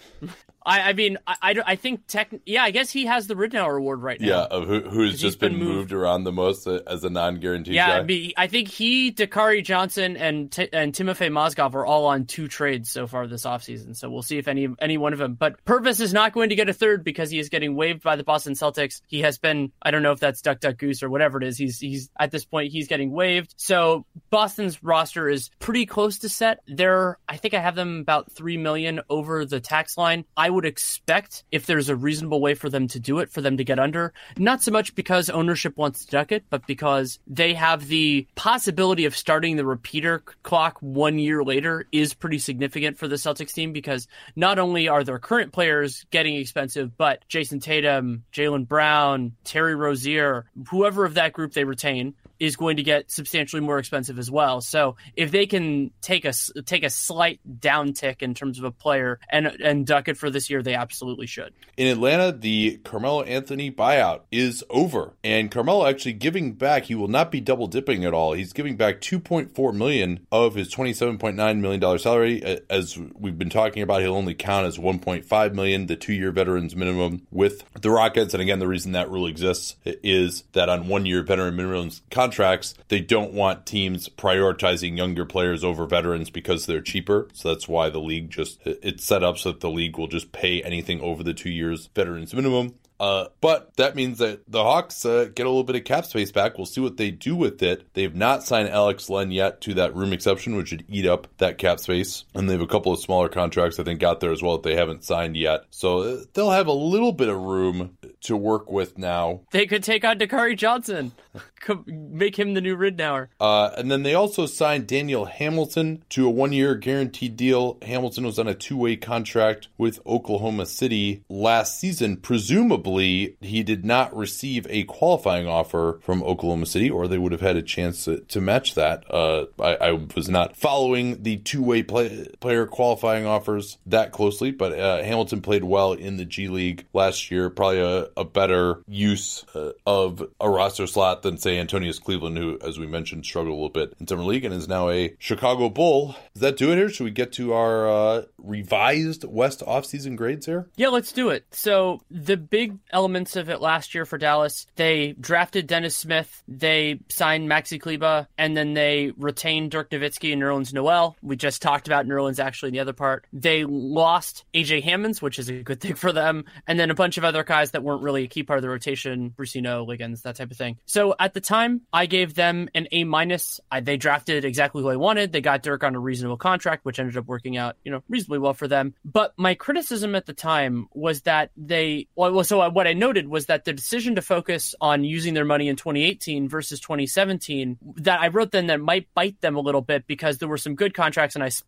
I, 0.66 0.90
I 0.90 0.94
mean, 0.94 1.18
I, 1.26 1.36
I, 1.42 1.56
I, 1.68 1.76
think 1.76 2.06
tech. 2.08 2.34
Yeah, 2.46 2.64
I 2.64 2.72
guess 2.72 2.90
he 2.90 3.06
has 3.06 3.28
the 3.28 3.36
Ridnour 3.36 3.78
Award 3.78 4.02
right 4.02 4.20
now. 4.20 4.48
Yeah, 4.52 4.60
who, 4.60 4.82
who's 4.82 5.20
just 5.20 5.40
been, 5.40 5.54
been 5.54 5.60
moved. 5.60 5.76
moved. 5.76 5.94
around 5.94 6.26
the 6.26 6.32
most 6.32 6.68
as 6.68 7.04
a 7.04 7.10
non-guaranteed 7.10 7.74
yeah, 7.74 7.88
guy. 7.88 7.98
I, 8.00 8.04
mean, 8.04 8.34
I 8.36 8.48
think 8.48 8.68
he, 8.68 9.12
Dakari 9.12 9.64
Johnson, 9.64 10.18
and 10.18 10.52
T- 10.52 10.70
and 10.74 10.94
Timofey 10.94 11.32
Mozgov 11.32 11.74
are 11.76 11.86
all 11.86 12.06
on 12.08 12.26
two 12.26 12.48
trades 12.48 12.92
so 12.92 13.08
far 13.08 13.26
this 13.28 13.46
offseason. 13.46 13.96
So 13.96 14.10
we'll 14.10 14.22
see 14.22 14.38
if 14.38 14.48
any 14.48 14.68
any 14.80 14.98
one 14.98 15.14
of 15.14 15.20
them. 15.20 15.36
But 15.36 15.64
Purvis 15.64 16.00
is 16.00 16.14
not 16.14 16.34
going 16.34 16.50
to 16.50 16.56
get 16.56 16.70
a 16.70 16.74
third 16.74 17.04
because 17.04 17.32
he 17.32 17.40
is 17.40 17.50
getting 17.50 17.76
waived 17.76 18.04
by 18.04 18.16
the 18.16 18.24
Boston 18.24 18.54
Celtics. 18.54 19.02
He 19.08 19.22
has 19.22 19.38
been. 19.38 19.72
I 19.82 19.92
don't 19.92 20.04
know 20.04 20.12
if 20.12 20.20
that's 20.20 20.42
Duck 20.42 20.60
Duck 20.60 20.78
Goose 20.78 21.04
or 21.04 21.10
whatever 21.10 21.38
it 21.42 21.48
is. 21.48 21.58
He's 21.58 21.80
he's 21.80 22.10
at 22.20 22.32
this 22.32 22.44
point 22.46 22.72
he's 22.72 22.88
getting 22.88 23.12
waived. 23.12 23.54
So 23.58 24.06
Boston's 24.30 24.84
roster 24.84 25.30
is 25.30 25.50
pretty 25.60 25.86
close 25.86 26.20
to 26.20 26.30
set. 26.30 26.60
They're 26.68 27.18
I 27.28 27.38
think 27.38 27.54
I 27.54 27.60
have 27.60 27.76
them 27.76 28.00
about 28.00 28.32
three 28.32 28.58
million 28.58 29.02
over 29.10 29.46
the 29.46 29.60
tax 29.60 29.98
line. 29.98 30.26
I 30.36 30.49
would 30.50 30.66
expect 30.66 31.44
if 31.52 31.66
there's 31.66 31.90
a 31.90 31.96
reasonable 31.96 32.42
way 32.42 32.54
for 32.54 32.70
them 32.70 32.88
to 32.90 33.00
do 33.00 33.20
it, 33.20 33.30
for 33.30 33.42
them 33.42 33.58
to 33.58 33.64
get 33.64 33.80
under. 33.80 34.14
Not 34.38 34.62
so 34.62 34.72
much 34.72 34.96
because 34.96 35.30
ownership 35.30 35.78
wants 35.78 36.06
to 36.06 36.12
duck 36.12 36.32
it, 36.32 36.46
but 36.50 36.66
because 36.68 37.20
they 37.28 37.54
have 37.54 37.88
the 37.88 38.28
possibility 38.36 39.06
of 39.06 39.16
starting 39.16 39.56
the 39.56 39.66
repeater 39.66 40.24
clock 40.44 40.78
one 40.82 41.20
year 41.20 41.44
later 41.44 41.86
is 41.92 42.14
pretty 42.14 42.40
significant 42.40 42.98
for 42.98 43.08
the 43.08 43.16
Celtics 43.16 43.54
team 43.54 43.74
because 43.74 44.08
not 44.36 44.60
only 44.60 44.88
are 44.88 45.04
their 45.04 45.20
current 45.20 45.52
players 45.52 46.06
getting 46.12 46.36
expensive, 46.36 46.98
but 46.98 47.24
Jayson 47.30 47.62
Tatum, 47.62 48.24
Jaylen 48.34 48.68
Brown, 48.68 49.34
Terry 49.44 49.76
Rozier, 49.76 50.46
whoever 50.70 51.06
of 51.06 51.16
that 51.16 51.34
group 51.34 51.54
they 51.54 51.64
retain, 51.64 52.14
is 52.40 52.56
going 52.56 52.78
to 52.78 52.84
get 52.84 53.12
substantially 53.12 53.62
more 53.62 53.80
expensive 53.80 54.18
as 54.18 54.32
well. 54.32 54.62
So 54.62 54.96
if 55.16 55.32
they 55.32 55.46
can 55.46 55.92
take 56.02 56.26
a 56.26 56.34
take 56.66 56.84
a 56.84 56.90
slight 56.90 57.40
downtick 57.60 58.22
in 58.22 58.34
terms 58.34 58.58
of 58.60 58.66
a 58.66 58.72
player 58.72 59.20
and 59.30 59.48
and 59.48 59.86
duck 59.86 60.08
it 60.08 60.18
for 60.18 60.30
this 60.30 60.50
year, 60.50 60.62
they 60.62 60.74
absolutely 60.74 61.28
should. 61.28 61.54
In 61.78 61.88
Atlanta, 61.88 62.32
the 62.32 62.80
Carmelo 62.84 63.24
Anthony 63.24 63.72
buyout 63.72 64.22
is 64.32 64.64
over, 64.70 65.14
and 65.24 65.52
Carmelo 65.52 65.86
actually 65.86 66.14
giving 66.14 66.54
back. 66.54 66.86
He 66.86 66.96
will 66.96 67.08
not 67.08 67.32
be 67.32 67.42
double 67.42 67.68
dipping 67.68 68.06
at 68.06 68.14
all. 68.14 68.34
He's 68.34 68.54
giving 68.54 68.76
back 68.76 69.02
2.4 69.02 69.74
million 69.74 70.26
of 70.32 70.56
his 70.56 70.74
27.9 70.74 71.60
million 71.60 71.80
dollar 71.80 71.98
salary. 71.98 72.62
As 72.70 72.98
we've 72.98 73.38
been 73.38 73.50
talking 73.50 73.84
about, 73.84 74.02
he'll 74.02 74.16
only 74.16 74.34
count 74.34 74.66
as 74.66 74.78
1.5 74.78 75.54
million, 75.54 75.88
the 75.88 75.96
two 75.96 76.14
year 76.14 76.32
veterans 76.32 76.76
minimum 76.76 77.28
with 77.32 77.64
the 77.82 77.90
Rockets. 77.90 78.34
And 78.34 78.42
again, 78.42 78.60
the 78.60 78.68
reason 78.68 78.94
that 78.94 79.10
rule 79.10 79.28
exists 79.28 79.76
is 79.86 80.44
that 80.54 80.70
on 80.70 80.88
one 80.88 81.06
year 81.06 81.24
veteran 81.24 81.56
minimums 81.56 82.02
contracts, 82.30 82.76
they 82.90 83.00
don't 83.00 83.34
want 83.34 83.66
teams 83.66 84.08
prioritizing 84.10 84.96
younger 84.96 85.26
players 85.26 85.64
over 85.64 85.88
veterans 85.88 86.30
because 86.30 86.66
they're 86.66 86.82
cheaper. 86.82 87.28
So 87.34 87.50
that's 87.50 87.68
why 87.68 87.90
the 87.90 88.00
league 88.00 88.30
just 88.30 88.60
it's 88.66 89.04
set 89.04 89.24
up 89.24 89.38
so 89.38 89.52
that 89.52 89.62
the 89.62 89.70
league 89.70 89.98
will 89.98 90.08
just 90.08 90.32
pay 90.32 90.62
anything 90.62 91.02
over 91.02 91.24
the 91.24 91.34
two 91.34 91.50
years 91.50 91.90
veterans 91.96 92.34
minimum. 92.34 92.76
Uh, 93.00 93.28
but 93.40 93.76
that 93.78 93.96
means 93.96 94.18
that 94.18 94.42
the 94.48 94.62
Hawks 94.62 95.06
uh, 95.06 95.30
get 95.34 95.46
a 95.46 95.50
little 95.50 95.64
bit 95.64 95.76
of 95.76 95.86
cap 95.86 96.06
space 96.06 96.32
back. 96.32 96.58
We'll 96.58 96.66
see 96.66 96.82
what 96.82 96.98
they 96.98 97.12
do 97.12 97.36
with 97.36 97.64
it. 97.64 97.88
They've 97.94 98.14
not 98.14 98.44
signed 98.44 98.70
Alex 98.70 99.10
Len 99.10 99.32
yet 99.32 99.62
to 99.62 99.74
that 99.76 99.96
room 99.96 100.12
exception, 100.12 100.56
which 100.56 100.72
would 100.72 100.84
eat 100.90 101.06
up 101.06 101.28
that 101.38 101.58
cap 101.58 101.80
space. 101.80 102.26
And 102.36 102.50
they 102.50 102.54
have 102.54 102.62
a 102.62 102.68
couple 102.68 102.92
of 102.92 103.00
smaller 103.00 103.30
contracts 103.30 103.80
I 103.80 103.84
think 103.84 104.04
out 104.04 104.20
there 104.20 104.32
as 104.32 104.44
well 104.44 104.58
that 104.58 104.64
they 104.64 104.76
haven't 104.76 105.04
signed 105.04 105.38
yet. 105.38 105.66
So 105.70 106.00
uh, 106.00 106.18
they'll 106.34 106.52
have 106.52 106.68
a 106.68 106.74
little 106.74 107.14
bit 107.14 107.30
of 107.30 107.38
room 107.38 107.98
to 108.22 108.36
work 108.36 108.70
with 108.70 108.98
now. 108.98 109.42
They 109.52 109.66
could 109.66 109.84
take 109.84 110.04
on 110.04 110.20
Dakari 110.20 110.58
Johnson, 110.58 111.14
make 111.86 112.38
him 112.38 112.54
the 112.54 112.62
new 112.62 112.76
Ridnour. 112.76 113.30
Uh, 113.40 113.72
and 113.78 113.90
then 113.90 114.04
they 114.04 114.14
also 114.14 114.46
signed 114.46 114.88
Daniel 114.88 115.26
Hamilton 115.26 116.04
to 116.10 116.28
a 116.28 116.30
one-year 116.30 116.76
guaranteed 116.76 117.38
deal. 117.38 117.78
Hamilton 117.82 118.26
was 118.26 118.40
on 118.40 118.48
a 118.48 118.54
two-way 118.54 118.98
contract 118.98 119.70
with 119.78 120.00
Oklahoma 120.06 120.66
City 120.66 121.24
last 121.30 121.80
season, 121.80 122.18
presumably 122.18 122.89
he 122.98 123.64
did 123.64 123.86
not 123.86 124.16
receive 124.16 124.66
a 124.70 124.84
qualifying 124.84 125.48
offer 125.48 126.00
from 126.02 126.24
Oklahoma 126.24 126.66
City, 126.66 126.90
or 126.90 127.08
they 127.08 127.18
would 127.18 127.32
have 127.32 127.42
had 127.42 127.56
a 127.56 127.62
chance 127.62 128.06
to, 128.06 128.20
to 128.22 128.42
match 128.42 128.76
that. 128.76 129.04
Uh, 129.10 129.46
I, 129.60 129.76
I, 129.76 129.92
was 130.16 130.30
not 130.30 130.56
following 130.56 131.24
the 131.24 131.38
two 131.38 131.62
way 131.62 131.84
play, 131.84 132.28
player 132.40 132.66
qualifying 132.66 133.26
offers 133.26 133.78
that 133.86 134.12
closely, 134.12 134.52
but 134.52 134.78
uh, 134.78 135.04
Hamilton 135.04 135.42
played 135.42 135.64
well 135.64 135.94
in 135.94 136.18
the 136.18 136.26
G 136.26 136.48
League 136.48 136.86
last 136.94 137.32
year. 137.32 137.50
Probably 137.50 137.80
a, 137.80 138.08
a 138.18 138.26
better 138.26 138.82
use 138.88 139.46
uh, 139.56 139.72
of 139.86 140.24
a 140.40 140.50
roster 140.50 140.88
slot 140.88 141.22
than, 141.22 141.38
say, 141.38 141.60
Antonius 141.60 142.00
Cleveland, 142.00 142.38
who, 142.38 142.58
as 142.62 142.80
we 142.80 142.88
mentioned, 142.88 143.26
struggled 143.26 143.54
a 143.54 143.56
little 143.56 143.70
bit 143.70 143.94
in 144.00 144.08
Summer 144.08 144.24
League 144.24 144.46
and 144.46 144.54
is 144.54 144.68
now 144.68 144.90
a 144.90 145.16
Chicago 145.20 145.70
Bull. 145.70 146.16
Does 146.34 146.42
that 146.42 146.58
do 146.58 146.72
it 146.72 146.76
here? 146.76 146.90
Should 146.90 147.04
we 147.04 147.12
get 147.12 147.34
to 147.34 147.54
our 147.54 147.90
uh, 147.90 148.22
revised 148.38 149.24
West 149.24 149.62
offseason 149.62 150.16
grades 150.16 150.46
here? 150.46 150.68
Yeah, 150.76 150.90
let's 150.90 151.12
do 151.12 151.30
it. 151.30 151.46
So 151.52 152.02
the 152.10 152.38
big 152.38 152.79
elements 152.92 153.36
of 153.36 153.50
it 153.50 153.62
last 153.62 153.94
year 153.94 154.06
for 154.06 154.18
Dallas. 154.18 154.66
They 154.76 155.16
drafted 155.20 155.68
Dennis 155.68 155.96
Smith, 155.96 156.44
they 156.48 157.00
signed 157.10 157.50
Maxi 157.50 157.80
Kleber, 157.80 158.28
and 158.38 158.56
then 158.56 158.74
they 158.74 159.12
retained 159.18 159.72
Dirk 159.72 159.90
Nowitzki 159.92 160.34
and 160.34 160.42
Nerlens 160.42 160.74
Noel. 160.74 161.16
We 161.22 161.36
just 161.36 161.62
talked 161.62 161.88
about 161.88 162.08
Nerlens 162.08 162.40
actually 162.40 162.70
in 162.70 162.74
the 162.74 162.80
other 162.80 162.94
part. 162.94 163.26
They 163.34 163.66
lost 163.66 164.46
AJ 164.54 164.84
Hammons, 164.84 165.22
which 165.22 165.40
is 165.40 165.50
a 165.50 165.64
good 165.64 165.82
thing 165.82 165.96
for 165.96 166.12
them, 166.12 166.46
and 166.68 166.80
then 166.80 166.90
a 166.92 166.96
bunch 166.96 167.18
of 167.18 167.24
other 167.24 167.44
guys 167.44 167.72
that 167.72 167.84
weren't 167.84 168.04
really 168.04 168.24
a 168.24 168.28
key 168.28 168.44
part 168.44 168.58
of 168.58 168.64
the 168.64 168.70
rotation. 168.70 169.34
Brussino, 169.38 169.86
Liggins, 169.86 170.22
that 170.24 170.36
type 170.36 170.52
of 170.52 170.58
thing. 170.58 170.78
So 170.86 171.16
at 171.20 171.34
the 171.34 171.42
time, 171.42 171.82
I 171.92 172.06
gave 172.06 172.34
them 172.34 172.70
an 172.76 172.88
A 172.92 173.04
minus. 173.04 173.60
They 173.82 173.98
drafted 173.98 174.46
exactly 174.46 174.82
who 174.82 174.90
I 174.90 174.96
wanted. 174.96 175.32
They 175.32 175.42
got 175.42 175.64
Dirk 175.64 175.84
on 175.84 175.96
a 175.96 176.00
reasonable 176.00 176.38
contract, 176.38 176.86
which 176.86 177.00
ended 177.00 177.18
up 177.18 177.26
working 177.28 177.58
out, 177.58 177.78
you 177.84 177.92
know, 177.92 178.04
reasonably 178.10 178.40
well 178.40 178.54
for 178.54 178.68
them. 178.68 178.94
But 179.06 179.34
my 179.38 179.56
criticism 179.56 180.16
at 180.16 180.26
the 180.26 180.34
time 180.34 180.88
was 180.94 181.22
that 181.22 181.52
they, 181.58 182.08
well, 182.16 182.44
so 182.44 182.62
Uh, 182.70 182.72
what 182.72 182.88
I 182.88 182.94
noted 182.94 183.28
was 183.28 183.48
that 183.48 183.66
the 183.66 183.74
decision 183.74 184.16
to 184.16 184.22
focus 184.22 184.76
on 184.80 185.04
using 185.04 185.34
their 185.34 185.46
money 185.46 185.68
in 185.68 185.76
2018 185.76 186.48
versus 186.48 186.80
2017, 186.80 187.78
that 187.98 188.20
I 188.20 188.28
wrote 188.28 188.52
then 188.52 188.68
that 188.68 188.80
might 188.80 189.14
bite 189.14 189.40
them 189.42 189.56
a 189.56 189.60
little 189.60 189.82
bit 189.82 190.08
because 190.08 190.38
there 190.38 190.48
were 190.48 190.58
some 190.58 190.76
good 190.76 190.94
contracts, 190.94 191.36
and 191.36 191.44
I 191.44 191.48
s- 191.48 191.64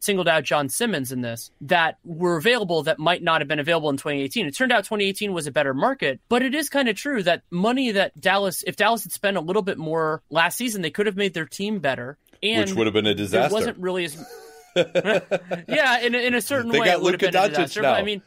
singled 0.00 0.28
out 0.28 0.44
John 0.44 0.68
Simmons 0.68 1.12
in 1.12 1.20
this 1.20 1.50
that 1.62 1.98
were 2.04 2.36
available 2.36 2.82
that 2.84 2.98
might 2.98 3.22
not 3.22 3.40
have 3.40 3.48
been 3.48 3.58
available 3.60 3.90
in 3.90 3.96
2018. 3.96 4.46
It 4.46 4.56
turned 4.56 4.72
out 4.72 4.84
2018 4.84 5.32
was 5.32 5.46
a 5.46 5.52
better 5.52 5.74
market, 5.74 6.20
but 6.28 6.42
it 6.42 6.54
is 6.54 6.68
kind 6.68 6.88
of 6.88 6.96
true 6.96 7.22
that 7.22 7.42
money 7.50 7.92
that 7.92 8.18
Dallas, 8.20 8.64
if 8.66 8.76
Dallas 8.76 9.02
had 9.04 9.12
spent 9.12 9.36
a 9.36 9.40
little 9.40 9.62
bit 9.62 9.78
more 9.78 10.22
last 10.30 10.56
season, 10.56 10.82
they 10.82 10.90
could 10.90 11.06
have 11.06 11.16
made 11.16 11.34
their 11.34 11.46
team 11.46 11.78
better. 11.78 12.18
And 12.42 12.68
Which 12.68 12.74
would 12.74 12.86
have 12.86 12.94
been 12.94 13.06
a 13.06 13.14
disaster. 13.14 13.50
It 13.50 13.52
wasn't 13.52 13.78
really 13.78 14.04
as. 14.06 14.16
yeah, 14.76 16.00
in, 16.00 16.14
in 16.14 16.34
a 16.34 16.40
certain 16.40 16.70
they 16.70 16.80
way, 16.80 16.86
got 16.86 16.94
it 16.98 17.02
would 17.02 17.12
Luka 17.20 17.26
have 17.26 17.32
been 17.32 17.42
a 17.42 17.46
Doncic 17.48 17.50
disaster. 17.50 17.82
now. 17.82 17.92
But 17.94 18.00
I 18.00 18.02
mean, 18.04 18.22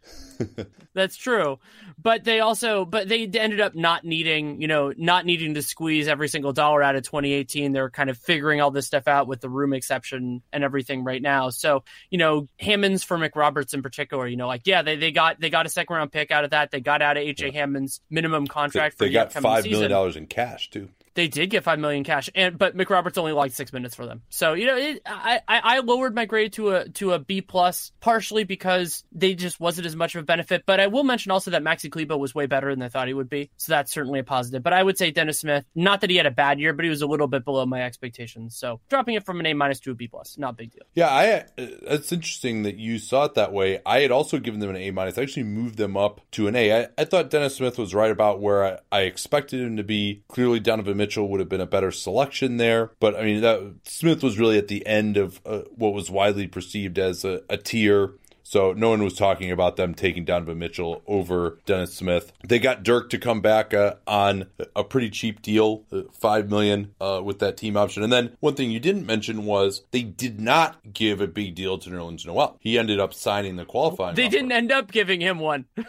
that's 0.94 1.16
true. 1.16 1.60
But 2.02 2.24
they 2.24 2.40
also, 2.40 2.86
but 2.86 3.08
they 3.08 3.26
ended 3.26 3.62
up 3.62 3.76
not 3.76 4.04
needing, 4.04 4.62
you 4.62 4.68
know, 4.68 4.94
not 4.96 5.26
needing 5.26 5.54
to 5.56 5.62
squeeze 5.62 6.08
every 6.08 6.28
single 6.28 6.54
dollar 6.54 6.82
out 6.84 6.96
of 6.96 7.04
2018. 7.04 7.72
They're 7.72 7.90
kind 7.90 8.10
of 8.10 8.18
figuring 8.18 8.62
all 8.62 8.72
this 8.72 8.88
stuff 8.88 9.08
out 9.08 9.28
with 9.28 9.42
the 9.42 9.50
room 9.50 9.74
exception 9.74 10.42
and 10.52 10.64
everything 10.64 11.04
right 11.04 11.22
now. 11.22 11.50
So, 11.50 11.84
you 12.10 12.18
know, 12.18 12.48
Hammons 12.60 13.04
for 13.04 13.18
McRoberts 13.18 13.74
in 13.74 13.82
particular, 13.82 14.28
you 14.28 14.38
know, 14.38 14.48
like 14.48 14.62
yeah, 14.66 14.82
they, 14.82 14.96
they 14.96 15.12
got 15.12 15.40
they 15.40 15.50
got 15.50 15.66
a 15.66 15.70
second 15.70 15.96
round 15.96 16.12
pick 16.12 16.32
out 16.32 16.44
of 16.44 16.52
that. 16.52 16.72
They 16.72 16.80
got 16.80 17.02
out 17.02 17.18
of 17.18 17.24
AJ 17.24 17.54
Hammons' 17.54 18.02
minimum 18.10 18.46
They, 18.46 18.50
contract 18.50 18.98
for 18.98 19.06
they 19.06 19.10
the 19.10 19.14
got 19.14 19.34
five 19.34 19.66
million 19.66 19.90
dollars 19.90 20.16
in 20.16 20.28
cash 20.28 20.70
too. 20.70 20.90
They 21.16 21.28
did 21.28 21.50
get 21.50 21.64
five 21.64 21.80
million 21.80 22.04
cash, 22.04 22.30
and 22.34 22.58
but 22.58 22.76
McRoberts 22.76 23.18
only 23.18 23.32
logged 23.32 23.54
six 23.54 23.72
minutes 23.72 23.96
for 23.96 24.06
them. 24.06 24.22
So 24.30 24.54
you 24.54 24.66
know, 24.66 24.78
it, 24.78 25.02
I, 25.06 25.42
I 25.48 25.80
lowered 25.80 26.16
my 26.16 26.26
grade 26.26 26.54
to 26.54 26.72
a 26.72 26.90
to 26.90 27.14
a 27.14 27.20
B 27.20 27.42
plus, 27.42 27.92
partially 28.00 28.44
because 28.44 29.04
they 29.12 29.36
just 29.36 29.60
wasn't 29.60 29.86
as 29.86 29.96
much 29.96 30.16
of 30.16 30.22
a 30.22 30.26
benefit. 30.26 30.64
But 30.66 30.80
I 30.80 30.88
will 30.88 31.04
mention 31.04 31.32
also 31.32 31.52
that 31.52 31.64
Maxi 31.64 31.92
Kleber 31.92 32.18
was 32.18 32.34
way 32.34 32.46
better 32.46 32.74
than 32.74 32.82
I 32.82 32.90
thought 32.90 33.08
he 33.08 33.14
would 33.14 33.30
be, 33.30 33.52
so 33.58 33.74
that's 33.74 33.92
certainly 33.92 34.20
a 34.20 34.24
positive. 34.24 34.64
But 34.64 34.74
I 34.74 34.82
would 34.82 34.98
say 34.98 35.12
Dennis 35.12 35.40
Smith, 35.40 35.66
not 35.76 36.02
that 36.02 36.10
he 36.10 36.16
had 36.16 36.26
a 36.26 36.32
bad 36.32 36.60
year, 36.60 36.74
but 36.74 36.84
he 36.84 36.90
was 36.90 37.02
a 37.02 37.08
little 37.08 37.28
bit 37.28 37.46
below 37.46 37.66
my 37.66 37.84
expectations. 37.84 38.56
So 38.58 38.80
dropping 38.90 39.16
it 39.16 39.26
from 39.26 39.40
an 39.40 39.46
A 39.46 39.54
minus 39.54 39.80
to 39.82 39.92
a 39.92 39.96
B 39.96 40.08
plus, 40.08 40.38
not 40.38 40.58
big 40.58 40.72
deal. 40.72 40.84
Yeah, 40.96 41.10
I. 41.10 41.46
It's 41.58 42.12
interesting 42.12 42.64
that 42.64 42.78
you 42.78 42.98
saw 42.98 43.26
it 43.26 43.36
that 43.36 43.54
way. 43.54 43.80
I 43.86 44.00
had 44.00 44.12
also 44.12 44.40
given 44.40 44.60
them 44.60 44.70
an 44.70 44.78
A 44.78 44.92
minus. 44.92 45.18
I 45.18 45.22
actually 45.22 45.44
moved 45.44 45.78
them 45.78 45.96
up 45.96 46.22
to 46.32 46.48
an 46.48 46.56
A. 46.56 46.84
I, 46.84 46.88
I 46.98 47.06
thought 47.06 47.30
Dennis 47.30 47.58
Smith 47.58 47.78
was 47.78 47.94
right 47.94 48.12
about 48.12 48.42
where 48.42 48.66
I, 48.66 48.80
I 48.92 49.02
expected 49.02 49.62
him 49.62 49.78
to 49.78 49.84
be. 49.84 50.24
Clearly, 50.28 50.60
Donovan 50.60 50.98
Mitchell 51.04 51.28
would 51.28 51.42
have 51.42 51.50
been 51.50 51.60
a 51.60 51.66
better 51.66 51.92
selection 51.92 52.56
there, 52.56 52.92
but 53.02 53.14
I 53.14 53.24
mean, 53.26 53.42
that 53.42 53.76
Smith 53.84 54.24
was 54.24 54.40
really 54.40 54.58
at 54.58 54.70
the 54.70 54.88
end 54.88 55.18
of 55.18 55.42
uh, 55.46 55.64
what 55.76 55.94
was 55.94 56.10
widely 56.10 56.48
perceived 56.48 56.98
as 56.98 57.26
a, 57.26 57.42
a 57.50 57.58
tier. 57.58 58.14
So 58.46 58.72
no 58.72 58.90
one 58.90 59.04
was 59.04 59.16
talking 59.16 59.52
about 59.52 59.76
them 59.76 59.94
taking 59.94 60.24
Donovan 60.24 60.60
Mitchell 60.60 61.02
over 61.08 61.60
Dennis 61.66 61.94
Smith. 61.94 62.32
They 62.48 62.58
got 62.58 62.84
Dirk 62.84 63.10
to 63.10 63.18
come 63.18 63.42
back 63.42 63.74
uh, 63.74 63.96
on 64.08 64.48
a 64.78 64.86
pretty 64.86 65.10
cheap 65.10 65.42
deal, 65.42 65.84
uh, 65.92 66.04
five 66.14 66.50
million 66.50 66.94
uh, 67.02 67.22
with 67.22 67.40
that 67.40 67.58
team 67.58 67.76
option. 67.76 68.02
And 68.02 68.14
then 68.14 68.38
one 68.40 68.56
thing 68.56 68.72
you 68.72 68.80
didn't 68.80 69.06
mention 69.06 69.44
was 69.44 69.84
they 69.92 70.04
did 70.04 70.40
not 70.40 70.94
give 70.94 71.20
a 71.20 71.28
big 71.28 71.54
deal 71.56 71.78
to 71.80 71.90
Nerlens 71.90 72.26
Noel. 72.26 72.56
He 72.62 72.80
ended 72.80 73.00
up 73.00 73.14
signing 73.14 73.58
the 73.58 73.66
qualifying. 73.66 74.16
They 74.16 74.28
offer. 74.28 74.32
didn't 74.32 74.54
end 74.54 74.72
up 74.72 74.90
giving 74.90 75.20
him 75.20 75.40
one. 75.40 75.66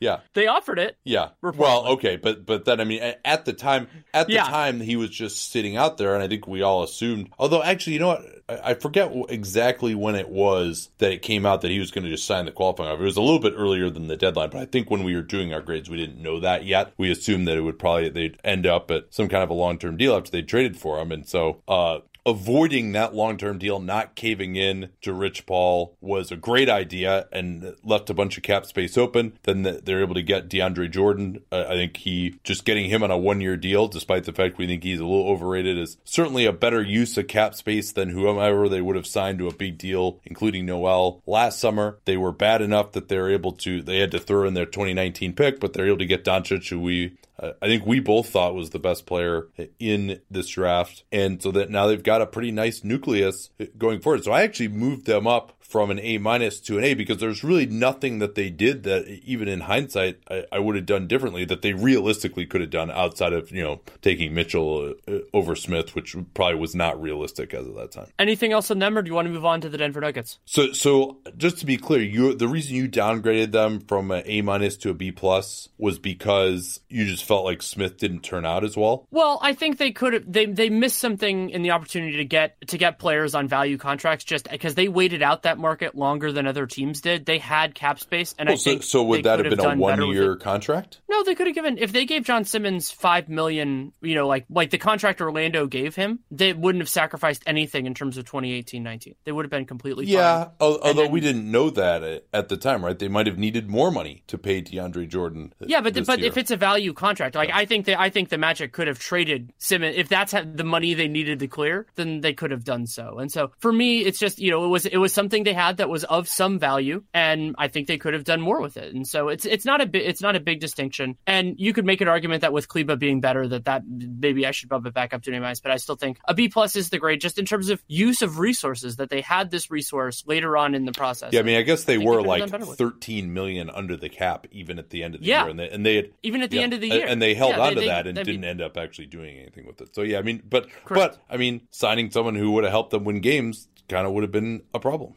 Yeah. 0.00 0.20
they 0.34 0.46
offered 0.46 0.78
it. 0.78 0.96
Yeah. 1.04 1.28
Reportedly. 1.42 1.56
Well, 1.58 1.86
okay, 1.88 2.16
but 2.16 2.46
but 2.46 2.64
then 2.64 2.80
I 2.80 2.84
mean, 2.84 3.00
at 3.24 3.44
the 3.44 3.52
time, 3.52 3.86
at 4.14 4.26
the 4.26 4.34
Yeah. 4.34 4.44
time, 4.44 4.80
he 4.80 4.96
was 4.96 5.10
just 5.10 5.50
sitting 5.52 5.76
out 5.76 5.98
there, 5.98 6.14
and 6.14 6.22
I 6.22 6.28
think 6.28 6.46
we 6.48 6.62
all 6.62 6.82
assumed. 6.82 7.28
Although, 7.38 7.62
actually, 7.62 7.92
you 7.94 7.98
know 8.00 8.08
what? 8.08 8.24
I, 8.48 8.74
forget 8.74 9.12
exactly 9.28 9.94
when 9.94 10.16
it 10.16 10.28
was 10.28 10.90
that 10.98 11.12
it 11.12 11.22
came 11.22 11.46
out 11.46 11.60
that 11.60 11.70
he 11.70 11.78
was 11.78 11.92
going 11.92 12.02
to 12.04 12.10
just 12.10 12.26
sign 12.26 12.46
the 12.46 12.50
qualifying 12.50 12.90
offer. 12.90 13.02
It 13.02 13.04
was 13.04 13.16
a 13.16 13.20
little 13.22 13.38
bit 13.38 13.54
earlier 13.56 13.90
than 13.90 14.08
the 14.08 14.16
deadline, 14.16 14.50
but 14.50 14.60
I 14.60 14.64
think 14.64 14.90
when 14.90 15.04
we 15.04 15.14
were 15.14 15.22
doing 15.22 15.54
our 15.54 15.60
grades, 15.60 15.88
we 15.88 15.96
didn't 15.98 16.20
know 16.20 16.40
that 16.40 16.64
yet. 16.64 16.92
We 16.98 17.12
assumed 17.12 17.46
that 17.46 17.56
it 17.56 17.60
would 17.60 17.78
probably 17.78 18.08
they'd 18.08 18.38
end 18.42 18.66
up 18.66 18.90
at 18.90 19.14
some 19.14 19.28
kind 19.28 19.44
of 19.44 19.50
a 19.50 19.54
long 19.54 19.78
term 19.78 19.96
deal 19.96 20.16
after 20.16 20.30
they 20.32 20.42
traded 20.42 20.76
for 20.78 20.98
him, 20.98 21.12
and 21.12 21.28
so. 21.28 21.62
uh 21.68 21.98
avoiding 22.26 22.92
that 22.92 23.14
long-term 23.14 23.58
deal, 23.58 23.80
not 23.80 24.14
caving 24.14 24.56
in 24.56 24.90
to 25.02 25.12
Rich 25.12 25.46
Paul 25.46 25.96
was 26.00 26.30
a 26.30 26.36
great 26.36 26.68
idea 26.68 27.28
and 27.32 27.74
left 27.82 28.10
a 28.10 28.14
bunch 28.14 28.36
of 28.36 28.42
cap 28.42 28.66
space 28.66 28.98
open. 28.98 29.38
Then 29.44 29.62
they're 29.62 30.02
able 30.02 30.14
to 30.14 30.22
get 30.22 30.48
DeAndre 30.48 30.90
Jordan. 30.90 31.42
I 31.50 31.74
think 31.74 31.96
he 31.98 32.38
just 32.44 32.64
getting 32.64 32.90
him 32.90 33.02
on 33.02 33.10
a 33.10 33.18
one-year 33.18 33.56
deal, 33.56 33.88
despite 33.88 34.24
the 34.24 34.32
fact 34.32 34.58
we 34.58 34.66
think 34.66 34.82
he's 34.82 35.00
a 35.00 35.06
little 35.06 35.28
overrated, 35.28 35.78
is 35.78 35.96
certainly 36.04 36.46
a 36.46 36.52
better 36.52 36.82
use 36.82 37.16
of 37.16 37.28
cap 37.28 37.54
space 37.54 37.92
than 37.92 38.10
whomever 38.10 38.68
they 38.68 38.80
would 38.80 38.96
have 38.96 39.06
signed 39.06 39.38
to 39.38 39.48
a 39.48 39.54
big 39.54 39.78
deal, 39.78 40.20
including 40.24 40.66
Noel 40.66 41.22
last 41.26 41.58
summer. 41.58 41.98
They 42.04 42.16
were 42.16 42.32
bad 42.32 42.62
enough 42.62 42.92
that 42.92 43.08
they're 43.08 43.30
able 43.30 43.52
to. 43.52 43.82
They 43.82 43.98
had 43.98 44.10
to 44.12 44.18
throw 44.18 44.46
in 44.46 44.54
their 44.54 44.66
2019 44.66 45.34
pick, 45.34 45.60
but 45.60 45.72
they're 45.72 45.86
able 45.86 45.98
to 45.98 46.06
get 46.06 46.24
Doncic, 46.24 46.68
who 46.68 46.80
we 46.80 47.16
I 47.40 47.66
think 47.66 47.86
we 47.86 48.00
both 48.00 48.28
thought 48.28 48.54
was 48.54 48.70
the 48.70 48.78
best 48.78 49.06
player 49.06 49.48
in 49.78 50.20
this 50.30 50.48
draft. 50.48 51.04
And 51.10 51.42
so 51.42 51.50
that 51.52 51.70
now 51.70 51.86
they've 51.86 52.02
got 52.02 52.20
a 52.20 52.26
pretty 52.26 52.50
nice 52.50 52.84
nucleus 52.84 53.50
going 53.78 54.00
forward. 54.00 54.24
So 54.24 54.32
I 54.32 54.42
actually 54.42 54.68
moved 54.68 55.06
them 55.06 55.26
up 55.26 55.59
from 55.70 55.90
an 55.90 56.00
A 56.00 56.18
minus 56.18 56.60
to 56.62 56.78
an 56.78 56.84
A 56.84 56.94
because 56.94 57.18
there's 57.18 57.44
really 57.44 57.66
nothing 57.66 58.18
that 58.18 58.34
they 58.34 58.50
did 58.50 58.82
that 58.82 59.06
even 59.24 59.46
in 59.46 59.60
hindsight 59.60 60.18
I, 60.28 60.44
I 60.50 60.58
would 60.58 60.74
have 60.74 60.86
done 60.86 61.06
differently 61.06 61.44
that 61.44 61.62
they 61.62 61.72
realistically 61.72 62.44
could 62.44 62.60
have 62.60 62.70
done 62.70 62.90
outside 62.90 63.32
of, 63.32 63.52
you 63.52 63.62
know, 63.62 63.80
taking 64.02 64.34
Mitchell 64.34 64.94
uh, 65.06 65.18
over 65.32 65.54
Smith, 65.54 65.94
which 65.94 66.16
probably 66.34 66.58
was 66.58 66.74
not 66.74 67.00
realistic 67.00 67.54
as 67.54 67.66
of 67.66 67.76
that 67.76 67.92
time. 67.92 68.08
Anything 68.18 68.52
else 68.52 68.70
on 68.70 68.80
them, 68.80 68.98
or 68.98 69.02
do 69.02 69.08
you 69.08 69.14
want 69.14 69.26
to 69.26 69.32
move 69.32 69.44
on 69.44 69.60
to 69.60 69.68
the 69.68 69.78
Denver 69.78 70.00
Nuggets? 70.00 70.38
So, 70.44 70.72
so 70.72 71.18
just 71.36 71.58
to 71.58 71.66
be 71.66 71.76
clear, 71.76 72.02
you 72.02 72.34
the 72.34 72.48
reason 72.48 72.74
you 72.74 72.88
downgraded 72.88 73.52
them 73.52 73.80
from 73.80 74.10
an 74.10 74.22
A 74.26 74.42
minus 74.42 74.76
to 74.78 74.90
a 74.90 74.94
B 74.94 75.12
plus 75.12 75.68
was 75.78 75.98
because 75.98 76.80
you 76.88 77.06
just 77.06 77.24
felt 77.24 77.44
like 77.44 77.62
Smith 77.62 77.96
didn't 77.96 78.22
turn 78.22 78.44
out 78.44 78.64
as 78.64 78.76
well. 78.76 79.06
Well, 79.10 79.38
I 79.40 79.54
think 79.54 79.78
they 79.78 79.92
could 79.92 80.14
have 80.14 80.32
they 80.32 80.46
they 80.46 80.68
missed 80.68 80.98
something 80.98 81.50
in 81.50 81.62
the 81.62 81.70
opportunity 81.70 82.16
to 82.16 82.24
get 82.24 82.56
to 82.68 82.78
get 82.78 82.98
players 82.98 83.34
on 83.34 83.46
value 83.46 83.78
contracts 83.78 84.24
just 84.24 84.50
because 84.50 84.74
they 84.74 84.88
waited 84.88 85.22
out 85.22 85.44
that 85.44 85.58
market 85.60 85.94
longer 85.94 86.32
than 86.32 86.46
other 86.46 86.66
teams 86.66 87.00
did. 87.00 87.26
They 87.26 87.38
had 87.38 87.74
cap 87.74 88.00
space, 88.00 88.34
and 88.38 88.48
I 88.48 88.52
Well, 88.52 88.58
so, 88.58 88.70
think 88.70 88.82
so 88.82 89.02
would 89.04 89.24
that 89.24 89.38
have 89.44 89.50
been 89.50 89.60
a 89.60 89.76
one-year 89.76 90.36
contract? 90.36 91.00
No, 91.08 91.22
they 91.22 91.34
could 91.34 91.46
have 91.46 91.54
given 91.54 91.78
if 91.78 91.92
they 91.92 92.04
gave 92.06 92.24
John 92.24 92.44
Simmons 92.44 92.90
five 92.90 93.28
million. 93.28 93.92
You 94.00 94.14
know, 94.14 94.26
like 94.26 94.46
like 94.50 94.70
the 94.70 94.78
contract 94.78 95.20
Orlando 95.20 95.66
gave 95.66 95.94
him, 95.94 96.20
they 96.30 96.52
wouldn't 96.52 96.82
have 96.82 96.88
sacrificed 96.88 97.42
anything 97.46 97.86
in 97.86 97.94
terms 97.94 98.16
of 98.16 98.24
2018-19. 98.24 99.14
They 99.24 99.32
would 99.32 99.44
have 99.44 99.50
been 99.50 99.66
completely 99.66 100.06
Yeah, 100.06 100.44
fine. 100.44 100.52
although 100.60 100.92
then- 101.02 101.10
we 101.12 101.20
didn't 101.20 101.50
know 101.50 101.70
that 101.70 102.24
at- 102.32 102.48
the 102.48 102.56
time, 102.56 102.84
right? 102.84 102.98
They 102.98 103.06
might 103.08 103.26
have 103.28 103.38
needed 103.38 103.68
more 103.70 103.90
money 103.92 104.24
to 104.26 104.36
pay 104.36 104.60
DeAndre 104.60 105.06
Jordan. 105.08 105.52
Yeah, 105.64 105.80
but 105.82 105.94
but 106.06 106.18
year. 106.18 106.26
if 106.28 106.36
it's 106.36 106.50
a 106.50 106.56
value 106.56 106.92
contract, 106.92 107.34
like 107.36 107.50
I 107.52 107.64
think 107.64 107.86
that 107.86 108.00
I 108.00 108.10
think 108.10 108.28
the 108.28 108.38
Magic 108.38 108.72
could 108.72 108.88
have 108.88 108.98
traded 108.98 109.52
Simmons 109.58 109.94
if 109.96 110.08
that's 110.08 110.32
the 110.32 110.64
money 110.64 110.94
they 110.94 111.06
needed 111.06 111.38
to 111.40 111.46
clear, 111.46 111.86
then 111.94 112.20
they 112.22 112.32
could 112.32 112.50
have 112.50 112.64
done 112.64 112.86
so. 112.86 113.18
And 113.18 113.30
so 113.30 113.52
for 113.58 113.72
me, 113.72 114.00
it's 114.00 114.18
just 114.18 114.38
you 114.40 114.50
know 114.50 114.64
it 114.64 114.68
was 114.68 114.86
it 114.86 114.96
was 114.96 115.12
something 115.12 115.44
they 115.50 115.54
had 115.54 115.78
that 115.78 115.88
was 115.88 116.04
of 116.04 116.28
some 116.28 116.58
value, 116.60 117.02
and 117.12 117.54
I 117.58 117.66
think 117.68 117.88
they 117.88 117.98
could 117.98 118.14
have 118.14 118.22
done 118.24 118.40
more 118.40 118.60
with 118.60 118.76
it. 118.76 118.94
And 118.94 119.06
so 119.06 119.28
it's 119.28 119.44
it's 119.44 119.64
not 119.64 119.80
a 119.80 119.86
bi- 119.86 119.98
it's 119.98 120.22
not 120.22 120.36
a 120.36 120.40
big 120.40 120.60
distinction. 120.60 121.16
And 121.26 121.56
you 121.58 121.72
could 121.72 121.84
make 121.84 122.00
an 122.00 122.08
argument 122.08 122.42
that 122.42 122.52
with 122.52 122.68
Kleber 122.68 122.96
being 122.96 123.20
better, 123.20 123.48
that 123.48 123.64
that 123.64 123.82
maybe 123.86 124.46
I 124.46 124.52
should 124.52 124.68
bump 124.68 124.86
it 124.86 124.94
back 124.94 125.12
up 125.12 125.22
to 125.22 125.30
an 125.30 125.36
A 125.36 125.40
minus. 125.40 125.60
But 125.60 125.72
I 125.72 125.76
still 125.76 125.96
think 125.96 126.18
a 126.28 126.34
B 126.34 126.48
plus 126.48 126.76
is 126.76 126.90
the 126.90 126.98
grade, 126.98 127.20
just 127.20 127.38
in 127.38 127.44
terms 127.46 127.68
of 127.70 127.82
use 127.88 128.22
of 128.22 128.38
resources 128.38 128.96
that 128.96 129.10
they 129.10 129.20
had 129.20 129.50
this 129.50 129.70
resource 129.70 130.22
later 130.26 130.56
on 130.56 130.74
in 130.74 130.84
the 130.84 130.92
process. 130.92 131.32
yeah, 131.32 131.40
I 131.40 131.42
mean, 131.42 131.56
I 131.56 131.62
guess 131.62 131.84
they 131.84 131.96
think 131.96 132.08
were 132.08 132.22
like 132.22 132.40
done 132.40 132.50
better 132.50 132.66
with 132.66 132.80
it. 132.80 132.84
thirteen 132.84 133.32
million 133.32 133.70
under 133.70 133.96
the 133.96 134.08
cap 134.08 134.46
even 134.52 134.78
at 134.78 134.90
the 134.90 135.02
end 135.02 135.14
of 135.16 135.20
the 135.20 135.26
Yeah. 135.26 135.42
year, 135.42 135.50
and 135.50 135.58
they 135.58 135.68
and 135.70 135.84
they 135.86 135.96
had 135.96 136.10
even 136.22 136.42
at 136.42 136.50
the 136.50 136.58
yeah, 136.58 136.62
end 136.62 136.72
of 136.74 136.80
the 136.80 136.88
year, 136.88 137.06
and 137.08 137.20
they 137.20 137.34
held 137.34 137.56
Yeah, 137.56 137.60
on 137.62 137.74
to 137.74 137.80
that 137.80 138.06
and 138.06 138.16
didn't 138.16 138.44
end 138.44 138.60
up 138.60 138.76
actually 138.76 139.06
doing 139.06 139.36
anything 139.38 139.66
with 139.66 139.80
it. 139.80 139.94
So 139.94 140.02
yeah, 140.02 140.18
I 140.18 140.22
mean, 140.22 140.42
but 140.48 140.68
Correct. 140.84 141.18
but 141.18 141.22
I 141.28 141.36
mean, 141.38 141.62
signing 141.70 142.10
someone 142.10 142.34
who 142.36 142.52
would 142.52 142.64
have 142.64 142.70
helped 142.72 142.90
them 142.90 143.04
win 143.04 143.20
games 143.20 143.66
kind 143.90 144.06
of 144.06 144.12
would 144.12 144.22
have 144.22 144.32
been 144.32 144.62
a 144.72 144.80
problem. 144.80 145.14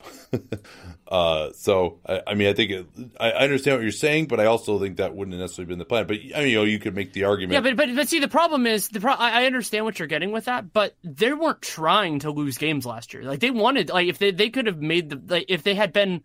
uh, 1.07 1.51
so 1.53 1.99
I, 2.05 2.21
I 2.27 2.33
mean, 2.33 2.49
I 2.49 2.53
think 2.53 2.71
it, 2.71 2.87
I, 3.19 3.31
I 3.31 3.43
understand 3.43 3.77
what 3.77 3.83
you're 3.83 3.91
saying, 3.91 4.27
but 4.27 4.39
I 4.39 4.45
also 4.45 4.79
think 4.79 4.97
that 4.97 5.15
wouldn't 5.15 5.33
have 5.33 5.41
necessarily 5.41 5.69
been 5.69 5.79
the 5.79 5.85
plan. 5.85 6.07
But 6.07 6.17
I 6.35 6.39
mean, 6.39 6.49
you 6.49 6.57
know, 6.57 6.63
you 6.63 6.79
could 6.79 6.95
make 6.95 7.13
the 7.13 7.25
argument. 7.25 7.53
Yeah, 7.53 7.61
but 7.61 7.77
but 7.77 7.95
but 7.95 8.09
see, 8.09 8.19
the 8.19 8.27
problem 8.27 8.65
is 8.67 8.89
the 8.89 8.99
pro- 8.99 9.13
I 9.13 9.43
I 9.43 9.45
understand 9.45 9.85
what 9.85 9.99
you're 9.99 10.07
getting 10.07 10.31
with 10.31 10.45
that, 10.45 10.73
but 10.73 10.95
they 11.03 11.31
weren't 11.33 11.61
trying 11.61 12.19
to 12.19 12.31
lose 12.31 12.57
games 12.57 12.85
last 12.85 13.13
year. 13.13 13.23
Like 13.23 13.39
they 13.39 13.51
wanted, 13.51 13.89
like 13.89 14.07
if 14.07 14.17
they 14.17 14.31
they 14.31 14.49
could 14.49 14.65
have 14.65 14.81
made 14.81 15.09
the 15.09 15.21
like 15.33 15.45
if 15.47 15.63
they 15.63 15.75
had 15.75 15.93
been 15.93 16.21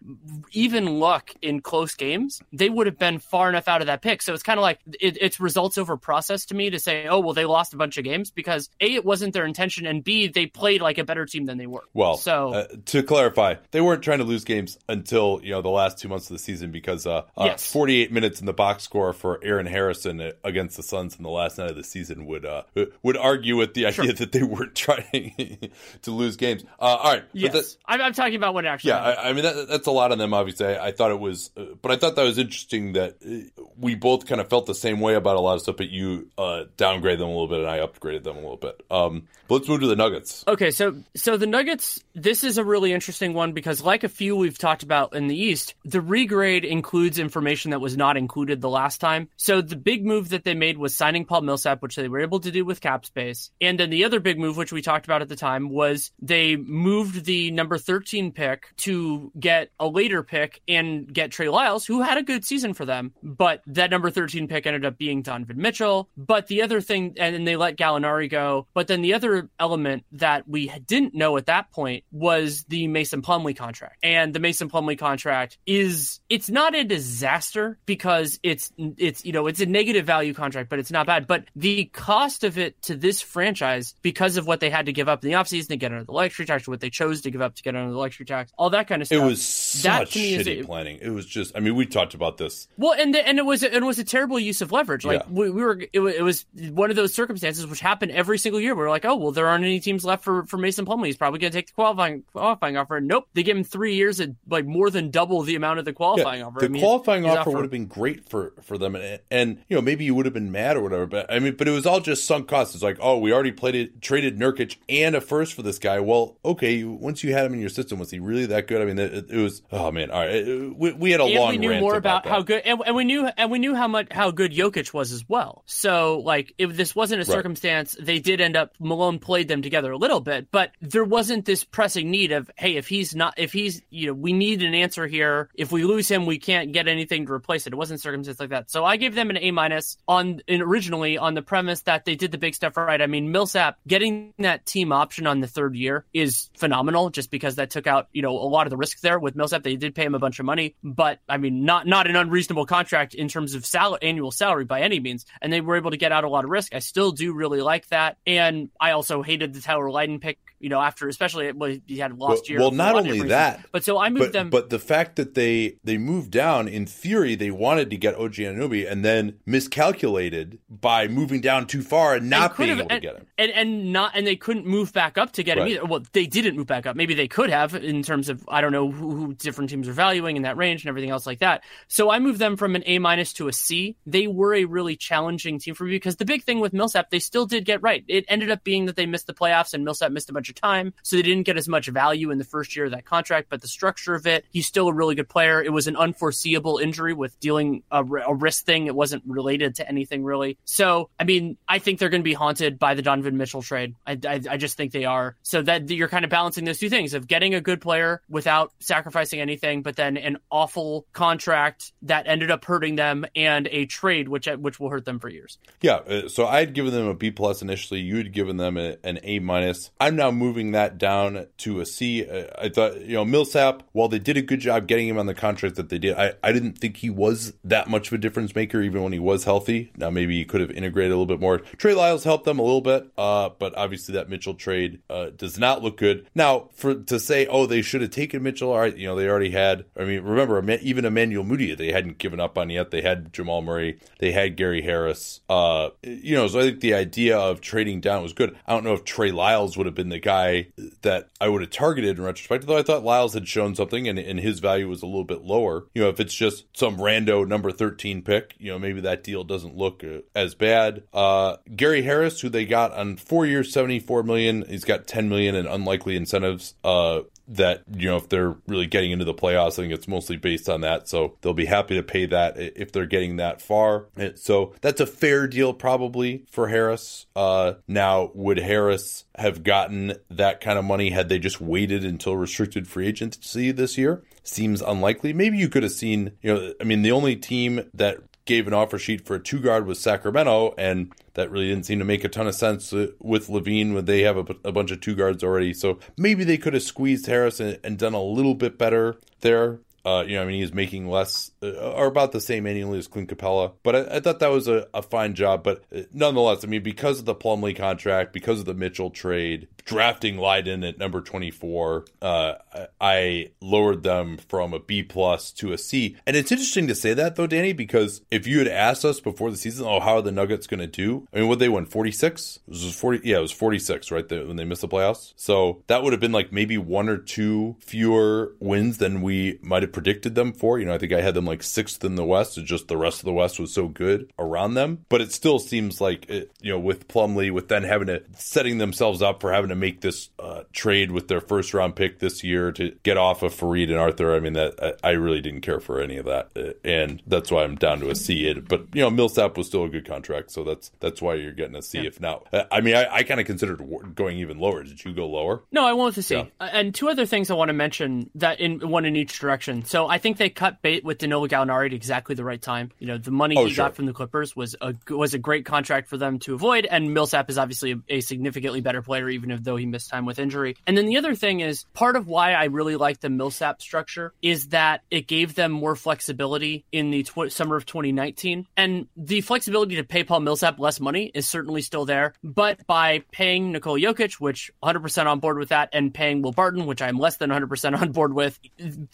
even 0.52 0.98
luck 0.98 1.32
in 1.42 1.60
close 1.60 1.94
games, 1.94 2.40
they 2.52 2.68
would 2.68 2.86
have 2.86 2.98
been 2.98 3.18
far 3.18 3.48
enough 3.48 3.68
out 3.68 3.80
of 3.80 3.86
that 3.86 4.02
pick. 4.02 4.22
So 4.22 4.34
it's 4.34 4.42
kind 4.42 4.58
of 4.58 4.62
like 4.62 4.80
it, 5.00 5.18
it's 5.20 5.38
results 5.38 5.78
over 5.78 5.96
process 5.96 6.46
to 6.46 6.54
me 6.54 6.70
to 6.70 6.78
say, 6.78 7.06
oh 7.06 7.20
well, 7.20 7.34
they 7.34 7.44
lost 7.44 7.74
a 7.74 7.76
bunch 7.76 7.98
of 7.98 8.04
games 8.04 8.30
because 8.30 8.70
a 8.80 8.94
it 8.94 9.04
wasn't 9.04 9.34
their 9.34 9.44
intention, 9.44 9.86
and 9.86 10.02
b 10.02 10.28
they 10.28 10.46
played 10.46 10.80
like 10.80 10.98
a 10.98 11.04
better 11.04 11.26
team 11.26 11.44
than 11.44 11.58
they 11.58 11.66
were. 11.66 11.84
Well, 11.92 12.16
so 12.16 12.37
So 12.38 12.54
uh, 12.54 12.66
to 12.86 13.02
clarify, 13.02 13.54
they 13.70 13.80
weren't 13.80 14.02
trying 14.02 14.18
to 14.18 14.24
lose 14.24 14.44
games 14.44 14.78
until 14.88 15.40
you 15.42 15.50
know 15.50 15.62
the 15.62 15.68
last 15.68 15.98
two 15.98 16.08
months 16.08 16.30
of 16.30 16.34
the 16.34 16.38
season 16.38 16.70
because 16.70 17.06
uh, 17.06 17.22
uh, 17.36 17.44
Yes. 17.46 17.70
48 17.72 18.12
minutes 18.12 18.40
in 18.40 18.46
the 18.46 18.52
box 18.52 18.84
score 18.84 19.12
for 19.12 19.40
Aaron 19.42 19.66
Harrison 19.66 20.32
against 20.44 20.76
the 20.76 20.82
Suns 20.82 21.16
in 21.16 21.22
the 21.22 21.30
last 21.30 21.58
night 21.58 21.70
of 21.70 21.76
the 21.76 21.84
season 21.84 22.26
would 22.26 22.44
uh, 22.46 22.62
would 23.02 23.16
argue 23.16 23.56
with 23.56 23.74
the 23.74 23.86
idea 23.86 24.12
that 24.12 24.32
they 24.32 24.42
weren't 24.42 24.74
trying 24.76 25.70
to 26.02 26.10
lose 26.10 26.36
games. 26.36 26.62
Uh, 26.78 26.84
all 26.84 27.12
right, 27.14 27.24
yes, 27.32 27.52
that- 27.52 27.76
I'm, 27.86 28.00
I'm 28.00 28.12
talking 28.12 28.36
about 28.36 28.54
what 28.54 28.64
actually. 28.66 28.90
yeah. 28.90 28.98
I, 29.02 29.30
I 29.30 29.32
mean 29.32 29.44
that, 29.44 29.68
that's 29.68 29.86
a 29.86 29.90
lot 29.90 30.12
on 30.12 30.18
them. 30.18 30.32
Obviously, 30.34 30.66
I, 30.66 30.88
I 30.88 30.92
thought 30.92 31.10
it 31.10 31.20
was, 31.20 31.50
uh, 31.56 31.64
but 31.82 31.90
I 31.92 31.96
thought 31.96 32.16
that 32.16 32.24
was 32.24 32.38
interesting 32.38 32.92
that 32.94 33.16
uh, 33.26 33.62
we 33.76 33.94
both 33.94 34.26
kind 34.26 34.40
of 34.40 34.48
felt 34.48 34.66
the 34.66 34.74
same 34.74 35.00
way 35.00 35.14
about 35.14 35.36
a 35.36 35.40
lot 35.40 35.54
of 35.54 35.62
stuff. 35.62 35.76
But 35.76 35.90
you 35.90 36.28
uh, 36.38 36.64
downgraded 36.76 37.18
them 37.18 37.28
a 37.28 37.32
little 37.32 37.48
bit, 37.48 37.60
and 37.60 37.68
I 37.70 37.78
upgraded 37.78 38.22
them 38.24 38.36
a 38.36 38.40
little 38.40 38.56
bit. 38.56 38.82
Um, 38.90 39.28
but 39.48 39.54
let's 39.56 39.68
move 39.68 39.80
to 39.80 39.86
the 39.86 39.96
Nuggets. 39.96 40.44
Okay, 40.46 40.70
so 40.70 40.96
so 41.14 41.36
the 41.36 41.46
Nuggets, 41.46 42.02
this 42.28 42.44
is 42.44 42.58
a 42.58 42.64
really 42.64 42.92
interesting 42.92 43.32
one 43.32 43.54
because, 43.54 43.82
like 43.82 44.04
a 44.04 44.08
few 44.08 44.36
we've 44.36 44.58
talked 44.58 44.82
about 44.82 45.14
in 45.14 45.28
the 45.28 45.34
East, 45.34 45.74
the 45.86 46.00
regrade 46.00 46.62
includes 46.62 47.18
information 47.18 47.70
that 47.70 47.80
was 47.80 47.96
not 47.96 48.18
included 48.18 48.60
the 48.60 48.68
last 48.68 49.00
time. 49.00 49.30
So 49.38 49.62
the 49.62 49.76
big 49.76 50.04
move 50.04 50.28
that 50.28 50.44
they 50.44 50.52
made 50.52 50.76
was 50.76 50.94
signing 50.94 51.24
Paul 51.24 51.40
Millsap, 51.40 51.80
which 51.80 51.96
they 51.96 52.06
were 52.06 52.20
able 52.20 52.40
to 52.40 52.50
do 52.50 52.66
with 52.66 52.82
cap 52.82 53.06
space, 53.06 53.50
and 53.62 53.80
then 53.80 53.88
the 53.88 54.04
other 54.04 54.20
big 54.20 54.38
move, 54.38 54.58
which 54.58 54.74
we 54.74 54.82
talked 54.82 55.06
about 55.06 55.22
at 55.22 55.30
the 55.30 55.36
time, 55.36 55.70
was 55.70 56.12
they 56.20 56.56
moved 56.56 57.24
the 57.24 57.50
number 57.50 57.78
thirteen 57.78 58.30
pick 58.30 58.76
to 58.76 59.32
get 59.40 59.70
a 59.80 59.88
later 59.88 60.22
pick 60.22 60.60
and 60.68 61.10
get 61.10 61.30
Trey 61.30 61.48
Lyles, 61.48 61.86
who 61.86 62.02
had 62.02 62.18
a 62.18 62.22
good 62.22 62.44
season 62.44 62.74
for 62.74 62.84
them, 62.84 63.14
but 63.22 63.62
that 63.68 63.90
number 63.90 64.10
thirteen 64.10 64.48
pick 64.48 64.66
ended 64.66 64.84
up 64.84 64.98
being 64.98 65.22
Donovan 65.22 65.56
Mitchell. 65.56 66.10
But 66.14 66.48
the 66.48 66.60
other 66.60 66.82
thing, 66.82 67.14
and 67.16 67.34
then 67.34 67.44
they 67.44 67.56
let 67.56 67.78
Gallinari 67.78 68.28
go. 68.28 68.66
But 68.74 68.86
then 68.86 69.00
the 69.00 69.14
other 69.14 69.48
element 69.58 70.04
that 70.12 70.46
we 70.46 70.70
didn't 70.86 71.14
know 71.14 71.38
at 71.38 71.46
that 71.46 71.70
point 71.70 72.04
was 72.18 72.64
the 72.68 72.86
Mason 72.88 73.22
Plumlee 73.22 73.56
contract. 73.56 73.98
And 74.02 74.34
the 74.34 74.40
Mason 74.40 74.68
Plumlee 74.68 74.98
contract 74.98 75.58
is 75.66 76.20
it's 76.28 76.50
not 76.50 76.74
a 76.74 76.84
disaster 76.84 77.78
because 77.86 78.38
it's 78.42 78.72
it's 78.76 79.24
you 79.24 79.32
know 79.32 79.46
it's 79.46 79.60
a 79.60 79.66
negative 79.66 80.06
value 80.06 80.34
contract, 80.34 80.68
but 80.68 80.78
it's 80.78 80.90
not 80.90 81.06
bad. 81.06 81.26
But 81.26 81.44
the 81.54 81.86
cost 81.86 82.44
of 82.44 82.58
it 82.58 82.80
to 82.82 82.94
this 82.94 83.22
franchise 83.22 83.94
because 84.02 84.36
of 84.36 84.46
what 84.46 84.60
they 84.60 84.70
had 84.70 84.86
to 84.86 84.92
give 84.92 85.08
up 85.08 85.24
in 85.24 85.30
the 85.30 85.36
offseason 85.36 85.68
to 85.68 85.76
get 85.76 85.92
under 85.92 86.04
the 86.04 86.12
luxury 86.12 86.46
tax, 86.46 86.66
what 86.66 86.80
they 86.80 86.90
chose 86.90 87.22
to 87.22 87.30
give 87.30 87.40
up 87.40 87.54
to 87.54 87.62
get 87.62 87.76
under 87.76 87.90
the 87.90 87.98
luxury 87.98 88.26
tax, 88.26 88.52
all 88.58 88.70
that 88.70 88.88
kind 88.88 89.02
of 89.02 89.08
stuff. 89.08 89.22
It 89.22 89.24
was 89.24 89.42
such 89.68 90.12
to 90.12 90.18
me 90.18 90.34
is 90.34 90.46
shitty 90.46 90.66
planning. 90.66 90.98
It 91.00 91.10
was 91.10 91.26
just. 91.26 91.56
I 91.56 91.60
mean, 91.60 91.74
we 91.76 91.86
talked 91.86 92.14
about 92.14 92.36
this. 92.38 92.68
Well, 92.76 92.94
and 92.94 93.14
the, 93.14 93.26
and 93.26 93.38
it 93.38 93.44
was 93.44 93.62
it 93.62 93.82
was 93.82 93.98
a 93.98 94.04
terrible 94.04 94.38
use 94.38 94.60
of 94.60 94.72
leverage. 94.72 95.04
Like 95.04 95.20
Yeah. 95.20 95.26
we, 95.30 95.50
we 95.50 95.62
were, 95.62 95.80
it, 95.92 96.00
it 96.00 96.22
was 96.22 96.46
one 96.70 96.90
of 96.90 96.96
those 96.96 97.14
circumstances 97.14 97.66
which 97.66 97.80
happen 97.80 98.10
every 98.10 98.38
single 98.38 98.60
year. 98.60 98.74
We're 98.74 98.90
like, 98.90 99.04
oh 99.04 99.16
well, 99.16 99.32
there 99.32 99.48
aren't 99.48 99.64
any 99.64 99.80
teams 99.80 100.04
left 100.04 100.24
for, 100.24 100.44
for 100.46 100.56
Mason 100.56 100.86
Plumlee. 100.86 101.06
He's 101.06 101.16
probably 101.16 101.38
going 101.38 101.52
to 101.52 101.58
take 101.58 101.68
the 101.68 101.72
qualifying 101.74 102.22
qualifying 102.32 102.76
offer. 102.76 103.00
Nope, 103.00 103.28
they 103.34 103.42
give 103.42 103.56
him 103.56 103.64
three 103.64 103.94
years 103.94 104.20
at 104.20 104.30
like 104.48 104.66
more 104.66 104.90
than 104.90 105.10
double 105.10 105.42
the 105.42 105.54
amount 105.56 105.78
of 105.78 105.84
the 105.84 105.92
qualifying 105.92 106.42
offer. 106.42 106.60
The 106.60 106.66
I 106.66 106.68
mean, 106.68 106.82
qualifying 106.82 107.24
he's 107.24 107.34
offer 107.34 107.50
would 107.50 107.62
have 107.62 107.70
been 107.70 107.86
great 107.86 108.28
for 108.28 108.52
for 108.62 108.78
them, 108.78 108.94
and, 108.96 109.20
and 109.30 109.58
you 109.68 109.76
know 109.76 109.82
maybe 109.82 110.04
you 110.04 110.14
would 110.14 110.26
have 110.26 110.34
been 110.34 110.52
mad 110.52 110.76
or 110.76 110.82
whatever. 110.82 111.06
But 111.06 111.32
I 111.32 111.38
mean, 111.38 111.54
but 111.56 111.68
it 111.68 111.72
was 111.72 111.86
all 111.86 112.00
just 112.00 112.24
sunk 112.24 112.48
costs. 112.48 112.74
It's 112.74 112.84
like, 112.84 112.98
oh, 113.00 113.18
we 113.18 113.32
already 113.32 113.52
played 113.52 113.74
it, 113.74 114.00
traded 114.00 114.38
Nurkic 114.38 114.76
and 114.88 115.14
a 115.14 115.20
first 115.20 115.54
for 115.54 115.62
this 115.62 115.78
guy. 115.78 116.00
Well, 116.00 116.36
okay, 116.44 116.84
once 116.84 117.22
you 117.22 117.32
had 117.32 117.46
him 117.46 117.54
in 117.54 117.60
your 117.60 117.68
system, 117.68 117.98
was 117.98 118.10
he 118.10 118.18
really 118.18 118.46
that 118.46 118.66
good? 118.66 118.82
I 118.82 118.84
mean, 118.84 118.98
it, 118.98 119.30
it 119.30 119.36
was. 119.36 119.57
Oh 119.72 119.90
man, 119.90 120.10
all 120.10 120.20
right, 120.20 120.42
uh, 120.42 120.70
we, 120.76 120.92
we 120.92 121.10
had 121.10 121.20
a 121.20 121.24
and 121.24 121.34
long. 121.34 121.50
we 121.50 121.58
knew 121.58 121.78
more 121.80 121.96
about, 121.96 122.24
that. 122.24 122.30
how 122.30 122.42
good, 122.42 122.62
and, 122.64 122.80
and 122.84 122.94
we 122.96 123.04
knew, 123.04 123.26
and 123.26 123.50
we 123.50 123.58
knew 123.58 123.74
how 123.74 123.88
much 123.88 124.08
how 124.10 124.30
good 124.30 124.52
Jokic 124.52 124.92
was 124.92 125.12
as 125.12 125.28
well. 125.28 125.62
So, 125.66 126.20
like, 126.20 126.54
if 126.58 126.76
this 126.76 126.94
wasn't 126.94 127.22
a 127.22 127.24
Right. 127.28 127.34
circumstance, 127.34 127.96
they 128.00 128.18
did 128.20 128.40
end 128.40 128.56
up 128.56 128.72
Malone 128.78 129.18
played 129.18 129.48
them 129.48 129.62
together 129.62 129.90
a 129.92 129.96
little 129.96 130.20
bit, 130.20 130.48
but 130.50 130.70
there 130.80 131.04
wasn't 131.04 131.44
this 131.44 131.64
pressing 131.64 132.10
need 132.10 132.32
of, 132.32 132.50
hey, 132.56 132.76
if 132.76 132.88
he's 132.88 133.14
not, 133.14 133.34
if 133.36 133.52
he's, 133.52 133.82
you 133.90 134.06
know, 134.06 134.14
we 134.14 134.32
need 134.32 134.62
an 134.62 134.74
answer 134.74 135.06
here. 135.06 135.48
If 135.54 135.72
we 135.72 135.84
lose 135.84 136.08
him, 136.08 136.26
we 136.26 136.38
can't 136.38 136.72
get 136.72 136.88
anything 136.88 137.26
to 137.26 137.32
replace 137.32 137.66
it. 137.66 137.72
It 137.72 137.76
wasn't 137.76 137.98
a 137.98 138.02
circumstance 138.02 138.38
like 138.40 138.50
that. 138.50 138.70
So 138.70 138.84
I 138.84 138.96
gave 138.96 139.14
them 139.14 139.30
an 139.30 139.38
A 139.38 139.50
minus 139.50 139.96
on, 140.06 140.40
in 140.46 140.62
originally 140.62 141.18
on 141.18 141.34
the 141.34 141.42
premise 141.42 141.82
that 141.82 142.04
they 142.04 142.14
did 142.14 142.30
the 142.32 142.38
big 142.38 142.54
stuff 142.54 142.76
right. 142.76 143.00
I 143.02 143.06
mean, 143.06 143.32
Millsap 143.32 143.78
getting 143.86 144.32
that 144.38 144.64
team 144.66 144.92
option 144.92 145.26
on 145.26 145.40
the 145.40 145.46
third 145.48 145.74
year 145.74 146.04
is 146.14 146.50
phenomenal, 146.56 147.10
just 147.10 147.30
because 147.30 147.56
that 147.56 147.70
took 147.70 147.86
out, 147.86 148.08
you 148.12 148.22
know, 148.22 148.30
a 148.30 148.48
lot 148.48 148.66
of 148.66 148.70
the 148.70 148.76
risk 148.76 149.00
there 149.00 149.18
with 149.18 149.34
Millsap. 149.34 149.47
That 149.50 149.62
they 149.62 149.76
did 149.76 149.94
pay 149.94 150.04
him 150.04 150.14
a 150.14 150.18
bunch 150.18 150.38
of 150.38 150.46
money, 150.46 150.74
but 150.82 151.20
I 151.28 151.36
mean, 151.36 151.64
not 151.64 151.86
not 151.86 152.06
an 152.06 152.16
unreasonable 152.16 152.66
contract 152.66 153.14
in 153.14 153.28
terms 153.28 153.54
of 153.54 153.64
sal- 153.66 153.98
annual 154.00 154.30
salary 154.30 154.64
by 154.64 154.80
any 154.80 155.00
means. 155.00 155.24
And 155.40 155.52
they 155.52 155.60
were 155.60 155.76
able 155.76 155.90
to 155.90 155.96
get 155.96 156.12
out 156.12 156.24
a 156.24 156.28
lot 156.28 156.44
of 156.44 156.50
risk. 156.50 156.74
I 156.74 156.80
still 156.80 157.12
do 157.12 157.32
really 157.32 157.60
like 157.60 157.88
that, 157.88 158.18
and 158.26 158.70
I 158.80 158.92
also 158.92 159.22
hated 159.22 159.54
the 159.54 159.60
Tyler 159.60 159.90
Lydon 159.90 160.20
pick. 160.20 160.38
You 160.60 160.68
know, 160.68 160.80
after 160.80 161.08
especially 161.08 161.52
when 161.52 161.82
he 161.86 161.98
had 161.98 162.18
Well, 162.18 162.30
lost 162.30 162.48
year. 162.48 162.58
well, 162.58 162.70
not 162.72 162.94
only 162.96 163.20
that, 163.28 163.64
but 163.72 163.84
so 163.84 163.98
I 163.98 164.10
moved 164.10 164.26
but, 164.26 164.32
them. 164.32 164.50
but 164.50 164.70
the 164.70 164.78
fact 164.78 165.16
that 165.16 165.34
they 165.34 165.76
they 165.84 165.98
moved 165.98 166.30
down 166.30 166.66
in 166.68 166.84
theory 166.86 167.34
they 167.34 167.50
wanted 167.50 167.90
to 167.90 167.96
get 167.96 168.14
OG 168.16 168.34
Anunoby 168.34 168.90
and 168.90 169.04
then 169.04 169.38
miscalculated 169.46 170.58
by 170.68 171.08
moving 171.08 171.40
down 171.40 171.66
too 171.66 171.82
far 171.82 172.14
and 172.14 172.28
not 172.30 172.56
being 172.56 172.70
able 172.70 172.86
to 172.88 172.94
and, 172.94 173.02
get 173.02 173.16
him. 173.16 173.26
And 173.38 173.50
and 173.52 173.92
not 173.92 174.12
and 174.14 174.26
they 174.26 174.36
couldn't 174.36 174.66
move 174.66 174.92
back 174.92 175.16
up 175.18 175.32
to 175.32 175.42
get 175.42 175.56
Right. 175.58 175.68
him 175.68 175.72
either. 175.78 175.84
Well, 175.86 176.02
they 176.12 176.26
didn't 176.26 176.56
move 176.56 176.66
back 176.66 176.86
up. 176.86 176.96
Maybe 176.96 177.14
they 177.14 177.28
could 177.28 177.50
have 177.50 177.74
in 177.74 178.02
terms 178.02 178.28
of 178.28 178.44
I 178.48 178.60
don't 178.60 178.72
know 178.72 178.90
who, 178.90 179.10
who 179.14 179.34
different 179.34 179.70
teams 179.70 179.88
are 179.88 179.92
valuing 179.92 180.36
in 180.36 180.42
that 180.42 180.56
range 180.56 180.82
and 180.82 180.88
everything 180.88 181.10
else 181.10 181.26
like 181.26 181.38
that. 181.40 181.62
So 181.88 182.10
I 182.10 182.18
moved 182.18 182.38
them 182.38 182.56
from 182.56 182.74
an 182.74 182.82
A 182.86 182.98
minus 182.98 183.32
to 183.34 183.48
a 183.48 183.52
C. 183.52 183.96
They 184.06 184.26
were 184.26 184.54
a 184.54 184.64
really 184.64 184.96
challenging 184.96 185.58
team 185.58 185.74
for 185.74 185.84
me 185.84 185.90
because 185.90 186.16
the 186.16 186.24
big 186.24 186.44
thing 186.44 186.60
with 186.60 186.72
Millsap 186.72 187.10
they 187.10 187.18
still 187.18 187.46
did 187.46 187.64
get 187.64 187.82
right. 187.82 188.04
It 188.08 188.24
ended 188.28 188.50
up 188.50 188.64
being 188.64 188.86
that 188.86 188.96
they 188.96 189.06
missed 189.06 189.26
the 189.26 189.34
playoffs 189.34 189.74
and 189.74 189.84
Millsap 189.84 190.12
missed 190.12 190.30
a 190.30 190.32
bunch 190.32 190.47
of 190.48 190.54
time, 190.54 190.94
so 191.02 191.16
they 191.16 191.22
didn't 191.22 191.44
get 191.44 191.56
as 191.56 191.68
much 191.68 191.88
value 191.88 192.30
in 192.30 192.38
the 192.38 192.44
first 192.44 192.76
year 192.76 192.86
of 192.86 192.92
that 192.92 193.04
contract. 193.04 193.48
But 193.48 193.62
the 193.62 193.68
structure 193.68 194.14
of 194.14 194.26
it, 194.26 194.44
he's 194.50 194.66
still 194.66 194.88
a 194.88 194.92
really 194.92 195.14
good 195.14 195.28
player. 195.28 195.62
It 195.62 195.72
was 195.72 195.86
an 195.86 195.96
unforeseeable 195.96 196.78
injury 196.78 197.14
with 197.14 197.38
dealing 197.40 197.82
a, 197.90 198.04
a 198.04 198.34
wrist 198.34 198.66
thing. 198.66 198.86
It 198.86 198.94
wasn't 198.94 199.22
related 199.26 199.76
to 199.76 199.88
anything 199.88 200.24
really. 200.24 200.58
So 200.64 201.10
I 201.18 201.24
mean, 201.24 201.56
I 201.68 201.78
think 201.78 201.98
they're 201.98 202.08
going 202.08 202.22
to 202.22 202.24
be 202.24 202.34
haunted 202.34 202.78
by 202.78 202.94
the 202.94 203.02
Donovan 203.02 203.36
Mitchell 203.36 203.62
trade. 203.62 203.94
I, 204.06 204.18
I, 204.26 204.40
I 204.50 204.56
just 204.56 204.76
think 204.76 204.92
they 204.92 205.04
are. 205.04 205.36
So 205.42 205.62
that 205.62 205.90
you're 205.90 206.08
kind 206.08 206.24
of 206.24 206.30
balancing 206.30 206.64
those 206.64 206.78
two 206.78 206.90
things 206.90 207.14
of 207.14 207.26
getting 207.26 207.54
a 207.54 207.60
good 207.60 207.80
player 207.80 208.22
without 208.28 208.72
sacrificing 208.80 209.40
anything, 209.40 209.82
but 209.82 209.96
then 209.96 210.16
an 210.16 210.38
awful 210.50 211.06
contract 211.12 211.92
that 212.02 212.26
ended 212.26 212.50
up 212.50 212.64
hurting 212.64 212.96
them 212.96 213.24
and 213.34 213.68
a 213.70 213.86
trade 213.86 214.28
which 214.28 214.46
which 214.46 214.80
will 214.80 214.90
hurt 214.90 215.04
them 215.04 215.18
for 215.18 215.28
years. 215.28 215.58
Yeah, 215.80 215.96
uh, 215.96 216.28
so 216.28 216.46
I 216.46 216.60
had 216.60 216.74
given 216.74 216.92
them 216.92 217.06
a 217.06 217.14
B 217.14 217.30
plus 217.30 217.62
initially. 217.62 218.00
You 218.00 218.16
had 218.16 218.32
given 218.32 218.56
them 218.56 218.76
a, 218.76 218.96
an 219.04 219.18
A 219.22 219.38
minus. 219.38 219.90
I'm 220.00 220.16
now 220.16 220.30
moving 220.38 220.72
that 220.72 220.98
down 220.98 221.46
to 221.58 221.80
a 221.80 221.86
C. 221.86 222.26
Uh, 222.28 222.68
thought 222.68 223.00
you 223.00 223.14
know 223.14 223.24
Millsap, 223.24 223.82
while 223.92 224.08
they 224.08 224.18
did 224.18 224.36
a 224.36 224.42
good 224.42 224.60
job 224.60 224.86
getting 224.86 225.08
him 225.08 225.18
on 225.18 225.26
the 225.26 225.34
contract 225.34 225.76
that 225.76 225.88
they 225.88 225.98
did, 225.98 226.16
I, 226.16 226.34
I 226.42 226.52
didn't 226.52 226.78
think 226.78 226.98
he 226.98 227.10
was 227.10 227.52
that 227.64 227.88
much 227.88 228.08
of 228.08 228.12
a 228.14 228.18
difference 228.18 228.54
maker 228.54 228.80
even 228.80 229.02
when 229.02 229.12
he 229.12 229.18
was 229.18 229.44
healthy. 229.44 229.92
Now 229.96 230.10
maybe 230.10 230.36
he 230.36 230.44
could 230.44 230.60
have 230.60 230.70
integrated 230.70 231.12
a 231.12 231.14
little 231.14 231.26
bit 231.26 231.40
more. 231.40 231.58
Trey 231.58 231.94
Lyles 231.94 232.24
helped 232.24 232.44
them 232.44 232.58
a 232.58 232.62
little 232.62 232.80
bit, 232.80 233.08
uh, 233.18 233.50
but 233.58 233.76
obviously 233.76 234.14
that 234.14 234.28
Mitchell 234.28 234.54
trade 234.54 235.00
uh, 235.10 235.30
does 235.36 235.58
not 235.58 235.82
look 235.82 235.96
good. 235.96 236.26
Now 236.34 236.68
for 236.74 236.94
to 236.94 237.18
say 237.18 237.46
oh 237.46 237.66
they 237.66 237.82
should 237.82 238.02
have 238.02 238.10
taken 238.10 238.42
Mitchell, 238.42 238.70
all 238.70 238.78
right, 238.78 238.96
you 238.96 239.06
know 239.06 239.16
they 239.16 239.28
already 239.28 239.50
had. 239.50 239.84
I 239.98 240.04
mean 240.04 240.22
remember 240.22 240.58
even 240.80 241.04
Emmanuel 241.04 241.44
Mudiay 241.44 241.76
they 241.76 241.92
hadn't 241.92 242.18
given 242.18 242.40
up 242.40 242.56
on 242.56 242.70
yet. 242.70 242.90
They 242.90 243.02
had 243.02 243.32
Jamal 243.32 243.62
Murray, 243.62 243.98
they 244.18 244.32
had 244.32 244.56
Gary 244.56 244.82
Harris. 244.82 245.40
Uh, 245.48 245.90
you 246.02 246.34
know 246.34 246.46
so 246.48 246.60
I 246.60 246.62
think 246.62 246.80
the 246.80 246.94
idea 246.94 247.38
of 247.38 247.60
trading 247.60 248.00
down 248.00 248.22
was 248.22 248.32
good. 248.32 248.56
I 248.66 248.72
don't 248.72 248.84
know 248.84 248.94
if 248.94 249.04
Trey 249.04 249.32
Lyles 249.32 249.76
would 249.76 249.86
have 249.86 249.94
been 249.94 250.08
the 250.08 250.20
guy 250.28 250.66
that 251.00 251.30
I 251.40 251.48
would 251.48 251.62
have 251.62 251.70
targeted 251.70 252.18
in 252.18 252.24
retrospect, 252.24 252.66
though 252.66 252.76
I 252.76 252.82
thought 252.82 253.02
Lyles 253.02 253.32
had 253.32 253.48
shown 253.48 253.74
something 253.74 254.06
and, 254.06 254.18
and 254.18 254.38
his 254.38 254.58
value 254.58 254.86
was 254.86 255.00
a 255.00 255.06
little 255.06 255.24
bit 255.24 255.40
lower. 255.40 255.86
You 255.94 256.02
know, 256.02 256.10
if 256.10 256.20
it's 256.20 256.34
just 256.34 256.66
some 256.76 256.98
rando 256.98 257.48
number 257.48 257.72
13 257.72 258.20
pick, 258.20 258.54
you 258.58 258.70
know, 258.70 258.78
maybe 258.78 259.00
that 259.00 259.24
deal 259.24 259.42
doesn't 259.42 259.74
look 259.74 260.04
uh, 260.04 260.18
as 260.34 260.54
bad. 260.54 261.04
Uh, 261.14 261.56
Gary 261.74 262.02
Harris, 262.02 262.42
who 262.42 262.50
they 262.50 262.66
got 262.66 262.92
on 262.92 263.16
four 263.16 263.46
years, 263.46 263.72
74 263.72 264.22
million, 264.22 264.66
he's 264.68 264.84
got 264.84 265.06
10 265.06 265.30
million 265.30 265.54
in 265.54 265.66
unlikely 265.66 266.14
incentives. 266.14 266.74
Uh, 266.84 267.20
that 267.48 267.82
you 267.96 268.08
know 268.08 268.16
if 268.16 268.28
they're 268.28 268.56
really 268.66 268.86
getting 268.86 269.10
into 269.10 269.24
the 269.24 269.34
playoffs 269.34 269.72
i 269.72 269.76
think 269.76 269.92
it's 269.92 270.08
mostly 270.08 270.36
based 270.36 270.68
on 270.68 270.82
that. 270.82 271.08
So 271.08 271.36
they'll 271.40 271.54
be 271.54 271.66
happy 271.66 271.94
to 271.96 272.02
pay 272.02 272.26
that 272.26 272.58
if 272.58 272.92
they're 272.92 273.06
getting 273.06 273.36
that 273.36 273.60
far. 273.62 274.06
So 274.34 274.74
that's 274.80 275.00
a 275.00 275.06
fair 275.06 275.46
deal 275.46 275.72
probably 275.72 276.44
for 276.50 276.68
harris. 276.68 277.26
Uh 277.34 277.74
now 277.86 278.30
would 278.34 278.58
harris 278.58 279.24
have 279.36 279.62
gotten 279.62 280.14
that 280.30 280.60
kind 280.60 280.78
of 280.78 280.84
money 280.84 281.10
had 281.10 281.28
they 281.28 281.38
just 281.38 281.60
waited 281.60 282.04
until 282.04 282.36
restricted 282.36 282.86
free 282.86 283.08
agency 283.08 283.72
this 283.72 283.96
year? 283.96 284.22
Seems 284.42 284.80
unlikely. 284.82 285.32
Maybe 285.32 285.58
you 285.58 285.68
could 285.68 285.82
have 285.82 285.92
seen 285.92 286.32
you 286.42 286.54
know 286.54 286.74
i 286.80 286.84
mean 286.84 287.02
the 287.02 287.12
only 287.12 287.36
team 287.36 287.88
that 287.94 288.18
gave 288.48 288.66
an 288.66 288.72
offer 288.72 288.98
sheet 288.98 289.26
for 289.26 289.36
a 289.36 289.38
two 289.38 289.60
guard 289.60 289.86
with 289.86 289.98
Sacramento, 289.98 290.74
and 290.78 291.12
that 291.34 291.50
really 291.50 291.68
didn't 291.68 291.84
seem 291.84 291.98
to 291.98 292.04
make 292.04 292.24
a 292.24 292.28
ton 292.28 292.48
of 292.48 292.54
sense 292.54 292.92
uh, 292.92 293.08
with 293.20 293.48
LaVine 293.48 293.94
when 293.94 294.06
they 294.06 294.22
have 294.22 294.38
a, 294.38 294.56
a 294.64 294.72
bunch 294.72 294.90
of 294.90 295.00
two 295.00 295.14
guards 295.14 295.44
already. 295.44 295.74
So 295.74 295.98
maybe 296.16 296.42
they 296.42 296.56
could 296.56 296.72
have 296.72 296.82
squeezed 296.82 297.26
Harris 297.26 297.60
and, 297.60 297.78
and 297.84 297.98
done 297.98 298.14
a 298.14 298.22
little 298.22 298.54
bit 298.54 298.78
better 298.78 299.16
there. 299.40 299.80
Uh, 300.04 300.24
you 300.26 300.36
know, 300.36 300.42
I 300.42 300.46
mean, 300.46 300.60
he's 300.60 300.72
making 300.72 301.08
less 301.08 301.50
uh, 301.62 301.70
or 301.92 302.06
about 302.06 302.32
the 302.32 302.40
same 302.40 302.66
annually 302.66 302.98
as 302.98 303.08
Clint 303.08 303.28
Capela, 303.28 303.72
But 303.82 303.96
I, 303.96 304.16
I 304.16 304.20
thought 304.20 304.38
that 304.40 304.50
was 304.50 304.68
a, 304.68 304.86
a, 304.94 305.02
fine 305.02 305.34
job. 305.34 305.62
But 305.62 305.82
uh, 305.94 306.02
nonetheless, 306.12 306.64
I 306.64 306.68
mean, 306.68 306.82
because 306.82 307.18
of 307.18 307.24
the 307.24 307.34
Plumlee 307.34 307.76
contract, 307.76 308.32
because 308.32 308.60
of 308.60 308.66
the 308.66 308.74
Mitchell 308.74 309.10
trade, 309.10 309.68
drafting 309.84 310.38
Lydon 310.38 310.84
at 310.84 310.98
number 310.98 311.20
24, 311.20 312.04
uh, 312.22 312.54
I 313.00 313.50
lowered 313.60 314.02
them 314.02 314.38
from 314.48 314.72
a 314.72 314.78
B 314.78 315.02
plus 315.02 315.50
to 315.52 315.72
a 315.72 315.78
C. 315.78 316.16
And 316.26 316.36
it's 316.36 316.52
interesting 316.52 316.86
to 316.88 316.94
say 316.94 317.14
that 317.14 317.36
though, 317.36 317.46
Danny, 317.46 317.72
because 317.72 318.22
if 318.30 318.46
you 318.46 318.58
had 318.58 318.68
asked 318.68 319.04
us 319.04 319.20
before 319.20 319.50
the 319.50 319.56
season, 319.56 319.86
oh, 319.86 320.00
how 320.00 320.16
are 320.16 320.22
the 320.22 320.32
Nuggets 320.32 320.66
going 320.66 320.80
to 320.80 320.86
do? 320.86 321.26
I 321.32 321.40
mean, 321.40 321.48
what 321.48 321.58
they 321.58 321.68
won 321.68 321.86
46? 321.86 322.60
It 322.66 322.70
was 322.70 322.94
40. 322.94 323.20
Yeah, 323.24 323.38
it 323.38 323.42
was 323.42 323.52
46, 323.52 324.10
right? 324.10 324.28
when 324.30 324.56
they 324.56 324.64
missed 324.64 324.82
the 324.82 324.88
playoffs. 324.88 325.32
So 325.36 325.82
that 325.86 326.02
would 326.02 326.12
have 326.12 326.20
been 326.20 326.32
like 326.32 326.52
maybe 326.52 326.78
one 326.78 327.08
or 327.08 327.16
two 327.16 327.76
fewer 327.80 328.54
wins 328.60 328.98
than 328.98 329.22
we 329.22 329.58
might 329.62 329.82
have 329.82 329.92
predicted 329.98 330.36
them 330.36 330.52
for. 330.52 330.78
You 330.78 330.86
know, 330.86 330.94
I 330.94 330.98
think 330.98 331.12
I 331.12 331.20
had 331.20 331.34
them 331.34 331.44
like 331.44 331.60
sixth 331.60 332.04
in 332.04 332.14
the 332.14 332.24
West. 332.24 332.56
It's 332.56 332.68
just 332.68 332.86
the 332.86 332.96
rest 332.96 333.18
of 333.18 333.24
the 333.24 333.32
West 333.32 333.58
was 333.58 333.74
so 333.74 333.88
good 333.88 334.32
around 334.38 334.74
them. 334.74 335.04
But 335.08 335.20
it 335.20 335.32
still 335.32 335.58
seems 335.58 336.00
like, 336.00 336.30
it, 336.30 336.52
you 336.60 336.72
know, 336.72 336.78
with 336.78 337.08
Plumlee, 337.08 337.50
with 337.50 337.66
then 337.66 337.82
having 337.82 338.06
to 338.06 338.22
setting 338.36 338.78
themselves 338.78 339.22
up 339.22 339.40
for 339.40 339.52
having 339.52 339.70
to 339.70 339.74
make 339.74 340.00
this 340.00 340.30
uh, 340.38 340.62
trade 340.72 341.10
with 341.10 341.26
their 341.26 341.40
first 341.40 341.74
round 341.74 341.96
pick 341.96 342.20
this 342.20 342.44
year 342.44 342.70
to 342.70 342.94
get 343.02 343.16
off 343.16 343.42
of 343.42 343.52
Faried 343.52 343.88
and 343.88 343.98
Arthur. 343.98 344.36
I 344.36 344.38
mean, 344.38 344.52
that 344.52 344.98
I, 345.02 345.08
I 345.08 345.10
really 345.14 345.40
didn't 345.40 345.62
care 345.62 345.80
for 345.80 346.00
any 346.00 346.16
of 346.16 346.26
that, 346.26 346.50
uh, 346.54 346.74
and 346.84 347.20
that's 347.26 347.50
why 347.50 347.64
I'm 347.64 347.74
down 347.74 347.98
to 347.98 348.10
a 348.10 348.14
C. 348.14 348.46
It, 348.46 348.68
but 348.68 348.86
you 348.94 349.00
know, 349.00 349.10
Millsap 349.10 349.58
was 349.58 349.66
still 349.66 349.82
a 349.82 349.88
good 349.88 350.06
contract, 350.06 350.52
so 350.52 350.62
that's 350.62 350.92
that's 351.00 351.20
why 351.20 351.34
you're 351.34 351.50
getting 351.50 351.74
a 351.74 351.82
C. 351.82 351.98
Yeah. 351.98 352.04
If 352.04 352.20
not, 352.20 352.46
uh, 352.52 352.64
I 352.70 352.82
mean, 352.82 352.94
I, 352.94 353.12
I 353.12 353.22
kind 353.24 353.40
of 353.40 353.46
considered 353.46 353.82
going 354.14 354.38
even 354.38 354.60
lower. 354.60 354.84
Did 354.84 355.04
you 355.04 355.12
go 355.12 355.26
lower? 355.26 355.64
No, 355.72 355.84
I 355.84 355.92
went 355.94 356.06
with 356.06 356.18
a 356.18 356.22
C. 356.22 356.36
Yeah. 356.36 356.44
And 356.60 356.94
two 356.94 357.08
other 357.08 357.26
things 357.26 357.50
I 357.50 357.54
want 357.54 357.70
to 357.70 357.74
mention 357.74 358.30
that 358.36 358.60
in 358.60 358.88
one 358.88 359.04
in 359.04 359.16
each 359.16 359.40
direction. 359.40 359.77
So 359.84 360.08
I 360.08 360.18
think 360.18 360.36
they 360.36 360.50
cut 360.50 360.82
bait 360.82 361.04
with 361.04 361.18
Danilo 361.18 361.46
Gallinari 361.46 361.86
at 361.86 361.92
exactly 361.92 362.34
the 362.34 362.44
right 362.44 362.60
time. 362.60 362.90
You 362.98 363.06
know, 363.06 363.18
the 363.18 363.30
money 363.30 363.56
oh, 363.56 363.66
he 363.66 363.72
sure. 363.72 363.86
got 363.86 363.96
from 363.96 364.06
the 364.06 364.12
Clippers 364.12 364.54
was 364.54 364.76
a 364.80 364.94
was 365.10 365.34
a 365.34 365.38
great 365.38 365.64
contract 365.64 366.08
for 366.08 366.16
them 366.16 366.38
to 366.40 366.54
avoid, 366.54 366.86
and 366.86 367.14
Millsap 367.14 367.50
is 367.50 367.58
obviously 367.58 367.92
a, 367.92 367.96
a 368.08 368.20
significantly 368.20 368.80
better 368.80 369.02
player, 369.02 369.28
even 369.28 369.50
if 369.50 369.62
though 369.62 369.76
he 369.76 369.86
missed 369.86 370.10
time 370.10 370.26
with 370.26 370.38
injury. 370.38 370.76
And 370.86 370.96
then 370.96 371.06
the 371.06 371.16
other 371.16 371.34
thing 371.34 371.60
is 371.60 371.84
part 371.94 372.16
of 372.16 372.26
why 372.26 372.52
I 372.52 372.64
really 372.64 372.96
like 372.96 373.20
the 373.20 373.30
Millsap 373.30 373.82
structure 373.82 374.32
is 374.42 374.68
that 374.68 375.02
it 375.10 375.26
gave 375.26 375.54
them 375.54 375.72
more 375.72 375.96
flexibility 375.96 376.84
in 376.92 377.10
the 377.10 377.22
tw- 377.22 377.50
summer 377.50 377.76
of 377.76 377.86
2019. 377.86 378.66
And 378.76 379.06
the 379.16 379.40
flexibility 379.40 379.96
to 379.96 380.04
pay 380.04 380.24
Paul 380.24 380.40
Millsap 380.40 380.78
less 380.78 381.00
money 381.00 381.30
is 381.34 381.46
certainly 381.46 381.82
still 381.82 382.04
there. 382.04 382.34
But 382.42 382.86
by 382.86 383.22
paying 383.32 383.72
Nikola 383.72 383.98
Jokic, 383.98 384.34
which 384.34 384.70
100% 384.82 385.26
on 385.26 385.40
board 385.40 385.58
with 385.58 385.70
that, 385.70 385.90
and 385.92 386.12
paying 386.12 386.42
Will 386.42 386.52
Barton, 386.52 386.86
which 386.86 387.02
I'm 387.02 387.18
less 387.18 387.36
than 387.36 387.50
100% 387.50 388.00
on 388.00 388.12
board 388.12 388.34
with, 388.34 388.58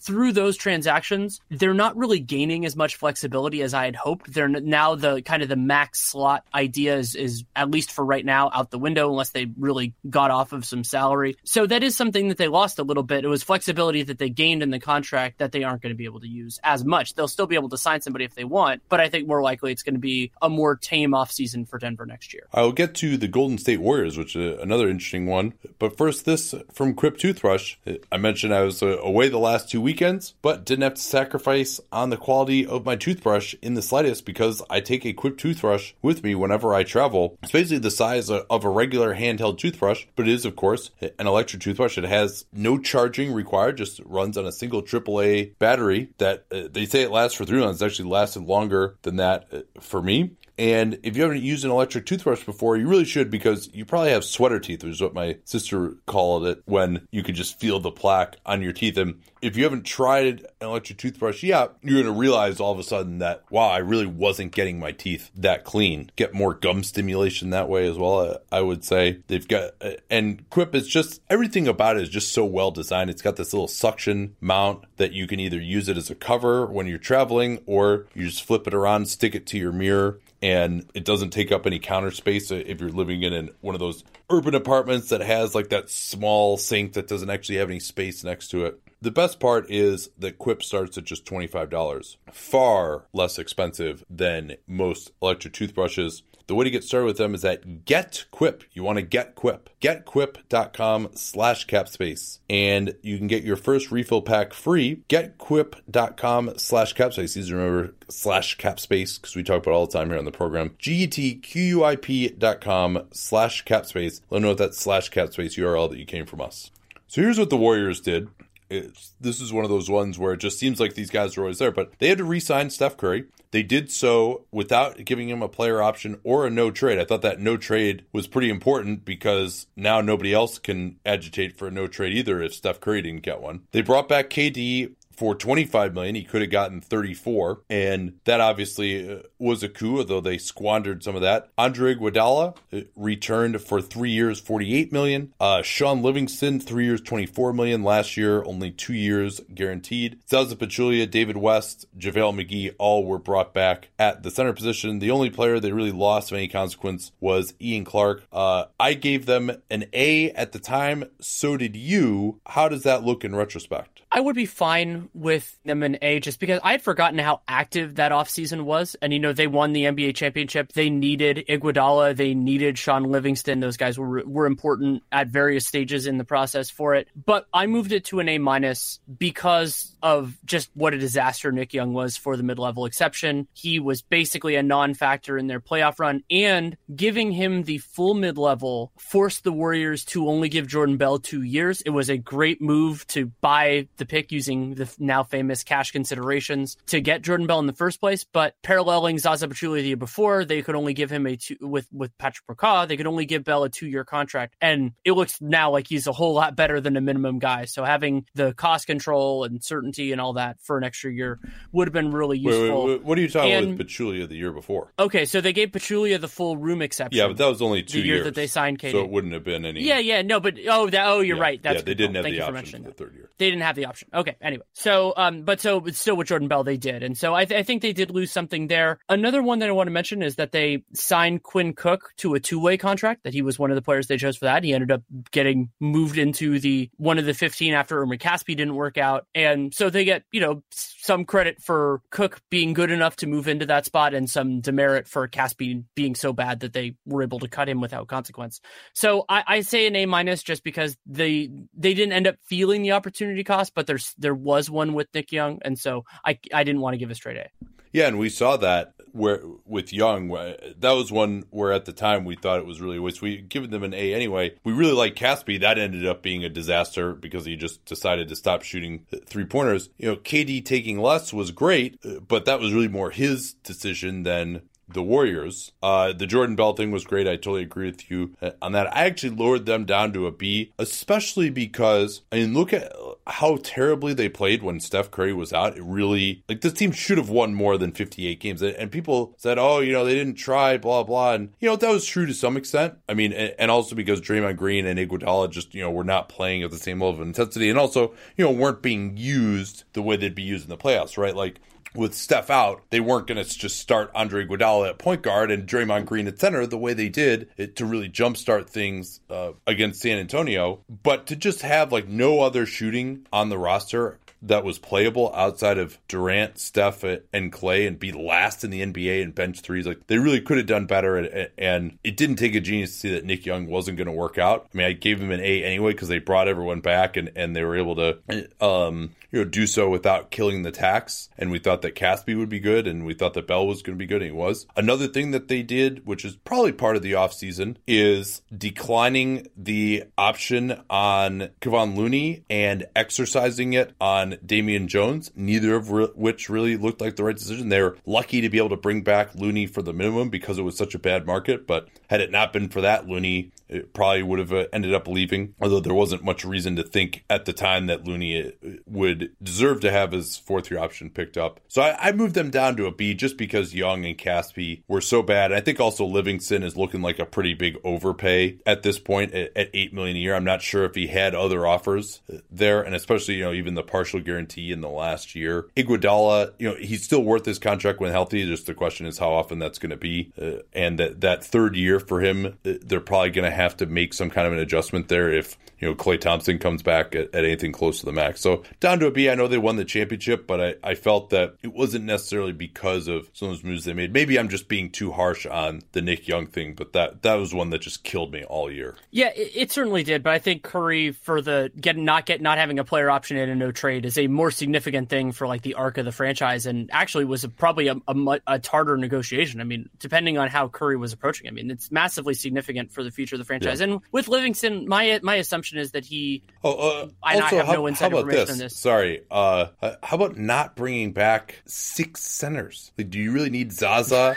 through 0.01 0.33
those 0.33 0.54
transactions, 0.57 1.41
they're 1.51 1.75
not 1.75 1.97
really 1.97 2.21
gaining 2.21 2.65
as 2.65 2.77
much 2.77 2.97
flexibility 2.97 3.63
as 3.63 3.75
I 3.75 3.85
had 3.85 3.97
hoped. 3.97 4.33
They're 4.33 4.49
now 4.49 4.95
the 4.95 5.23
kind 5.23 5.43
of 5.43 5.49
the 5.49 5.57
max 5.57 6.01
slot 6.01 6.45
idea 6.55 6.97
is, 6.97 7.15
is 7.15 7.45
at 7.55 7.71
least 7.71 7.93
for 7.93 8.05
right 8.05 8.25
now 8.25 8.51
out 8.55 8.71
the 8.71 8.79
window 8.79 9.11
unless 9.11 9.31
they 9.31 9.47
really 9.59 9.95
got 10.09 10.31
off 10.31 10.53
of 10.53 10.65
some 10.65 10.85
salary. 10.85 11.37
So 11.45 11.67
that 11.67 11.83
is 11.83 11.97
something 11.97 12.29
that 12.29 12.39
they 12.39 12.49
lost 12.49 12.79
a 12.79 12.83
little 12.83 13.03
bit. 13.03 13.25
It 13.25 13.29
was 13.29 13.43
flexibility 13.43 14.03
that 14.03 14.19
they 14.19 14.31
gained 14.31 14.63
in 14.63 14.71
the 14.71 14.81
contract 14.81 15.39
that 15.39 15.53
they 15.53 15.65
aren't 15.65 15.83
going 15.83 15.93
to 15.95 15.97
be 15.97 16.05
able 16.05 16.21
to 16.21 16.29
use 16.29 16.59
as 16.63 16.85
much. 16.85 17.15
They'll 17.15 17.29
still 17.29 17.47
be 17.47 17.57
able 17.57 17.69
to 17.71 17.79
sign 17.79 18.01
somebody 18.01 18.25
if 18.25 18.35
they 18.35 18.45
want, 18.45 18.83
but 18.89 19.01
I 19.01 19.09
think 19.09 19.27
more 19.29 19.43
likely 19.43 19.73
it's 19.73 19.83
going 19.83 19.95
to 19.95 20.01
be 20.01 20.33
a 20.41 20.49
more 20.49 20.77
tame 20.77 21.13
offseason 21.13 21.69
for 21.69 21.79
Denver 21.79 22.07
next 22.07 22.33
year. 22.33 22.47
I'll 22.53 22.73
get 22.73 22.95
to 22.97 23.17
the 23.17 23.29
Golden 23.29 23.59
State 23.59 23.81
Warriors, 23.81 24.17
which 24.17 24.37
is 24.37 24.61
another 24.61 24.89
interesting 24.89 25.27
one. 25.27 25.55
But 25.79 25.97
first, 25.97 26.25
this 26.25 26.55
from 26.73 26.95
Quip 26.95 27.19
Toothbrush. 27.19 27.77
I 28.11 28.17
mentioned 28.17 28.55
I 28.55 28.63
was 28.63 28.83
away 28.83 29.29
the 29.29 29.39
last 29.39 29.71
two 29.71 29.81
weekends, 29.81 30.35
but 30.45 30.67
didn't 30.67 30.83
have 30.83 30.93
to 30.93 31.01
sacrifice 31.01 31.81
on 31.91 32.11
the 32.11 32.19
quality 32.19 32.67
of 32.67 32.85
my 32.85 32.95
toothbrush 32.95 33.55
in 33.63 33.73
the 33.73 33.81
slightest 33.81 34.27
because 34.27 34.63
I 34.69 34.81
take 34.81 35.07
a 35.07 35.15
Quip 35.15 35.39
toothbrush 35.39 35.95
with 36.03 36.23
me 36.23 36.35
whenever 36.35 36.75
I 36.75 36.85
travel. 36.85 37.39
It's 37.43 37.51
basically 37.51 37.79
the 37.79 37.91
size 37.91 38.29
of 38.29 38.65
a 38.65 38.69
regular 38.69 39.15
handheld 39.15 39.57
toothbrush, 39.57 40.05
but 40.17 40.29
it 40.29 40.33
is, 40.35 40.45
of 40.45 40.55
course, 40.55 40.91
an 41.01 41.27
electric 41.27 41.63
toothbrush. 41.63 41.97
It 41.97 42.05
has 42.05 42.45
no 42.53 42.77
charging 42.77 43.33
required, 43.33 43.79
just 43.79 44.01
runs 44.05 44.37
on 44.37 44.45
a 44.45 44.53
single 44.53 44.83
AAA 44.83 45.59
battery 45.59 46.11
that 46.19 46.45
uh, 46.53 46.69
they 46.71 46.85
say 46.85 47.01
it 47.01 47.11
lasts 47.11 47.39
for 47.39 47.47
three 47.47 47.61
months. 47.61 47.81
It's 47.81 47.93
actually 47.93 48.11
lasted 48.11 48.43
longer 48.43 48.97
than 49.01 49.17
that 49.17 49.47
uh, 49.51 49.61
for 49.81 50.03
me. 50.03 50.33
And 50.59 50.99
if 51.03 51.17
you 51.17 51.23
haven't 51.23 51.43
used 51.43 51.65
an 51.65 51.71
electric 51.71 52.07
toothbrush 52.07 52.45
before, 52.45 52.77
you 52.77 52.89
really 52.89 53.05
should 53.05 53.31
because 53.31 53.69
you 53.73 53.85
probably 53.85 54.11
have 54.11 54.25
sweater 54.25 54.61
teeth, 54.61 54.85
which 54.85 54.93
is 54.93 55.03
what 55.03 55.15
my 55.15 55.39
sister 55.45 55.97
called 56.07 56.47
it 56.47 56.63
when 56.65 57.07
you 57.11 57.23
could 57.23 57.35
just 57.35 57.59
feel 57.59 57.81
the 57.81 57.91
plaque 57.91 58.37
on 58.47 58.63
your 58.63 58.73
teeth. 58.73 58.97
And 58.97 59.21
if 59.43 59.57
you 59.57 59.65
haven't 59.65 59.85
tried 59.85 60.25
an 60.27 60.47
electric 60.61 60.99
toothbrush 60.99 61.43
yet, 61.43 61.73
you're 61.83 62.03
going 62.03 62.15
to 62.15 62.19
realize 62.19 62.61
all 62.61 62.73
of 62.73 62.79
a 62.79 62.85
sudden 62.85 63.19
that, 63.19 63.43
wow, 63.51 63.69
I 63.69 63.79
really 63.79 64.07
wasn't 64.07 64.53
getting 64.53 64.79
my 64.79 64.93
teeth 64.93 65.31
that 65.37 65.65
clean. 65.65 66.11
Get 66.17 66.35
more 66.35 66.55
gum 66.55 66.85
stimulation 66.85 67.51
that 67.51 67.69
way 67.69 67.89
as 67.89 67.99
well, 67.99 68.39
I 68.53 68.61
would 68.61 68.85
say. 68.85 69.21
They've 69.27 69.47
got, 69.47 69.73
uh, 69.81 69.93
and 70.09 70.49
Quip 70.51 70.75
is 70.75 70.87
just, 70.87 71.21
everything 71.29 71.67
about 71.67 71.97
it 71.97 72.03
is 72.05 72.09
just 72.09 72.33
so 72.33 72.45
well 72.45 72.71
designed. 72.71 73.11
It's 73.11 73.23
got 73.23 73.37
this 73.37 73.53
little 73.53 73.69
suction 73.69 74.37
mount 74.41 74.85
that 74.97 75.13
you 75.13 75.27
can 75.27 75.41
either 75.41 75.61
use 75.61 75.89
it 75.89 75.97
as 75.97 76.11
a 76.11 76.15
cover 76.15 76.67
when 76.67 76.87
you're 76.87 76.99
traveling 76.99 77.61
or 77.67 78.07
you 78.15 78.27
just 78.29 78.45
flip 78.45 78.67
it 78.67 78.75
around, 78.75 79.09
stick 79.09 79.35
it 79.35 79.47
to 79.49 79.59
your 79.59 79.73
mirror 79.73 80.21
and 80.45 80.87
it 80.93 81.07
doesn't 81.07 81.31
take 81.31 81.51
up 81.51 81.65
any 81.65 81.79
counter 81.79 82.11
space 82.11 82.51
if 82.51 82.79
you're 82.79 82.91
living 82.91 83.23
in 83.23 83.33
an, 83.33 83.49
one 83.63 83.75
of 83.75 83.79
those 83.79 84.05
urban 84.29 84.55
apartments 84.55 85.09
that 85.09 85.23
has 85.23 85.55
like 85.55 85.71
that 85.71 85.89
small 85.89 86.59
sink 86.59 86.93
that 86.93 87.09
doesn't 87.09 87.31
actually 87.31 87.57
have 87.57 87.71
any 87.71 87.81
space 87.81 88.23
next 88.23 88.49
to 88.49 88.67
it. 88.67 88.79
The 89.01 89.11
best 89.11 89.41
part 89.41 89.71
is 89.71 90.11
that 90.19 90.37
Quip 90.37 90.63
starts 90.63 90.99
at 90.99 91.05
just 91.05 91.25
$25, 91.25 92.17
far 92.31 93.07
less 93.15 93.39
expensive 93.39 94.05
than 94.11 94.57
most 94.69 95.13
electric 95.23 95.55
toothbrushes. 95.55 96.23
The 96.47 96.55
way 96.55 96.65
to 96.65 96.71
get 96.71 96.85
started 96.85 97.07
with 97.07 97.17
them 97.17 97.35
is 97.35 97.43
at 97.45 97.87
Get 97.87 98.27
Quip. 98.31 98.65
You 98.73 98.85
want 98.85 98.99
to 98.99 99.03
get 99.03 99.35
Quip. 99.35 99.71
GetQuip.com 99.81 101.11
slash 101.15 101.67
capspace. 101.67 102.41
And 102.51 102.95
you 103.03 103.17
can 103.17 103.29
get 103.29 103.45
your 103.45 103.57
first 103.57 103.91
refill 103.91 104.21
pack 104.21 104.53
free. 104.53 105.03
GetQuip.com 105.09 106.59
slash 106.59 106.95
capspace. 106.95 107.33
To 107.35 107.57
remember 107.57 107.95
slash 108.09 108.59
capspace 108.59 109.19
because 109.21 109.35
we 109.35 109.43
talk 109.43 109.63
about 109.63 109.73
all 109.73 109.87
the 109.87 109.93
time 109.93 110.11
here 110.11 110.19
on 110.19 110.27
the 110.27 110.33
program. 110.33 110.75
G-E-T-Q-U-I-P.com 110.79 113.07
slash 113.13 113.65
capspace. 113.65 114.21
Let 114.29 114.37
them 114.37 114.43
know 114.43 114.51
if 114.53 114.59
that 114.59 114.75
slash 114.75 115.11
capspace 115.11 115.59
URL 115.59 115.89
that 115.91 115.99
you 115.99 116.05
came 116.05 116.27
from 116.27 116.43
us. 116.43 116.71
So 117.07 117.23
here's 117.23 117.39
what 117.39 117.51
the 117.51 117.57
Warriors 117.57 118.01
did. 118.01 118.29
It's, 118.71 119.13
this 119.21 119.41
is 119.41 119.53
one 119.53 119.65
of 119.65 119.71
those 119.71 119.91
ones 119.91 120.19
where 120.19 120.33
it 120.33 120.41
just 120.41 120.59
seems 120.59 120.81
like 120.81 120.95
these 120.95 121.11
guys 121.11 121.37
are 121.37 121.43
always 121.43 121.59
there, 121.59 121.71
but 121.71 121.93
they 121.99 122.09
had 122.09 122.19
to 122.19 122.25
re 122.25 122.41
sign 122.41 122.71
Steph 122.71 122.97
Curry. 122.97 123.27
They 123.55 123.63
did 123.63 123.89
so 123.89 124.47
without 124.51 125.05
giving 125.05 125.29
him 125.29 125.41
a 125.41 125.49
player 125.49 125.81
option 125.81 126.19
or 126.25 126.45
a 126.45 126.51
no 126.51 126.73
trade. 126.73 126.99
I 126.99 127.05
thought 127.05 127.23
that 127.23 127.39
no 127.39 127.57
trade 127.57 128.05
was 128.13 128.27
pretty 128.27 128.51
important 128.51 129.05
because 129.05 129.69
now 129.77 130.01
nobody 130.01 130.35
else 130.35 130.59
can 130.59 130.97
agitate 131.07 131.57
for 131.57 131.69
a 131.69 131.71
no 131.71 131.87
trade 131.87 132.15
either 132.15 132.43
if 132.43 132.53
Steph 132.53 132.81
Curry 132.81 133.03
didn't 133.03 133.23
get 133.23 133.41
one. 133.41 133.61
They 133.71 133.81
brought 133.81 134.09
back 134.09 134.29
KD 134.29 134.97
for 135.17 135.35
25 135.35 135.95
million 135.95 136.15
he 136.15 136.25
could 136.25 136.41
have 136.41 136.51
gotten 136.51 136.81
34 136.81 137.61
and 137.71 138.15
that 138.25 138.41
obviously 138.41 139.11
uh, 139.11 139.23
was 139.39 139.62
a 139.62 139.69
coup 139.69 139.99
although 139.99 140.21
they 140.21 140.39
squandered 140.39 141.03
some 141.03 141.15
of 141.15 141.23
that. 141.23 141.51
Andre 141.57 141.95
Iguodala 141.95 142.57
uh, 142.73 142.81
returned 142.97 143.61
for 143.61 143.81
three 143.81 144.11
years 144.11 144.41
48 144.41 144.93
million. 144.93 145.33
Uh, 145.41 145.62
shaun 145.62 146.03
livingston 146.03 146.61
three 146.61 146.85
years 146.85 147.01
24 147.01 147.53
million. 147.53 147.83
Last 147.83 148.17
year 148.17 148.45
only 148.45 148.71
two 148.71 148.95
years 148.95 149.41
guaranteed. 149.55 150.21
Zaza 150.29 150.57
Pachulia, 150.57 151.11
david 151.11 151.37
west 151.37 151.87
javale 151.99 152.35
mcgee 152.35 152.75
all 152.79 153.05
were 153.05 153.19
brought 153.19 153.55
back 153.55 153.91
at 153.99 154.23
the 154.23 154.31
center 154.31 154.53
position. 154.53 154.99
The 154.99 155.11
only 155.11 155.31
player 155.31 155.61
they 155.61 155.73
really 155.73 155.93
lost 155.93 156.31
of 156.31 156.37
any 156.37 156.49
consequence 156.49 157.12
was 157.21 157.55
ian 157.61 157.85
clark. 157.85 158.25
Uh, 158.33 158.67
i 158.81 158.95
gave 158.95 159.27
them 159.27 159.51
an 159.71 159.85
a 159.93 160.31
at 160.31 160.53
the 160.53 160.59
time. 160.59 161.05
So 161.21 161.57
did 161.57 161.77
you. 161.77 162.41
How 162.47 162.69
does 162.69 162.83
that 162.83 163.05
look 163.05 163.25
in 163.25 163.35
retrospect? 163.35 164.03
I 164.11 164.21
would 164.21 164.37
be 164.37 164.47
fine 164.47 165.04
with 165.13 165.59
them 165.65 165.83
in 165.83 165.99
A 166.03 166.21
just 166.21 166.41
because 166.41 166.61
I 166.63 166.73
had 166.73 166.83
forgotten 166.83 167.19
how 167.19 167.41
active 167.49 167.97
that 167.97 168.13
offseason 168.13 168.63
was. 168.63 168.97
And, 169.03 169.13
you 169.13 169.19
know, 169.19 169.33
they 169.33 169.47
won 169.47 169.73
the 169.73 169.85
NBA 169.85 170.15
championship. 170.15 170.73
They 170.73 170.91
needed 170.91 171.45
Iguodala. 171.49 172.17
They 172.17 172.35
needed 172.35 172.79
Shaun 172.79 173.05
Livingston. 173.05 173.61
Those 173.61 173.77
guys 173.77 173.99
were, 173.99 174.23
were 174.25 174.47
important 174.47 175.03
at 175.13 175.29
various 175.29 175.67
stages 175.67 176.07
in 176.07 176.19
the 176.19 176.25
process 176.25 176.71
for 176.71 176.95
it. 176.95 177.09
But 177.15 177.47
I 177.53 177.67
moved 177.67 177.93
it 177.93 178.05
to 178.07 178.21
an 178.21 178.29
A 178.29 178.39
minus 178.39 179.01
because 179.19 179.95
of 180.05 180.37
just 180.45 180.71
what 180.75 180.93
a 180.93 180.99
disaster 180.99 181.51
Nick 181.51 181.73
Young 181.73 181.95
was 181.95 182.17
for 182.17 182.37
the 182.37 182.43
mid 182.43 182.59
level 182.59 182.85
exception. 182.85 183.49
He 183.55 183.81
was 183.81 184.03
basically 184.03 184.55
a 184.55 184.63
non 184.63 184.93
factor 184.93 185.39
in 185.39 185.47
their 185.47 185.61
playoff 185.61 185.99
run, 185.99 186.23
and 186.31 186.77
giving 186.95 187.33
him 187.33 187.63
the 187.63 187.79
full 187.79 188.13
mid 188.13 188.37
level 188.37 188.93
forced 188.99 189.45
the 189.45 189.53
Warriors 189.53 190.05
to 190.07 190.29
only 190.29 190.51
give 190.51 190.69
Jordan 190.69 190.99
Bell 190.99 191.19
two 191.19 191.43
years. 191.43 191.81
It 191.83 191.91
was 191.91 192.11
a 192.11 192.19
great 192.19 192.61
move 192.61 193.07
to 193.09 193.27
buy 193.41 193.89
the 193.97 194.05
pick 194.05 194.31
using 194.31 194.75
the 194.75 194.94
now 194.99 195.23
famous 195.23 195.65
cash 195.65 195.91
considerations 195.91 196.77
to 196.87 197.01
get 197.01 197.23
Jordan 197.23 197.47
Bell 197.47 197.61
in 197.61 197.67
the 197.67 197.73
first 197.73 198.01
place. 198.01 198.25
But 198.25 198.55
paralleling 198.63 199.19
Zaza 199.19 199.49
Pachulia 199.49 199.83
the 199.83 199.89
year 199.89 199.97
before, 199.97 200.45
they 200.45 200.63
could 200.63 200.75
only 200.75 200.95
give 200.95 201.11
him 201.11 201.27
a 201.27 201.37
two 201.37 201.57
with 201.61 201.87
with 201.93 202.17
Patrick 202.19 202.47
Pourquoi, 202.47 202.87
they 202.87 202.97
could 202.97 203.07
only 203.07 203.27
give 203.27 203.45
Bell 203.45 203.65
a 203.65 203.69
two 203.69 203.87
year 203.87 204.05
contract, 204.05 204.57
and 204.61 204.93
it 205.05 205.13
looks 205.13 205.41
now 205.41 205.71
like 205.71 205.87
he's 205.87 206.07
a 206.07 206.13
whole 206.13 206.35
lot 206.35 206.57
better 206.57 206.81
than 206.81 206.97
a 206.97 207.01
minimum 207.01 207.39
guy. 207.39 207.67
So 207.67 207.85
having 207.85 208.27
the 208.35 208.55
cost 208.55 208.87
control 208.87 209.45
and 209.45 209.63
certainty 209.63 210.13
and 210.13 210.21
all 210.21 210.35
that 210.35 210.57
for 210.63 210.79
an 210.79 210.85
extra 210.85 211.13
year 211.13 211.39
would 211.73 211.89
have 211.89 211.93
been 211.93 212.11
really 212.11 212.39
useful. 212.39 212.87
Wait, 212.87 212.93
wait, 212.93 213.05
what 213.05 213.19
are 213.19 213.21
you 213.21 213.29
talking 213.29 213.53
and, 213.53 213.79
with 213.79 213.87
Pachulia 213.87 214.29
the 214.29 214.37
year 214.37 214.53
before? 214.53 214.93
Okay, 214.99 215.25
so 215.25 215.41
they 215.41 215.53
gave 215.53 215.71
Pachulia 215.71 216.21
the 216.21 216.29
full 216.29 216.57
room 216.57 216.83
exception. 216.83 217.19
Yeah, 217.19 217.29
but 217.29 217.37
that 217.39 217.47
was 217.47 217.63
only 217.63 217.83
two 217.83 218.01
the 218.01 218.07
year 218.07 218.15
years 218.17 218.25
that 218.25 218.35
they 218.35 218.47
signed 218.47 218.79
KD. 218.79 218.93
So 218.93 219.05
it 219.05 219.11
wouldn't 219.11 219.33
have 219.33 219.45
been 219.45 219.65
any. 219.65 219.83
Yeah, 219.83 219.99
yeah, 219.99 220.23
no, 220.23 220.41
but 220.41 220.55
oh, 220.69 220.89
that, 220.91 221.07
oh, 221.07 221.21
you're 221.21 221.37
yeah, 221.37 221.43
right. 221.43 221.63
That's 221.63 221.77
yeah, 221.77 221.83
they 221.83 221.95
didn't 221.95 222.17
have 222.17 222.25
Thank 222.25 222.37
the 222.37 222.43
for 222.43 222.57
option 222.57 222.83
for 222.83 222.91
the 222.91 222.95
third 222.95 223.15
year. 223.15 223.31
They 223.39 223.51
didn't 223.51 223.63
have 223.63 223.77
the 223.77 223.87
option. 223.87 224.09
Okay, 224.15 224.37
anyway, 224.41 224.65
so 224.85 225.14
um, 225.16 225.45
but 225.45 225.62
so 225.62 225.80
but 225.80 225.95
still 225.95 226.14
with 226.14 226.26
Jordan 226.26 226.47
Bell 226.47 226.62
they 226.62 226.76
did, 226.76 227.03
and 227.03 227.16
so 227.16 227.35
I, 227.35 227.47
th- 227.47 227.59
I 227.59 227.62
think 227.62 227.80
they 227.80 227.95
did 227.95 228.11
lose 228.11 228.30
something 228.30 228.66
there. 228.66 228.99
Another 229.09 229.43
one 229.43 229.61
that 229.61 229.70
I 229.70 229.72
want 229.72 229.87
to 229.87 229.93
mention 229.93 230.22
is 230.22 230.35
that 230.35 230.53
they 230.53 230.85
signed 230.93 231.43
Quinn 231.43 231.72
Cook 231.72 232.12
to 232.18 232.35
a 232.35 232.41
two 232.41 232.61
way 232.61 232.76
contract. 232.76 233.24
That 233.24 233.32
he 233.32 233.41
was 233.41 233.59
one 233.59 233.70
of 233.70 233.76
the 233.76 233.82
players 233.82 234.09
they 234.09 234.18
chose 234.18 234.37
for 234.37 234.45
that. 234.45 234.62
He 234.62 234.74
ended 234.74 234.93
up 234.93 235.03
getting 235.30 235.70
moved 235.80 236.18
into 236.18 236.61
the 236.61 236.91
one 236.99 237.18
of 237.18 237.24
the 237.24 237.32
15 237.32 237.72
after 237.72 238.03
Omri 238.03 238.18
Casspi 238.18 238.55
didn't 238.55 238.74
work 238.74 238.99
out, 238.99 239.26
and 239.35 239.72
so 239.72 239.89
they 239.89 240.05
get 240.05 240.24
you 240.32 240.41
know 240.43 240.62
some 240.70 241.24
credit 241.24 241.62
for 241.62 242.03
Cook 242.11 242.43
being 242.51 242.74
good 242.74 242.91
enough 242.91 243.16
to 243.16 243.26
move 243.26 243.49
into 243.49 243.64
that 243.64 243.87
spot, 243.87 244.12
and 244.12 244.28
some 244.28 244.61
demerit 244.61 245.09
for 245.09 245.26
Casspi 245.28 245.82
being 245.95 246.14
so 246.14 246.35
bad 246.35 246.61
that 246.61 246.74
they 246.74 246.95
were 247.07 247.22
able 247.22 247.39
to 247.39 247.49
cut 247.49 247.70
him 247.70 247.80
without 247.80 248.07
consequence. 248.07 248.61
So 248.93 249.24
I, 249.30 249.45
I 249.47 249.61
say 249.62 249.87
an 249.87 249.97
A 249.97 250.05
minus 250.05 250.43
just 250.43 250.62
because 250.62 250.95
they 251.07 251.49
they 251.72 251.95
didn't 251.95 252.12
end 252.12 252.26
up 252.26 252.37
feeling 252.45 252.82
the 252.82 252.93
opportunity 252.93 253.45
cost, 253.45 253.72
but 253.74 253.87
there's 253.87 254.12
there 254.18 254.35
was 254.35 254.74
one 254.75 254.93
with 254.93 255.09
Nick 255.14 255.33
Young, 255.33 255.61
and 255.62 255.79
so 255.79 256.05
I 256.25 256.39
I 256.53 256.64
didn't 256.64 256.83
want 256.83 256.95
to 256.95 256.99
give 256.99 257.11
a 257.11 257.14
straight 257.14 257.39
A. 257.39 257.49
Yeah, 257.93 258.09
and 258.09 258.18
we 258.18 258.29
saw 258.29 258.57
that 258.57 258.95
where 259.12 259.41
with 259.64 259.93
Young, 259.93 260.29
that 260.29 260.91
was 260.91 261.12
one 261.12 261.45
where 261.51 261.72
at 261.72 261.85
the 261.85 261.93
time 261.93 262.25
we 262.25 262.35
thought 262.35 262.59
it 262.59 262.66
was 262.66 262.81
really 262.81 262.99
waste. 262.99 263.22
We 263.22 263.41
given 263.41 263.70
them 263.70 263.85
an 263.85 263.95
A 263.95 264.12
anyway. 264.12 264.57
We 264.64 264.72
really 264.72 264.93
like 264.93 265.14
Casspi. 265.14 265.61
That 265.61 265.79
ended 265.79 266.05
up 266.05 266.20
being 266.20 266.45
a 266.45 266.49
disaster 266.49 267.14
because 267.14 267.45
he 267.45 267.55
just 267.55 267.85
decided 267.85 268.29
to 268.29 268.37
stop 268.37 268.62
shooting 268.62 269.07
three 269.27 269.45
pointers. 269.45 269.91
You 269.97 270.09
know, 270.09 270.16
KD 270.16 270.64
taking 270.64 270.99
less 270.99 271.33
was 271.33 271.53
great, 271.53 271.97
but 272.27 272.45
that 272.47 272.59
was 272.59 272.72
really 272.72 272.89
more 272.89 273.12
his 273.12 273.55
decision 273.62 274.25
than 274.25 274.62
the 274.89 275.03
Warriors. 275.03 275.72
Uh, 275.83 276.12
the 276.12 276.27
Jordan 276.27 276.57
Bell 276.57 276.72
thing 276.72 276.91
was 276.91 277.05
great. 277.05 277.27
I 277.27 277.37
totally 277.37 277.62
agree 277.62 277.87
with 277.87 278.11
you 278.11 278.35
uh, 278.43 278.51
on 278.61 278.72
that. 278.72 278.95
I 278.95 279.05
actually 279.05 279.37
lowered 279.37 279.66
them 279.66 279.85
down 279.85 280.12
to 280.14 280.27
a 280.27 280.33
B, 280.33 280.72
especially 280.79 281.51
because 281.51 282.22
I 282.33 282.37
mean, 282.37 282.55
look 282.55 282.72
at 282.72 282.93
how 283.27 283.57
terribly 283.62 284.12
they 284.12 284.29
played 284.29 284.62
when 284.62 284.81
Steph 284.81 285.11
Curry 285.11 285.33
was 285.33 285.53
out. 285.53 285.77
It 285.77 285.83
really 285.83 286.45
like 286.49 286.61
this 286.61 286.75
team 286.75 286.93
should 286.93 287.16
have 287.18 287.31
won 287.31 287.55
more 287.55 287.79
than 287.79 287.93
58 287.93 288.39
games. 288.39 288.62
And 288.62 288.91
people 288.91 289.35
said, 289.39 289.59
"Oh, 289.59 289.81
you 289.81 289.93
know, 289.93 290.05
they 290.05 290.14
didn't 290.14 290.35
try, 290.35 290.77
blah 290.77 291.03
blah." 291.05 291.35
And 291.35 291.55
you 291.59 291.68
know, 291.68 291.77
that 291.77 291.91
was 291.91 292.05
true 292.05 292.27
to 292.27 292.35
some 292.35 292.57
extent. 292.57 292.95
I 293.09 293.14
mean, 293.14 293.33
and 293.33 293.70
also 293.70 293.95
because 293.97 294.20
Draymond 294.20 294.57
Green 294.57 294.87
and 294.87 294.99
Iguodala 294.99 295.51
just 295.51 295.75
you 295.75 295.81
know 295.81 295.91
were 295.91 296.05
not 296.05 296.29
playing 296.29 296.62
at 296.62 296.70
the 296.70 296.79
same 296.79 297.01
level 297.01 297.20
of 297.20 297.27
intensity, 297.27 297.70
and 297.70 297.79
also 297.79 298.14
you 298.37 298.45
know 298.45 298.51
weren't 298.51 298.83
being 298.83 299.16
used 299.16 299.85
the 299.95 300.03
way 300.03 300.16
they'd 300.16 300.35
be 300.35 300.43
used 300.43 300.64
in 300.64 300.70
the 300.70 300.77
playoffs, 300.77 301.16
right? 301.16 301.35
Like 301.35 301.61
with 301.95 302.15
Steph 302.15 302.51
out, 302.51 302.83
they 302.91 303.01
weren't 303.01 303.27
going 303.27 303.43
to 303.43 303.59
just 303.59 303.79
start 303.79 304.11
Andre 304.15 304.47
Iguodala 304.47 304.91
at 304.91 304.99
point 304.99 305.23
guard 305.23 305.51
and 305.51 305.67
Draymond 305.69 306.07
Green 306.07 306.27
at 306.27 306.39
center 306.39 306.67
the 306.67 306.79
way 306.79 306.95
they 306.95 307.09
did 307.09 307.49
it, 307.57 307.77
to 307.77 307.87
really 307.87 308.09
jumpstart 308.09 308.69
things 308.69 309.21
uh, 309.31 309.53
against 309.67 310.01
San 310.01 310.19
Antonio. 310.19 310.81
But 311.03 311.27
to 311.29 311.37
just 311.37 311.63
have 311.63 311.93
like 311.93 312.09
no 312.09 312.41
other 312.41 312.67
shooting 312.67 313.27
on 313.33 313.49
the 313.49 313.59
roster 313.59 314.19
that 314.45 314.65
was 314.65 314.79
playable 314.79 315.33
outside 315.35 315.79
of 315.79 315.99
Durant, 316.07 316.59
Steph, 316.59 317.03
and 317.33 317.51
Clay 317.51 317.87
and 317.87 317.99
be 317.99 318.13
last 318.13 318.63
in 318.63 318.71
the 318.71 318.83
NBA 318.83 319.23
and 319.23 319.35
bench 319.35 319.61
threes. 319.61 319.87
Like 319.87 320.07
they 320.07 320.19
really 320.19 320.41
could 320.41 320.59
have 320.59 320.67
done 320.67 320.87
better. 320.87 321.49
And 321.57 321.99
it 322.05 322.17
didn't 322.17 322.37
take 322.37 322.55
a 322.55 322.61
genius 322.61 322.93
to 322.93 322.99
see 322.99 323.11
that 323.13 323.25
Nick 323.25 323.47
Young 323.47 323.67
wasn't 323.67 323.97
going 323.97 324.07
to 324.07 324.13
work 324.13 324.39
out. 324.39 324.69
I 324.73 324.77
mean, 324.77 324.87
I 324.87 324.93
gave 324.93 325.21
him 325.21 325.31
an 325.31 325.41
A 325.41 325.65
anyway 325.65 325.93
because 325.93 326.09
they 326.09 326.19
brought 326.19 326.49
everyone 326.49 326.81
back 326.81 327.17
and, 327.17 327.33
and 327.37 327.57
they 327.57 327.65
were 327.65 327.77
able 327.77 327.97
to, 327.97 328.19
um, 328.61 329.11
you 329.35 329.41
know, 329.41 329.51
do 329.51 329.66
so 329.66 329.89
without 329.89 330.30
killing 330.30 330.62
the 330.62 330.70
tax. 330.70 331.28
And 331.37 331.51
we 331.51 331.59
thought 331.59 331.82
that 331.82 331.97
Casspi 331.97 332.39
would 332.39 332.49
be 332.49 332.61
good 332.61 332.87
and 332.87 333.05
we 333.05 333.14
thought 333.14 333.35
that 333.35 333.49
Bell 333.49 333.66
was 333.66 333.82
going 333.82 333.99
to 333.99 333.99
be 333.99 334.07
good 334.07 334.22
and 334.22 334.30
he 334.30 334.37
was. 334.37 334.66
Another 334.76 335.09
thing 335.09 335.32
that 335.32 335.49
they 335.49 335.61
did, 335.62 336.07
which 336.07 336.24
is 336.24 336.37
probably 336.37 336.70
part 336.70 336.95
of 336.95 337.03
the 337.03 337.12
offseason, 337.12 337.76
is 337.89 338.43
declining 338.57 339.49
the 339.57 340.05
option 340.16 340.80
on 340.89 341.49
Kevon 341.61 341.97
Looney 341.97 342.45
and 342.49 342.87
exercising 342.95 343.72
it 343.72 343.93
on 344.01 344.37
Damian 344.47 344.87
Jones, 344.87 345.32
neither 345.35 345.74
of 345.74 345.91
re- 345.91 346.09
which 346.14 346.49
really 346.49 346.76
looked 346.76 347.01
like 347.01 347.16
the 347.16 347.24
right 347.24 347.37
decision. 347.37 347.70
They 347.70 347.82
were 347.82 347.99
lucky 348.07 348.41
to 348.41 348.49
be 348.49 348.59
able 348.59 348.68
to 348.68 348.76
bring 348.76 349.03
back 349.03 349.35
Looney 349.35 349.66
for 349.66 349.82
the 349.82 349.93
minimum 349.93 350.28
because 350.28 350.59
it 350.59 350.62
was 350.62 350.76
such 350.76 350.95
a 350.95 350.99
bad 351.01 351.26
market. 351.26 351.66
But 351.66 351.89
had 352.09 352.20
it 352.20 352.30
not 352.30 352.53
been 352.53 352.68
for 352.68 352.82
that, 352.82 353.09
Looney 353.09 353.51
it 353.69 353.93
probably 353.93 354.23
would 354.23 354.39
have 354.39 354.53
uh, 354.53 354.67
ended 354.73 354.95
up 354.95 355.09
leaving. 355.09 355.55
Although 355.61 355.81
there 355.81 355.95
wasn't 355.95 356.25
much 356.25 356.45
reason 356.45 356.77
to 356.77 356.83
think 356.83 357.25
at 357.31 357.45
the 357.45 357.53
time 357.53 357.87
that 357.87 358.07
Looney 358.07 358.47
uh, 358.47 358.71
would 358.87 359.33
deserve 359.43 359.81
to 359.81 359.91
have 359.91 360.12
his 360.12 360.37
fourth 360.37 360.71
year 360.71 360.81
option 360.81 361.11
picked 361.11 361.37
up. 361.37 361.61
So 361.69 361.83
I, 361.83 362.09
I 362.09 362.12
moved 362.12 362.35
them 362.35 362.51
down 362.51 362.77
to 362.77 362.87
a 362.87 362.93
B 362.93 363.15
just 363.15 363.37
because 363.37 363.75
Young 363.75 364.05
and 364.05 364.19
Casspi 364.19 364.83
were 364.89 365.01
so 365.01 365.23
bad. 365.23 365.53
I 365.53 365.61
think 365.61 365.81
also 365.81 366.05
Livingston 366.05 366.62
is 366.62 366.77
looking 366.77 367.03
like 367.03 367.19
a 367.19 367.27
pretty 367.27 367.55
big 367.55 367.79
overpay 367.85 368.59
at 368.67 368.83
this 368.83 368.99
point 368.99 369.35
at, 369.35 369.57
at 369.57 369.71
eight 369.75 369.93
million 369.93 370.17
a 370.17 370.21
year. 370.21 370.35
I'm 370.35 370.45
not 370.45 370.62
sure 370.62 370.85
if 370.85 370.95
he 370.95 371.07
had 371.07 371.35
other 371.35 371.67
offers 371.67 372.21
there, 372.51 372.83
and 372.83 372.95
especially 372.95 373.35
you 373.35 373.45
know 373.45 373.53
even 373.53 373.75
the 373.75 373.83
partial 373.83 374.21
guarantee 374.21 374.73
in 374.73 374.81
the 374.81 374.89
last 374.89 375.35
year. 375.35 375.69
Iguodala, 375.77 376.53
you 376.59 376.69
know 376.69 376.77
he's 376.77 377.05
still 377.05 377.23
worth 377.23 377.45
his 377.45 377.59
contract 377.59 378.01
when 378.01 378.12
healthy. 378.12 378.47
Just 378.47 378.67
the 378.67 378.75
question 378.75 379.07
is 379.07 379.19
how 379.19 379.33
often 379.33 379.59
that's 379.59 379.79
going 379.79 379.91
to 379.91 379.97
be, 379.97 380.33
uh, 380.41 380.62
and 380.73 380.99
that 380.99 381.21
that 381.23 381.45
third 381.45 381.77
year 381.77 382.01
for 382.01 382.21
him, 382.21 382.59
uh, 382.65 382.73
they're 382.83 383.01
probably 383.01 383.31
going 383.31 383.51
to 383.51 383.54
have 383.55 383.77
to 383.79 383.87
make 383.87 384.13
some 384.13 384.31
kind 384.31 384.47
of 384.47 384.53
an 384.53 384.59
adjustment 384.59 385.09
there 385.09 385.33
if 385.33 385.57
you 385.85 385.91
know 385.91 385.97
Klay 385.97 386.18
Thompson 386.18 386.59
comes 386.59 386.82
back 386.82 387.14
at, 387.14 387.35
at, 387.35 387.45
anything 387.45 387.70
close 387.70 388.01
to 388.01 388.07
the 388.07 388.12
max. 388.12 388.41
So 388.41 388.62
down 388.80 389.01
to 389.01 389.07
a 389.07 389.11
B. 389.11 389.28
I 389.28 389.35
know 389.35 389.49
they 389.49 389.59
won 389.59 389.76
the 389.76 389.85
championship, 389.85 390.47
but 390.47 390.61
I, 390.61 390.74
I 390.82 390.95
felt 390.95 391.28
that 391.30 391.57
it 391.62 391.74
wasn't 391.74 392.07
necessarily 392.07 392.53
because 392.53 393.07
of 393.07 393.28
some 393.35 393.51
of 393.51 393.57
those 393.57 393.64
moves 393.64 393.85
they 393.85 393.93
made. 393.93 394.12
Maybe 394.12 394.39
I'm 394.39 394.49
just 394.49 394.66
being 394.66 394.91
too 394.91 395.12
harsh 395.12 395.45
on 395.45 395.82
the 395.93 396.01
Nick 396.01 396.26
Young 396.26 396.47
thing, 396.47 396.74
but 396.74 396.95
that 396.95 397.22
that 397.22 397.35
was 397.35 397.53
one 397.53 397.68
that 397.70 397.82
just 397.82 398.03
killed 398.03 398.32
me 398.32 398.45
all 398.45 398.72
year. 398.72 398.97
Yeah, 399.11 399.28
it, 399.37 399.53
it 399.55 399.72
certainly 399.72 400.05
did. 400.05 400.22
But 400.22 400.32
I 400.32 400.39
think 400.39 400.62
Curry 400.62 401.12
for 401.12 401.43
the 401.43 401.70
get 401.78 401.99
not 401.99 402.24
get 402.24 402.41
not 402.41 402.57
having 402.57 402.78
a 402.78 402.85
player 402.85 403.11
option 403.11 403.37
in 403.37 403.51
a 403.51 403.55
no 403.55 403.70
trade 403.70 404.07
is 404.07 404.16
a 404.16 404.26
more 404.26 404.51
significant 404.51 405.11
thing 405.11 405.32
for 405.32 405.47
like 405.47 405.61
the 405.61 405.74
arc 405.74 405.99
of 405.99 406.07
the 406.07 406.12
franchise, 406.12 406.64
and 406.64 406.89
actually 406.93 407.26
was 407.26 407.45
a, 407.45 407.51
probably 407.51 407.89
a, 407.89 407.97
a, 408.09 408.41
a 408.47 408.61
harder 408.66 408.97
negotiation. 408.97 409.61
I 409.61 409.64
mean, 409.64 409.91
depending 409.99 410.39
on 410.39 410.49
how 410.49 410.68
Curry 410.68 410.97
was 410.97 411.12
approaching, 411.12 411.47
I 411.47 411.51
mean, 411.51 411.70
it's 411.70 411.93
massively 411.93 412.32
significant 412.32 412.91
for 412.91 413.05
the 413.05 413.11
future 413.11 413.35
of 413.35 413.39
the 413.39 413.45
franchise. 413.45 413.80
Yeah. 413.80 413.89
And 413.89 414.01
with 414.12 414.28
Livingston, 414.28 414.89
my 414.89 415.20
my 415.22 415.35
assumption 415.37 415.74
is 415.77 415.93
that 415.93 416.05
he. 416.05 416.43
Oh, 416.62 416.72
uh, 416.75 417.09
I, 417.22 417.41
also, 417.41 417.57
I 417.57 417.59
have 417.59 417.66
how, 417.66 417.72
no 417.72 417.87
inside 417.87 418.12
information 418.12 418.41
this? 418.41 418.51
on 418.51 418.59
this. 418.59 418.77
Sorry, 418.77 419.22
uh, 419.31 419.66
how 420.03 420.16
about 420.16 420.37
not 420.37 420.77
bringing 420.77 421.12
back 421.12 421.62
six 421.66 422.22
centers? 422.22 422.93
Like, 422.99 423.11
do 423.11 423.18
you 423.18 423.33
really 423.33 423.51
need 423.51 423.72
Zaza? 423.72 424.37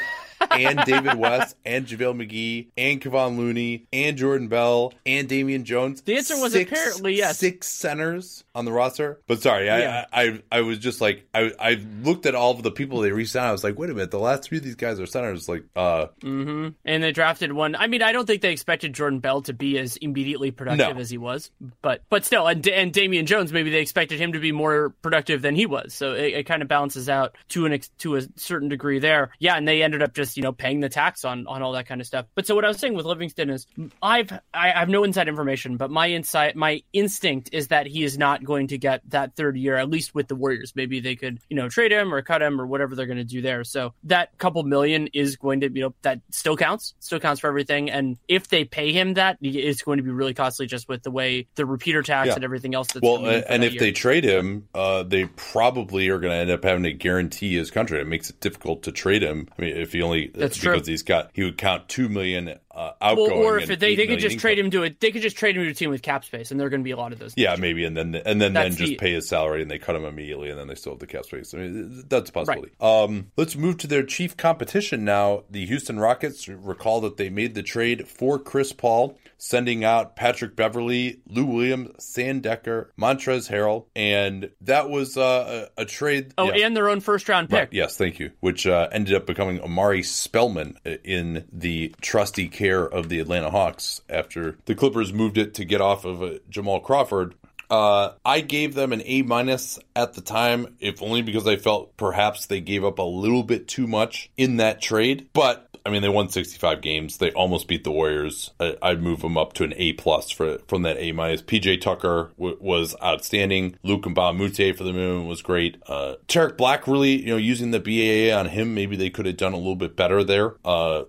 And 0.51 0.79
David 0.85 1.15
West 1.15 1.55
and 1.65 1.85
JaVale 1.85 2.27
McGee 2.27 2.67
and 2.77 3.01
Kevon 3.01 3.37
Looney 3.37 3.85
and 3.91 4.17
Jordan 4.17 4.47
Bell 4.47 4.93
and 5.05 5.27
Damian 5.27 5.63
Jones. 5.63 6.01
The 6.01 6.17
answer 6.17 6.39
was 6.39 6.53
six, 6.53 6.71
apparently 6.71 7.15
yes. 7.15 7.37
Six 7.37 7.67
centers 7.67 8.43
on 8.55 8.65
the 8.65 8.71
roster. 8.71 9.19
But 9.27 9.41
sorry, 9.41 9.65
yeah. 9.65 10.05
I, 10.11 10.21
I 10.21 10.43
I 10.51 10.61
was 10.61 10.79
just 10.79 11.01
like 11.01 11.27
I 11.33 11.51
I 11.59 11.85
looked 12.03 12.25
at 12.25 12.35
all 12.35 12.51
of 12.51 12.63
the 12.63 12.71
people 12.71 13.01
they 13.01 13.11
re-signed. 13.11 13.47
I 13.47 13.51
was 13.51 13.63
like, 13.63 13.77
wait 13.77 13.89
a 13.89 13.93
minute, 13.93 14.11
the 14.11 14.19
last 14.19 14.43
three 14.43 14.57
of 14.57 14.63
these 14.63 14.75
guys 14.75 14.99
are 14.99 15.05
centers. 15.05 15.47
Like, 15.47 15.63
uh, 15.75 16.07
mm-hmm. 16.21 16.69
and 16.85 17.03
they 17.03 17.11
drafted 17.11 17.53
one. 17.53 17.75
I 17.75 17.87
mean, 17.87 18.01
I 18.01 18.11
don't 18.11 18.25
think 18.25 18.41
they 18.41 18.51
expected 18.51 18.93
Jordan 18.93 19.19
Bell 19.19 19.41
to 19.43 19.53
be 19.53 19.77
as 19.77 19.97
immediately 19.97 20.51
productive 20.51 20.95
no. 20.95 21.01
as 21.01 21.09
he 21.09 21.17
was, 21.17 21.51
but 21.81 22.01
but 22.09 22.25
still, 22.25 22.47
and 22.47 22.67
and 22.67 22.93
Damian 22.93 23.25
Jones, 23.25 23.53
maybe 23.53 23.69
they 23.69 23.81
expected 23.81 24.19
him 24.19 24.33
to 24.33 24.39
be 24.39 24.51
more 24.51 24.89
productive 25.01 25.41
than 25.41 25.55
he 25.55 25.65
was. 25.65 25.93
So 25.93 26.13
it, 26.13 26.33
it 26.33 26.43
kind 26.45 26.61
of 26.61 26.67
balances 26.67 27.09
out 27.09 27.35
to 27.49 27.65
an 27.65 27.79
to 27.99 28.15
a 28.15 28.21
certain 28.35 28.69
degree 28.69 28.99
there. 28.99 29.31
Yeah, 29.39 29.55
and 29.55 29.67
they 29.67 29.83
ended 29.83 30.03
up 30.03 30.13
just 30.13 30.26
you 30.35 30.43
know 30.43 30.51
paying 30.51 30.79
the 30.79 30.89
tax 30.89 31.23
on 31.23 31.47
on 31.47 31.61
all 31.61 31.73
that 31.73 31.87
kind 31.87 32.01
of 32.01 32.07
stuff. 32.07 32.25
But 32.35 32.47
so 32.47 32.55
what 32.55 32.65
I 32.65 32.67
was 32.67 32.77
saying 32.77 32.95
with 32.95 33.05
Livingston 33.05 33.49
is 33.49 33.67
I've 34.01 34.31
I, 34.53 34.71
I 34.71 34.79
have 34.79 34.89
no 34.89 35.03
inside 35.03 35.27
information, 35.27 35.77
but 35.77 35.91
my 35.91 36.09
insight 36.09 36.55
my 36.55 36.83
instinct 36.91 37.49
is 37.53 37.67
that 37.69 37.87
he 37.87 38.03
is 38.03 38.17
not 38.17 38.43
going 38.43 38.67
to 38.69 38.77
get 38.77 39.01
that 39.09 39.35
third 39.35 39.57
year 39.57 39.75
at 39.75 39.89
least 39.89 40.15
with 40.15 40.27
the 40.27 40.35
Warriors. 40.35 40.73
Maybe 40.75 40.99
they 40.99 41.15
could 41.15 41.39
you 41.49 41.55
know 41.55 41.69
trade 41.69 41.91
him 41.91 42.13
or 42.13 42.21
cut 42.21 42.41
him 42.41 42.59
or 42.59 42.65
whatever 42.65 42.95
they're 42.95 43.05
going 43.05 43.17
to 43.17 43.23
do 43.23 43.41
there. 43.41 43.63
So 43.63 43.93
that 44.03 44.37
couple 44.37 44.63
million 44.63 45.07
is 45.13 45.35
going 45.35 45.61
to 45.61 45.71
you 45.71 45.83
know 45.83 45.93
that 46.01 46.21
still 46.31 46.57
counts, 46.57 46.95
still 46.99 47.19
counts 47.19 47.41
for 47.41 47.47
everything. 47.47 47.89
And 47.89 48.17
if 48.27 48.47
they 48.47 48.65
pay 48.65 48.91
him 48.91 49.13
that, 49.15 49.37
it's 49.41 49.83
going 49.83 49.97
to 49.97 50.03
be 50.03 50.11
really 50.11 50.33
costly 50.33 50.67
just 50.67 50.87
with 50.89 51.03
the 51.03 51.11
way 51.11 51.47
the 51.55 51.65
repeater 51.65 52.01
tax 52.01 52.27
yeah. 52.27 52.35
and 52.35 52.43
everything 52.43 52.75
else. 52.75 52.87
That's 52.87 53.03
well, 53.03 53.25
and 53.25 53.63
if 53.63 53.73
year. 53.73 53.79
they 53.79 53.91
trade 53.91 54.23
him, 54.23 54.67
uh, 54.73 55.03
they 55.03 55.25
probably 55.25 56.09
are 56.09 56.19
going 56.19 56.31
to 56.31 56.37
end 56.37 56.51
up 56.51 56.63
having 56.63 56.83
to 56.83 56.93
guarantee 56.93 57.55
his 57.55 57.71
contract. 57.71 58.01
It 58.01 58.07
makes 58.07 58.29
it 58.29 58.39
difficult 58.39 58.83
to 58.83 58.91
trade 58.91 59.23
him. 59.23 59.47
I 59.57 59.61
mean, 59.61 59.77
if 59.77 59.93
he 59.93 60.01
only 60.01 60.16
Uh, 60.25 60.39
that's 60.39 60.57
because 60.57 60.83
true. 60.83 60.91
he's 60.91 61.03
got 61.03 61.29
he 61.33 61.43
would 61.43 61.57
count 61.57 61.87
two 61.87 62.09
million 62.09 62.59
uh, 62.77 62.91
outgoing. 63.01 63.39
Well, 63.39 63.39
or 63.39 63.59
if 63.59 63.67
they, 63.79 63.95
they 63.95 64.07
could 64.07 64.19
just 64.19 64.39
trade 64.39 64.59
him 64.59 64.69
to 64.71 64.83
it, 64.83 64.99
they 64.99 65.11
could 65.11 65.23
just 65.23 65.35
trade 65.35 65.57
him 65.57 65.63
to 65.63 65.69
a 65.71 65.73
team 65.73 65.89
with 65.89 66.01
cap 66.01 66.23
space, 66.23 66.51
and 66.51 66.59
there 66.59 66.67
are 66.67 66.69
going 66.69 66.81
to 66.81 66.85
be 66.85 66.91
a 66.91 66.97
lot 66.97 67.11
of 67.11 67.19
those. 67.19 67.33
Yeah, 67.35 67.55
maybe, 67.57 67.83
and 67.85 67.97
then 67.97 68.13
and 68.13 68.39
then 68.39 68.53
then 68.53 68.71
just 68.71 68.91
the- 68.91 68.95
pay 68.95 69.13
his 69.13 69.27
salary, 69.27 69.63
and 69.63 69.71
they 69.71 69.79
cut 69.79 69.95
him 69.95 70.05
immediately, 70.05 70.49
and 70.49 70.59
then 70.59 70.67
they 70.67 70.75
still 70.75 70.93
have 70.93 70.99
the 70.99 71.07
cap 71.07 71.25
space. 71.25 71.53
I 71.53 71.57
mean, 71.57 72.03
that's 72.07 72.29
a 72.29 72.33
possibility. 72.33 72.71
Um, 72.79 73.31
let's 73.35 73.55
move 73.55 73.77
to 73.79 73.87
their 73.87 74.03
chief 74.03 74.37
competition 74.37 75.03
now. 75.03 75.43
The 75.49 75.65
Houston 75.65 75.99
Rockets. 75.99 76.47
Recall 76.47 77.01
that 77.01 77.17
they 77.17 77.29
made 77.29 77.55
the 77.55 77.63
trade 77.63 78.07
for 78.07 78.37
Chris 78.37 78.71
Paul, 78.73 79.17
sending 79.37 79.83
out 79.83 80.15
Patrick 80.15 80.55
Beverley, 80.55 81.21
Lou 81.27 81.45
Williams, 81.45 81.89
Sandecker, 81.99 82.87
Montrezl 82.99 83.49
Harrell, 83.49 83.85
and 83.95 84.51
that 84.61 84.89
was 84.89 85.17
uh, 85.17 85.67
a, 85.77 85.81
a 85.81 85.85
trade. 85.85 86.33
Oh, 86.37 86.53
yeah. 86.53 86.67
and 86.67 86.75
their 86.75 86.89
own 86.89 86.99
first 86.99 87.27
round 87.27 87.49
pick. 87.49 87.57
Right, 87.57 87.69
yes, 87.71 87.97
thank 87.97 88.19
you. 88.19 88.31
Which 88.39 88.67
uh, 88.67 88.89
ended 88.91 89.15
up 89.15 89.25
becoming 89.25 89.61
Omari 89.61 90.03
Spellman 90.03 90.77
uh, 90.85 90.91
in 91.03 91.45
the 91.51 91.95
trusty 92.01 92.49
care 92.49 92.66
of 92.75 93.09
the 93.09 93.19
Atlanta 93.19 93.49
Hawks 93.49 94.01
after 94.09 94.57
the 94.65 94.75
Clippers 94.75 95.13
moved 95.13 95.37
it 95.37 95.55
to 95.55 95.65
get 95.65 95.81
off 95.81 96.05
of 96.05 96.21
uh, 96.21 96.39
Jamal 96.49 96.79
Crawford. 96.79 97.35
Uh, 97.69 98.13
I 98.23 98.41
gave 98.41 98.75
them 98.75 98.93
an 98.93 99.01
A 99.05 99.23
minus 99.23 99.77
at 99.95 100.13
the 100.13 100.21
time, 100.21 100.77
if 100.79 101.01
only 101.01 101.21
because 101.21 101.47
I 101.47 101.57
felt 101.57 101.97
perhaps 101.97 102.45
they 102.45 102.61
gave 102.61 102.85
up 102.85 102.99
a 102.99 103.03
little 103.03 103.43
bit 103.43 103.67
too 103.67 103.87
much 103.87 104.29
in 104.37 104.57
that 104.57 104.81
trade. 104.81 105.29
But 105.33 105.66
I 105.87 105.89
mean, 105.89 106.01
they 106.01 106.09
won 106.09 106.27
65 106.27 106.81
games. 106.81 107.17
They 107.17 107.31
almost 107.31 107.69
beat 107.69 107.85
the 107.85 107.91
Warriors. 107.91 108.51
I, 108.59 108.75
I'd 108.81 109.01
move 109.01 109.21
them 109.21 109.37
up 109.37 109.53
to 109.53 109.63
an 109.63 109.73
A 109.77 109.93
plus 109.93 110.29
for 110.29 110.57
from 110.67 110.81
that 110.81 110.97
A 110.97 111.13
minus. 111.13 111.41
PJ 111.41 111.79
Tucker 111.79 112.31
w- 112.37 112.57
was 112.59 112.93
outstanding. 113.01 113.77
Luc 113.83 114.03
Mbah 114.03 114.31
a 114.31 114.33
Moute 114.33 114.75
for 114.77 114.83
the 114.83 114.91
moment 114.91 115.29
was 115.29 115.41
great. 115.41 115.81
Uh, 115.87 116.15
Tarik 116.27 116.57
Black 116.57 116.87
really, 116.87 117.21
you 117.21 117.27
know, 117.27 117.37
using 117.37 117.71
the 117.71 117.79
BAA 117.79 118.37
on 118.37 118.47
him, 118.47 118.75
maybe 118.75 118.97
they 118.97 119.09
could 119.09 119.25
have 119.25 119.37
done 119.37 119.53
a 119.53 119.57
little 119.57 119.77
bit 119.77 119.95
better 119.95 120.25
there 120.25 120.55
uh, 120.65 121.03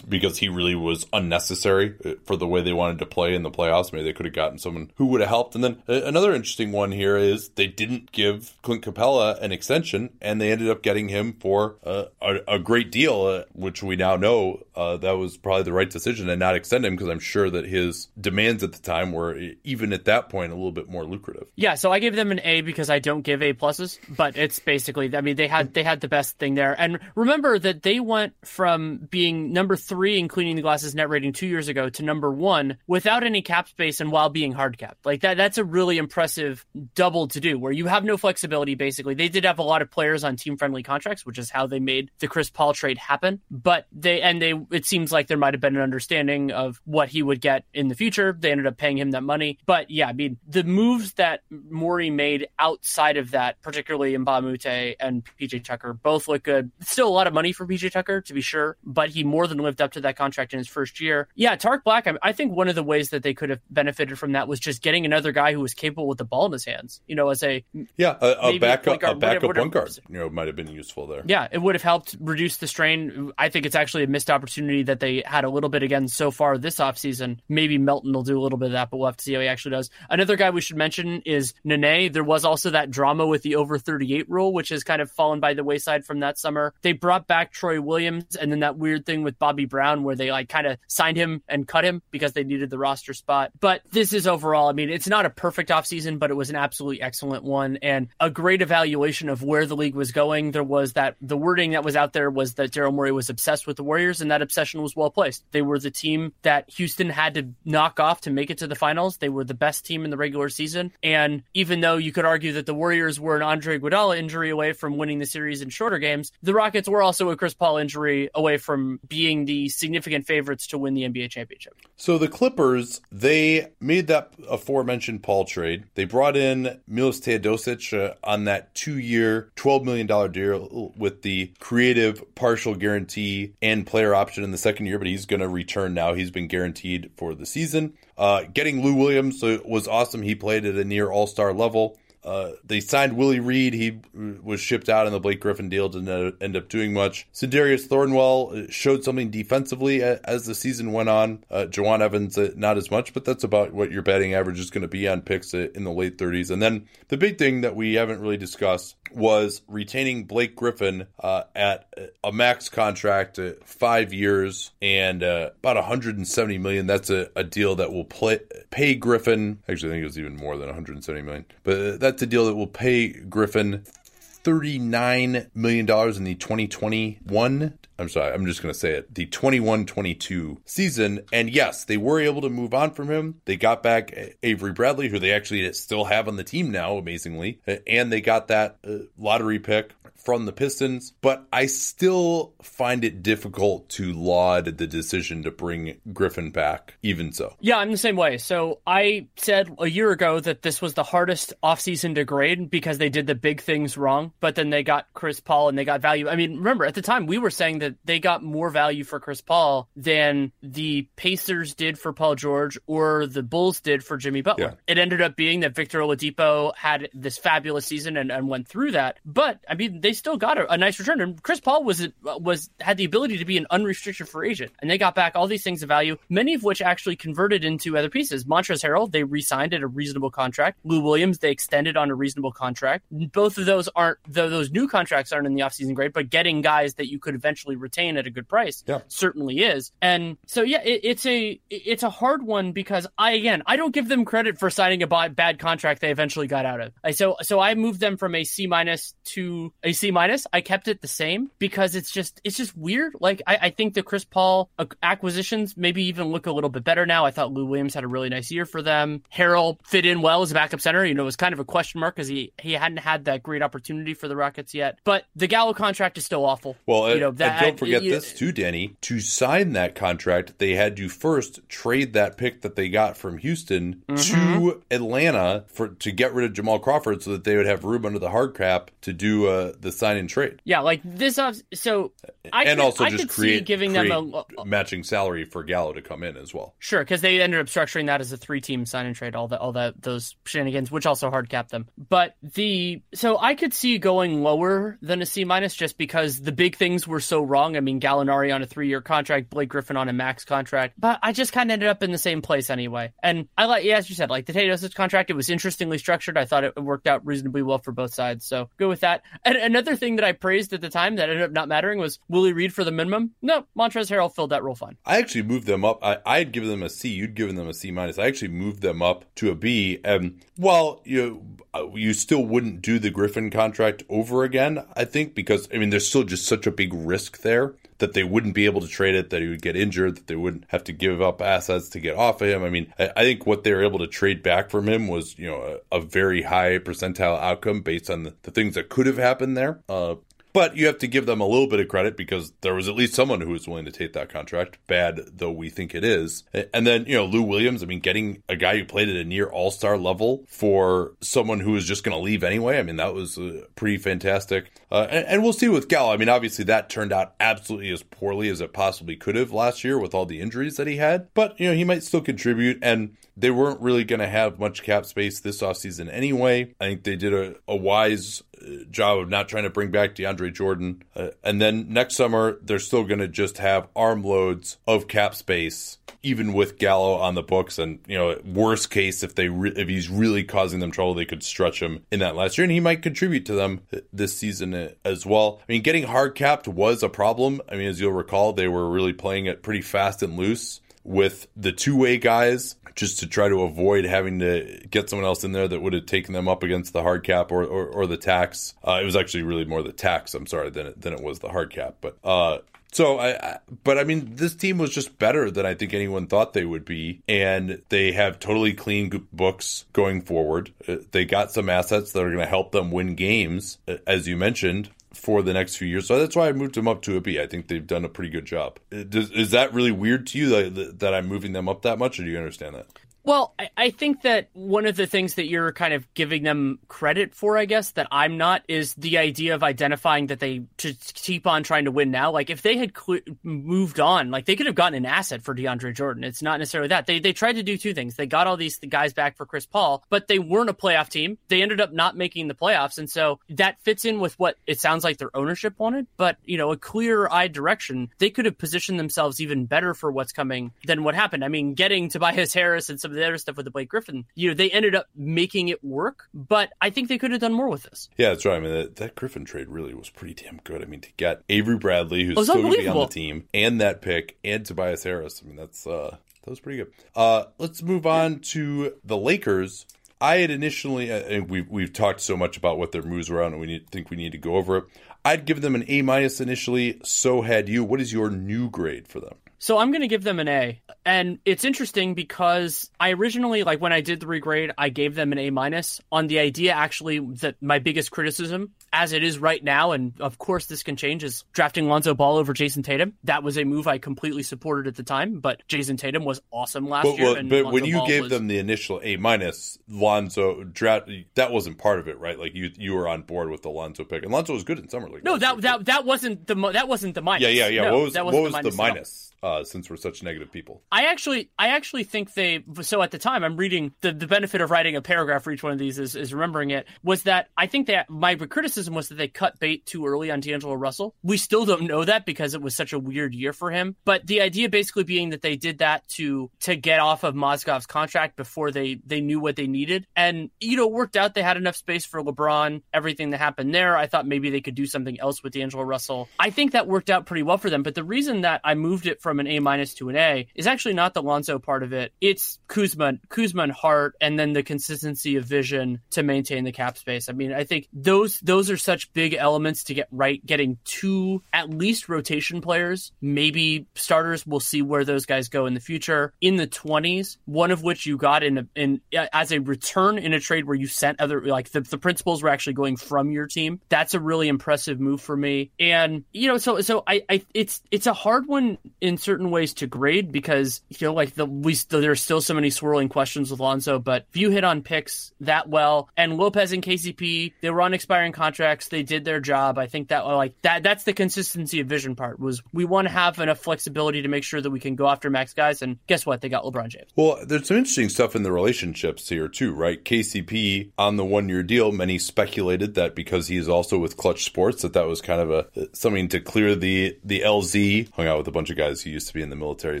because 0.08 0.38
he 0.38 0.48
really 0.48 0.74
was 0.74 1.06
unnecessary 1.12 1.94
uh, 2.04 2.14
for 2.24 2.36
the 2.36 2.48
way 2.48 2.62
they 2.62 2.72
wanted 2.72 2.98
to 2.98 3.06
play 3.06 3.32
in 3.32 3.44
the 3.44 3.50
playoffs. 3.50 3.92
Maybe 3.92 4.04
they 4.04 4.12
could 4.12 4.26
have 4.26 4.34
gotten 4.34 4.58
someone 4.58 4.90
who 4.96 5.06
would 5.06 5.20
have 5.20 5.30
helped. 5.30 5.54
And 5.54 5.62
then 5.62 5.82
uh, 5.88 6.02
another 6.02 6.34
interesting 6.34 6.72
one 6.72 6.90
here 6.90 7.16
is 7.16 7.50
they 7.50 7.68
didn't 7.68 8.10
give 8.10 8.58
Clint 8.62 8.82
Capela 8.82 9.40
an 9.40 9.52
extension, 9.52 10.10
and 10.20 10.40
they 10.40 10.50
ended 10.50 10.68
up 10.68 10.82
getting 10.82 11.10
him 11.10 11.34
for 11.34 11.76
uh, 11.84 12.06
a, 12.20 12.38
a 12.48 12.58
great 12.58 12.90
deal, 12.90 13.22
uh, 13.22 13.44
which 13.52 13.84
we 13.84 13.94
now 13.94 14.15
know 14.16 14.62
uh, 14.74 14.96
that 14.98 15.12
was 15.12 15.36
probably 15.36 15.64
the 15.64 15.72
right 15.72 15.88
decision 15.88 16.28
and 16.28 16.38
not 16.38 16.54
extend 16.54 16.84
him 16.84 16.94
because 16.94 17.08
I'm 17.08 17.18
sure 17.18 17.50
that 17.50 17.64
his 17.64 18.08
demands 18.20 18.62
at 18.62 18.72
the 18.72 18.78
time 18.78 19.12
were 19.12 19.38
even 19.64 19.92
at 19.92 20.04
that 20.06 20.28
point 20.28 20.52
a 20.52 20.54
little 20.54 20.72
bit 20.72 20.88
more 20.88 21.04
lucrative. 21.04 21.48
Yeah, 21.56 21.74
so 21.74 21.90
I 21.90 21.98
gave 21.98 22.14
them 22.14 22.30
an 22.30 22.40
A 22.44 22.60
because 22.60 22.90
I 22.90 22.98
don't 22.98 23.22
give 23.22 23.42
A 23.42 23.52
pluses, 23.52 23.98
but 24.08 24.36
it's 24.36 24.58
basically 24.58 25.14
I 25.16 25.20
mean 25.20 25.36
they 25.36 25.48
had 25.48 25.74
they 25.74 25.82
had 25.82 26.00
the 26.00 26.08
best 26.08 26.38
thing 26.38 26.54
there. 26.54 26.78
And 26.78 26.98
remember 27.14 27.58
that 27.58 27.82
they 27.82 28.00
went 28.00 28.34
from 28.44 29.08
being 29.10 29.52
number 29.52 29.76
three 29.76 30.18
in 30.18 30.28
cleaning 30.28 30.56
the 30.56 30.62
glasses 30.62 30.94
net 30.94 31.08
rating 31.08 31.32
two 31.32 31.46
years 31.46 31.68
ago 31.68 31.88
to 31.90 32.02
number 32.02 32.30
one 32.30 32.78
without 32.86 33.24
any 33.24 33.42
cap 33.42 33.68
space 33.68 34.00
and 34.00 34.12
while 34.12 34.28
being 34.28 34.52
hard 34.52 34.78
capped. 34.78 35.04
Like 35.06 35.22
that 35.22 35.36
that's 35.36 35.58
a 35.58 35.64
really 35.64 35.98
impressive 35.98 36.64
double 36.94 37.28
to 37.28 37.40
do 37.40 37.58
where 37.58 37.72
you 37.72 37.86
have 37.86 38.04
no 38.04 38.16
flexibility 38.16 38.74
basically. 38.74 39.14
They 39.14 39.28
did 39.28 39.44
have 39.44 39.58
a 39.58 39.62
lot 39.62 39.82
of 39.82 39.90
players 39.90 40.24
on 40.24 40.36
team 40.36 40.56
friendly 40.56 40.82
contracts, 40.82 41.24
which 41.24 41.38
is 41.38 41.50
how 41.50 41.66
they 41.66 41.80
made 41.80 42.10
the 42.18 42.28
Chris 42.28 42.50
Paul 42.50 42.72
trade 42.72 42.98
happen. 42.98 43.40
But 43.50 43.86
they 44.06 44.22
and 44.22 44.40
they 44.40 44.54
it 44.70 44.86
seems 44.86 45.10
like 45.12 45.26
there 45.26 45.36
might 45.36 45.54
have 45.54 45.60
been 45.60 45.76
an 45.76 45.82
understanding 45.82 46.52
of 46.52 46.80
what 46.84 47.08
he 47.08 47.22
would 47.22 47.40
get 47.40 47.64
in 47.74 47.88
the 47.88 47.94
future. 47.94 48.36
They 48.38 48.52
ended 48.52 48.66
up 48.66 48.76
paying 48.76 48.96
him 48.96 49.10
that 49.10 49.22
money. 49.22 49.58
But 49.66 49.90
yeah, 49.90 50.08
I 50.08 50.12
mean 50.12 50.38
the 50.48 50.64
moves 50.64 51.14
that 51.14 51.40
Morey 51.50 52.10
made 52.10 52.48
outside 52.58 53.16
of 53.16 53.32
that, 53.32 53.60
particularly 53.62 54.14
in 54.14 54.24
Mbah 54.24 54.38
a 54.38 54.42
Moute 54.42 54.96
and 55.00 55.24
PJ 55.40 55.64
Tucker, 55.64 55.92
both 55.92 56.28
look 56.28 56.44
good. 56.44 56.70
Still 56.80 57.08
a 57.08 57.10
lot 57.10 57.26
of 57.26 57.32
money 57.34 57.52
for 57.52 57.66
PJ 57.66 57.90
Tucker, 57.90 58.20
to 58.20 58.34
be 58.34 58.40
sure, 58.40 58.76
but 58.84 59.10
he 59.10 59.24
more 59.24 59.46
than 59.46 59.58
lived 59.58 59.82
up 59.82 59.92
to 59.92 60.00
that 60.02 60.16
contract 60.16 60.52
in 60.52 60.58
his 60.58 60.68
first 60.68 61.00
year. 61.00 61.28
Yeah, 61.34 61.56
Tarik 61.56 61.82
Black, 61.84 62.06
I, 62.06 62.14
I 62.22 62.32
think 62.32 62.52
one 62.52 62.68
of 62.68 62.74
the 62.74 62.82
ways 62.84 63.10
that 63.10 63.22
they 63.22 63.34
could 63.34 63.50
have 63.50 63.60
benefited 63.70 64.18
from 64.18 64.32
that 64.32 64.46
was 64.46 64.60
just 64.60 64.82
getting 64.82 65.04
another 65.04 65.32
guy 65.32 65.52
who 65.52 65.60
was 65.60 65.74
capable 65.74 66.06
with 66.06 66.18
the 66.18 66.24
ball 66.24 66.46
in 66.46 66.52
his 66.52 66.64
hands, 66.64 67.00
you 67.06 67.16
know, 67.16 67.30
as 67.30 67.42
a 67.42 67.64
Yeah, 67.96 68.16
a, 68.20 68.36
a 68.50 68.58
backup, 68.58 69.00
point 69.00 69.02
a 69.02 69.14
backup 69.16 69.56
one 69.56 69.70
guard, 69.70 69.90
you 70.08 70.18
know, 70.18 70.30
might 70.30 70.46
have 70.46 70.56
been 70.56 70.70
useful 70.70 71.06
there. 71.06 71.22
yeah, 71.26 71.48
it 71.50 71.58
would 71.58 71.74
have 71.74 71.82
helped 71.82 72.16
reduce 72.20 72.58
the 72.58 72.66
strain. 72.66 73.32
I 73.38 73.48
think 73.48 73.66
it's 73.66 73.74
actually 73.74 73.95
a 74.04 74.06
missed 74.06 74.30
opportunity 74.30 74.84
that 74.84 75.00
they 75.00 75.22
had 75.24 75.44
a 75.44 75.50
little 75.50 75.70
bit 75.70 75.82
again 75.82 76.08
so 76.08 76.30
far 76.30 76.58
this 76.58 76.76
offseason. 76.76 77.38
Maybe 77.48 77.78
Melton 77.78 78.12
will 78.12 78.22
do 78.22 78.38
a 78.38 78.42
little 78.42 78.58
bit 78.58 78.66
of 78.66 78.72
that, 78.72 78.90
but 78.90 78.98
we'll 78.98 79.06
have 79.06 79.16
to 79.16 79.24
see 79.24 79.34
how 79.34 79.40
he 79.40 79.48
actually 79.48 79.72
does. 79.72 79.90
Another 80.10 80.36
guy 80.36 80.50
we 80.50 80.60
should 80.60 80.76
mention 80.76 81.22
is 81.24 81.54
Nene. 81.64 82.12
There 82.12 82.24
was 82.24 82.44
also 82.44 82.70
that 82.70 82.90
drama 82.90 83.26
with 83.26 83.42
the 83.42 83.56
over 83.56 83.78
38 83.78 84.28
rule, 84.28 84.52
which 84.52 84.68
has 84.70 84.84
kind 84.84 85.02
of 85.02 85.10
fallen 85.10 85.40
by 85.40 85.54
the 85.54 85.64
wayside 85.64 86.04
from 86.04 86.20
that 86.20 86.38
summer. 86.38 86.74
They 86.82 86.92
brought 86.92 87.26
back 87.26 87.52
Troy 87.52 87.80
Williams 87.80 88.36
and 88.36 88.50
then 88.50 88.60
that 88.60 88.76
weird 88.76 89.06
thing 89.06 89.22
with 89.22 89.38
Bobby 89.38 89.64
Brown 89.64 90.04
where 90.04 90.16
they 90.16 90.30
like 90.30 90.48
kind 90.48 90.66
of 90.66 90.78
signed 90.86 91.16
him 91.16 91.42
and 91.48 91.66
cut 91.66 91.84
him 91.84 92.02
because 92.10 92.32
they 92.32 92.44
needed 92.44 92.70
the 92.70 92.78
roster 92.78 93.14
spot. 93.14 93.52
But 93.60 93.82
this 93.90 94.12
is 94.12 94.26
overall, 94.26 94.68
I 94.68 94.72
mean, 94.72 94.90
it's 94.90 95.08
not 95.08 95.26
a 95.26 95.30
perfect 95.30 95.70
offseason, 95.70 96.18
but 96.18 96.30
it 96.30 96.34
was 96.34 96.50
an 96.50 96.56
absolutely 96.56 97.02
excellent 97.02 97.44
one 97.44 97.78
and 97.82 98.08
a 98.20 98.30
great 98.30 98.62
evaluation 98.62 99.28
of 99.28 99.42
where 99.42 99.66
the 99.66 99.76
league 99.76 99.94
was 99.94 100.12
going. 100.12 100.50
There 100.50 100.62
was 100.62 100.94
that 100.94 101.16
the 101.20 101.36
wording 101.36 101.72
that 101.72 101.84
was 101.84 101.96
out 101.96 102.12
there 102.12 102.30
was 102.30 102.54
that 102.54 102.70
Daryl 102.70 102.94
Morey 102.94 103.12
was 103.12 103.30
obsessed 103.30 103.66
with 103.76 103.84
the 103.84 103.84
Warriors, 103.84 104.22
and 104.22 104.30
that 104.30 104.40
obsession 104.40 104.80
was 104.80 104.96
well 104.96 105.10
placed. 105.10 105.44
They 105.52 105.60
were 105.60 105.78
the 105.78 105.90
team 105.90 106.32
that 106.42 106.70
Houston 106.70 107.10
had 107.10 107.34
to 107.34 107.48
knock 107.64 108.00
off 108.00 108.22
to 108.22 108.30
make 108.30 108.50
it 108.50 108.58
to 108.58 108.66
the 108.66 108.74
finals. 108.74 109.18
They 109.18 109.28
were 109.28 109.44
the 109.44 109.54
best 109.54 109.84
team 109.84 110.04
in 110.04 110.10
the 110.10 110.16
regular 110.16 110.48
season. 110.48 110.92
And 111.02 111.42
even 111.52 111.80
though 111.80 111.96
you 111.96 112.10
could 112.12 112.24
argue 112.24 112.54
that 112.54 112.64
the 112.64 112.74
Warriors 112.74 113.20
were 113.20 113.36
an 113.36 113.42
Andre 113.42 113.78
Iguodala 113.78 114.18
injury 114.18 114.48
away 114.50 114.72
from 114.72 114.96
winning 114.96 115.18
the 115.18 115.26
series 115.26 115.60
in 115.60 115.68
shorter 115.68 115.98
games, 115.98 116.32
the 116.42 116.54
Rockets 116.54 116.88
were 116.88 117.02
also 117.02 117.28
a 117.30 117.36
Chris 117.36 117.52
Paul 117.52 117.76
injury 117.76 118.30
away 118.34 118.56
from 118.56 118.98
being 119.06 119.44
the 119.44 119.68
significant 119.68 120.26
favorites 120.26 120.68
to 120.68 120.78
win 120.78 120.94
the 120.94 121.02
NBA 121.02 121.30
championship. 121.30 121.74
So 121.96 122.16
the 122.16 122.28
Clippers, 122.28 123.02
they 123.12 123.72
made 123.78 124.06
that 124.06 124.32
aforementioned 124.48 125.22
Paul 125.22 125.44
trade. 125.44 125.84
They 125.94 126.04
brought 126.06 126.36
in 126.36 126.80
Milos 126.86 127.20
Teodosic 127.20 127.92
uh, 127.92 128.14
on 128.24 128.44
that 128.44 128.74
two-year, 128.74 129.50
$12 129.56 129.84
million 129.84 130.32
deal 130.32 130.92
with 130.96 131.22
the 131.22 131.52
creative 131.58 132.34
partial 132.34 132.74
guarantee 132.74 133.54
and 133.66 133.86
player 133.86 134.14
option 134.14 134.44
in 134.44 134.52
the 134.52 134.58
second 134.58 134.86
year, 134.86 134.98
but 134.98 135.06
he's 135.06 135.26
going 135.26 135.40
to 135.40 135.48
return 135.48 135.94
now. 135.94 136.14
He's 136.14 136.30
been 136.30 136.46
guaranteed 136.46 137.10
for 137.16 137.34
the 137.34 137.46
season. 137.46 137.94
Uh, 138.16 138.44
getting 138.52 138.82
Lou 138.82 138.94
Williams 138.94 139.42
was 139.42 139.88
awesome. 139.88 140.22
He 140.22 140.34
played 140.34 140.64
at 140.64 140.76
a 140.76 140.84
near 140.84 141.10
all-star 141.10 141.52
level. 141.52 141.98
Uh, 142.26 142.50
they 142.64 142.80
signed 142.80 143.16
Willie 143.16 143.38
Reed. 143.38 143.72
He 143.72 144.00
uh, 144.18 144.42
was 144.42 144.60
shipped 144.60 144.88
out 144.88 145.06
in 145.06 145.12
the 145.12 145.20
Blake 145.20 145.40
Griffin 145.40 145.68
deal, 145.68 145.88
didn't 145.88 146.42
end 146.42 146.56
up 146.56 146.68
doing 146.68 146.92
much. 146.92 147.28
Sindarius 147.32 147.86
Thornwell 147.86 148.64
uh, 148.64 148.70
showed 148.70 149.04
something 149.04 149.30
defensively 149.30 150.02
as 150.02 150.44
the 150.44 150.54
season 150.56 150.92
went 150.92 151.08
on. 151.08 151.44
Uh, 151.48 151.66
Jawan 151.70 152.00
Evans, 152.00 152.36
uh, 152.36 152.50
not 152.56 152.78
as 152.78 152.90
much, 152.90 153.14
but 153.14 153.24
that's 153.24 153.44
about 153.44 153.72
what 153.72 153.92
your 153.92 154.02
batting 154.02 154.34
average 154.34 154.58
is 154.58 154.70
going 154.70 154.82
to 154.82 154.88
be 154.88 155.06
on 155.06 155.20
picks 155.20 155.54
uh, 155.54 155.68
in 155.76 155.84
the 155.84 155.92
late 155.92 156.18
30s. 156.18 156.50
And 156.50 156.60
then 156.60 156.88
the 157.08 157.16
big 157.16 157.38
thing 157.38 157.60
that 157.60 157.76
we 157.76 157.94
haven't 157.94 158.20
really 158.20 158.36
discussed 158.36 158.96
was 159.16 159.62
retaining 159.66 160.24
Blake 160.24 160.54
Griffin 160.54 161.06
uh, 161.18 161.44
at 161.54 161.92
a 162.22 162.30
max 162.30 162.68
contract, 162.68 163.38
uh, 163.38 163.52
five 163.64 164.12
years 164.12 164.72
and 164.82 165.22
uh, 165.22 165.50
about 165.58 165.76
170 165.76 166.58
million. 166.58 166.86
That's 166.86 167.08
a, 167.08 167.30
a 167.34 167.42
deal 167.42 167.76
that 167.76 167.92
will 167.92 168.04
play, 168.04 168.40
pay 168.70 168.94
Griffin. 168.94 169.60
Actually, 169.68 169.90
I 169.90 169.92
think 169.94 170.02
it 170.02 170.06
was 170.06 170.18
even 170.18 170.36
more 170.36 170.58
than 170.58 170.66
170 170.66 171.22
million, 171.22 171.46
but 171.64 171.98
that's 171.98 172.20
a 172.20 172.26
deal 172.26 172.46
that 172.46 172.54
will 172.54 172.66
pay 172.66 173.08
Griffin 173.08 173.84
39 173.86 175.50
million 175.54 175.86
dollars 175.86 176.18
in 176.18 176.24
the 176.24 176.34
2021 176.34 177.78
I'm 177.98 178.08
sorry, 178.08 178.32
I'm 178.32 178.46
just 178.46 178.62
going 178.62 178.72
to 178.72 178.78
say 178.78 178.92
it. 178.92 179.14
The 179.14 179.26
21 179.26 179.86
22 179.86 180.60
season. 180.64 181.20
And 181.32 181.50
yes, 181.50 181.84
they 181.84 181.96
were 181.96 182.20
able 182.20 182.42
to 182.42 182.50
move 182.50 182.74
on 182.74 182.90
from 182.90 183.10
him. 183.10 183.40
They 183.44 183.56
got 183.56 183.82
back 183.82 184.36
Avery 184.42 184.72
Bradley, 184.72 185.08
who 185.08 185.18
they 185.18 185.32
actually 185.32 185.72
still 185.72 186.04
have 186.04 186.28
on 186.28 186.36
the 186.36 186.44
team 186.44 186.70
now, 186.70 186.96
amazingly. 186.96 187.60
And 187.86 188.12
they 188.12 188.20
got 188.20 188.48
that 188.48 188.78
uh, 188.86 188.98
lottery 189.18 189.58
pick 189.58 189.92
from 190.26 190.44
the 190.44 190.52
Pistons. 190.52 191.12
But 191.20 191.46
I 191.52 191.66
still 191.66 192.52
find 192.60 193.04
it 193.04 193.22
difficult 193.22 193.88
to 193.90 194.12
laud 194.12 194.76
the 194.76 194.86
decision 194.86 195.44
to 195.44 195.50
bring 195.52 196.00
Griffin 196.12 196.50
back, 196.50 196.98
even 197.02 197.32
so. 197.32 197.54
Yeah, 197.60 197.76
I'm 197.76 197.92
the 197.92 197.96
same 197.96 198.16
way. 198.16 198.38
So 198.38 198.80
I 198.86 199.28
said 199.36 199.74
a 199.78 199.86
year 199.86 200.10
ago 200.10 200.40
that 200.40 200.62
this 200.62 200.82
was 200.82 200.94
the 200.94 201.04
hardest 201.04 201.54
offseason 201.62 202.16
to 202.16 202.24
grade 202.24 202.68
because 202.68 202.98
they 202.98 203.08
did 203.08 203.28
the 203.28 203.36
big 203.36 203.60
things 203.60 203.96
wrong, 203.96 204.32
but 204.40 204.56
then 204.56 204.70
they 204.70 204.82
got 204.82 205.06
Chris 205.14 205.38
Paul 205.38 205.68
and 205.68 205.78
they 205.78 205.84
got 205.84 206.00
value. 206.00 206.28
I 206.28 206.34
mean, 206.34 206.58
remember 206.58 206.84
at 206.84 206.94
the 206.94 207.02
time 207.02 207.26
we 207.26 207.38
were 207.38 207.50
saying 207.50 207.78
that 207.78 207.85
they 208.04 208.18
got 208.18 208.42
more 208.42 208.70
value 208.70 209.04
for 209.04 209.20
Chris 209.20 209.40
Paul 209.40 209.88
than 209.96 210.52
the 210.62 211.08
Pacers 211.16 211.74
did 211.74 211.98
for 211.98 212.12
Paul 212.12 212.34
George 212.34 212.78
or 212.86 213.26
the 213.26 213.42
Bulls 213.42 213.80
did 213.80 214.04
for 214.04 214.16
Jimmy 214.16 214.42
Butler. 214.42 214.76
Yeah. 214.76 214.92
It 214.92 214.98
ended 214.98 215.22
up 215.22 215.36
being 215.36 215.60
that 215.60 215.74
Victor 215.74 216.00
Oladipo 216.00 216.74
had 216.76 217.08
this 217.14 217.38
fabulous 217.38 217.86
season 217.86 218.16
and, 218.16 218.30
and 218.30 218.48
went 218.48 218.68
through 218.68 218.92
that, 218.92 219.18
but 219.24 219.60
I 219.68 219.74
mean 219.74 220.00
they 220.00 220.12
still 220.12 220.36
got 220.36 220.58
a, 220.58 220.72
a 220.72 220.76
nice 220.76 220.98
return. 220.98 221.20
And 221.20 221.42
Chris 221.42 221.60
Paul 221.60 221.84
was 221.84 222.08
was 222.22 222.70
had 222.80 222.96
the 222.96 223.04
ability 223.04 223.38
to 223.38 223.44
be 223.44 223.56
an 223.56 223.66
unrestricted 223.70 224.28
free 224.28 224.50
agent, 224.50 224.72
and 224.80 224.90
they 224.90 224.98
got 224.98 225.14
back 225.14 225.32
all 225.34 225.46
these 225.46 225.62
things 225.62 225.82
of 225.82 225.88
value, 225.88 226.16
many 226.28 226.54
of 226.54 226.62
which 226.62 226.82
actually 226.82 227.16
converted 227.16 227.64
into 227.64 227.96
other 227.96 228.10
pieces. 228.10 228.44
Montrezl 228.44 228.84
Harrell 228.84 229.10
they 229.10 229.24
re-signed 229.24 229.74
at 229.74 229.82
a 229.82 229.86
reasonable 229.86 230.30
contract. 230.30 230.78
Lou 230.84 231.00
Williams 231.00 231.38
they 231.38 231.50
extended 231.50 231.96
on 231.96 232.10
a 232.10 232.14
reasonable 232.14 232.52
contract. 232.52 233.04
Both 233.32 233.58
of 233.58 233.66
those 233.66 233.88
aren't 233.94 234.18
though 234.28 234.48
those 234.48 234.70
new 234.70 234.88
contracts 234.88 235.32
aren't 235.32 235.46
in 235.46 235.54
the 235.54 235.62
offseason 235.62 235.94
grade, 235.94 236.12
but 236.12 236.30
getting 236.30 236.62
guys 236.62 236.94
that 236.94 237.08
you 237.08 237.18
could 237.18 237.34
eventually 237.34 237.75
retain 237.80 238.16
at 238.16 238.26
a 238.26 238.30
good 238.30 238.48
price 238.48 238.84
yeah. 238.86 239.00
certainly 239.08 239.60
is. 239.60 239.92
And 240.00 240.36
so 240.46 240.62
yeah, 240.62 240.82
it, 240.82 241.00
it's 241.02 241.26
a 241.26 241.60
it's 241.70 242.02
a 242.02 242.10
hard 242.10 242.42
one 242.42 242.72
because 242.72 243.06
I 243.18 243.32
again 243.32 243.62
I 243.66 243.76
don't 243.76 243.94
give 243.94 244.08
them 244.08 244.24
credit 244.24 244.58
for 244.58 244.70
signing 244.70 245.02
a 245.02 245.06
bad 245.06 245.58
contract 245.58 246.00
they 246.00 246.10
eventually 246.10 246.46
got 246.46 246.66
out 246.66 246.80
of. 246.80 247.16
So 247.16 247.36
so 247.42 247.60
I 247.60 247.74
moved 247.74 248.00
them 248.00 248.16
from 248.16 248.34
a 248.34 248.44
C 248.44 248.66
minus 248.66 249.14
to 249.24 249.72
a 249.82 249.92
C 249.92 250.10
minus. 250.10 250.46
I 250.52 250.60
kept 250.60 250.88
it 250.88 251.00
the 251.00 251.08
same 251.08 251.50
because 251.58 251.94
it's 251.94 252.10
just 252.10 252.40
it's 252.44 252.56
just 252.56 252.76
weird. 252.76 253.14
Like 253.20 253.42
I, 253.46 253.58
I 253.62 253.70
think 253.70 253.94
the 253.94 254.02
Chris 254.02 254.24
Paul 254.24 254.70
acquisitions 255.02 255.76
maybe 255.76 256.04
even 256.04 256.28
look 256.28 256.46
a 256.46 256.52
little 256.52 256.70
bit 256.70 256.84
better 256.84 257.06
now. 257.06 257.24
I 257.24 257.30
thought 257.30 257.52
Lou 257.52 257.66
Williams 257.66 257.94
had 257.94 258.04
a 258.04 258.08
really 258.08 258.28
nice 258.28 258.50
year 258.50 258.66
for 258.66 258.82
them. 258.82 259.22
Harrell 259.34 259.78
fit 259.84 260.06
in 260.06 260.22
well 260.22 260.42
as 260.42 260.50
a 260.50 260.54
backup 260.54 260.80
center. 260.80 261.04
You 261.04 261.14
know, 261.14 261.22
it 261.22 261.26
was 261.26 261.36
kind 261.36 261.52
of 261.52 261.58
a 261.58 261.64
question 261.64 262.00
mark 262.00 262.16
because 262.16 262.28
he 262.28 262.52
he 262.60 262.72
hadn't 262.72 262.98
had 262.98 263.26
that 263.26 263.42
great 263.42 263.62
opportunity 263.62 264.14
for 264.14 264.28
the 264.28 264.36
Rockets 264.36 264.74
yet. 264.74 264.98
But 265.04 265.24
the 265.34 265.46
Gallo 265.46 265.74
contract 265.74 266.18
is 266.18 266.24
still 266.24 266.44
awful. 266.44 266.76
Well, 266.86 267.12
you 267.12 267.20
know, 267.20 267.30
that, 267.32 267.65
don't 267.68 267.78
forget 267.78 268.02
I, 268.02 268.08
this 268.08 268.32
too, 268.32 268.52
Danny. 268.52 268.96
To 269.02 269.20
sign 269.20 269.72
that 269.72 269.94
contract, 269.94 270.58
they 270.58 270.74
had 270.74 270.96
to 270.96 271.08
first 271.08 271.60
trade 271.68 272.12
that 272.14 272.36
pick 272.36 272.62
that 272.62 272.76
they 272.76 272.88
got 272.88 273.16
from 273.16 273.38
Houston 273.38 274.02
mm-hmm. 274.08 274.60
to 274.60 274.82
Atlanta 274.90 275.64
for 275.68 275.88
to 275.88 276.12
get 276.12 276.34
rid 276.34 276.46
of 276.46 276.52
Jamal 276.52 276.78
Crawford 276.78 277.22
so 277.22 277.32
that 277.32 277.44
they 277.44 277.56
would 277.56 277.66
have 277.66 277.84
room 277.84 278.06
under 278.06 278.18
the 278.18 278.30
hard 278.30 278.54
cap 278.54 278.90
to 279.02 279.12
do 279.12 279.46
uh, 279.46 279.72
the 279.80 279.92
sign 279.92 280.16
and 280.16 280.28
trade. 280.28 280.60
Yeah, 280.64 280.80
like 280.80 281.00
this. 281.04 281.38
So 281.74 282.12
I 282.52 282.64
and 282.64 282.78
could, 282.78 282.84
also 282.84 283.04
I 283.04 283.10
just 283.10 283.28
create, 283.28 283.66
giving 283.66 283.92
create 283.92 284.08
them 284.08 284.34
a, 284.34 284.44
a, 284.58 284.64
matching 284.64 285.02
salary 285.02 285.44
for 285.44 285.64
Gallo 285.64 285.92
to 285.92 286.02
come 286.02 286.22
in 286.22 286.36
as 286.36 286.54
well. 286.54 286.74
Sure, 286.78 287.00
because 287.00 287.20
they 287.20 287.40
ended 287.40 287.60
up 287.60 287.66
structuring 287.66 288.06
that 288.06 288.20
as 288.20 288.32
a 288.32 288.36
three-team 288.36 288.86
sign 288.86 289.06
and 289.06 289.16
trade. 289.16 289.34
All 289.34 289.48
that, 289.48 289.60
all 289.60 289.72
that, 289.72 290.00
those 290.00 290.36
shenanigans, 290.44 290.90
which 290.90 291.06
also 291.06 291.30
hard 291.30 291.48
capped 291.48 291.70
them. 291.70 291.86
But 291.96 292.36
the 292.42 293.02
so 293.14 293.38
I 293.38 293.54
could 293.54 293.74
see 293.74 293.98
going 293.98 294.42
lower 294.42 294.98
than 295.02 295.22
a 295.22 295.26
C 295.26 295.44
minus 295.44 295.74
just 295.74 295.98
because 295.98 296.40
the 296.40 296.52
big 296.52 296.76
things 296.76 297.06
were 297.06 297.20
so 297.20 297.42
wrong. 297.42 297.55
I 297.56 297.80
mean, 297.80 298.00
Gallinari 298.00 298.54
on 298.54 298.62
a 298.62 298.66
three-year 298.66 299.00
contract, 299.00 299.50
Blake 299.50 299.68
Griffin 299.68 299.96
on 299.96 300.08
a 300.08 300.12
max 300.12 300.44
contract, 300.44 300.94
but 300.98 301.18
I 301.22 301.32
just 301.32 301.52
kind 301.52 301.70
of 301.70 301.72
ended 301.72 301.88
up 301.88 302.02
in 302.02 302.12
the 302.12 302.18
same 302.18 302.42
place 302.42 302.70
anyway. 302.70 303.12
And 303.22 303.48
I 303.56 303.64
like, 303.66 303.84
yeah, 303.84 303.96
as 303.96 304.08
you 304.08 304.14
said, 304.14 304.30
like 304.30 304.46
the 304.46 304.52
Tatos 304.52 304.94
contract, 304.94 305.30
it 305.30 305.36
was 305.36 305.50
interestingly 305.50 305.98
structured. 305.98 306.36
I 306.36 306.44
thought 306.44 306.64
it 306.64 306.76
worked 306.76 307.06
out 307.06 307.24
reasonably 307.26 307.62
well 307.62 307.78
for 307.78 307.92
both 307.92 308.14
sides. 308.14 308.44
So 308.46 308.68
go 308.76 308.88
with 308.88 309.00
that. 309.00 309.22
And 309.44 309.56
another 309.56 309.96
thing 309.96 310.16
that 310.16 310.24
I 310.24 310.32
praised 310.32 310.72
at 310.72 310.80
the 310.80 310.90
time 310.90 311.16
that 311.16 311.28
ended 311.28 311.44
up 311.44 311.52
not 311.52 311.68
mattering 311.68 311.98
was 311.98 312.18
Willie 312.28 312.52
Reed 312.52 312.74
for 312.74 312.84
the 312.84 312.92
minimum. 312.92 313.32
No, 313.42 313.66
Montrezl 313.76 314.10
Harrell 314.10 314.34
filled 314.34 314.50
that 314.50 314.62
role 314.62 314.74
fine. 314.74 314.96
I 315.04 315.18
actually 315.18 315.42
moved 315.42 315.66
them 315.66 315.84
up. 315.84 315.98
I, 316.02 316.18
I'd 316.26 316.52
given 316.52 316.68
them 316.68 316.82
a 316.82 316.90
C. 316.90 317.08
You'd 317.08 317.34
given 317.34 317.56
them 317.56 317.68
a 317.68 317.74
C 317.74 317.90
minus. 317.90 318.18
I 318.18 318.26
actually 318.26 318.48
moved 318.48 318.82
them 318.82 319.02
up 319.02 319.24
to 319.36 319.50
a 319.50 319.54
B. 319.54 320.00
And 320.04 320.42
while 320.56 321.00
you 321.04 321.56
you 321.94 322.14
still 322.14 322.44
wouldn't 322.44 322.80
do 322.80 322.98
the 322.98 323.10
Griffin 323.10 323.50
contract 323.50 324.02
over 324.08 324.44
again, 324.44 324.82
I 324.96 325.04
think, 325.04 325.34
because 325.34 325.68
I 325.74 325.76
mean, 325.76 325.90
there's 325.90 326.08
still 326.08 326.24
just 326.24 326.46
such 326.46 326.66
a 326.66 326.70
big 326.70 326.94
risk 326.94 327.40
there 327.46 327.74
that 327.98 328.12
they 328.12 328.24
wouldn't 328.24 328.54
be 328.54 328.66
able 328.66 328.80
to 328.80 328.88
trade 328.88 329.14
it, 329.14 329.30
that 329.30 329.40
he 329.40 329.48
would 329.48 329.62
get 329.62 329.76
injured, 329.76 330.16
that 330.16 330.26
they 330.26 330.36
wouldn't 330.36 330.64
have 330.68 330.84
to 330.84 330.92
give 330.92 331.22
up 331.22 331.40
assets 331.40 331.88
to 331.90 332.00
get 332.00 332.16
off 332.16 332.42
of 332.42 332.48
him. 332.48 332.62
I 332.62 332.68
mean, 332.68 332.92
I, 332.98 333.10
I 333.16 333.22
think 333.22 333.46
what 333.46 333.64
they 333.64 333.72
were 333.72 333.84
able 333.84 334.00
to 334.00 334.06
trade 334.06 334.42
back 334.42 334.70
from 334.70 334.88
him 334.88 335.08
was, 335.08 335.38
you 335.38 335.46
know, 335.46 335.80
a, 335.90 335.96
a 335.96 336.00
very 336.00 336.42
high 336.42 336.78
percentile 336.78 337.40
outcome 337.40 337.80
based 337.80 338.10
on 338.10 338.24
the, 338.24 338.34
the, 338.42 338.50
things 338.50 338.74
that 338.74 338.88
could 338.88 339.06
have 339.06 339.16
happened 339.16 339.56
there. 339.56 339.80
Uh, 339.88 340.16
but 340.56 340.74
you 340.74 340.86
have 340.86 340.96
to 340.96 341.06
give 341.06 341.26
them 341.26 341.42
a 341.42 341.46
little 341.46 341.66
bit 341.66 341.80
of 341.80 341.88
credit 341.88 342.16
because 342.16 342.54
there 342.62 342.72
was 342.72 342.88
at 342.88 342.94
least 342.94 343.12
someone 343.12 343.42
who 343.42 343.50
was 343.50 343.68
willing 343.68 343.84
to 343.84 343.92
take 343.92 344.14
that 344.14 344.30
contract, 344.30 344.78
bad 344.86 345.20
though 345.36 345.50
we 345.50 345.68
think 345.68 345.94
it 345.94 346.02
is. 346.02 346.44
And 346.72 346.86
then, 346.86 347.04
you 347.04 347.14
know, 347.14 347.26
Lou 347.26 347.42
Williams, 347.42 347.82
I 347.82 347.86
mean, 347.86 348.00
getting 348.00 348.42
a 348.48 348.56
guy 348.56 348.78
who 348.78 348.86
played 348.86 349.10
at 349.10 349.16
a 349.16 349.24
near 349.24 349.48
all 349.48 349.70
star 349.70 349.98
level 349.98 350.46
for 350.48 351.12
someone 351.20 351.60
who 351.60 351.72
was 351.72 351.84
just 351.84 352.04
going 352.04 352.16
to 352.16 352.22
leave 352.22 352.42
anyway, 352.42 352.78
I 352.78 352.84
mean, 352.84 352.96
that 352.96 353.12
was 353.12 353.36
uh, 353.36 353.64
pretty 353.74 353.98
fantastic. 353.98 354.72
Uh, 354.90 355.06
and, 355.10 355.26
and, 355.26 355.42
we'll 355.42 355.52
see 355.52 355.68
with 355.68 355.88
Gallo. 355.88 356.10
I 356.10 356.16
mean, 356.16 356.30
obviously 356.30 356.64
that 356.64 356.88
turned 356.88 357.12
out 357.12 357.34
absolutely 357.38 357.90
as 357.90 358.02
poorly 358.02 358.48
as 358.48 358.62
it 358.62 358.72
possibly 358.72 359.14
could 359.14 359.34
have 359.34 359.52
last 359.52 359.84
year 359.84 359.98
with 359.98 360.14
all 360.14 360.24
the 360.24 360.40
injuries 360.40 360.76
that 360.76 360.86
he 360.86 360.96
had. 360.96 361.28
But, 361.34 361.60
you 361.60 361.68
know, 361.68 361.74
he 361.74 361.84
might 361.84 362.02
still 362.02 362.22
contribute. 362.22 362.78
And 362.80 363.14
they 363.36 363.50
weren't 363.50 363.80
really 363.80 364.04
going 364.04 364.20
to 364.20 364.28
have 364.28 364.58
much 364.58 364.82
cap 364.82 365.04
space 365.04 365.40
this 365.40 365.60
offseason 365.60 366.10
anyway. 366.10 366.74
I 366.80 366.86
think 366.86 367.04
they 367.04 367.16
did 367.16 367.34
a, 367.34 367.56
a 367.68 367.76
wise 367.76 368.42
job 368.90 369.18
of 369.18 369.28
not 369.28 369.48
trying 369.48 369.64
to 369.64 369.70
bring 369.70 369.90
back 369.90 370.14
DeAndre 370.14 370.52
Jordan. 370.52 371.02
Uh, 371.14 371.28
and 371.42 371.60
then 371.60 371.92
next 371.92 372.16
summer, 372.16 372.58
they're 372.62 372.78
still 372.78 373.04
going 373.04 373.20
to 373.20 373.28
just 373.28 373.58
have 373.58 373.88
armloads 373.94 374.76
of 374.86 375.08
cap 375.08 375.34
space, 375.34 375.98
even 376.22 376.52
with 376.52 376.78
Gallo 376.78 377.14
on 377.14 377.34
the 377.34 377.42
books. 377.42 377.78
And 377.78 378.00
you 378.06 378.16
know, 378.16 378.40
worst 378.44 378.90
case, 378.90 379.22
if 379.22 379.34
they 379.34 379.48
re- 379.48 379.72
if 379.76 379.88
he's 379.88 380.08
really 380.08 380.44
causing 380.44 380.80
them 380.80 380.90
trouble, 380.90 381.14
they 381.14 381.24
could 381.24 381.42
stretch 381.42 381.80
him 381.80 382.04
in 382.10 382.20
that 382.20 382.36
last 382.36 382.58
year, 382.58 382.64
and 382.64 382.72
he 382.72 382.80
might 382.80 383.02
contribute 383.02 383.46
to 383.46 383.54
them 383.54 383.82
this 384.12 384.36
season 384.36 384.92
as 385.04 385.26
well. 385.26 385.60
I 385.68 385.72
mean, 385.72 385.82
getting 385.82 386.04
hard 386.04 386.34
capped 386.34 386.68
was 386.68 387.02
a 387.02 387.08
problem. 387.08 387.60
I 387.68 387.76
mean, 387.76 387.88
as 387.88 388.00
you'll 388.00 388.12
recall, 388.12 388.52
they 388.52 388.68
were 388.68 388.88
really 388.88 389.12
playing 389.12 389.46
it 389.46 389.62
pretty 389.62 389.82
fast 389.82 390.22
and 390.22 390.36
loose 390.36 390.80
with 391.06 391.46
the 391.56 391.72
two 391.72 391.96
way 391.96 392.18
guys 392.18 392.74
just 392.96 393.20
to 393.20 393.26
try 393.26 393.48
to 393.48 393.62
avoid 393.62 394.04
having 394.04 394.40
to 394.40 394.80
get 394.90 395.08
someone 395.08 395.26
else 395.26 395.44
in 395.44 395.52
there 395.52 395.68
that 395.68 395.80
would 395.80 395.92
have 395.92 396.06
taken 396.06 396.32
them 396.32 396.48
up 396.48 396.62
against 396.62 396.92
the 396.92 397.02
hard 397.02 397.22
cap 397.22 397.52
or, 397.52 397.62
or, 397.62 397.86
or 397.86 398.06
the 398.06 398.16
tax. 398.16 398.74
Uh, 398.82 398.98
it 399.00 399.04
was 399.04 399.14
actually 399.14 399.42
really 399.42 399.64
more 399.64 399.82
the 399.82 399.92
tax, 399.92 400.34
I'm 400.34 400.46
sorry, 400.46 400.70
than 400.70 400.88
it, 400.88 401.00
than 401.00 401.12
it 401.12 401.22
was 401.22 401.38
the 401.38 401.48
hard 401.48 401.70
cap. 401.70 401.96
But 402.00 402.16
uh, 402.24 402.58
so 402.90 403.18
I, 403.18 403.36
I, 403.36 403.58
but 403.84 403.98
I 403.98 404.04
mean, 404.04 404.36
this 404.36 404.54
team 404.54 404.78
was 404.78 404.90
just 404.90 405.18
better 405.18 405.50
than 405.50 405.66
I 405.66 405.74
think 405.74 405.92
anyone 405.92 406.26
thought 406.26 406.54
they 406.54 406.64
would 406.64 406.86
be, 406.86 407.20
and 407.28 407.82
they 407.90 408.12
have 408.12 408.38
totally 408.38 408.72
clean 408.72 409.26
books 409.32 409.84
going 409.92 410.22
forward. 410.22 410.72
Uh, 410.88 410.96
they 411.12 411.24
got 411.24 411.52
some 411.52 411.68
assets 411.68 412.12
that 412.12 412.20
are 412.20 412.30
going 412.30 412.38
to 412.38 412.46
help 412.46 412.72
them 412.72 412.90
win 412.90 413.14
games, 413.14 413.78
uh, 413.86 413.96
as 414.06 414.26
you 414.26 414.36
mentioned 414.36 414.90
for 415.16 415.42
the 415.42 415.52
next 415.52 415.76
few 415.76 415.88
years. 415.88 416.06
So 416.06 416.18
that's 416.18 416.36
why 416.36 416.48
I 416.48 416.52
moved 416.52 416.74
them 416.74 416.88
up 416.88 417.02
to 417.02 417.16
a 417.16 417.20
B. 417.20 417.40
I 417.40 417.46
think 417.46 417.68
they've 417.68 417.86
done 417.86 418.04
a 418.04 418.08
pretty 418.08 418.30
good 418.30 418.44
job. 418.44 418.78
Does, 418.90 419.30
is 419.30 419.50
that 419.50 419.72
really 419.72 419.92
weird 419.92 420.26
to 420.28 420.38
you 420.38 420.48
that, 420.48 420.98
that 421.00 421.14
I'm 421.14 421.26
moving 421.26 421.52
them 421.52 421.68
up 421.68 421.82
that 421.82 421.98
much, 421.98 422.20
or 422.20 422.24
do 422.24 422.30
you 422.30 422.38
understand 422.38 422.74
that? 422.74 422.86
Well, 423.26 423.54
I, 423.58 423.70
I 423.76 423.90
think 423.90 424.22
that 424.22 424.50
one 424.52 424.86
of 424.86 424.94
the 424.94 425.06
things 425.08 425.34
that 425.34 425.48
you're 425.48 425.72
kind 425.72 425.92
of 425.92 426.06
giving 426.14 426.44
them 426.44 426.78
credit 426.86 427.34
for, 427.34 427.58
I 427.58 427.64
guess, 427.64 427.90
that 427.92 428.06
I'm 428.12 428.38
not, 428.38 428.62
is 428.68 428.94
the 428.94 429.18
idea 429.18 429.56
of 429.56 429.64
identifying 429.64 430.28
that 430.28 430.38
they 430.38 430.62
to 430.78 430.94
keep 431.12 431.44
on 431.44 431.64
trying 431.64 431.86
to 431.86 431.90
win 431.90 432.12
now. 432.12 432.30
Like 432.30 432.50
if 432.50 432.62
they 432.62 432.76
had 432.76 432.92
cl- 432.96 433.18
moved 433.42 433.98
on, 433.98 434.30
like 434.30 434.44
they 434.44 434.54
could 434.54 434.66
have 434.66 434.76
gotten 434.76 434.96
an 434.96 435.06
asset 435.06 435.42
for 435.42 435.56
DeAndre 435.56 435.92
Jordan. 435.92 436.22
It's 436.22 436.40
not 436.40 436.60
necessarily 436.60 436.88
that 436.88 437.06
they 437.06 437.18
they 437.18 437.32
tried 437.32 437.54
to 437.54 437.64
do 437.64 437.76
two 437.76 437.94
things. 437.94 438.14
They 438.14 438.26
got 438.26 438.46
all 438.46 438.56
these 438.56 438.78
guys 438.78 439.12
back 439.12 439.36
for 439.36 439.44
Chris 439.44 439.66
Paul, 439.66 440.04
but 440.08 440.28
they 440.28 440.38
weren't 440.38 440.70
a 440.70 440.74
playoff 440.74 441.08
team. 441.08 441.36
They 441.48 441.62
ended 441.62 441.80
up 441.80 441.92
not 441.92 442.16
making 442.16 442.46
the 442.46 442.54
playoffs, 442.54 442.96
and 442.96 443.10
so 443.10 443.40
that 443.50 443.80
fits 443.80 444.04
in 444.04 444.20
with 444.20 444.38
what 444.38 444.54
it 444.68 444.78
sounds 444.78 445.02
like 445.02 445.18
their 445.18 445.36
ownership 445.36 445.74
wanted. 445.80 446.06
But 446.16 446.36
you 446.44 446.58
know, 446.58 446.70
a 446.70 446.76
clear 446.76 447.28
eyed 447.28 447.52
direction, 447.52 448.10
they 448.18 448.30
could 448.30 448.44
have 448.44 448.56
positioned 448.56 449.00
themselves 449.00 449.40
even 449.40 449.66
better 449.66 449.94
for 449.94 450.12
what's 450.12 450.32
coming 450.32 450.70
than 450.86 451.02
what 451.02 451.16
happened. 451.16 451.44
I 451.44 451.48
mean, 451.48 451.74
getting 451.74 452.08
Tobias 452.08 452.54
Harris 452.54 452.88
and 452.88 453.00
some 453.00 453.15
the 453.16 453.26
other 453.26 453.38
stuff 453.38 453.56
with 453.56 453.64
the 453.64 453.70
Blake 453.70 453.88
Griffin, 453.88 454.24
you 454.34 454.48
know, 454.48 454.54
they 454.54 454.70
ended 454.70 454.94
up 454.94 455.06
making 455.14 455.68
it 455.68 455.82
work, 455.82 456.28
but 456.32 456.70
I 456.80 456.90
think 456.90 457.08
they 457.08 457.18
could 457.18 457.32
have 457.32 457.40
done 457.40 457.52
more 457.52 457.68
with 457.68 457.84
this. 457.84 458.08
Yeah, 458.16 458.30
that's 458.30 458.44
right. 458.44 458.56
I 458.56 458.60
mean, 458.60 458.72
that, 458.72 458.96
that 458.96 459.14
Griffin 459.14 459.44
trade 459.44 459.68
really 459.68 459.94
was 459.94 460.10
pretty 460.10 460.34
damn 460.34 460.60
good. 460.64 460.82
I 460.82 460.86
mean, 460.86 461.00
to 461.00 461.12
get 461.16 461.42
Avery 461.48 461.78
Bradley, 461.78 462.24
who's 462.24 462.40
still 462.42 462.62
going 462.62 462.72
to 462.72 462.78
be 462.78 462.88
on 462.88 462.96
the 462.96 463.06
team, 463.06 463.48
and 463.52 463.80
that 463.80 464.00
pick, 464.02 464.38
and 464.44 464.64
Tobias 464.64 465.02
Harris, 465.02 465.42
I 465.44 465.48
mean, 465.48 465.56
that's, 465.56 465.86
uh, 465.86 466.16
that 466.44 466.50
was 466.50 466.60
pretty 466.60 466.78
good. 466.78 466.92
Uh, 467.14 467.44
let's 467.58 467.82
move 467.82 468.06
on 468.06 468.38
to 468.38 468.94
the 469.04 469.16
Lakers. 469.16 469.86
I 470.20 470.36
had 470.36 470.50
initially, 470.50 471.12
uh, 471.12 471.18
and 471.18 471.50
we've 471.50 471.68
we've 471.68 471.92
talked 471.92 472.20
so 472.20 472.36
much 472.36 472.56
about 472.56 472.78
what 472.78 472.92
their 472.92 473.02
moves 473.02 473.28
were 473.28 473.42
on, 473.42 473.52
and 473.52 473.60
we 473.60 473.66
need, 473.66 473.90
think 473.90 474.10
we 474.10 474.16
need 474.16 474.32
to 474.32 474.38
go 474.38 474.56
over 474.56 474.78
it. 474.78 474.84
I'd 475.24 475.44
give 475.44 475.60
them 475.60 475.74
an 475.74 475.84
A 475.88 476.02
minus 476.02 476.40
initially. 476.40 477.00
So 477.02 477.42
had 477.42 477.68
you. 477.68 477.84
What 477.84 478.00
is 478.00 478.12
your 478.12 478.30
new 478.30 478.70
grade 478.70 479.08
for 479.08 479.20
them? 479.20 479.34
So 479.58 479.78
I'm 479.78 479.90
going 479.90 480.02
to 480.02 480.08
give 480.08 480.24
them 480.24 480.38
an 480.38 480.48
A. 480.48 480.80
And 481.04 481.38
it's 481.44 481.64
interesting 481.64 482.14
because 482.14 482.90
I 482.98 483.12
originally, 483.12 483.62
like 483.62 483.80
when 483.80 483.92
I 483.92 484.00
did 484.00 484.20
the 484.20 484.26
regrade, 484.26 484.72
I 484.76 484.88
gave 484.88 485.14
them 485.14 485.32
an 485.32 485.38
A 485.38 485.50
minus 485.50 486.00
on 486.10 486.26
the 486.26 486.38
idea 486.40 486.72
actually 486.72 487.20
that 487.36 487.62
my 487.62 487.78
biggest 487.78 488.10
criticism 488.10 488.72
as 488.92 489.12
it 489.12 489.22
is 489.22 489.38
right 489.38 489.62
now, 489.62 489.92
and 489.92 490.18
of 490.20 490.38
course 490.38 490.66
this 490.66 490.82
can 490.82 490.96
change, 490.96 491.22
is 491.22 491.44
drafting 491.52 491.86
Lonzo 491.86 492.14
Ball 492.14 492.38
over 492.38 492.54
Jayson 492.54 492.82
Tatum. 492.82 493.12
That 493.24 493.42
was 493.42 493.58
a 493.58 493.64
move 493.64 493.86
I 493.86 493.98
completely 493.98 494.42
supported 494.42 494.86
at 494.86 494.94
the 494.94 495.02
time, 495.02 495.40
but 495.40 495.62
Jayson 495.68 495.98
Tatum 495.98 496.24
was 496.24 496.40
awesome 496.50 496.88
last 496.88 497.04
but, 497.04 497.18
year. 497.18 497.34
Well, 497.34 497.42
but 497.44 497.72
when 497.72 497.84
you 497.84 497.98
Ball 497.98 498.06
gave 498.06 498.22
was... 498.22 498.30
them 498.30 498.46
the 498.46 498.58
initial 498.58 499.00
A 499.02 499.16
minus, 499.16 499.78
Lonzo 499.88 500.64
draft 500.64 501.10
that 501.34 501.52
wasn't 501.52 501.78
part 501.78 501.98
of 501.98 502.08
it, 502.08 502.18
right? 502.18 502.38
Like 502.38 502.54
you 502.54 502.70
you 502.76 502.94
were 502.94 503.06
on 503.06 503.22
board 503.22 503.50
with 503.50 503.62
the 503.62 503.70
Lonzo 503.70 504.04
pick, 504.04 504.22
and 504.22 504.32
Lonzo 504.32 504.54
was 504.54 504.64
good 504.64 504.78
in 504.78 504.88
summer 504.88 505.10
league. 505.10 505.24
No, 505.24 505.36
that 505.36 505.60
that 505.60 505.84
that 505.84 506.04
wasn't 506.04 506.46
the 506.46 506.54
that 506.72 506.88
wasn't 506.88 507.14
the 507.14 507.22
minus. 507.22 507.42
Yeah, 507.42 507.66
yeah, 507.66 507.68
yeah. 507.68 507.90
No, 507.90 507.98
what 507.98 508.04
was 508.04 508.14
what 508.14 508.52
was 508.52 508.54
the 508.62 508.72
minus? 508.76 509.32
Uh, 509.46 509.62
since 509.62 509.88
we're 509.88 509.96
such 509.96 510.24
negative 510.24 510.50
people. 510.50 510.82
I 510.90 511.04
actually, 511.04 511.50
I 511.56 511.68
actually 511.68 512.02
think 512.02 512.34
they. 512.34 512.64
So 512.80 513.00
at 513.00 513.12
the 513.12 513.18
time, 513.18 513.44
I'm 513.44 513.56
reading 513.56 513.92
the 514.00 514.10
the 514.10 514.26
benefit 514.26 514.60
of 514.60 514.72
writing 514.72 514.96
a 514.96 515.02
paragraph 515.02 515.44
for 515.44 515.52
each 515.52 515.62
one 515.62 515.72
of 515.72 515.78
these 515.78 516.00
is, 516.00 516.16
is 516.16 516.34
remembering 516.34 516.70
it. 516.70 516.88
Was 517.04 517.22
that 517.22 517.48
I 517.56 517.68
think 517.68 517.86
that 517.86 518.10
my 518.10 518.34
criticism 518.34 518.94
was 518.94 519.08
that 519.08 519.14
they 519.14 519.28
cut 519.28 519.60
bait 519.60 519.86
too 519.86 520.04
early 520.04 520.32
on 520.32 520.40
D'Angelo 520.40 520.74
Russell. 520.74 521.14
We 521.22 521.36
still 521.36 521.64
don't 521.64 521.82
know 521.82 522.04
that 522.04 522.26
because 522.26 522.54
it 522.54 522.60
was 522.60 522.74
such 522.74 522.92
a 522.92 522.98
weird 522.98 523.34
year 523.34 523.52
for 523.52 523.70
him. 523.70 523.94
But 524.04 524.26
the 524.26 524.40
idea 524.40 524.68
basically 524.68 525.04
being 525.04 525.30
that 525.30 525.42
they 525.42 525.54
did 525.54 525.78
that 525.78 526.08
to 526.16 526.50
to 526.60 526.74
get 526.74 526.98
off 526.98 527.22
of 527.22 527.36
Mozgov's 527.36 527.86
contract 527.86 528.36
before 528.36 528.72
they 528.72 528.98
they 529.06 529.20
knew 529.20 529.38
what 529.38 529.54
they 529.54 529.68
needed, 529.68 530.08
and 530.16 530.50
you 530.58 530.76
know 530.76 530.88
worked 530.88 531.16
out. 531.16 531.34
They 531.34 531.42
had 531.42 531.56
enough 531.56 531.76
space 531.76 532.04
for 532.04 532.20
LeBron. 532.20 532.82
Everything 532.92 533.30
that 533.30 533.38
happened 533.38 533.72
there, 533.72 533.96
I 533.96 534.08
thought 534.08 534.26
maybe 534.26 534.50
they 534.50 534.60
could 534.60 534.74
do 534.74 534.86
something 534.86 535.20
else 535.20 535.44
with 535.44 535.52
D'Angelo 535.52 535.84
Russell. 535.84 536.28
I 536.40 536.50
think 536.50 536.72
that 536.72 536.88
worked 536.88 537.10
out 537.10 537.26
pretty 537.26 537.44
well 537.44 537.58
for 537.58 537.70
them. 537.70 537.84
But 537.84 537.94
the 537.94 538.02
reason 538.02 538.40
that 538.40 538.60
I 538.64 538.74
moved 538.74 539.06
it 539.06 539.22
from 539.22 539.35
an 539.40 539.46
A 539.46 539.58
minus 539.60 539.94
to 539.94 540.08
an 540.08 540.16
A 540.16 540.46
is 540.54 540.66
actually 540.66 540.94
not 540.94 541.14
the 541.14 541.22
Lonzo 541.22 541.58
part 541.58 541.82
of 541.82 541.92
it. 541.92 542.12
It's 542.20 542.58
Kuzma, 542.68 543.14
Kuzma 543.28 543.64
and 543.64 543.72
Hart, 543.72 544.14
and 544.20 544.38
then 544.38 544.52
the 544.52 544.62
consistency 544.62 545.36
of 545.36 545.44
vision 545.44 546.00
to 546.10 546.22
maintain 546.22 546.64
the 546.64 546.72
cap 546.72 546.98
space. 546.98 547.28
I 547.28 547.32
mean, 547.32 547.52
I 547.52 547.64
think 547.64 547.88
those 547.92 548.40
those 548.40 548.70
are 548.70 548.76
such 548.76 549.12
big 549.12 549.34
elements 549.34 549.84
to 549.84 549.94
get 549.94 550.08
right. 550.10 550.44
Getting 550.44 550.78
two 550.84 551.42
at 551.52 551.70
least 551.70 552.08
rotation 552.08 552.60
players, 552.60 553.12
maybe 553.20 553.86
starters. 553.94 554.46
We'll 554.46 554.60
see 554.60 554.82
where 554.82 555.04
those 555.04 555.26
guys 555.26 555.48
go 555.48 555.66
in 555.66 555.74
the 555.74 555.80
future. 555.80 556.32
In 556.40 556.56
the 556.56 556.66
twenties, 556.66 557.38
one 557.44 557.70
of 557.70 557.82
which 557.82 558.06
you 558.06 558.16
got 558.16 558.42
in 558.42 558.58
a, 558.58 558.66
in 558.74 559.00
as 559.32 559.52
a 559.52 559.58
return 559.58 560.18
in 560.18 560.32
a 560.32 560.40
trade 560.40 560.66
where 560.66 560.76
you 560.76 560.86
sent 560.86 561.20
other 561.20 561.40
like 561.42 561.70
the, 561.70 561.80
the 561.80 561.98
principals 561.98 562.42
were 562.42 562.48
actually 562.48 562.74
going 562.74 562.96
from 562.96 563.30
your 563.30 563.46
team. 563.46 563.80
That's 563.88 564.14
a 564.14 564.20
really 564.20 564.48
impressive 564.48 565.00
move 565.00 565.20
for 565.20 565.36
me. 565.36 565.70
And 565.78 566.24
you 566.32 566.48
know, 566.48 566.58
so 566.58 566.80
so 566.80 567.02
I, 567.06 567.24
I 567.28 567.44
it's 567.54 567.82
it's 567.90 568.06
a 568.06 568.12
hard 568.12 568.46
one 568.46 568.78
in 569.00 569.16
certain 569.26 569.50
ways 569.50 569.74
to 569.74 569.88
grade 569.88 570.30
because 570.30 570.80
you 570.88 571.06
know 571.06 571.12
like 571.12 571.34
the 571.34 571.44
we 571.44 571.74
there's 571.88 572.22
still 572.22 572.40
so 572.40 572.54
many 572.54 572.70
swirling 572.70 573.08
questions 573.08 573.50
with 573.50 573.58
Lonzo, 573.58 573.98
but 573.98 574.26
if 574.30 574.36
you 574.36 574.50
hit 574.50 574.62
on 574.62 574.82
picks 574.82 575.32
that 575.40 575.68
well 575.68 576.08
and 576.16 576.36
Lopez 576.38 576.72
and 576.72 576.82
KCP, 576.82 577.52
they 577.60 577.70
were 577.70 577.82
on 577.82 577.92
expiring 577.92 578.32
contracts, 578.32 578.88
they 578.88 579.02
did 579.02 579.24
their 579.24 579.40
job. 579.40 579.78
I 579.78 579.86
think 579.88 580.08
that 580.08 580.20
like 580.20 580.54
that 580.62 580.84
that's 580.84 581.02
the 581.04 581.12
consistency 581.12 581.80
of 581.80 581.88
vision 581.88 582.14
part 582.14 582.38
was 582.38 582.62
we 582.72 582.84
want 582.84 583.08
to 583.08 583.12
have 583.12 583.40
enough 583.40 583.58
flexibility 583.58 584.22
to 584.22 584.28
make 584.28 584.44
sure 584.44 584.60
that 584.60 584.70
we 584.70 584.78
can 584.80 584.94
go 584.94 585.08
after 585.08 585.28
max 585.28 585.52
guys 585.52 585.82
and 585.82 585.98
guess 586.06 586.24
what? 586.24 586.40
They 586.40 586.48
got 586.48 586.62
LeBron 586.64 586.88
James. 586.88 587.10
Well, 587.16 587.38
there's 587.44 587.66
some 587.66 587.76
interesting 587.76 588.08
stuff 588.08 588.36
in 588.36 588.44
the 588.44 588.52
relationships 588.52 589.28
here 589.28 589.48
too, 589.48 589.74
right? 589.74 590.02
KCP 590.02 590.92
on 590.96 591.16
the 591.16 591.24
one 591.24 591.48
year 591.48 591.64
deal, 591.64 591.90
many 591.90 592.18
speculated 592.18 592.94
that 592.94 593.16
because 593.16 593.48
he's 593.48 593.68
also 593.68 593.98
with 593.98 594.16
Clutch 594.16 594.44
Sports 594.44 594.82
that 594.82 594.92
that 594.92 595.08
was 595.08 595.20
kind 595.20 595.40
of 595.40 595.50
a 595.50 595.66
something 595.96 596.28
to 596.28 596.40
clear 596.40 596.76
the 596.76 597.18
the 597.24 597.40
LZ. 597.40 598.12
Hung 598.12 598.26
out 598.26 598.38
with 598.38 598.48
a 598.48 598.52
bunch 598.52 598.70
of 598.70 598.76
guys 598.76 599.02
who 599.02 599.10
used 599.16 599.28
to 599.28 599.34
be 599.34 599.42
in 599.42 599.50
the 599.50 599.56
military, 599.56 600.00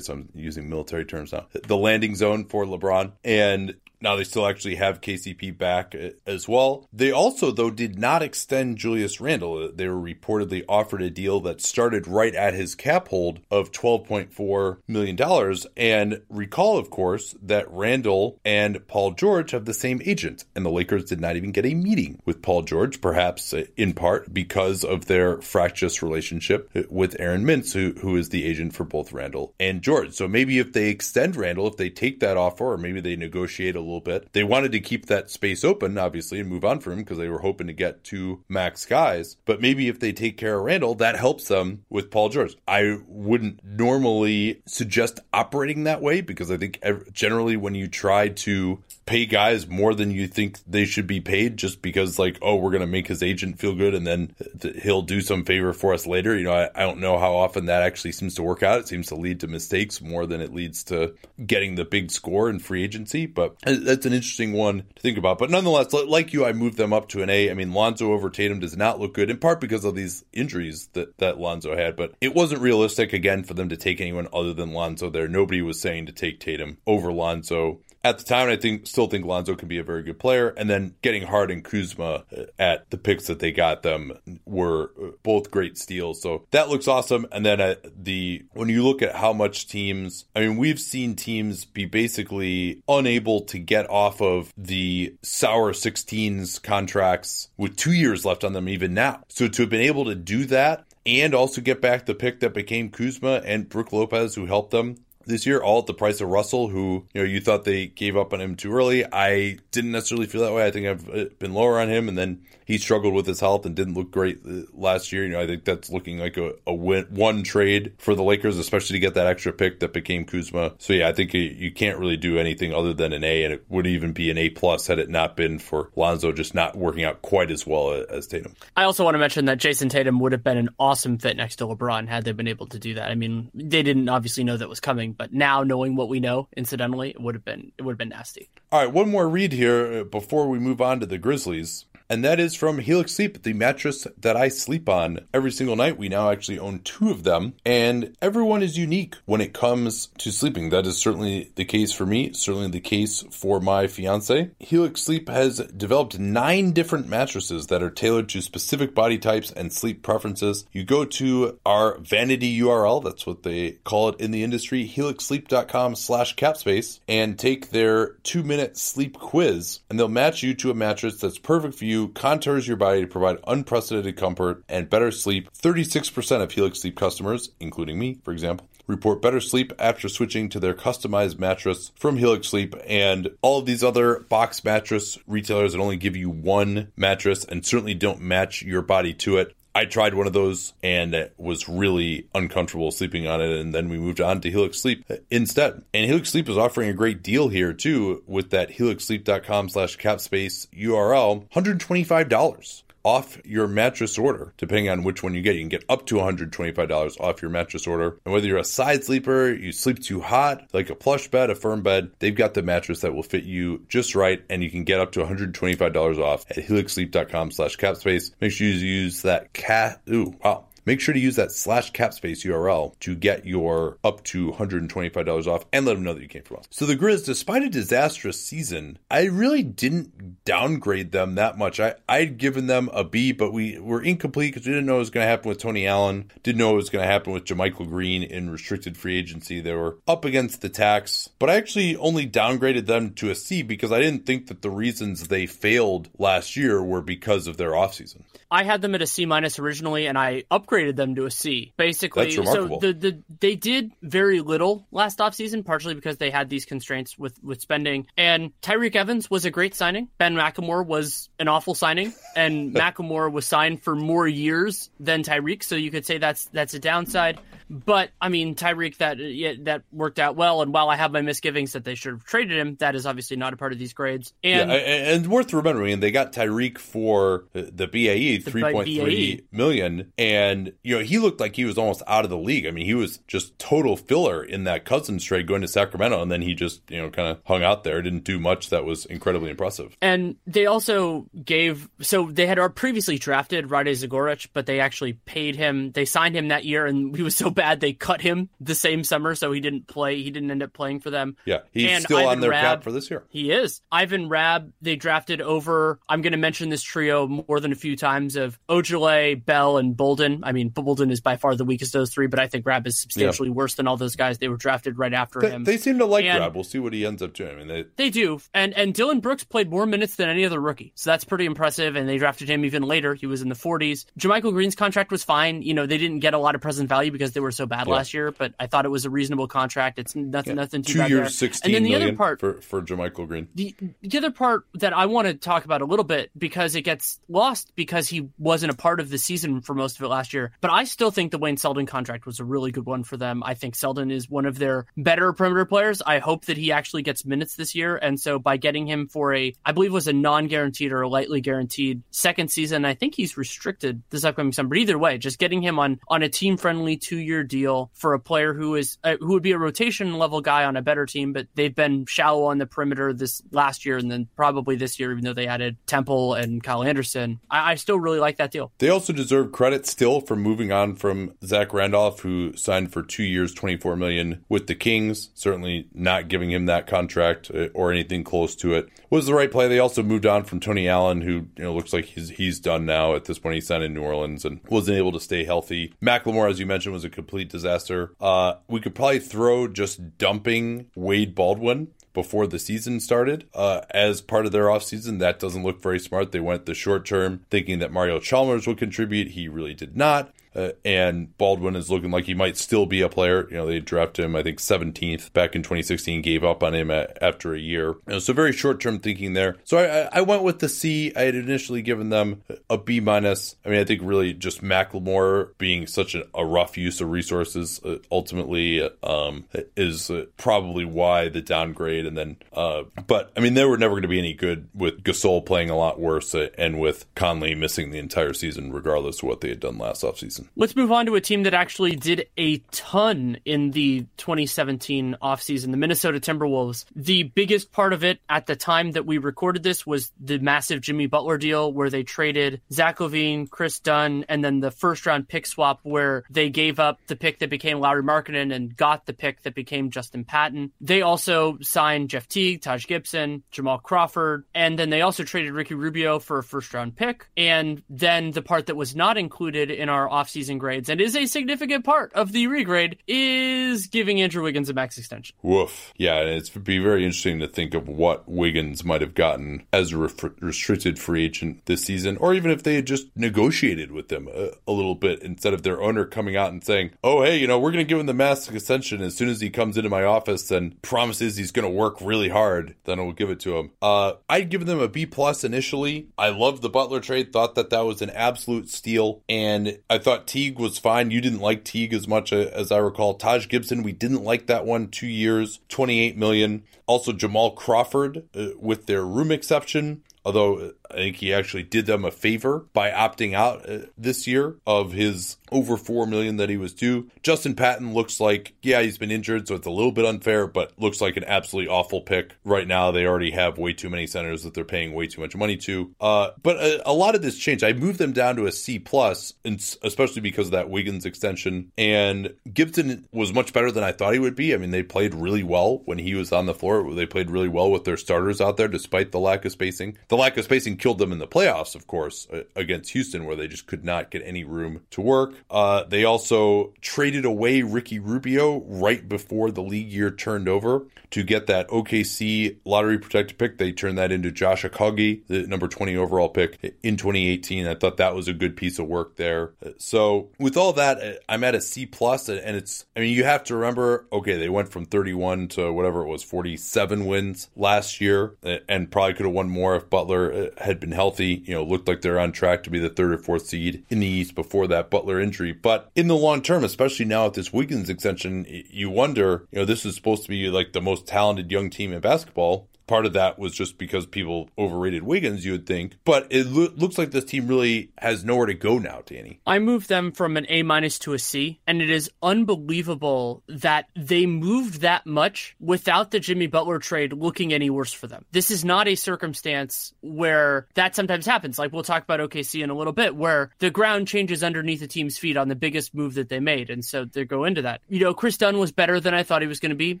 so 0.00 0.12
I'm 0.12 0.28
using 0.34 0.68
military 0.68 1.04
terms 1.04 1.32
now. 1.32 1.46
The 1.52 1.76
landing 1.76 2.14
zone 2.14 2.44
for 2.44 2.64
LeBron 2.64 3.12
and 3.24 3.74
now 4.06 4.14
they 4.14 4.22
still 4.22 4.46
actually 4.46 4.76
have 4.76 5.00
KCP 5.00 5.58
back 5.58 5.92
uh, 5.92 6.10
as 6.28 6.46
well. 6.48 6.88
They 6.92 7.10
also, 7.10 7.50
though, 7.50 7.72
did 7.72 7.98
not 7.98 8.22
extend 8.22 8.78
Julius 8.78 9.20
Randle. 9.20 9.72
They 9.74 9.88
were 9.88 10.00
reportedly 10.00 10.64
offered 10.68 11.02
a 11.02 11.10
deal 11.10 11.40
that 11.40 11.60
started 11.60 12.06
right 12.06 12.32
at 12.32 12.54
his 12.54 12.76
cap 12.76 13.08
hold 13.08 13.40
of 13.50 13.72
$12.4 13.72 14.78
million. 14.86 15.56
And 15.76 16.22
recall, 16.30 16.78
of 16.78 16.88
course, 16.88 17.34
that 17.42 17.68
Randle 17.68 18.38
and 18.44 18.86
Paul 18.86 19.10
George 19.10 19.50
have 19.50 19.64
the 19.64 19.74
same 19.74 20.00
agent, 20.04 20.44
and 20.54 20.64
the 20.64 20.70
Lakers 20.70 21.06
did 21.06 21.20
not 21.20 21.34
even 21.34 21.50
get 21.50 21.66
a 21.66 21.74
meeting 21.74 22.22
with 22.24 22.42
Paul 22.42 22.62
George, 22.62 23.00
perhaps 23.00 23.52
uh, 23.52 23.64
in 23.76 23.92
part 23.92 24.32
because 24.32 24.84
of 24.84 25.06
their 25.06 25.38
fractious 25.38 26.00
relationship 26.00 26.70
with 26.88 27.16
Aaron 27.18 27.42
Mintz, 27.42 27.72
who, 27.72 27.98
who 28.00 28.14
is 28.14 28.28
the 28.28 28.44
agent 28.44 28.72
for 28.72 28.84
both 28.84 29.12
Randle 29.12 29.52
and 29.58 29.82
George. 29.82 30.12
So 30.12 30.28
maybe 30.28 30.60
if 30.60 30.72
they 30.72 30.90
extend 30.90 31.34
Randle, 31.34 31.66
if 31.66 31.76
they 31.76 31.90
take 31.90 32.20
that 32.20 32.36
offer, 32.36 32.66
or 32.66 32.78
maybe 32.78 33.00
they 33.00 33.16
negotiate 33.16 33.74
a 33.74 33.80
little 33.80 33.95
bit, 34.00 34.32
they 34.32 34.44
wanted 34.44 34.72
to 34.72 34.80
keep 34.80 35.06
that 35.06 35.30
space 35.30 35.64
open, 35.64 35.98
obviously, 35.98 36.40
and 36.40 36.48
move 36.48 36.64
on 36.64 36.80
for 36.80 36.92
him 36.92 36.98
because 36.98 37.18
they 37.18 37.28
were 37.28 37.40
hoping 37.40 37.66
to 37.66 37.72
get 37.72 38.04
two 38.04 38.44
max 38.48 38.86
guys. 38.86 39.36
But 39.44 39.60
maybe 39.60 39.88
if 39.88 40.00
they 40.00 40.12
take 40.12 40.36
care 40.36 40.58
of 40.58 40.64
Randle, 40.64 40.94
that 40.96 41.16
helps 41.16 41.48
them 41.48 41.84
with 41.88 42.10
Paul 42.10 42.28
George. 42.28 42.56
I 42.66 42.98
wouldn't 43.06 43.64
normally 43.64 44.62
suggest 44.66 45.20
operating 45.32 45.84
that 45.84 46.02
way 46.02 46.20
because 46.20 46.50
I 46.50 46.56
think 46.56 46.82
generally 47.12 47.56
when 47.56 47.74
you 47.74 47.88
try 47.88 48.28
to 48.28 48.82
pay 49.06 49.24
guys 49.24 49.68
more 49.68 49.94
than 49.94 50.10
you 50.10 50.26
think 50.26 50.58
they 50.66 50.84
should 50.84 51.06
be 51.06 51.20
paid 51.20 51.56
just 51.56 51.80
because 51.80 52.18
like 52.18 52.38
oh 52.42 52.56
we're 52.56 52.72
going 52.72 52.80
to 52.80 52.88
make 52.88 53.06
his 53.06 53.22
agent 53.22 53.58
feel 53.58 53.74
good 53.74 53.94
and 53.94 54.04
then 54.04 54.34
th- 54.60 54.82
he'll 54.82 55.02
do 55.02 55.20
some 55.20 55.44
favor 55.44 55.72
for 55.72 55.94
us 55.94 56.08
later 56.08 56.36
you 56.36 56.42
know 56.42 56.52
I, 56.52 56.68
I, 56.74 56.80
don't 56.80 56.98
know 56.98 57.16
how 57.16 57.36
often 57.36 57.66
that 57.66 57.82
actually 57.82 58.12
seems 58.12 58.34
to 58.34 58.42
work 58.42 58.64
out 58.64 58.80
it 58.80 58.88
seems 58.88 59.06
to 59.08 59.14
lead 59.14 59.40
to 59.40 59.46
mistakes 59.46 60.00
more 60.00 60.26
than 60.26 60.40
it 60.40 60.52
leads 60.52 60.82
to 60.84 61.14
getting 61.44 61.76
the 61.76 61.84
big 61.84 62.10
score 62.10 62.50
in 62.50 62.58
free 62.58 62.82
agency 62.82 63.26
but 63.26 63.54
that's 63.84 64.06
an 64.06 64.12
interesting 64.12 64.52
one 64.52 64.84
to 64.94 65.02
think 65.02 65.18
about. 65.18 65.38
But 65.38 65.50
nonetheless 65.50 65.92
like 65.92 66.32
you 66.32 66.44
i 66.44 66.52
moved 66.52 66.76
them 66.76 66.92
up 66.92 67.08
to 67.08 67.22
an 67.22 67.30
a. 67.30 67.50
I 67.50 67.54
mean 67.54 67.72
lonzo 67.72 68.12
over 68.12 68.30
tatum 68.30 68.60
does 68.60 68.76
not 68.76 69.00
look 69.00 69.14
good 69.14 69.30
in 69.30 69.38
part 69.38 69.60
because 69.60 69.84
of 69.84 69.94
these 69.94 70.24
injuries 70.32 70.88
that 70.92 71.18
that 71.18 71.38
lonzo 71.38 71.76
had 71.76 71.96
but 71.96 72.14
it 72.20 72.34
wasn't 72.34 72.62
realistic 72.62 73.12
again 73.12 73.44
for 73.44 73.54
them 73.54 73.68
to 73.68 73.76
take 73.76 74.00
anyone 74.00 74.28
other 74.32 74.52
than 74.52 74.72
lonzo 74.72 75.10
there. 75.10 75.28
Nobody 75.28 75.62
was 75.62 75.80
saying 75.80 76.06
to 76.06 76.12
take 76.12 76.40
tatum 76.40 76.78
over 76.86 77.12
lonzo 77.12 77.80
at 78.06 78.18
the 78.18 78.24
time, 78.24 78.48
I 78.48 78.56
think 78.56 78.86
still 78.86 79.08
think 79.08 79.24
Lonzo 79.24 79.56
can 79.56 79.66
be 79.66 79.78
a 79.78 79.84
very 79.84 80.02
good 80.02 80.18
player. 80.18 80.48
And 80.50 80.70
then 80.70 80.94
getting 81.02 81.22
Hart 81.22 81.50
and 81.50 81.64
Kuzma 81.64 82.24
uh, 82.36 82.44
at 82.58 82.88
the 82.90 82.98
picks 82.98 83.26
that 83.26 83.40
they 83.40 83.50
got 83.50 83.82
them 83.82 84.12
were 84.44 84.92
uh, 85.02 85.10
both 85.22 85.50
great 85.50 85.76
steals. 85.76 86.22
So 86.22 86.46
that 86.52 86.68
looks 86.68 86.86
awesome. 86.86 87.26
And 87.32 87.44
then 87.44 87.60
at 87.60 88.04
the 88.04 88.44
when 88.52 88.68
you 88.68 88.84
look 88.84 89.02
at 89.02 89.16
how 89.16 89.32
much 89.32 89.66
teams, 89.66 90.24
I 90.36 90.40
mean, 90.40 90.56
we've 90.56 90.80
seen 90.80 91.16
teams 91.16 91.64
be 91.64 91.84
basically 91.84 92.82
unable 92.88 93.40
to 93.46 93.58
get 93.58 93.90
off 93.90 94.22
of 94.22 94.52
the 94.56 95.16
sour 95.22 95.72
16s 95.72 96.62
contracts 96.62 97.48
with 97.56 97.76
two 97.76 97.92
years 97.92 98.24
left 98.24 98.44
on 98.44 98.52
them 98.52 98.68
even 98.68 98.94
now. 98.94 99.24
So 99.28 99.48
to 99.48 99.62
have 99.62 99.70
been 99.70 99.80
able 99.80 100.04
to 100.04 100.14
do 100.14 100.44
that 100.46 100.84
and 101.04 101.34
also 101.34 101.60
get 101.60 101.80
back 101.80 102.06
the 102.06 102.14
pick 102.14 102.40
that 102.40 102.52
became 102.52 102.90
Kuzma 102.90 103.42
and 103.44 103.68
Brook 103.68 103.92
Lopez, 103.92 104.34
who 104.34 104.46
helped 104.46 104.72
them 104.72 104.96
this 105.26 105.46
year, 105.46 105.60
all 105.60 105.80
at 105.80 105.86
the 105.86 105.94
price 105.94 106.20
of 106.20 106.28
Russell, 106.28 106.68
who 106.68 107.06
you 107.12 107.22
know 107.22 107.26
you 107.26 107.40
thought 107.40 107.64
they 107.64 107.86
gave 107.86 108.16
up 108.16 108.32
on 108.32 108.40
him 108.40 108.56
too 108.56 108.72
early. 108.72 109.04
I 109.04 109.58
didn't 109.70 109.92
necessarily 109.92 110.26
feel 110.26 110.42
that 110.42 110.52
way. 110.52 110.66
I 110.66 110.70
think 110.70 110.86
I've 110.86 111.08
uh, 111.08 111.24
been 111.38 111.52
lower 111.52 111.78
on 111.78 111.88
him, 111.88 112.08
and 112.08 112.16
then 112.16 112.42
he 112.66 112.78
struggled 112.78 113.14
with 113.14 113.26
his 113.26 113.40
health 113.40 113.64
and 113.64 113.74
didn't 113.74 113.94
look 113.94 114.10
great 114.10 114.40
uh, 114.46 114.62
last 114.74 115.12
year. 115.12 115.24
You 115.24 115.30
know, 115.30 115.40
I 115.40 115.46
think 115.46 115.64
that's 115.64 115.90
looking 115.90 116.18
like 116.18 116.36
a, 116.36 116.54
a 116.66 116.74
win, 116.74 117.06
one 117.10 117.42
trade 117.42 117.94
for 117.98 118.14
the 118.14 118.22
Lakers, 118.22 118.58
especially 118.58 118.94
to 118.94 119.00
get 119.00 119.14
that 119.14 119.26
extra 119.26 119.52
pick 119.52 119.80
that 119.80 119.92
became 119.92 120.24
Kuzma. 120.24 120.74
So 120.78 120.92
yeah, 120.92 121.08
I 121.08 121.12
think 121.12 121.32
you, 121.32 121.42
you 121.42 121.72
can't 121.72 121.98
really 121.98 122.16
do 122.16 122.38
anything 122.38 122.74
other 122.74 122.92
than 122.92 123.12
an 123.12 123.24
A, 123.24 123.44
and 123.44 123.52
it 123.52 123.64
would 123.68 123.86
even 123.86 124.12
be 124.12 124.30
an 124.30 124.38
A 124.38 124.50
plus 124.50 124.86
had 124.86 124.98
it 124.98 125.08
not 125.08 125.36
been 125.36 125.58
for 125.58 125.90
Lonzo 125.96 126.32
just 126.32 126.54
not 126.54 126.76
working 126.76 127.04
out 127.04 127.22
quite 127.22 127.50
as 127.50 127.66
well 127.66 128.04
as 128.10 128.26
Tatum. 128.26 128.54
I 128.76 128.84
also 128.84 129.04
want 129.04 129.14
to 129.14 129.18
mention 129.18 129.46
that 129.46 129.58
Jayson 129.58 129.88
Tatum 129.88 130.18
would 130.20 130.32
have 130.32 130.42
been 130.42 130.58
an 130.58 130.70
awesome 130.78 131.18
fit 131.18 131.36
next 131.36 131.56
to 131.56 131.66
LeBron 131.66 132.08
had 132.08 132.24
they 132.24 132.32
been 132.32 132.48
able 132.48 132.66
to 132.66 132.78
do 132.78 132.94
that. 132.94 133.10
I 133.10 133.14
mean, 133.14 133.50
they 133.54 133.82
didn't 133.82 134.08
obviously 134.08 134.44
know 134.44 134.56
that 134.56 134.68
was 134.68 134.80
coming 134.80 135.12
but 135.16 135.32
now 135.32 135.62
knowing 135.62 135.96
what 135.96 136.08
we 136.08 136.20
know, 136.20 136.48
incidentally, 136.56 137.10
it 137.10 137.20
would 137.20 137.34
have 137.34 137.44
been 137.44 137.72
it 137.78 137.82
would 137.82 137.92
have 137.92 137.98
been 137.98 138.10
nasty. 138.10 138.48
All 138.72 138.84
right, 138.84 138.92
one 138.92 139.10
more 139.10 139.28
read 139.28 139.52
here 139.52 140.00
uh, 140.00 140.04
before 140.04 140.48
we 140.48 140.58
move 140.58 140.80
on 140.80 141.00
to 141.00 141.06
the 141.06 141.18
Grizzlies 141.18 141.84
and 142.08 142.24
that 142.24 142.40
is 142.40 142.54
from 142.54 142.78
Helix 142.78 143.12
Sleep, 143.12 143.42
the 143.42 143.52
mattress 143.52 144.06
that 144.18 144.36
I 144.36 144.48
sleep 144.48 144.88
on 144.88 145.26
every 145.34 145.50
single 145.50 145.76
night. 145.76 145.98
We 145.98 146.08
now 146.08 146.30
actually 146.30 146.58
own 146.58 146.80
two 146.80 147.10
of 147.10 147.24
them, 147.24 147.54
and 147.64 148.16
everyone 148.22 148.62
is 148.62 148.78
unique 148.78 149.16
when 149.24 149.40
it 149.40 149.52
comes 149.54 150.08
to 150.18 150.30
sleeping. 150.30 150.70
That 150.70 150.86
is 150.86 150.98
certainly 150.98 151.52
the 151.56 151.64
case 151.64 151.92
for 151.92 152.06
me, 152.06 152.32
certainly 152.32 152.68
the 152.68 152.80
case 152.80 153.24
for 153.30 153.60
my 153.60 153.86
fiance. 153.86 154.50
Helix 154.60 155.02
Sleep 155.02 155.28
has 155.28 155.58
developed 155.58 156.18
nine 156.18 156.72
different 156.72 157.08
mattresses 157.08 157.66
that 157.68 157.82
are 157.82 157.90
tailored 157.90 158.28
to 158.30 158.40
specific 158.40 158.94
body 158.94 159.18
types 159.18 159.50
and 159.50 159.72
sleep 159.72 160.02
preferences. 160.02 160.66
You 160.72 160.84
go 160.84 161.04
to 161.04 161.58
our 161.66 161.98
vanity 161.98 162.60
URL, 162.60 163.02
that's 163.02 163.26
what 163.26 163.42
they 163.42 163.72
call 163.84 164.10
it 164.10 164.20
in 164.20 164.30
the 164.30 164.44
industry, 164.44 164.88
helixsleep.com 164.88 165.96
slash 165.96 166.36
capspace, 166.36 167.00
and 167.08 167.38
take 167.38 167.70
their 167.70 168.10
two 168.22 168.42
minute 168.42 168.76
sleep 168.76 169.18
quiz, 169.18 169.80
and 169.90 169.98
they'll 169.98 170.08
match 170.08 170.42
you 170.42 170.54
to 170.54 170.70
a 170.70 170.74
mattress 170.74 171.20
that's 171.20 171.38
perfect 171.38 171.74
for 171.74 171.84
you 171.84 171.95
you 171.96 172.08
contours 172.08 172.68
your 172.68 172.76
body 172.76 173.00
to 173.00 173.06
provide 173.06 173.38
unprecedented 173.46 174.16
comfort 174.16 174.62
and 174.68 174.90
better 174.90 175.10
sleep. 175.10 175.50
36% 175.52 176.42
of 176.42 176.52
Helix 176.52 176.80
Sleep 176.80 176.96
customers, 176.96 177.50
including 177.58 177.98
me, 177.98 178.18
for 178.22 178.32
example, 178.32 178.68
report 178.86 179.22
better 179.22 179.40
sleep 179.40 179.72
after 179.78 180.08
switching 180.08 180.48
to 180.50 180.60
their 180.60 180.74
customized 180.74 181.38
mattress 181.38 181.90
from 181.96 182.18
Helix 182.18 182.48
Sleep 182.48 182.74
and 182.86 183.30
all 183.42 183.58
of 183.58 183.66
these 183.66 183.82
other 183.82 184.20
box 184.20 184.62
mattress 184.62 185.18
retailers 185.26 185.72
that 185.72 185.80
only 185.80 185.96
give 185.96 186.16
you 186.16 186.30
one 186.30 186.92
mattress 186.96 187.44
and 187.44 187.64
certainly 187.64 187.94
don't 187.94 188.20
match 188.20 188.62
your 188.62 188.82
body 188.82 189.14
to 189.14 189.38
it. 189.38 189.55
I 189.76 189.84
tried 189.84 190.14
one 190.14 190.26
of 190.26 190.32
those 190.32 190.72
and 190.82 191.28
was 191.36 191.68
really 191.68 192.28
uncomfortable 192.34 192.90
sleeping 192.90 193.26
on 193.26 193.42
it. 193.42 193.60
And 193.60 193.74
then 193.74 193.90
we 193.90 193.98
moved 193.98 194.22
on 194.22 194.40
to 194.40 194.50
Helix 194.50 194.80
Sleep 194.80 195.04
instead. 195.30 195.84
And 195.92 196.06
Helix 196.06 196.30
Sleep 196.30 196.48
is 196.48 196.56
offering 196.56 196.88
a 196.88 196.94
great 196.94 197.22
deal 197.22 197.48
here 197.48 197.74
too 197.74 198.22
with 198.26 198.48
that 198.50 198.70
helixsleep.com 198.70 199.68
slash 199.68 199.98
capspace 199.98 200.66
URL, 200.68 201.46
$125 201.50 202.82
off 203.06 203.38
your 203.44 203.68
mattress 203.68 204.18
order, 204.18 204.52
depending 204.56 204.88
on 204.88 205.04
which 205.04 205.22
one 205.22 205.32
you 205.32 205.40
get. 205.40 205.54
You 205.54 205.60
can 205.60 205.68
get 205.68 205.84
up 205.88 206.06
to 206.06 206.16
$125 206.16 207.20
off 207.20 207.40
your 207.40 207.52
mattress 207.52 207.86
order. 207.86 208.18
And 208.24 208.34
whether 208.34 208.48
you're 208.48 208.58
a 208.58 208.64
side 208.64 209.04
sleeper, 209.04 209.52
you 209.52 209.70
sleep 209.70 210.00
too 210.00 210.20
hot, 210.20 210.68
like 210.72 210.90
a 210.90 210.96
plush 210.96 211.28
bed, 211.28 211.48
a 211.48 211.54
firm 211.54 211.82
bed, 211.82 212.10
they've 212.18 212.34
got 212.34 212.54
the 212.54 212.62
mattress 212.62 213.02
that 213.02 213.14
will 213.14 213.22
fit 213.22 213.44
you 213.44 213.84
just 213.88 214.16
right. 214.16 214.44
And 214.50 214.60
you 214.60 214.72
can 214.72 214.82
get 214.82 214.98
up 214.98 215.12
to 215.12 215.20
$125 215.20 216.18
off 216.18 216.50
at 216.50 216.56
helixsleep.com 216.56 217.52
slash 217.52 217.76
capspace. 217.76 218.32
Make 218.40 218.50
sure 218.50 218.66
you 218.66 218.74
use 218.74 219.22
that 219.22 219.52
cat. 219.52 220.02
Ooh, 220.10 220.34
wow 220.42 220.64
Make 220.86 221.00
sure 221.00 221.12
to 221.12 221.18
use 221.18 221.34
that 221.34 221.50
slash 221.50 221.90
capspace 221.90 222.46
URL 222.46 222.96
to 223.00 223.16
get 223.16 223.44
your 223.44 223.98
up 224.04 224.22
to 224.24 224.52
$125 224.52 225.46
off 225.48 225.64
and 225.72 225.84
let 225.84 225.94
them 225.94 226.04
know 226.04 226.14
that 226.14 226.22
you 226.22 226.28
came 226.28 226.44
from 226.44 226.58
us. 226.58 226.66
So 226.70 226.86
the 226.86 226.94
Grizz, 226.96 227.26
despite 227.26 227.64
a 227.64 227.68
disastrous 227.68 228.40
season, 228.40 229.00
I 229.10 229.24
really 229.24 229.64
didn't 229.64 230.44
downgrade 230.44 231.10
them 231.10 231.34
that 231.34 231.58
much. 231.58 231.80
I, 231.80 231.96
I'd 232.08 232.38
given 232.38 232.68
them 232.68 232.88
a 232.92 233.02
B, 233.02 233.32
but 233.32 233.52
we 233.52 233.80
were 233.80 234.00
incomplete 234.00 234.54
because 234.54 234.64
we 234.64 234.74
didn't 234.74 234.86
know 234.86 234.94
what 234.94 235.00
was 235.00 235.10
going 235.10 235.24
to 235.24 235.28
happen 235.28 235.48
with 235.48 235.58
Tony 235.58 235.88
Allen, 235.88 236.30
didn't 236.44 236.58
know 236.58 236.68
what 236.68 236.76
was 236.76 236.90
going 236.90 237.04
to 237.04 237.12
happen 237.12 237.32
with 237.32 237.46
JaMychal 237.46 237.88
Green 237.88 238.22
in 238.22 238.48
restricted 238.48 238.96
free 238.96 239.18
agency. 239.18 239.60
They 239.60 239.74
were 239.74 239.98
up 240.06 240.24
against 240.24 240.60
the 240.60 240.68
tax, 240.68 241.28
but 241.40 241.50
I 241.50 241.56
actually 241.56 241.96
only 241.96 242.28
downgraded 242.28 242.86
them 242.86 243.12
to 243.14 243.30
a 243.30 243.34
C 243.34 243.62
because 243.62 243.90
I 243.90 243.98
didn't 243.98 244.24
think 244.24 244.46
that 244.46 244.62
the 244.62 244.70
reasons 244.70 245.26
they 245.26 245.46
failed 245.46 246.10
last 246.16 246.54
year 246.54 246.80
were 246.80 247.02
because 247.02 247.48
of 247.48 247.56
their 247.56 247.72
offseason. 247.72 248.22
I 248.48 248.62
had 248.62 248.82
them 248.82 248.94
at 248.94 249.02
a 249.02 249.06
C 249.08 249.26
minus 249.26 249.58
originally, 249.58 250.06
and 250.06 250.16
I 250.16 250.44
upgraded 250.48 250.75
them 250.84 251.14
to 251.14 251.26
a 251.26 251.30
C. 251.30 251.72
Basically, 251.76 252.30
so 252.30 252.78
the, 252.80 252.92
the 252.92 253.22
they 253.40 253.56
did 253.56 253.92
very 254.02 254.40
little 254.40 254.86
last 254.90 255.18
offseason, 255.18 255.64
partially 255.64 255.94
because 255.94 256.18
they 256.18 256.30
had 256.30 256.48
these 256.48 256.64
constraints 256.64 257.18
with 257.18 257.42
with 257.42 257.60
spending. 257.60 258.06
And 258.16 258.52
Tyreke 258.62 258.96
Evans 258.96 259.30
was 259.30 259.44
a 259.44 259.50
great 259.50 259.74
signing. 259.74 260.08
Ben 260.18 260.34
McLemore 260.34 260.84
was 260.84 261.28
an 261.38 261.48
awful 261.48 261.74
signing, 261.74 262.12
and 262.34 262.74
McLemore 262.74 263.30
was 263.30 263.46
signed 263.46 263.82
for 263.82 263.94
more 263.94 264.26
years 264.26 264.90
than 265.00 265.22
Tyreke, 265.22 265.62
so 265.62 265.76
you 265.76 265.90
could 265.90 266.06
say 266.06 266.18
that's 266.18 266.46
that's 266.46 266.74
a 266.74 266.78
downside. 266.78 267.40
But 267.68 268.10
I 268.20 268.28
mean, 268.28 268.54
Tyreke 268.54 268.98
that 268.98 269.18
yeah, 269.18 269.54
that 269.62 269.82
worked 269.92 270.18
out 270.18 270.36
well. 270.36 270.62
And 270.62 270.72
while 270.72 270.88
I 270.88 270.96
have 270.96 271.12
my 271.12 271.22
misgivings 271.22 271.72
that 271.72 271.84
they 271.84 271.94
should 271.94 272.12
have 272.12 272.24
traded 272.24 272.56
him, 272.56 272.76
that 272.76 272.94
is 272.94 273.06
obviously 273.06 273.36
not 273.36 273.52
a 273.52 273.56
part 273.56 273.72
of 273.72 273.78
these 273.78 273.92
grades. 273.92 274.32
And 274.44 274.70
yeah, 274.70 274.76
and 274.76 275.26
worth 275.26 275.52
remembering, 275.52 276.00
they 276.00 276.10
got 276.10 276.32
Tyreke 276.32 276.78
for 276.78 277.46
the 277.52 277.86
BAE 277.86 278.38
three 278.48 278.62
point 278.62 278.86
three 278.86 279.44
million, 279.50 280.12
and 280.16 280.72
you 280.82 280.96
know 280.96 281.02
he 281.02 281.18
looked 281.18 281.40
like 281.40 281.56
he 281.56 281.64
was 281.64 281.76
almost 281.78 282.02
out 282.06 282.24
of 282.24 282.30
the 282.30 282.38
league. 282.38 282.66
I 282.66 282.70
mean, 282.70 282.86
he 282.86 282.94
was 282.94 283.18
just 283.26 283.58
total 283.58 283.96
filler 283.96 284.44
in 284.44 284.64
that 284.64 284.84
Cousins 284.84 285.24
trade 285.24 285.46
going 285.46 285.62
to 285.62 285.68
Sacramento, 285.68 286.22
and 286.22 286.30
then 286.30 286.42
he 286.42 286.54
just 286.54 286.82
you 286.88 286.98
know 286.98 287.10
kind 287.10 287.28
of 287.28 287.40
hung 287.46 287.62
out 287.62 287.84
there, 287.84 288.00
didn't 288.00 288.24
do 288.24 288.38
much 288.38 288.70
that 288.70 288.84
was 288.84 289.06
incredibly 289.06 289.50
impressive. 289.50 289.96
And 290.00 290.36
they 290.46 290.66
also 290.66 291.26
gave 291.44 291.88
so 292.00 292.30
they 292.30 292.46
had 292.46 292.58
previously 292.76 293.18
drafted 293.18 293.70
Rade 293.70 293.88
Zagorac, 293.88 294.48
but 294.52 294.66
they 294.66 294.80
actually 294.80 295.14
paid 295.14 295.56
him. 295.56 295.92
They 295.92 296.04
signed 296.04 296.36
him 296.36 296.48
that 296.48 296.64
year, 296.64 296.86
and 296.86 297.16
he 297.16 297.22
was 297.22 297.36
so 297.36 297.50
bad 297.56 297.80
they 297.80 297.92
cut 297.92 298.20
him 298.20 298.48
the 298.60 298.76
same 298.76 299.02
summer, 299.02 299.34
so 299.34 299.50
he 299.50 299.58
didn't 299.58 299.88
play. 299.88 300.22
He 300.22 300.30
didn't 300.30 300.52
end 300.52 300.62
up 300.62 300.72
playing 300.72 301.00
for 301.00 301.10
them. 301.10 301.36
Yeah, 301.44 301.60
he's 301.72 301.90
and 301.90 302.04
still 302.04 302.18
Ivan 302.18 302.28
on 302.30 302.40
their 302.40 302.50
Rabb, 302.50 302.62
cap 302.62 302.84
for 302.84 302.92
this 302.92 303.10
year. 303.10 303.24
He 303.28 303.50
is. 303.50 303.80
Ivan 303.90 304.28
Rabb. 304.28 304.72
they 304.80 304.94
drafted 304.94 305.40
over. 305.40 305.98
I'm 306.08 306.22
going 306.22 306.32
to 306.32 306.38
mention 306.38 306.68
this 306.68 306.82
trio 306.82 307.26
more 307.26 307.58
than 307.58 307.72
a 307.72 307.76
few 307.76 307.96
times 307.96 308.36
of 308.36 308.60
Ojeleye, 308.68 309.44
Bell, 309.44 309.78
and 309.78 309.96
Bolden. 309.96 310.44
I 310.44 310.52
mean, 310.52 310.68
Bolden 310.68 311.10
is 311.10 311.20
by 311.20 311.36
far 311.36 311.56
the 311.56 311.64
weakest 311.64 311.94
of 311.94 312.00
those 312.00 312.12
three, 312.12 312.28
but 312.28 312.38
I 312.38 312.46
think 312.46 312.64
Rabb 312.64 312.86
is 312.86 313.00
substantially 313.00 313.48
yeah. 313.48 313.54
worse 313.54 313.74
than 313.74 313.88
all 313.88 313.96
those 313.96 314.14
guys. 314.14 314.38
They 314.38 314.48
were 314.48 314.56
drafted 314.56 314.98
right 314.98 315.12
after 315.12 315.40
they, 315.40 315.50
him. 315.50 315.64
They 315.64 315.78
seem 315.78 315.98
to 315.98 316.06
like 316.06 316.24
and 316.24 316.40
Rabb. 316.40 316.54
We'll 316.54 316.64
see 316.64 316.78
what 316.78 316.92
he 316.92 317.04
ends 317.04 317.22
up 317.22 317.32
doing. 317.32 317.56
I 317.56 317.58
mean, 317.58 317.68
they 317.68 317.84
they 317.96 318.10
do. 318.10 318.40
And 318.54 318.74
and 318.74 318.94
Dillon 318.94 319.20
Brooks 319.20 319.44
played 319.44 319.70
more 319.70 319.86
minutes 319.86 320.16
than 320.16 320.28
any 320.28 320.44
other 320.44 320.60
rookie, 320.60 320.92
so 320.94 321.10
that's 321.10 321.24
pretty 321.24 321.46
impressive. 321.46 321.96
And 321.96 322.08
they 322.08 322.18
drafted 322.18 322.48
him 322.48 322.64
even 322.64 322.82
later. 322.82 323.14
He 323.14 323.26
was 323.26 323.42
in 323.42 323.48
the 323.48 323.54
40s. 323.54 324.04
JaMychal 324.18 324.52
Green's 324.52 324.74
contract 324.74 325.10
was 325.10 325.24
fine. 325.24 325.62
You 325.62 325.74
know, 325.74 325.86
they 325.86 325.98
didn't 325.98 326.20
get 326.20 326.34
a 326.34 326.38
lot 326.38 326.54
of 326.54 326.60
present 326.60 326.88
value 326.88 327.10
because 327.10 327.32
they 327.32 327.40
were 327.40 327.45
so 327.50 327.66
bad 327.66 327.86
yeah. 327.86 327.94
last 327.94 328.14
year, 328.14 328.32
but 328.32 328.54
I 328.58 328.66
thought 328.66 328.84
it 328.84 328.90
was 328.90 329.04
a 329.04 329.10
reasonable 329.10 329.48
contract. 329.48 329.98
It's 329.98 330.14
nothing, 330.16 330.56
yeah. 330.56 330.62
nothing 330.62 330.82
too 330.82 330.94
Two 330.94 330.98
bad 331.00 331.10
years, 331.10 331.20
there. 331.20 331.28
sixteen 331.28 331.74
and 331.74 331.84
then 331.84 331.90
the 331.90 331.96
other 331.96 332.16
part 332.16 332.40
for 332.40 332.60
for 332.60 332.82
JaMychal 332.82 333.28
Green. 333.28 333.48
The 333.54 333.74
the 334.02 334.18
other 334.18 334.30
part 334.30 334.66
that 334.74 334.92
I 334.92 335.06
want 335.06 335.28
to 335.28 335.34
talk 335.34 335.64
about 335.64 335.82
a 335.82 335.84
little 335.84 336.04
bit 336.04 336.30
because 336.36 336.74
it 336.74 336.82
gets 336.82 337.20
lost 337.28 337.72
because 337.76 338.08
he 338.08 338.28
wasn't 338.38 338.72
a 338.72 338.76
part 338.76 339.00
of 339.00 339.10
the 339.10 339.18
season 339.18 339.60
for 339.60 339.74
most 339.74 339.96
of 339.96 340.02
it 340.02 340.08
last 340.08 340.32
year. 340.32 340.52
But 340.60 340.70
I 340.70 340.84
still 340.84 341.10
think 341.10 341.32
the 341.32 341.38
Wayne 341.38 341.56
Selden 341.56 341.86
contract 341.86 342.26
was 342.26 342.40
a 342.40 342.44
really 342.44 342.70
good 342.70 342.86
one 342.86 343.04
for 343.04 343.16
them. 343.16 343.42
I 343.44 343.54
think 343.54 343.74
Selden 343.74 344.10
is 344.10 344.28
one 344.30 344.46
of 344.46 344.58
their 344.58 344.86
better 344.96 345.32
perimeter 345.32 345.64
players. 345.64 346.02
I 346.02 346.18
hope 346.18 346.46
that 346.46 346.56
he 346.56 346.72
actually 346.72 347.02
gets 347.02 347.24
minutes 347.24 347.56
this 347.56 347.74
year, 347.74 347.96
and 347.96 348.18
so 348.20 348.38
by 348.38 348.56
getting 348.56 348.86
him 348.86 349.08
for 349.08 349.34
a, 349.34 349.54
I 349.64 349.72
believe 349.72 349.92
was 349.92 350.08
a 350.08 350.12
non-guaranteed 350.12 350.92
or 350.92 351.02
a 351.02 351.08
lightly 351.08 351.40
guaranteed 351.40 352.02
second 352.10 352.50
season, 352.50 352.84
I 352.84 352.94
think 352.94 353.14
he's 353.14 353.36
restricted 353.36 354.02
this 354.10 354.24
upcoming 354.24 354.52
summer. 354.52 354.70
But 354.70 354.78
either 354.78 354.98
way, 354.98 355.18
just 355.18 355.38
getting 355.38 355.62
him 355.62 355.78
on 355.78 356.00
on 356.08 356.22
a 356.22 356.28
team-friendly 356.28 356.96
two-year 356.98 357.35
deal 357.42 357.90
for 357.94 358.14
a 358.14 358.20
player 358.20 358.54
who 358.54 358.74
is 358.74 358.98
uh, 359.04 359.16
who 359.20 359.28
would 359.28 359.42
be 359.42 359.52
a 359.52 359.58
rotation 359.58 360.18
level 360.18 360.40
guy 360.40 360.64
on 360.64 360.76
a 360.76 360.82
better 360.82 361.06
team, 361.06 361.32
but 361.32 361.46
they've 361.54 361.74
been 361.74 362.06
shallow 362.06 362.44
on 362.44 362.58
the 362.58 362.66
perimeter 362.66 363.12
this 363.12 363.42
last 363.50 363.84
year 363.84 363.96
and 363.96 364.10
then 364.10 364.28
probably 364.36 364.76
this 364.76 364.98
year, 364.98 365.12
even 365.12 365.24
though 365.24 365.32
they 365.32 365.46
added 365.46 365.76
Temple 365.86 366.34
and 366.34 366.62
Kyle 366.62 366.82
Anderson. 366.82 367.40
I, 367.50 367.72
I 367.72 367.74
still 367.76 367.98
really 367.98 368.20
like 368.20 368.38
that 368.38 368.50
deal. 368.50 368.72
They 368.78 368.88
also 368.88 369.12
deserve 369.12 369.52
credit 369.52 369.86
still 369.86 370.20
for 370.20 370.36
moving 370.36 370.72
on 370.72 370.96
from 370.96 371.34
Zach 371.44 371.72
Randolph, 371.72 372.20
who 372.20 372.56
signed 372.56 372.92
for 372.92 373.02
two 373.02 373.24
years, 373.24 373.54
twenty 373.54 373.76
four 373.76 373.96
million 373.96 374.44
with 374.48 374.66
the 374.66 374.74
Kings. 374.74 375.30
Certainly 375.34 375.88
not 375.94 376.28
giving 376.28 376.50
him 376.50 376.66
that 376.66 376.86
contract 376.86 377.50
uh, 377.54 377.68
or 377.74 377.92
anything 377.92 378.24
close 378.24 378.54
to 378.56 378.74
it 378.74 378.88
was 379.10 379.26
the 379.26 379.34
right 379.34 379.50
play. 379.50 379.68
They 379.68 379.78
also 379.78 380.02
moved 380.02 380.26
on 380.26 380.44
from 380.44 380.60
Tony 380.60 380.88
Allen, 380.88 381.20
who 381.20 381.46
you 381.56 381.64
know 381.64 381.74
looks 381.74 381.92
like 381.92 382.06
he's 382.06 382.30
he's 382.30 382.60
done 382.60 382.86
now 382.86 383.14
at 383.14 383.24
this 383.24 383.38
point. 383.38 383.54
He 383.54 383.60
signed 383.60 383.84
in 383.84 383.94
New 383.94 384.02
Orleans 384.02 384.44
and 384.44 384.60
wasn't 384.68 384.98
able 384.98 385.12
to 385.12 385.20
stay 385.20 385.44
healthy. 385.44 385.94
McLemore, 386.02 386.50
as 386.50 386.58
you 386.58 386.66
mentioned, 386.66 386.92
was 386.92 387.04
a 387.04 387.10
complete 387.26 387.48
disaster. 387.48 388.12
Uh, 388.20 388.54
we 388.68 388.80
could 388.80 388.94
probably 388.94 389.18
throw 389.18 389.66
just 389.66 390.16
dumping 390.16 390.86
Wade 390.94 391.34
Baldwin 391.34 391.88
before 392.14 392.46
the 392.46 392.58
season 392.58 393.00
started 393.00 393.48
uh, 393.52 393.80
as 393.90 394.20
part 394.20 394.46
of 394.46 394.52
their 394.52 394.66
offseason. 394.66 395.18
That 395.18 395.40
doesn't 395.40 395.64
look 395.64 395.82
very 395.82 395.98
smart. 395.98 396.30
They 396.30 396.40
went 396.40 396.66
the 396.66 396.72
short 396.72 397.04
term 397.04 397.44
thinking 397.50 397.80
that 397.80 397.92
Mario 397.92 398.20
Chalmers 398.20 398.66
would 398.66 398.78
contribute. 398.78 399.32
He 399.32 399.48
really 399.48 399.74
did 399.74 399.96
not. 399.96 400.32
Uh, 400.56 400.70
and 400.84 401.36
Baldwin 401.36 401.76
is 401.76 401.90
looking 401.90 402.10
like 402.10 402.24
he 402.24 402.34
might 402.34 402.56
still 402.56 402.86
be 402.86 403.02
a 403.02 403.08
player. 403.08 403.46
You 403.50 403.56
know, 403.56 403.66
they 403.66 403.78
drafted 403.78 404.24
him, 404.24 404.34
I 404.34 404.42
think, 404.42 404.58
17th 404.58 405.32
back 405.34 405.54
in 405.54 405.62
2016, 405.62 406.22
gave 406.22 406.42
up 406.42 406.62
on 406.62 406.74
him 406.74 406.90
at, 406.90 407.22
after 407.22 407.54
a 407.54 407.58
year. 407.58 407.88
You 407.88 408.14
know, 408.14 408.18
so 408.18 408.32
very 408.32 408.52
short 408.52 408.80
term 408.80 408.98
thinking 408.98 409.34
there. 409.34 409.56
So 409.64 409.78
I, 409.78 410.18
I 410.18 410.20
went 410.22 410.42
with 410.42 410.60
the 410.60 410.68
C. 410.68 411.12
I 411.14 411.22
had 411.22 411.34
initially 411.34 411.82
given 411.82 412.08
them 412.08 412.42
a 412.70 412.78
B 412.78 413.00
minus. 413.00 413.56
I 413.64 413.68
mean, 413.68 413.80
I 413.80 413.84
think 413.84 414.00
really 414.02 414.32
just 414.32 414.62
McLemore 414.62 415.56
being 415.58 415.86
such 415.86 416.14
a, 416.14 416.26
a 416.34 416.46
rough 416.46 416.78
use 416.78 417.02
of 417.02 417.10
resources 417.10 417.80
uh, 417.84 417.98
ultimately 418.10 418.88
um, 419.02 419.44
is 419.76 420.10
uh, 420.10 420.24
probably 420.38 420.86
why 420.86 421.28
the 421.28 421.42
downgrade. 421.42 422.06
And 422.06 422.16
then, 422.16 422.36
uh, 422.54 422.84
but 423.06 423.30
I 423.36 423.40
mean, 423.40 423.54
they 423.54 423.66
were 423.66 423.76
never 423.76 423.92
going 423.92 424.02
to 424.02 424.08
be 424.08 424.18
any 424.18 424.32
good 424.32 424.68
with 424.74 425.02
Gasol 425.02 425.44
playing 425.44 425.68
a 425.68 425.76
lot 425.76 426.00
worse 426.00 426.34
uh, 426.34 426.48
and 426.56 426.80
with 426.80 427.04
Conley 427.14 427.54
missing 427.54 427.90
the 427.90 427.98
entire 427.98 428.32
season, 428.32 428.72
regardless 428.72 429.18
of 429.18 429.28
what 429.28 429.42
they 429.42 429.50
had 429.50 429.60
done 429.60 429.76
last 429.76 430.02
offseason. 430.02 430.45
Let's 430.54 430.76
move 430.76 430.92
on 430.92 431.06
to 431.06 431.14
a 431.16 431.20
team 431.20 431.42
that 431.42 431.54
actually 431.54 431.96
did 431.96 432.28
a 432.36 432.58
ton 432.70 433.38
in 433.44 433.72
the 433.72 434.06
2017 434.16 435.16
offseason, 435.20 435.70
the 435.70 435.76
Minnesota 435.76 436.20
Timberwolves. 436.20 436.84
The 436.94 437.24
biggest 437.24 437.72
part 437.72 437.92
of 437.92 438.04
it 438.04 438.20
at 438.28 438.46
the 438.46 438.56
time 438.56 438.92
that 438.92 439.04
we 439.04 439.18
recorded 439.18 439.62
this 439.62 439.86
was 439.86 440.12
the 440.18 440.38
massive 440.38 440.80
Jimmy 440.80 441.06
Butler 441.06 441.36
deal 441.36 441.72
where 441.72 441.90
they 441.90 442.04
traded 442.04 442.60
Zach 442.72 442.98
LaVine, 442.98 443.50
Kris 443.50 443.80
Dunn, 443.80 444.24
and 444.28 444.42
then 444.42 444.60
the 444.60 444.70
first 444.70 445.04
round 445.04 445.28
pick 445.28 445.46
swap 445.46 445.80
where 445.82 446.24
they 446.30 446.48
gave 446.48 446.78
up 446.78 447.00
the 447.06 447.16
pick 447.16 447.40
that 447.40 447.50
became 447.50 447.80
Lauri 447.80 448.02
Markkanen 448.02 448.54
and 448.54 448.76
got 448.76 449.04
the 449.04 449.12
pick 449.12 449.42
that 449.42 449.54
became 449.54 449.90
Justin 449.90 450.24
Patton. 450.24 450.72
They 450.80 451.02
also 451.02 451.58
signed 451.60 452.10
Jeff 452.10 452.28
Teague, 452.28 452.62
Taj 452.62 452.86
Gibson, 452.86 453.42
Jamal 453.50 453.78
Crawford, 453.78 454.44
and 454.54 454.78
then 454.78 454.90
they 454.90 455.02
also 455.02 455.24
traded 455.24 455.52
Ricky 455.52 455.74
Rubio 455.74 456.18
for 456.18 456.38
a 456.38 456.42
first 456.42 456.72
round 456.72 456.96
pick. 456.96 457.26
And 457.36 457.82
then 457.90 458.30
the 458.30 458.42
part 458.42 458.66
that 458.66 458.76
was 458.76 458.96
not 458.96 459.18
included 459.18 459.70
in 459.70 459.88
our 459.88 460.08
offseason 460.08 460.35
season 460.36 460.58
grades 460.58 460.90
and 460.90 461.00
is 461.00 461.16
a 461.16 461.24
significant 461.24 461.82
part 461.82 462.12
of 462.12 462.32
the 462.32 462.46
regrade 462.46 462.98
is 463.08 463.86
giving 463.86 464.20
Andrew 464.20 464.42
Wiggins 464.42 464.68
a 464.68 464.74
max 464.74 464.98
extension. 464.98 465.34
Woof. 465.40 465.94
Yeah, 465.96 466.18
it's 466.18 466.50
be 466.50 466.78
very 466.78 467.06
interesting 467.06 467.38
to 467.38 467.48
think 467.48 467.72
of 467.72 467.88
what 467.88 468.28
Wiggins 468.28 468.84
might 468.84 469.00
have 469.00 469.14
gotten 469.14 469.64
as 469.72 469.92
a 469.92 469.96
restricted 469.96 470.98
free 470.98 471.24
agent 471.24 471.64
this 471.64 471.84
season, 471.84 472.18
or 472.18 472.34
even 472.34 472.50
if 472.50 472.62
they 472.62 472.74
had 472.74 472.86
just 472.86 473.06
negotiated 473.16 473.92
with 473.92 474.08
them 474.08 474.28
a, 474.28 474.50
a 474.66 474.72
little 474.72 474.94
bit 474.94 475.22
instead 475.22 475.54
of 475.54 475.62
their 475.62 475.80
owner 475.80 476.04
coming 476.04 476.36
out 476.36 476.52
and 476.52 476.62
saying, 476.62 476.90
"Oh, 477.02 477.22
hey, 477.22 477.38
you 477.38 477.46
know, 477.46 477.58
we're 477.58 477.72
going 477.72 477.84
to 477.84 477.88
give 477.88 477.98
him 477.98 478.06
the 478.06 478.12
max 478.12 478.48
extension 478.48 479.00
as 479.00 479.16
soon 479.16 479.30
as 479.30 479.40
he 479.40 479.48
comes 479.48 479.78
into 479.78 479.88
my 479.88 480.04
office 480.04 480.50
and 480.50 480.80
promises 480.82 481.36
he's 481.36 481.50
going 481.50 481.64
to 481.66 481.70
work 481.70 481.98
really 482.00 482.28
hard, 482.28 482.74
then 482.84 482.98
we'll 482.98 483.12
give 483.12 483.30
it 483.30 483.40
to 483.40 483.56
him." 483.56 483.70
Uh, 483.80 484.14
I'd 484.28 484.50
given 484.50 484.66
them 484.66 484.80
a 484.80 484.88
B 484.88 485.06
plus 485.06 485.44
initially. 485.44 486.08
I 486.18 486.28
loved 486.28 486.60
the 486.60 486.68
Butler 486.68 487.00
trade, 487.00 487.32
thought 487.32 487.54
that 487.54 487.70
that 487.70 487.86
was 487.86 488.02
an 488.02 488.10
absolute 488.10 488.68
steal, 488.68 489.22
and 489.28 489.78
I 489.88 489.98
thought 489.98 490.15
Teague 490.24 490.58
was 490.58 490.78
fine. 490.78 491.10
You 491.10 491.20
didn't 491.20 491.40
like 491.40 491.64
Teague 491.64 491.92
as 491.92 492.08
much 492.08 492.32
uh, 492.32 492.48
as 492.52 492.72
I 492.72 492.78
recall. 492.78 493.14
Taj 493.14 493.48
Gibson, 493.48 493.82
we 493.82 493.92
didn't 493.92 494.24
like 494.24 494.46
that 494.46 494.64
one. 494.64 494.88
Two 494.88 495.06
years, 495.06 495.60
28 495.68 496.16
million. 496.16 496.62
Also, 496.86 497.12
Jamal 497.12 497.50
Crawford 497.50 498.24
uh, 498.34 498.48
with 498.58 498.86
their 498.86 499.04
room 499.04 499.30
exception 499.30 500.02
although 500.26 500.72
I 500.90 500.94
think 500.94 501.16
he 501.16 501.32
actually 501.32 501.62
did 501.62 501.86
them 501.86 502.04
a 502.04 502.10
favor 502.10 502.66
by 502.72 502.90
opting 502.90 503.34
out 503.34 503.68
uh, 503.68 503.78
this 503.96 504.26
year 504.26 504.56
of 504.66 504.92
his 504.92 505.36
over 505.52 505.76
four 505.76 506.06
million 506.06 506.36
that 506.36 506.48
he 506.48 506.56
was 506.56 506.72
due. 506.72 507.08
Justin 507.22 507.54
Patton 507.54 507.94
looks 507.94 508.20
like, 508.20 508.54
yeah, 508.62 508.82
he's 508.82 508.98
been 508.98 509.10
injured, 509.10 509.48
so 509.48 509.54
it's 509.54 509.66
a 509.66 509.70
little 509.70 509.92
bit 509.92 510.04
unfair, 510.04 510.46
but 510.46 510.72
looks 510.78 511.00
like 511.00 511.16
an 511.16 511.24
absolutely 511.24 511.70
awful 511.70 512.00
pick. 512.00 512.34
Right 512.44 512.66
now, 512.66 512.90
they 512.90 513.06
already 513.06 513.30
have 513.30 513.58
way 513.58 513.72
too 513.72 513.90
many 513.90 514.06
centers 514.06 514.42
that 514.42 514.54
they're 514.54 514.64
paying 514.64 514.92
way 514.92 515.06
too 515.06 515.20
much 515.20 515.36
money 515.36 515.56
to. 515.58 515.94
Uh, 516.00 516.30
but 516.42 516.56
a, 516.56 516.90
a, 516.90 516.92
lot 516.92 517.14
of 517.14 517.22
this 517.22 517.38
change, 517.38 517.62
I 517.62 517.72
moved 517.72 517.98
them 517.98 518.12
down 518.12 518.36
to 518.36 518.46
a 518.46 518.52
C 518.52 518.78
plus, 518.78 519.34
especially 519.82 520.22
because 520.22 520.48
of 520.48 520.52
that 520.52 520.70
Wiggins 520.70 521.06
extension. 521.06 521.70
And 521.78 522.34
Gibson 522.52 523.06
was 523.12 523.32
much 523.32 523.52
better 523.52 523.70
than 523.70 523.84
I 523.84 523.92
thought 523.92 524.14
he 524.14 524.18
would 524.18 524.36
be. 524.36 524.54
I 524.54 524.56
mean, 524.56 524.70
they 524.70 524.82
played 524.82 525.14
really 525.14 525.42
well 525.42 525.82
when 525.84 525.98
he 525.98 526.14
was 526.14 526.32
on 526.32 526.46
the 526.46 526.54
floor. 526.54 526.94
They 526.94 527.06
played 527.06 527.30
really 527.30 527.48
well 527.48 527.70
with 527.70 527.84
their 527.84 527.96
starters 527.96 528.40
out 528.40 528.56
there, 528.56 528.68
despite 528.68 529.12
the 529.12 529.20
lack 529.20 529.44
of 529.44 529.52
spacing. 529.52 529.98
The 530.08 530.16
lack 530.16 530.36
of 530.36 530.44
spacing 530.44 530.75
killed 530.76 530.98
them 530.98 531.12
in 531.12 531.18
the 531.18 531.26
playoffs, 531.26 531.74
of 531.74 531.86
course, 531.86 532.26
uh, 532.32 532.42
against 532.54 532.90
Houston, 532.92 533.24
where 533.24 533.36
they 533.36 533.48
just 533.48 533.66
could 533.66 533.84
not 533.84 534.10
get 534.10 534.22
any 534.24 534.44
room 534.44 534.82
to 534.90 535.00
work. 535.00 535.34
Uh, 535.50 535.84
they 535.84 536.04
also 536.04 536.72
traded 536.80 537.24
away 537.24 537.62
Ricky 537.62 537.98
Rubio 537.98 538.62
right 538.66 539.08
before 539.08 539.50
the 539.50 539.62
league 539.62 539.90
year 539.90 540.10
turned 540.10 540.48
over 540.48 540.86
to 541.10 541.22
get 541.22 541.46
that 541.46 541.68
OKC 541.68 542.56
lottery 542.64 542.98
protected 542.98 543.38
pick. 543.38 543.58
They 543.58 543.72
turned 543.72 543.98
that 543.98 544.12
into 544.12 544.30
Josh 544.30 544.64
Okogie, 544.64 545.26
the 545.26 545.46
number 545.46 545.68
20 545.68 545.96
overall 545.96 546.28
pick 546.28 546.58
in 546.82 546.96
2018. 546.96 547.66
I 547.66 547.74
thought 547.74 547.96
that 547.98 548.14
was 548.14 548.28
a 548.28 548.32
good 548.32 548.56
piece 548.56 548.78
of 548.78 548.86
work 548.86 549.16
there. 549.16 549.52
So 549.78 550.30
with 550.38 550.56
all 550.56 550.72
that, 550.74 551.20
I'm 551.28 551.44
at 551.44 551.54
a 551.54 551.60
C 551.60 551.86
plus, 551.86 552.28
and 552.28 552.56
it's. 552.56 552.84
I 552.96 553.00
mean, 553.00 553.14
you 553.14 553.24
have 553.24 553.44
to 553.44 553.56
remember. 553.56 554.06
Okay, 554.12 554.36
they 554.36 554.48
went 554.48 554.70
from 554.70 554.84
31 554.84 555.48
to 555.48 555.72
whatever 555.72 556.02
it 556.02 556.08
was, 556.08 556.22
47 556.22 557.06
wins 557.06 557.48
last 557.56 558.00
year, 558.00 558.34
and 558.68 558.90
probably 558.90 559.14
could 559.14 559.26
have 559.26 559.34
won 559.34 559.48
more 559.48 559.76
if 559.76 559.88
Butler 559.88 560.32
uh, 560.32 560.62
had 560.66 560.80
been 560.80 560.92
healthy. 560.92 561.42
You 561.46 561.54
know, 561.54 561.64
looked 561.64 561.88
like 561.88 562.02
they're 562.02 562.20
on 562.20 562.32
track 562.32 562.62
to 562.64 562.70
be 562.70 562.78
the 562.78 562.88
third 562.88 563.12
or 563.12 563.18
fourth 563.18 563.46
seed 563.46 563.84
in 563.88 564.00
the 564.00 564.06
East 564.06 564.34
before 564.34 564.66
that 564.66 564.90
Butler 564.90 565.20
injury. 565.20 565.52
But 565.52 565.90
in 565.94 566.08
the 566.08 566.16
long 566.16 566.42
term, 566.42 566.64
especially 566.64 567.06
now 567.06 567.24
with 567.24 567.34
this 567.34 567.52
Wiggins 567.52 567.88
extension, 567.88 568.44
you 568.48 568.90
wonder. 568.90 569.46
You 569.50 569.60
know, 569.60 569.64
this 569.64 569.86
is 569.86 569.94
supposed 569.94 570.24
to 570.24 570.28
be 570.28 570.48
like 570.50 570.72
the 570.72 570.82
most 570.82 571.06
talented 571.06 571.50
young 571.50 571.70
team 571.70 571.92
in 571.92 572.00
basketball. 572.00 572.68
Part 572.86 573.06
of 573.06 573.14
that 573.14 573.38
was 573.38 573.52
just 573.52 573.78
because 573.78 574.06
people 574.06 574.48
overrated 574.56 575.02
Wiggins, 575.02 575.44
you 575.44 575.52
would 575.52 575.66
think. 575.66 575.96
But 576.04 576.26
it 576.30 576.46
lo- 576.46 576.72
looks 576.76 576.98
like 576.98 577.10
this 577.10 577.24
team 577.24 577.48
really 577.48 577.90
has 577.98 578.24
nowhere 578.24 578.46
to 578.46 578.54
go 578.54 578.78
now, 578.78 579.02
Danny. 579.04 579.40
I 579.46 579.58
moved 579.58 579.88
them 579.88 580.12
from 580.12 580.36
an 580.36 580.46
A 580.48 580.62
minus 580.62 580.98
to 581.00 581.12
a 581.12 581.18
C, 581.18 581.60
and 581.66 581.82
it 581.82 581.90
is 581.90 582.10
unbelievable 582.22 583.42
that 583.48 583.86
they 583.96 584.26
moved 584.26 584.82
that 584.82 585.06
much 585.06 585.56
without 585.60 586.10
the 586.10 586.20
Jimmy 586.20 586.46
Butler 586.46 586.78
trade 586.78 587.12
looking 587.12 587.52
any 587.52 587.70
worse 587.70 587.92
for 587.92 588.06
them. 588.06 588.24
This 588.32 588.50
is 588.50 588.64
not 588.64 588.88
a 588.88 588.94
circumstance 588.94 589.92
where 590.00 590.68
that 590.74 590.94
sometimes 590.94 591.26
happens. 591.26 591.58
Like 591.58 591.72
we'll 591.72 591.82
talk 591.82 592.04
about 592.04 592.20
OKC 592.20 592.62
in 592.62 592.70
a 592.70 592.74
little 592.74 592.92
bit, 592.92 593.16
where 593.16 593.50
the 593.58 593.70
ground 593.70 594.08
changes 594.08 594.42
underneath 594.42 594.80
the 594.80 594.86
team's 594.86 595.18
feet 595.18 595.36
on 595.36 595.48
the 595.48 595.54
biggest 595.54 595.94
move 595.94 596.14
that 596.14 596.28
they 596.28 596.40
made. 596.40 596.70
And 596.70 596.84
so 596.84 597.04
they 597.04 597.24
go 597.24 597.44
into 597.44 597.62
that. 597.62 597.80
You 597.88 598.00
know, 598.00 598.14
Kris 598.14 598.36
Dunn 598.36 598.58
was 598.58 598.72
better 598.72 599.00
than 599.00 599.14
I 599.14 599.22
thought 599.22 599.42
he 599.42 599.48
was 599.48 599.60
going 599.60 599.70
to 599.70 599.76
be. 599.76 600.00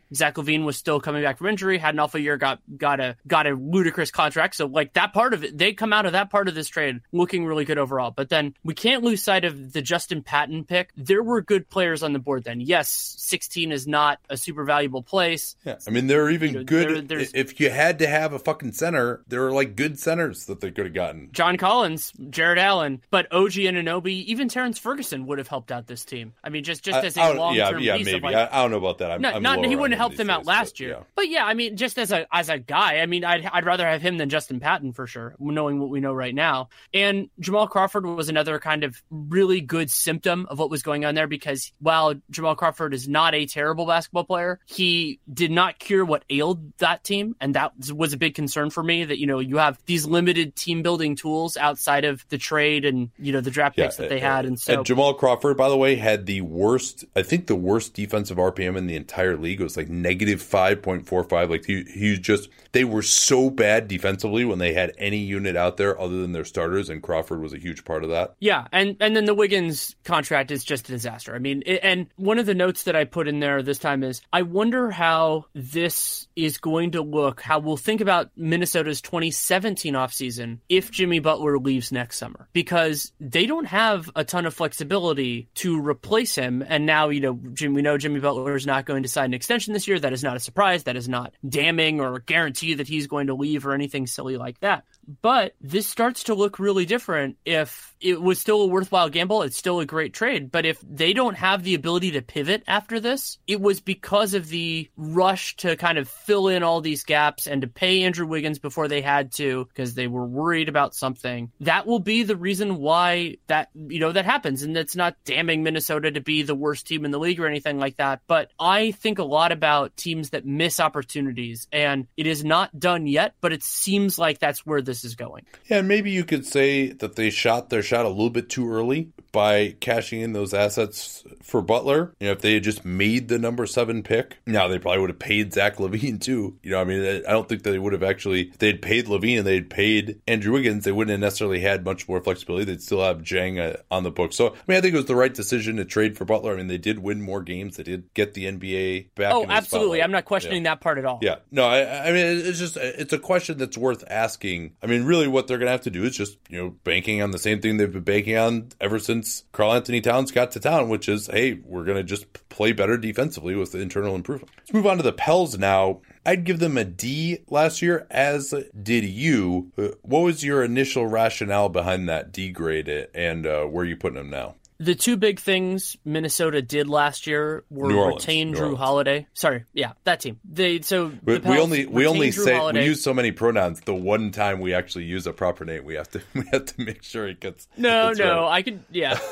Zach 0.14 0.34
LaVine 0.34 0.64
was 0.64 0.76
still 0.76 1.00
coming 1.00 1.22
back 1.22 1.38
from 1.38 1.48
injury, 1.48 1.78
had 1.78 1.94
an 1.94 2.00
awful 2.00 2.20
year, 2.20 2.36
got 2.36 2.60
got 2.78 3.00
a 3.00 3.16
got 3.26 3.46
a 3.46 3.54
ludicrous 3.54 4.10
contract. 4.10 4.56
So 4.56 4.66
like 4.66 4.94
that 4.94 5.12
part 5.12 5.34
of 5.34 5.44
it, 5.44 5.56
they 5.56 5.72
come 5.72 5.92
out 5.92 6.06
of 6.06 6.12
that 6.12 6.30
part 6.30 6.48
of 6.48 6.54
this 6.54 6.68
trade 6.68 7.00
looking 7.12 7.44
really 7.44 7.64
good 7.64 7.78
overall. 7.78 8.10
But 8.10 8.28
then 8.28 8.54
we 8.64 8.74
can't 8.74 9.04
lose 9.04 9.22
sight 9.22 9.44
of 9.44 9.72
the 9.72 9.82
Justin 9.82 10.22
Patton 10.22 10.64
pick. 10.64 10.90
There 10.96 11.22
were 11.22 11.42
good 11.42 11.68
players 11.68 12.02
on 12.02 12.12
the 12.12 12.18
board 12.18 12.44
then. 12.44 12.60
Yes, 12.60 12.88
16 13.18 13.72
is 13.72 13.86
not 13.86 14.18
a 14.30 14.36
super 14.36 14.64
valuable 14.64 15.02
place. 15.02 15.56
Yeah, 15.64 15.76
I 15.86 15.90
mean 15.90 16.06
there 16.06 16.24
are 16.24 16.30
even 16.30 16.48
you 16.48 16.58
know, 16.58 16.64
good. 16.64 17.08
There, 17.08 17.20
if 17.34 17.60
you 17.60 17.70
had 17.70 17.98
to 18.00 18.06
have 18.06 18.32
a 18.32 18.38
fucking 18.38 18.72
center, 18.72 19.22
there 19.28 19.46
are 19.46 19.52
like 19.52 19.76
good 19.76 19.98
centers 19.98 20.46
that 20.46 20.60
they 20.60 20.70
could 20.70 20.86
have 20.86 20.94
gotten. 20.94 21.30
John 21.32 21.56
Collins, 21.56 22.12
Jarrett 22.30 22.58
Allen, 22.58 23.02
but 23.10 23.32
OG 23.32 23.52
Anunoby, 23.52 24.24
even 24.24 24.48
Terrence 24.48 24.78
Ferguson 24.78 25.26
would 25.26 25.38
have 25.38 25.48
helped 25.48 25.70
out 25.70 25.86
this 25.86 26.04
team. 26.04 26.32
I 26.42 26.48
mean, 26.48 26.64
just 26.64 26.82
just 26.82 27.04
as 27.04 27.16
a 27.16 27.34
long 27.34 27.54
term 27.56 27.80
yeah, 27.80 27.92
yeah, 27.92 27.96
piece 27.98 28.06
maybe. 28.06 28.20
Like, 28.20 28.34
I, 28.34 28.48
I, 28.50 28.62
don't 28.62 28.70
know 28.70 28.78
about 28.78 28.98
that. 28.98 29.10
I'm, 29.10 29.20
no, 29.20 29.30
I'm 29.32 29.42
not 29.42 29.64
he 29.64 29.76
wouldn't 29.76 29.98
helped 29.98 30.16
them 30.16 30.30
out 30.30 30.46
last 30.46 30.80
year. 30.80 30.90
Yeah. 30.90 31.02
But 31.14 31.28
yeah, 31.28 31.44
I 31.44 31.54
mean, 31.54 31.76
just 31.76 31.98
as 31.98 32.12
a 32.12 32.26
as 32.32 32.48
a 32.48 32.58
guy, 32.66 32.98
I 32.98 33.06
mean, 33.06 33.24
I'd, 33.24 33.44
I'd 33.44 33.64
rather 33.64 33.86
have 33.86 34.02
him 34.02 34.18
than 34.18 34.28
Justin 34.28 34.60
Patton 34.60 34.92
for 34.92 35.06
sure, 35.06 35.34
knowing 35.38 35.78
what 35.78 35.90
we 35.90 36.00
know 36.00 36.12
right 36.12 36.34
now. 36.34 36.68
And 36.92 37.30
Jamal 37.40 37.68
Crawford 37.68 38.04
was 38.06 38.28
another 38.28 38.58
kind 38.58 38.84
of 38.84 39.00
really 39.10 39.60
good 39.60 39.90
symptom 39.90 40.46
of 40.50 40.58
what 40.58 40.70
was 40.70 40.82
going 40.82 41.04
on 41.04 41.14
there 41.14 41.26
because 41.26 41.72
while 41.80 42.14
Jamal 42.30 42.54
Crawford 42.54 42.94
is 42.94 43.08
not 43.08 43.34
a 43.34 43.46
terrible 43.46 43.86
basketball 43.86 44.24
player, 44.24 44.60
he 44.66 45.20
did 45.32 45.50
not 45.50 45.78
cure 45.78 46.04
what 46.04 46.24
ailed 46.30 46.76
that 46.78 47.04
team. 47.04 47.36
And 47.40 47.54
that 47.54 47.72
was 47.94 48.12
a 48.12 48.16
big 48.16 48.34
concern 48.34 48.70
for 48.70 48.82
me 48.82 49.04
that, 49.04 49.18
you 49.18 49.26
know, 49.26 49.38
you 49.38 49.58
have 49.58 49.78
these 49.86 50.06
limited 50.06 50.56
team 50.56 50.82
building 50.82 51.16
tools 51.16 51.56
outside 51.56 52.04
of 52.04 52.26
the 52.28 52.38
trade 52.38 52.84
and, 52.84 53.10
you 53.18 53.32
know, 53.32 53.40
the 53.40 53.50
draft 53.50 53.76
picks 53.76 53.96
that 53.96 54.08
they 54.08 54.20
had. 54.20 54.46
And 54.46 54.58
so 54.58 54.74
and 54.74 54.86
Jamal 54.86 55.14
Crawford, 55.14 55.56
by 55.56 55.68
the 55.68 55.76
way, 55.76 55.96
had 55.96 56.26
the 56.26 56.40
worst, 56.40 57.04
I 57.14 57.22
think 57.22 57.46
the 57.46 57.56
worst 57.56 57.94
defensive 57.94 58.36
RPM 58.36 58.76
in 58.76 58.86
the 58.86 58.96
entire 58.96 59.36
league. 59.36 59.60
It 59.60 59.64
was 59.64 59.76
like 59.76 59.88
negative 59.88 60.42
5.45. 60.42 61.50
Like 61.50 61.64
he, 61.64 61.84
he 61.84 62.18
just, 62.18 62.48
they 62.72 62.84
were 62.84 63.02
so 63.02 63.48
bad 63.48 63.88
defensively 63.88 64.44
when 64.44 64.58
they 64.58 64.74
had 64.74 64.92
any 64.98 65.16
unit 65.16 65.56
out 65.56 65.78
there 65.78 65.98
other 65.98 66.20
than 66.20 66.32
their 66.32 66.44
starters, 66.44 66.90
and 66.90 67.02
Crawford 67.02 67.40
was 67.40 67.54
a 67.54 67.58
huge 67.58 67.84
part 67.84 68.04
of 68.04 68.10
that. 68.10 68.34
Yeah, 68.38 68.66
and 68.70 68.96
and 69.00 69.16
then 69.16 69.24
the 69.24 69.34
Wiggins 69.34 69.96
contract 70.04 70.50
is 70.50 70.62
just 70.62 70.88
a 70.88 70.92
disaster. 70.92 71.34
I 71.34 71.38
mean, 71.38 71.62
it, 71.64 71.80
and 71.82 72.08
one 72.16 72.38
of 72.38 72.46
the 72.46 72.54
notes 72.54 72.82
that 72.82 72.94
I 72.94 73.04
put 73.04 73.28
in 73.28 73.40
there 73.40 73.62
this 73.62 73.78
time 73.78 74.02
is 74.02 74.20
I 74.32 74.42
wonder 74.42 74.90
how 74.90 75.46
this 75.54 76.28
is 76.36 76.58
going 76.58 76.90
to 76.92 77.02
look, 77.02 77.40
how 77.40 77.58
we'll 77.60 77.78
think 77.78 78.00
about 78.00 78.30
Minnesota's 78.36 79.00
2017 79.00 79.94
offseason 79.94 80.58
if 80.68 80.90
Jimmy 80.90 81.18
Butler 81.18 81.58
leaves 81.58 81.92
next 81.92 82.18
summer, 82.18 82.48
because 82.52 83.12
they 83.20 83.46
don't 83.46 83.64
have 83.64 84.10
a 84.14 84.24
ton 84.24 84.44
of 84.44 84.52
flexibility 84.52 85.48
to 85.54 85.80
replace 85.80 86.34
him. 86.34 86.62
And 86.66 86.84
now, 86.84 87.08
you 87.08 87.20
know, 87.20 87.40
Jim, 87.54 87.72
we 87.74 87.82
know 87.82 87.96
Jimmy 87.96 88.20
Butler 88.20 88.54
is 88.54 88.66
not 88.66 88.84
going 88.84 89.02
to 89.02 89.08
sign 89.08 89.26
an 89.26 89.34
extension 89.34 89.72
this 89.72 89.88
year. 89.88 89.98
That 89.98 90.12
is 90.12 90.22
not 90.22 90.36
a 90.36 90.40
surprise. 90.40 90.84
That 90.84 90.96
is 90.96 91.08
not 91.08 91.32
damning 91.48 92.00
or 92.00 92.18
guarantee 92.46 92.74
that 92.74 92.86
he's 92.86 93.08
going 93.08 93.26
to 93.26 93.34
leave 93.34 93.66
or 93.66 93.72
anything 93.72 94.06
silly 94.06 94.36
like 94.36 94.60
that. 94.60 94.84
But 95.22 95.54
this 95.60 95.86
starts 95.86 96.24
to 96.24 96.34
look 96.34 96.58
really 96.58 96.86
different 96.86 97.36
if 97.44 97.94
it 98.00 98.20
was 98.20 98.38
still 98.38 98.62
a 98.62 98.66
worthwhile 98.66 99.08
gamble. 99.08 99.42
It's 99.42 99.56
still 99.56 99.80
a 99.80 99.86
great 99.86 100.12
trade. 100.12 100.50
But 100.50 100.66
if 100.66 100.82
they 100.82 101.12
don't 101.12 101.36
have 101.36 101.62
the 101.62 101.74
ability 101.74 102.12
to 102.12 102.22
pivot 102.22 102.62
after 102.66 103.00
this, 103.00 103.38
it 103.46 103.60
was 103.60 103.80
because 103.80 104.34
of 104.34 104.48
the 104.48 104.90
rush 104.96 105.56
to 105.56 105.76
kind 105.76 105.98
of 105.98 106.08
fill 106.08 106.48
in 106.48 106.62
all 106.62 106.80
these 106.80 107.04
gaps 107.04 107.46
and 107.46 107.62
to 107.62 107.68
pay 107.68 108.02
Andrew 108.02 108.26
Wiggins 108.26 108.58
before 108.58 108.88
they 108.88 109.00
had 109.00 109.32
to 109.34 109.64
because 109.66 109.94
they 109.94 110.06
were 110.06 110.26
worried 110.26 110.68
about 110.68 110.94
something. 110.94 111.50
That 111.60 111.86
will 111.86 112.00
be 112.00 112.22
the 112.22 112.36
reason 112.36 112.76
why 112.76 113.36
that, 113.46 113.70
you 113.74 114.00
know, 114.00 114.12
that 114.12 114.24
happens. 114.24 114.62
And 114.62 114.76
it's 114.76 114.96
not 114.96 115.16
damning 115.24 115.62
Minnesota 115.62 116.10
to 116.10 116.20
be 116.20 116.42
the 116.42 116.54
worst 116.54 116.86
team 116.86 117.04
in 117.04 117.10
the 117.10 117.18
league 117.18 117.40
or 117.40 117.46
anything 117.46 117.78
like 117.78 117.96
that. 117.96 118.20
But 118.26 118.50
I 118.58 118.90
think 118.90 119.18
a 119.18 119.24
lot 119.24 119.52
about 119.52 119.96
teams 119.96 120.30
that 120.30 120.46
miss 120.46 120.80
opportunities 120.80 121.68
and 121.72 122.06
it 122.16 122.26
is 122.26 122.44
not 122.44 122.78
done 122.78 123.06
yet, 123.06 123.34
but 123.40 123.52
it 123.52 123.62
seems 123.62 124.18
like 124.18 124.38
that's 124.38 124.66
where 124.66 124.82
this 124.82 124.95
is 125.04 125.14
going. 125.14 125.44
Yeah, 125.66 125.78
and 125.78 125.88
maybe 125.88 126.10
you 126.10 126.24
could 126.24 126.46
say 126.46 126.92
that 126.92 127.16
they 127.16 127.30
shot 127.30 127.70
their 127.70 127.82
shot 127.82 128.04
a 128.04 128.08
little 128.08 128.30
bit 128.30 128.48
too 128.48 128.70
early 128.70 129.10
by 129.36 129.76
cashing 129.80 130.22
in 130.22 130.32
those 130.32 130.54
assets 130.54 131.22
for 131.42 131.60
Butler. 131.60 132.14
You 132.20 132.28
know, 132.28 132.32
if 132.32 132.40
they 132.40 132.54
had 132.54 132.62
just 132.62 132.86
made 132.86 133.28
the 133.28 133.38
number 133.38 133.66
seven 133.66 134.02
pick, 134.02 134.38
now 134.46 134.66
they 134.66 134.78
probably 134.78 135.00
would 135.00 135.10
have 135.10 135.18
paid 135.18 135.52
Zach 135.52 135.76
LaVine 135.76 136.20
too. 136.20 136.56
You 136.62 136.70
know, 136.70 136.80
I 136.80 136.84
mean, 136.84 137.04
I 137.04 137.32
don't 137.32 137.46
think 137.46 137.62
they 137.62 137.78
would 137.78 137.92
have 137.92 138.02
actually, 138.02 138.48
if 138.48 138.56
they'd 138.58 138.80
paid 138.80 139.06
LaVine 139.06 139.38
and 139.38 139.46
they'd 139.46 139.68
paid 139.68 140.20
Andrew 140.26 140.54
Wiggins, 140.54 140.84
they 140.84 140.92
wouldn't 140.92 141.10
have 141.10 141.20
necessarily 141.20 141.60
had 141.60 141.84
much 141.84 142.08
more 142.08 142.20
flexibility. 142.22 142.64
They'd 142.64 142.82
still 142.82 143.02
have 143.02 143.18
Dieng 143.18 143.60
uh, 143.60 143.76
on 143.90 144.04
the 144.04 144.10
book. 144.10 144.32
So, 144.32 144.48
I 144.48 144.56
mean, 144.66 144.78
I 144.78 144.80
think 144.80 144.94
it 144.94 144.96
was 144.96 145.04
the 145.04 145.14
right 145.14 145.34
decision 145.34 145.76
to 145.76 145.84
trade 145.84 146.16
for 146.16 146.24
Butler. 146.24 146.54
I 146.54 146.56
mean, 146.56 146.68
they 146.68 146.78
did 146.78 147.00
win 147.00 147.20
more 147.20 147.42
games. 147.42 147.76
They 147.76 147.82
did 147.82 148.12
get 148.14 148.32
the 148.32 148.46
NBA 148.46 149.14
back. 149.16 149.34
Oh, 149.34 149.44
absolutely. 149.46 150.02
I'm 150.02 150.12
not 150.12 150.24
questioning 150.24 150.64
yeah. 150.64 150.70
that 150.70 150.80
part 150.80 150.96
at 150.96 151.04
all. 151.04 151.18
Yeah. 151.20 151.36
No, 151.50 151.66
I, 151.66 152.08
I 152.08 152.12
mean, 152.12 152.24
it's 152.24 152.58
just, 152.58 152.78
it's 152.78 153.12
a 153.12 153.18
question 153.18 153.58
that's 153.58 153.76
worth 153.76 154.02
asking. 154.08 154.76
I 154.86 154.88
mean, 154.88 155.02
really 155.02 155.26
what 155.26 155.48
they're 155.48 155.58
going 155.58 155.66
to 155.66 155.72
have 155.72 155.80
to 155.80 155.90
do 155.90 156.04
is 156.04 156.16
just, 156.16 156.38
you 156.48 156.62
know, 156.62 156.70
banking 156.84 157.20
on 157.20 157.32
the 157.32 157.40
same 157.40 157.60
thing 157.60 157.76
they've 157.76 157.92
been 157.92 158.04
banking 158.04 158.36
on 158.36 158.68
ever 158.80 159.00
since 159.00 159.42
Karl-Anthony 159.50 160.00
Towns 160.00 160.30
got 160.30 160.52
to 160.52 160.60
town, 160.60 160.88
which 160.88 161.08
is, 161.08 161.26
hey, 161.26 161.54
we're 161.64 161.84
going 161.84 161.96
to 161.96 162.04
just 162.04 162.32
play 162.50 162.70
better 162.70 162.96
defensively 162.96 163.56
with 163.56 163.72
the 163.72 163.80
internal 163.80 164.14
improvement. 164.14 164.52
Let's 164.58 164.72
move 164.72 164.86
on 164.86 164.98
to 164.98 165.02
the 165.02 165.12
Pels 165.12 165.58
now. 165.58 166.02
I'd 166.24 166.44
give 166.44 166.60
them 166.60 166.78
a 166.78 166.84
D 166.84 167.38
last 167.48 167.82
year, 167.82 168.06
as 168.12 168.54
did 168.80 169.02
you. 169.02 169.72
Uh, 169.76 169.88
what 170.02 170.20
was 170.20 170.44
your 170.44 170.62
initial 170.62 171.08
rationale 171.08 171.68
behind 171.68 172.08
that 172.08 172.30
D 172.30 172.52
grade 172.52 172.86
it 172.86 173.10
and 173.12 173.44
uh, 173.44 173.64
where 173.64 173.82
are 173.82 173.88
you 173.88 173.96
putting 173.96 174.18
them 174.18 174.30
now? 174.30 174.54
The 174.78 174.94
two 174.94 175.16
big 175.16 175.40
things 175.40 175.96
Minnesota 176.04 176.60
did 176.60 176.88
last 176.88 177.26
year 177.26 177.64
were 177.70 177.92
Orleans, 177.92 178.22
retain 178.22 178.50
New 178.52 178.58
Orleans. 178.58 178.78
Holiday. 178.78 179.26
Sorry, 179.32 179.64
yeah, 179.72 179.92
that 180.04 180.20
team. 180.20 180.38
They 180.44 180.80
so 180.82 181.12
we, 181.24 181.38
we 181.38 181.58
only 181.58 181.86
we 181.86 182.06
only 182.06 182.28
Jrue 182.28 182.44
say 182.44 182.56
Holiday. 182.56 182.80
we 182.80 182.86
use 182.86 183.02
so 183.02 183.14
many 183.14 183.32
pronouns. 183.32 183.80
The 183.80 183.94
one 183.94 184.32
time 184.32 184.60
we 184.60 184.74
actually 184.74 185.04
use 185.04 185.26
a 185.26 185.32
proper 185.32 185.64
name, 185.64 185.84
we 185.84 185.94
have 185.94 186.10
to 186.10 186.20
we 186.34 186.44
have 186.52 186.66
to 186.66 186.80
make 186.80 187.02
sure 187.02 187.26
it 187.26 187.40
gets. 187.40 187.68
No, 187.76 188.12
no, 188.12 188.42
right. 188.42 188.52
I 188.52 188.62
could 188.62 188.80
yeah. 188.90 189.18